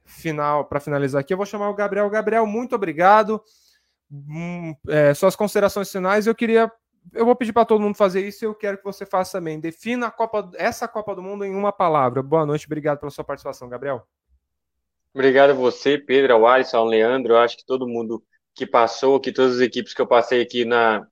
[0.06, 1.34] final, para finalizar aqui.
[1.34, 2.08] Eu vou chamar o Gabriel.
[2.08, 3.42] Gabriel, muito obrigado
[4.10, 6.26] hum, é, suas considerações finais.
[6.26, 6.72] Eu queria,
[7.12, 9.60] eu vou pedir para todo mundo fazer isso e eu quero que você faça também.
[9.60, 12.22] Defina Copa, essa Copa do Mundo em uma palavra.
[12.22, 14.08] Boa noite, obrigado pela sua participação, Gabriel.
[15.16, 17.32] Obrigado a você, Pedro, ao Alisson, ao Leandro.
[17.32, 18.22] Eu acho que todo mundo
[18.54, 21.06] que passou, que todas as equipes que eu passei aqui na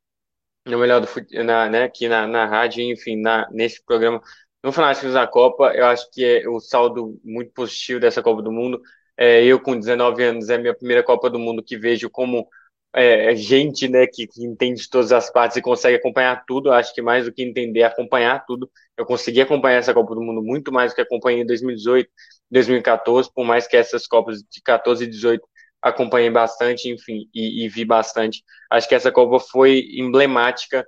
[0.67, 1.09] no melhor do
[1.43, 4.21] na, né, aqui na, na rádio, enfim, na, nesse programa
[4.63, 8.53] no Fanáticos da Copa, eu acho que é o saldo muito positivo dessa Copa do
[8.53, 8.83] Mundo.
[9.17, 12.47] É, eu, com 19 anos, é a minha primeira Copa do Mundo que vejo como
[12.95, 16.73] é, é, gente né, que, que, entende todas as partes e consegue acompanhar tudo.
[16.73, 18.71] Acho que mais do que entender, acompanhar tudo.
[18.97, 22.09] Eu consegui acompanhar essa Copa do Mundo muito mais do que acompanhei em 2018,
[22.51, 25.43] 2014, por mais que essas Copas de 14 e 18
[25.83, 28.43] acompanhei bastante, enfim, e, e vi bastante.
[28.71, 30.87] Acho que essa Copa foi emblemática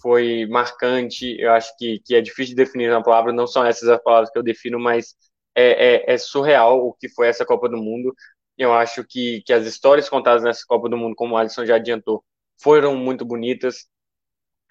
[0.00, 1.36] foi marcante.
[1.38, 4.30] Eu acho que, que é difícil de definir uma palavra, não são essas as palavras
[4.30, 5.14] que eu defino, mas
[5.54, 8.14] é, é, é surreal o que foi essa Copa do Mundo.
[8.60, 11.76] Eu acho que, que as histórias contadas nessa Copa do Mundo, como o Alisson já
[11.76, 12.22] adiantou,
[12.62, 13.86] foram muito bonitas.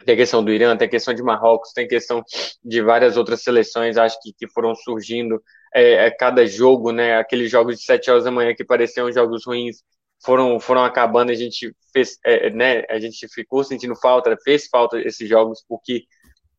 [0.06, 2.24] Tem a questão do Irã, tem a questão de Marrocos, tem a questão
[2.64, 5.42] de várias outras seleções, acho que, que foram surgindo.
[5.74, 7.18] É, é, cada jogo, né?
[7.18, 9.78] Aqueles jogos de sete horas da manhã que pareciam jogos ruins,
[10.24, 12.84] foram, foram acabando, a gente fez, é, né?
[12.92, 16.04] A gente ficou sentindo falta, fez falta esses jogos, porque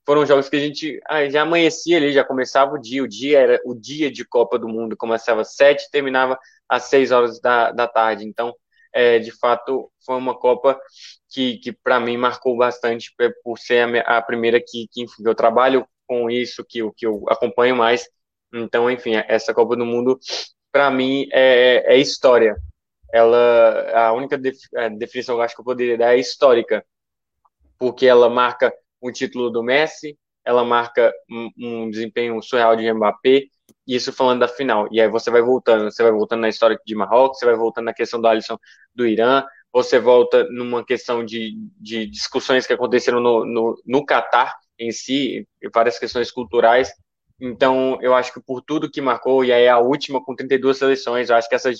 [0.06, 3.38] foram jogos que a gente ah, já amanhecia ali, já começava o dia, o dia
[3.38, 6.38] era o dia de Copa do Mundo, começava às sete, terminava
[6.68, 8.24] às seis horas da, da tarde.
[8.26, 8.54] Então,
[8.92, 10.80] é, de fato, foi uma Copa
[11.28, 13.14] que, que para mim marcou bastante
[13.44, 17.24] por ser a, a primeira que, que enfim, eu trabalho com isso, que, que eu
[17.28, 18.08] acompanho mais.
[18.52, 20.18] Então, enfim, essa Copa do Mundo,
[20.72, 22.56] para mim, é, é história.
[23.12, 26.84] Ela, a única definição que eu acho que eu poderia dar é histórica,
[27.78, 28.72] porque ela marca
[29.02, 33.44] um título do Messi, ela marca um, um desempenho surreal de Mbappé,
[33.86, 34.88] isso falando da final.
[34.90, 37.86] E aí você vai voltando, você vai voltando na história de Marrocos, você vai voltando
[37.86, 38.58] na questão do Alisson
[38.94, 44.54] do Irã, você volta numa questão de, de discussões que aconteceram no, no, no Catar
[44.78, 46.90] em si, várias questões culturais.
[47.40, 51.30] Então, eu acho que por tudo que marcou, e aí a última com 32 seleções,
[51.30, 51.70] eu acho que essa,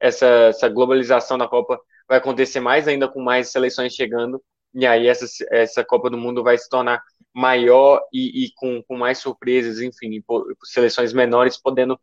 [0.00, 4.42] essa, essa globalização da Copa vai acontecer mais ainda com mais seleções chegando,
[4.74, 7.02] e aí essa, essa Copa do Mundo vai se tornar
[7.34, 10.22] maior e, e com, com mais surpresas, enfim,
[10.64, 11.98] seleções menores podendo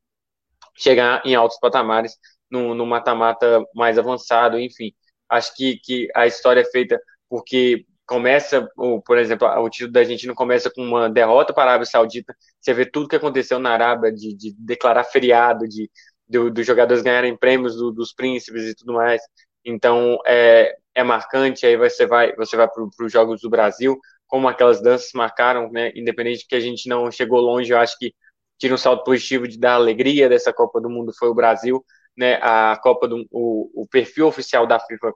[0.75, 2.17] chegar em altos patamares
[2.49, 4.93] no mata-mata mais avançado, enfim.
[5.29, 8.65] Acho que, que a história é feita porque começa,
[9.05, 12.33] por exemplo, o título da Argentina começa com uma derrota para a Arábia Saudita.
[12.59, 15.91] Você vê tudo que aconteceu na Arábia, de, de declarar feriado, de
[16.29, 19.21] dos do jogadores ganharem prêmios do, dos príncipes e tudo mais.
[19.65, 21.65] Então é, é marcante.
[21.65, 25.91] Aí você vai você vai para os jogos do Brasil, como aquelas danças marcaram, né?
[25.95, 28.13] Independente de que a gente não chegou longe, eu acho que
[28.57, 31.83] tira um salto positivo de dar alegria dessa Copa do Mundo foi o Brasil
[32.17, 35.13] né, a Copa do o, o perfil oficial da FIFA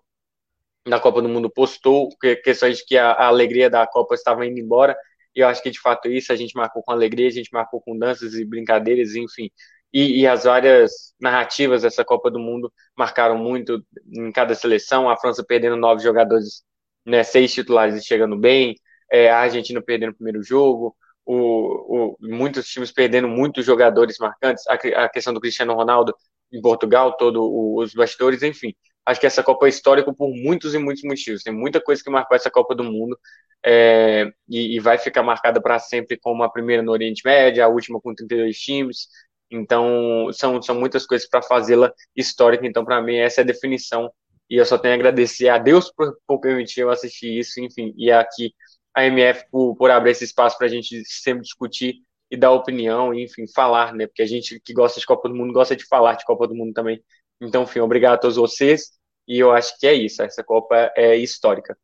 [0.87, 2.09] na Copa do Mundo postou
[2.43, 4.95] questões de que a, a, alegria da Copa estava indo embora,
[5.35, 7.81] e eu acho que de fato isso a gente marcou com alegria, a gente marcou
[7.81, 9.49] com danças e brincadeiras, enfim.
[9.93, 15.17] E, e as várias narrativas dessa Copa do Mundo marcaram muito em cada seleção, a
[15.17, 16.63] França perdendo nove jogadores,
[17.05, 18.75] né, seis titulares e chegando bem,
[19.11, 20.95] é, a Argentina perdendo o primeiro jogo,
[21.25, 26.15] o, o, muitos times perdendo muitos jogadores marcantes, a, a questão do Cristiano Ronaldo
[26.51, 28.73] em Portugal, todos os bastidores, enfim.
[29.05, 31.43] Acho que essa Copa é histórica por muitos e muitos motivos.
[31.43, 33.17] Tem muita coisa que marcou essa Copa do Mundo
[33.63, 37.67] é, e, e, vai ficar marcada para sempre como a primeira no Oriente Médio, a
[37.67, 39.07] última com 32 times.
[39.51, 42.65] Então, são, são muitas coisas para fazê-la histórica.
[42.65, 44.11] Então, para mim, essa é a definição.
[44.49, 47.93] E eu só tenho a agradecer a Deus por, por permitir eu assistir isso, enfim,
[47.97, 48.53] e aqui
[48.93, 51.95] a MF por, por abrir esse espaço para a gente sempre discutir
[52.29, 54.07] e dar opinião, enfim, falar, né?
[54.07, 56.55] Porque a gente que gosta de Copa do Mundo gosta de falar de Copa do
[56.55, 57.01] Mundo também.
[57.41, 58.91] Então, enfim, obrigado a todos vocês.
[59.27, 60.21] E eu acho que é isso.
[60.21, 61.77] Essa Copa é histórica.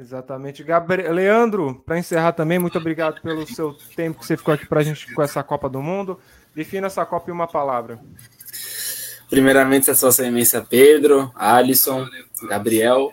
[0.00, 0.64] Exatamente.
[0.64, 4.80] Gabriel, Leandro, para encerrar também, muito obrigado pelo seu tempo que você ficou aqui para
[4.80, 6.18] a gente com essa Copa do Mundo.
[6.54, 8.00] Defina essa Copa em uma palavra.
[9.28, 12.08] Primeiramente, a sua imensa Pedro, Alisson,
[12.48, 13.12] Gabriel.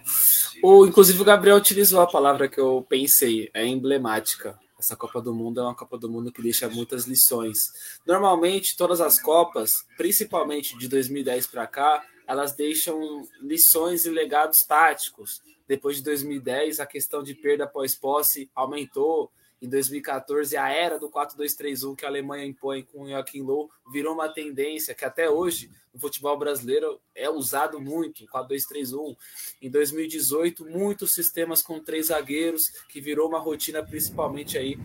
[0.63, 4.57] O, inclusive, o Gabriel utilizou a palavra que eu pensei, é emblemática.
[4.79, 7.99] Essa Copa do Mundo é uma Copa do Mundo que deixa muitas lições.
[8.05, 15.41] Normalmente, todas as Copas, principalmente de 2010 para cá, elas deixam lições e legados táticos.
[15.67, 19.31] Depois de 2010, a questão de perda após posse aumentou.
[19.59, 24.13] Em 2014, a era do 4-2-3-1 que a Alemanha impõe com o Joachim Low virou
[24.13, 29.17] uma tendência que até hoje no futebol brasileiro é usado muito, 4-2-3-1.
[29.59, 34.77] Em 2018, muitos sistemas com três zagueiros, que virou uma rotina principalmente aí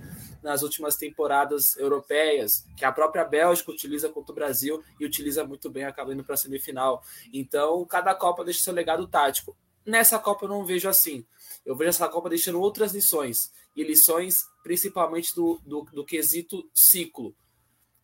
[0.42, 5.70] nas últimas temporadas europeias, que a própria Bélgica utiliza contra o Brasil e utiliza muito
[5.70, 7.04] bem, acabando para a semifinal.
[7.32, 9.54] Então, cada Copa deixa seu legado tático.
[9.84, 11.24] Nessa Copa eu não vejo assim.
[11.64, 17.34] Eu vejo essa Copa deixando outras lições, e lições principalmente do, do, do quesito ciclo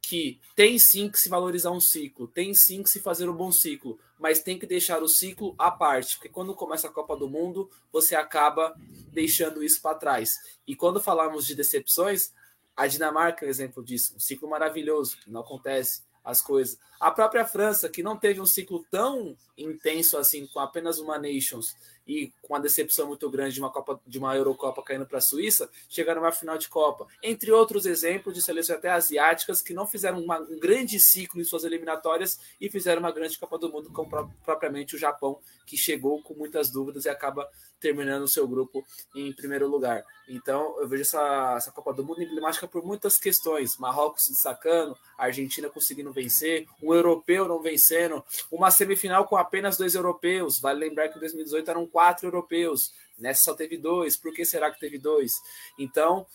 [0.09, 3.53] que tem sim que se valorizar um ciclo, tem sim que se fazer um bom
[3.53, 7.29] ciclo, mas tem que deixar o ciclo à parte, porque quando começa a Copa do
[7.29, 8.75] Mundo, você acaba
[9.13, 10.31] deixando isso para trás.
[10.67, 12.33] E quando falamos de decepções,
[12.75, 16.79] a Dinamarca é um exemplo disso, um ciclo maravilhoso, que não acontece as coisas.
[17.01, 21.75] A própria França, que não teve um ciclo tão intenso assim, com apenas uma Nations,
[22.09, 25.21] e com uma decepção muito grande de uma Copa de uma Eurocopa caindo para a
[25.21, 27.07] Suíça, chegar numa final de Copa.
[27.23, 31.45] Entre outros exemplos de seleções até asiáticas que não fizeram uma, um grande ciclo em
[31.45, 36.23] suas eliminatórias e fizeram uma grande Copa do Mundo, como propriamente o Japão, que chegou
[36.23, 40.05] com muitas dúvidas e acaba terminando o seu grupo em primeiro lugar.
[40.29, 43.79] Então, eu vejo essa, essa Copa do Mundo emblemática por muitas questões.
[43.79, 49.77] Marrocos se destacando, a Argentina conseguindo vencer, um europeu não vencendo, uma semifinal com apenas
[49.77, 50.59] dois europeus.
[50.59, 54.17] Vale lembrar que em 2018 eram quatro europeus, nessa só teve dois.
[54.17, 55.33] Por que será que teve dois?
[55.79, 56.27] Então,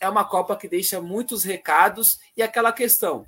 [0.00, 3.26] é uma Copa que deixa muitos recados e aquela questão.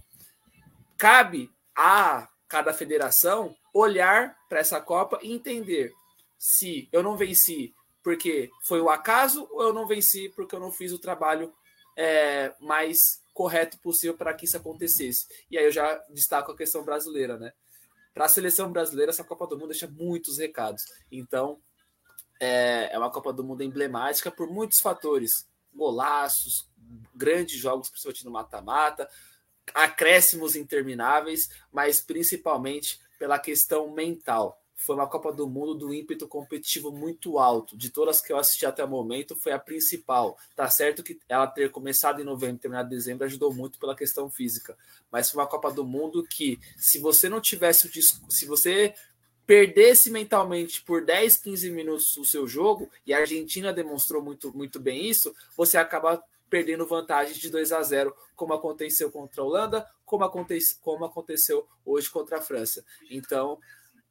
[0.97, 5.93] Cabe a cada federação olhar para essa Copa e entender
[6.39, 10.73] se eu não venci porque foi o acaso ou eu não venci porque eu não
[10.73, 11.53] fiz o trabalho
[11.97, 12.99] é, mais
[13.35, 15.27] correto possível para que isso acontecesse.
[15.51, 17.53] E aí eu já destaco a questão brasileira, né?
[18.13, 20.85] Para a seleção brasileira, essa Copa do Mundo deixa muitos recados.
[21.11, 21.61] Então,
[22.41, 26.69] é, é uma Copa do Mundo emblemática por muitos fatores: golaços,
[27.15, 29.09] grandes jogos, principalmente no mata-mata,
[29.75, 36.91] acréscimos intermináveis, mas principalmente pela questão mental foi uma Copa do Mundo do ímpeto competitivo
[36.91, 37.77] muito alto.
[37.77, 40.39] De todas que eu assisti até o momento, foi a principal.
[40.57, 43.95] Tá certo que ela ter começado em novembro e terminado em dezembro ajudou muito pela
[43.95, 44.77] questão física.
[45.11, 47.91] Mas foi uma Copa do Mundo que, se você não tivesse o
[48.33, 48.95] se você
[49.47, 54.81] perdesse mentalmente por 10, 15 minutos o seu jogo, e a Argentina demonstrou muito, muito
[54.81, 59.87] bem isso, você acaba perdendo vantagem de 2 a 0, como aconteceu contra a Holanda,
[60.07, 62.85] como, acontece, como aconteceu hoje contra a França.
[63.11, 63.59] Então,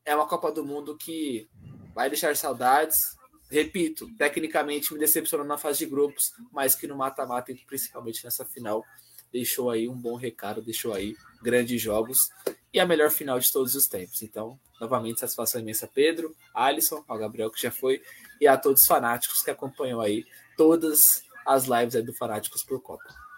[0.09, 1.47] é uma Copa do Mundo que
[1.93, 3.15] vai deixar saudades.
[3.47, 8.83] Repito, tecnicamente me decepcionou na fase de grupos, mas que no mata-mata, principalmente nessa final,
[9.31, 12.31] deixou aí um bom recado, deixou aí grandes jogos
[12.73, 14.23] e a melhor final de todos os tempos.
[14.23, 18.01] Então, novamente, satisfação imensa a Pedro, Alisson, ao Gabriel que já foi,
[18.41, 20.25] e a todos os fanáticos que acompanham aí
[20.57, 23.28] todas as lives do Fanáticos por Copa.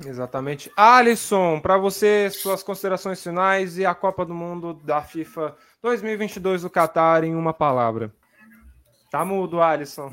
[0.00, 0.72] Exatamente.
[0.76, 6.70] Alisson, para você, suas considerações finais e a Copa do Mundo da FIFA 2022 do
[6.70, 8.12] Qatar em uma palavra.
[9.10, 10.12] Tá mudo, Alisson.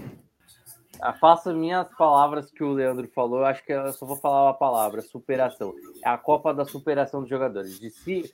[1.01, 4.53] Ah, faço minhas palavras que o Leandro falou, acho que eu só vou falar uma
[4.53, 5.73] palavra, superação.
[6.05, 7.79] É a Copa da superação dos jogadores.
[7.79, 8.31] De si,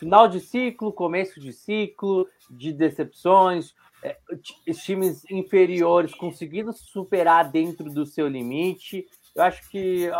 [0.00, 4.16] final de ciclo, começo de ciclo, de decepções, é,
[4.72, 9.06] times inferiores conseguindo superar dentro do seu limite.
[9.36, 10.10] Eu acho que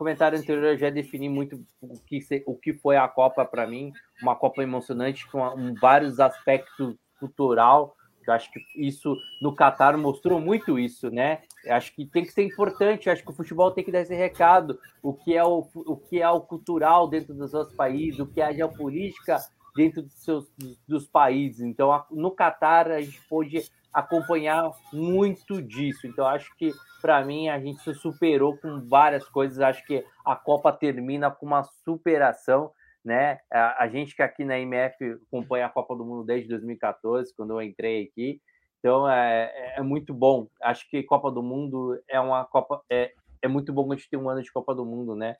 [0.00, 3.92] comentário anterior eu já defini muito o que, o que foi a Copa para mim,
[4.22, 7.94] uma Copa emocionante com um, vários aspectos cultural.
[8.26, 11.42] Eu acho que isso no Catar mostrou muito isso, né?
[11.66, 13.06] Eu acho que tem que ser importante.
[13.06, 14.78] Eu acho que o futebol tem que dar esse recado.
[15.02, 18.40] O que é o, o que é o cultural dentro dos seus países, o que
[18.40, 19.38] é a geopolítica
[19.76, 20.50] dentro dos seus
[20.88, 21.60] dos países.
[21.60, 26.06] Então, no Catar a gente pôde acompanhar muito disso.
[26.06, 29.58] Então, acho que para mim, a gente se superou com várias coisas.
[29.58, 32.70] Acho que a Copa termina com uma superação,
[33.04, 33.40] né?
[33.50, 37.62] A, gente que aqui na MF acompanha a Copa do Mundo desde 2014, quando eu
[37.62, 38.40] entrei aqui.
[38.78, 40.46] Então, é, é, é muito bom.
[40.62, 42.82] Acho que Copa do Mundo é uma Copa...
[42.90, 43.12] É,
[43.42, 45.36] é muito bom a gente ter um ano de Copa do Mundo, né?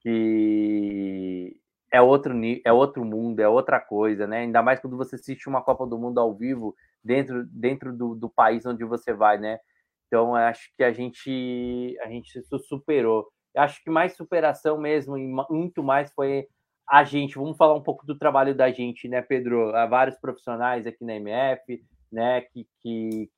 [0.00, 1.54] Que
[1.92, 4.38] é outro, é outro mundo, é outra coisa, né?
[4.38, 6.74] Ainda mais quando você assiste uma Copa do Mundo ao vivo
[7.04, 9.58] dentro, dentro do, do país onde você vai, né?
[10.06, 13.26] Então, acho que a gente, a gente se superou.
[13.56, 16.46] Acho que mais superação mesmo, e muito mais foi
[16.88, 17.36] a gente.
[17.36, 19.74] Vamos falar um pouco do trabalho da gente, né, Pedro?
[19.74, 22.66] Há vários profissionais aqui na MF, né, que,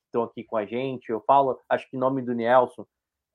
[0.05, 1.09] estão aqui com a gente.
[1.09, 2.85] Eu falo, acho que nome do Nelson,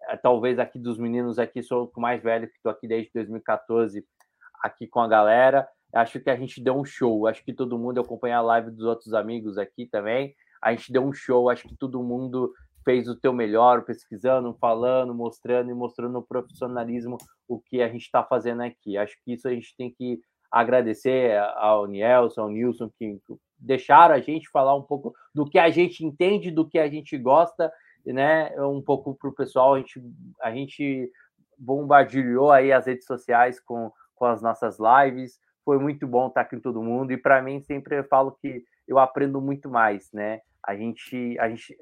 [0.09, 4.05] eh, talvez aqui dos meninos aqui, sou o mais velho, que estou aqui desde 2014,
[4.63, 5.69] aqui com a galera.
[5.93, 7.27] Acho que a gente deu um show.
[7.27, 10.35] Acho que todo mundo acompanha a live dos outros amigos aqui também.
[10.63, 11.49] A gente deu um show.
[11.49, 12.53] Acho que todo mundo
[12.85, 18.03] fez o teu melhor, pesquisando, falando, mostrando e mostrando o profissionalismo o que a gente
[18.03, 18.97] está fazendo aqui.
[18.97, 20.21] Acho que isso a gente tem que
[20.51, 23.19] agradecer ao Nielson, ao Nilson, que
[23.59, 27.17] deixaram a gente falar um pouco do que a gente entende, do que a gente
[27.19, 27.71] gosta,
[28.05, 28.51] né?
[28.61, 30.03] Um pouco para o pessoal, a gente,
[30.41, 31.11] a gente
[31.59, 35.39] bombardeou aí as redes sociais com, com as nossas lives.
[35.65, 38.65] Foi muito bom estar aqui com todo mundo, e para mim sempre eu falo que
[38.89, 40.41] eu aprendo muito mais, né?
[40.67, 41.77] A gente, a gente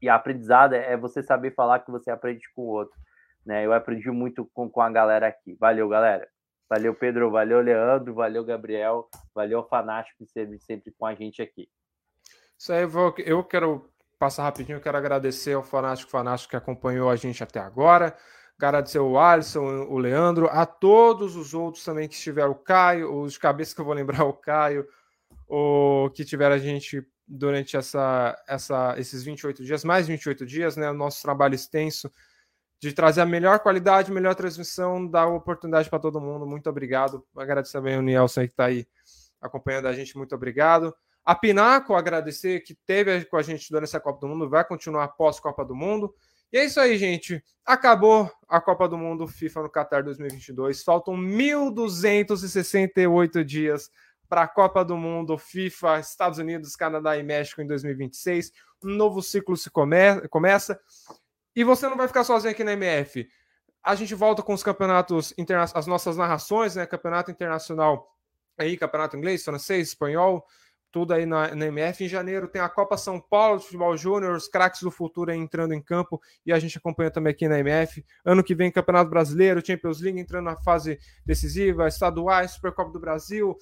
[0.00, 2.96] e a aprendizado é você saber falar que você aprende com o outro,
[3.44, 3.64] né?
[3.64, 5.56] Eu aprendi muito com, com a galera aqui.
[5.58, 6.26] Valeu, galera.
[6.68, 7.30] Valeu, Pedro.
[7.30, 8.14] Valeu, Leandro.
[8.14, 9.08] Valeu, Gabriel.
[9.34, 11.68] Valeu, Fanático, sempre, sempre com a gente aqui.
[12.58, 12.84] Isso aí,
[13.24, 14.76] eu quero passar rapidinho.
[14.76, 18.16] Eu quero agradecer ao Fanático Fanático que acompanhou a gente até agora.
[18.66, 23.38] Agradecer o Alisson, o Leandro, a todos os outros também que estiveram, o Caio, os
[23.38, 24.86] cabeças que eu vou lembrar, o Caio,
[25.48, 30.90] o que tiveram a gente durante essa, essa, esses 28 dias, mais 28 dias, né?
[30.90, 32.10] O nosso trabalho extenso
[32.80, 36.46] de trazer a melhor qualidade, melhor transmissão, dar oportunidade para todo mundo.
[36.46, 37.24] Muito obrigado.
[37.36, 38.86] Agradecer também o Nielsen que está aí
[39.40, 40.16] acompanhando a gente.
[40.16, 40.94] Muito obrigado.
[41.24, 45.04] A Pinaco, agradecer que teve com a gente durante essa Copa do Mundo, vai continuar
[45.04, 46.14] após Copa do Mundo.
[46.52, 47.40] E é isso aí, gente.
[47.64, 50.82] Acabou a Copa do Mundo FIFA no Qatar 2022.
[50.82, 53.88] Faltam 1.268 dias
[54.28, 58.50] para a Copa do Mundo FIFA Estados Unidos, Canadá e México em 2026.
[58.84, 60.80] Um novo ciclo se come começa.
[61.54, 63.28] E você não vai ficar sozinho aqui na MF.
[63.82, 65.32] A gente volta com os campeonatos
[65.74, 66.86] as nossas narrações, né?
[66.86, 68.12] Campeonato internacional
[68.58, 70.44] aí, campeonato inglês, francês, espanhol,
[70.90, 72.04] tudo aí na, na, MF.
[72.04, 75.72] Em janeiro tem a Copa São Paulo de Futebol Júnior, os craques do futuro entrando
[75.72, 78.04] em campo e a gente acompanha também aqui na MF.
[78.24, 83.56] Ano que vem, Campeonato Brasileiro, Champions League entrando na fase decisiva, estaduais, Supercopa do Brasil,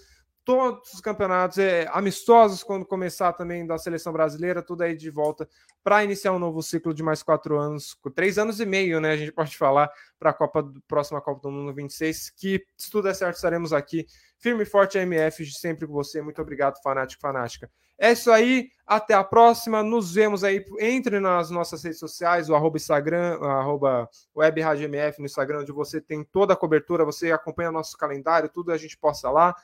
[0.48, 5.46] todos os campeonatos é, amistosos quando começar também da seleção brasileira, tudo aí de volta
[5.84, 9.10] para iniciar um novo ciclo de mais quatro anos, três anos e meio, né?
[9.10, 13.04] A gente pode falar para a Copa próxima Copa do Mundo 26, que se tudo
[13.04, 14.06] der certo estaremos aqui
[14.38, 16.22] firme e forte MF sempre com você.
[16.22, 17.70] Muito obrigado, fanático, fanática.
[17.98, 19.82] É isso aí, até a próxima.
[19.82, 20.64] Nos vemos aí.
[20.80, 26.24] Entre nas nossas redes sociais, o arroba Instagram, arroba WebRadioMF no Instagram, onde você tem
[26.24, 29.54] toda a cobertura, você acompanha nosso calendário, tudo a gente posta lá.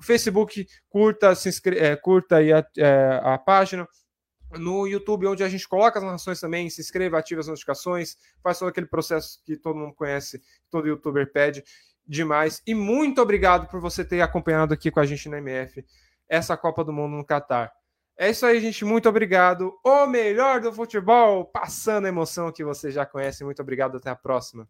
[0.00, 1.78] Facebook, curta, se inscre...
[1.78, 3.86] É, curta aí a, é, a página
[4.58, 8.58] no YouTube, onde a gente coloca as narrações também, se inscreva, ative as notificações, faz
[8.58, 11.64] todo aquele processo que todo mundo conhece, todo youtuber pede
[12.06, 12.62] demais.
[12.66, 15.84] E muito obrigado por você ter acompanhado aqui com a gente na MF
[16.28, 17.72] essa Copa do Mundo no Catar.
[18.16, 18.84] É isso aí, gente.
[18.84, 19.78] Muito obrigado.
[19.84, 23.44] O melhor do futebol, passando a emoção que você já conhece.
[23.44, 23.96] Muito obrigado.
[23.96, 24.68] Até a próxima.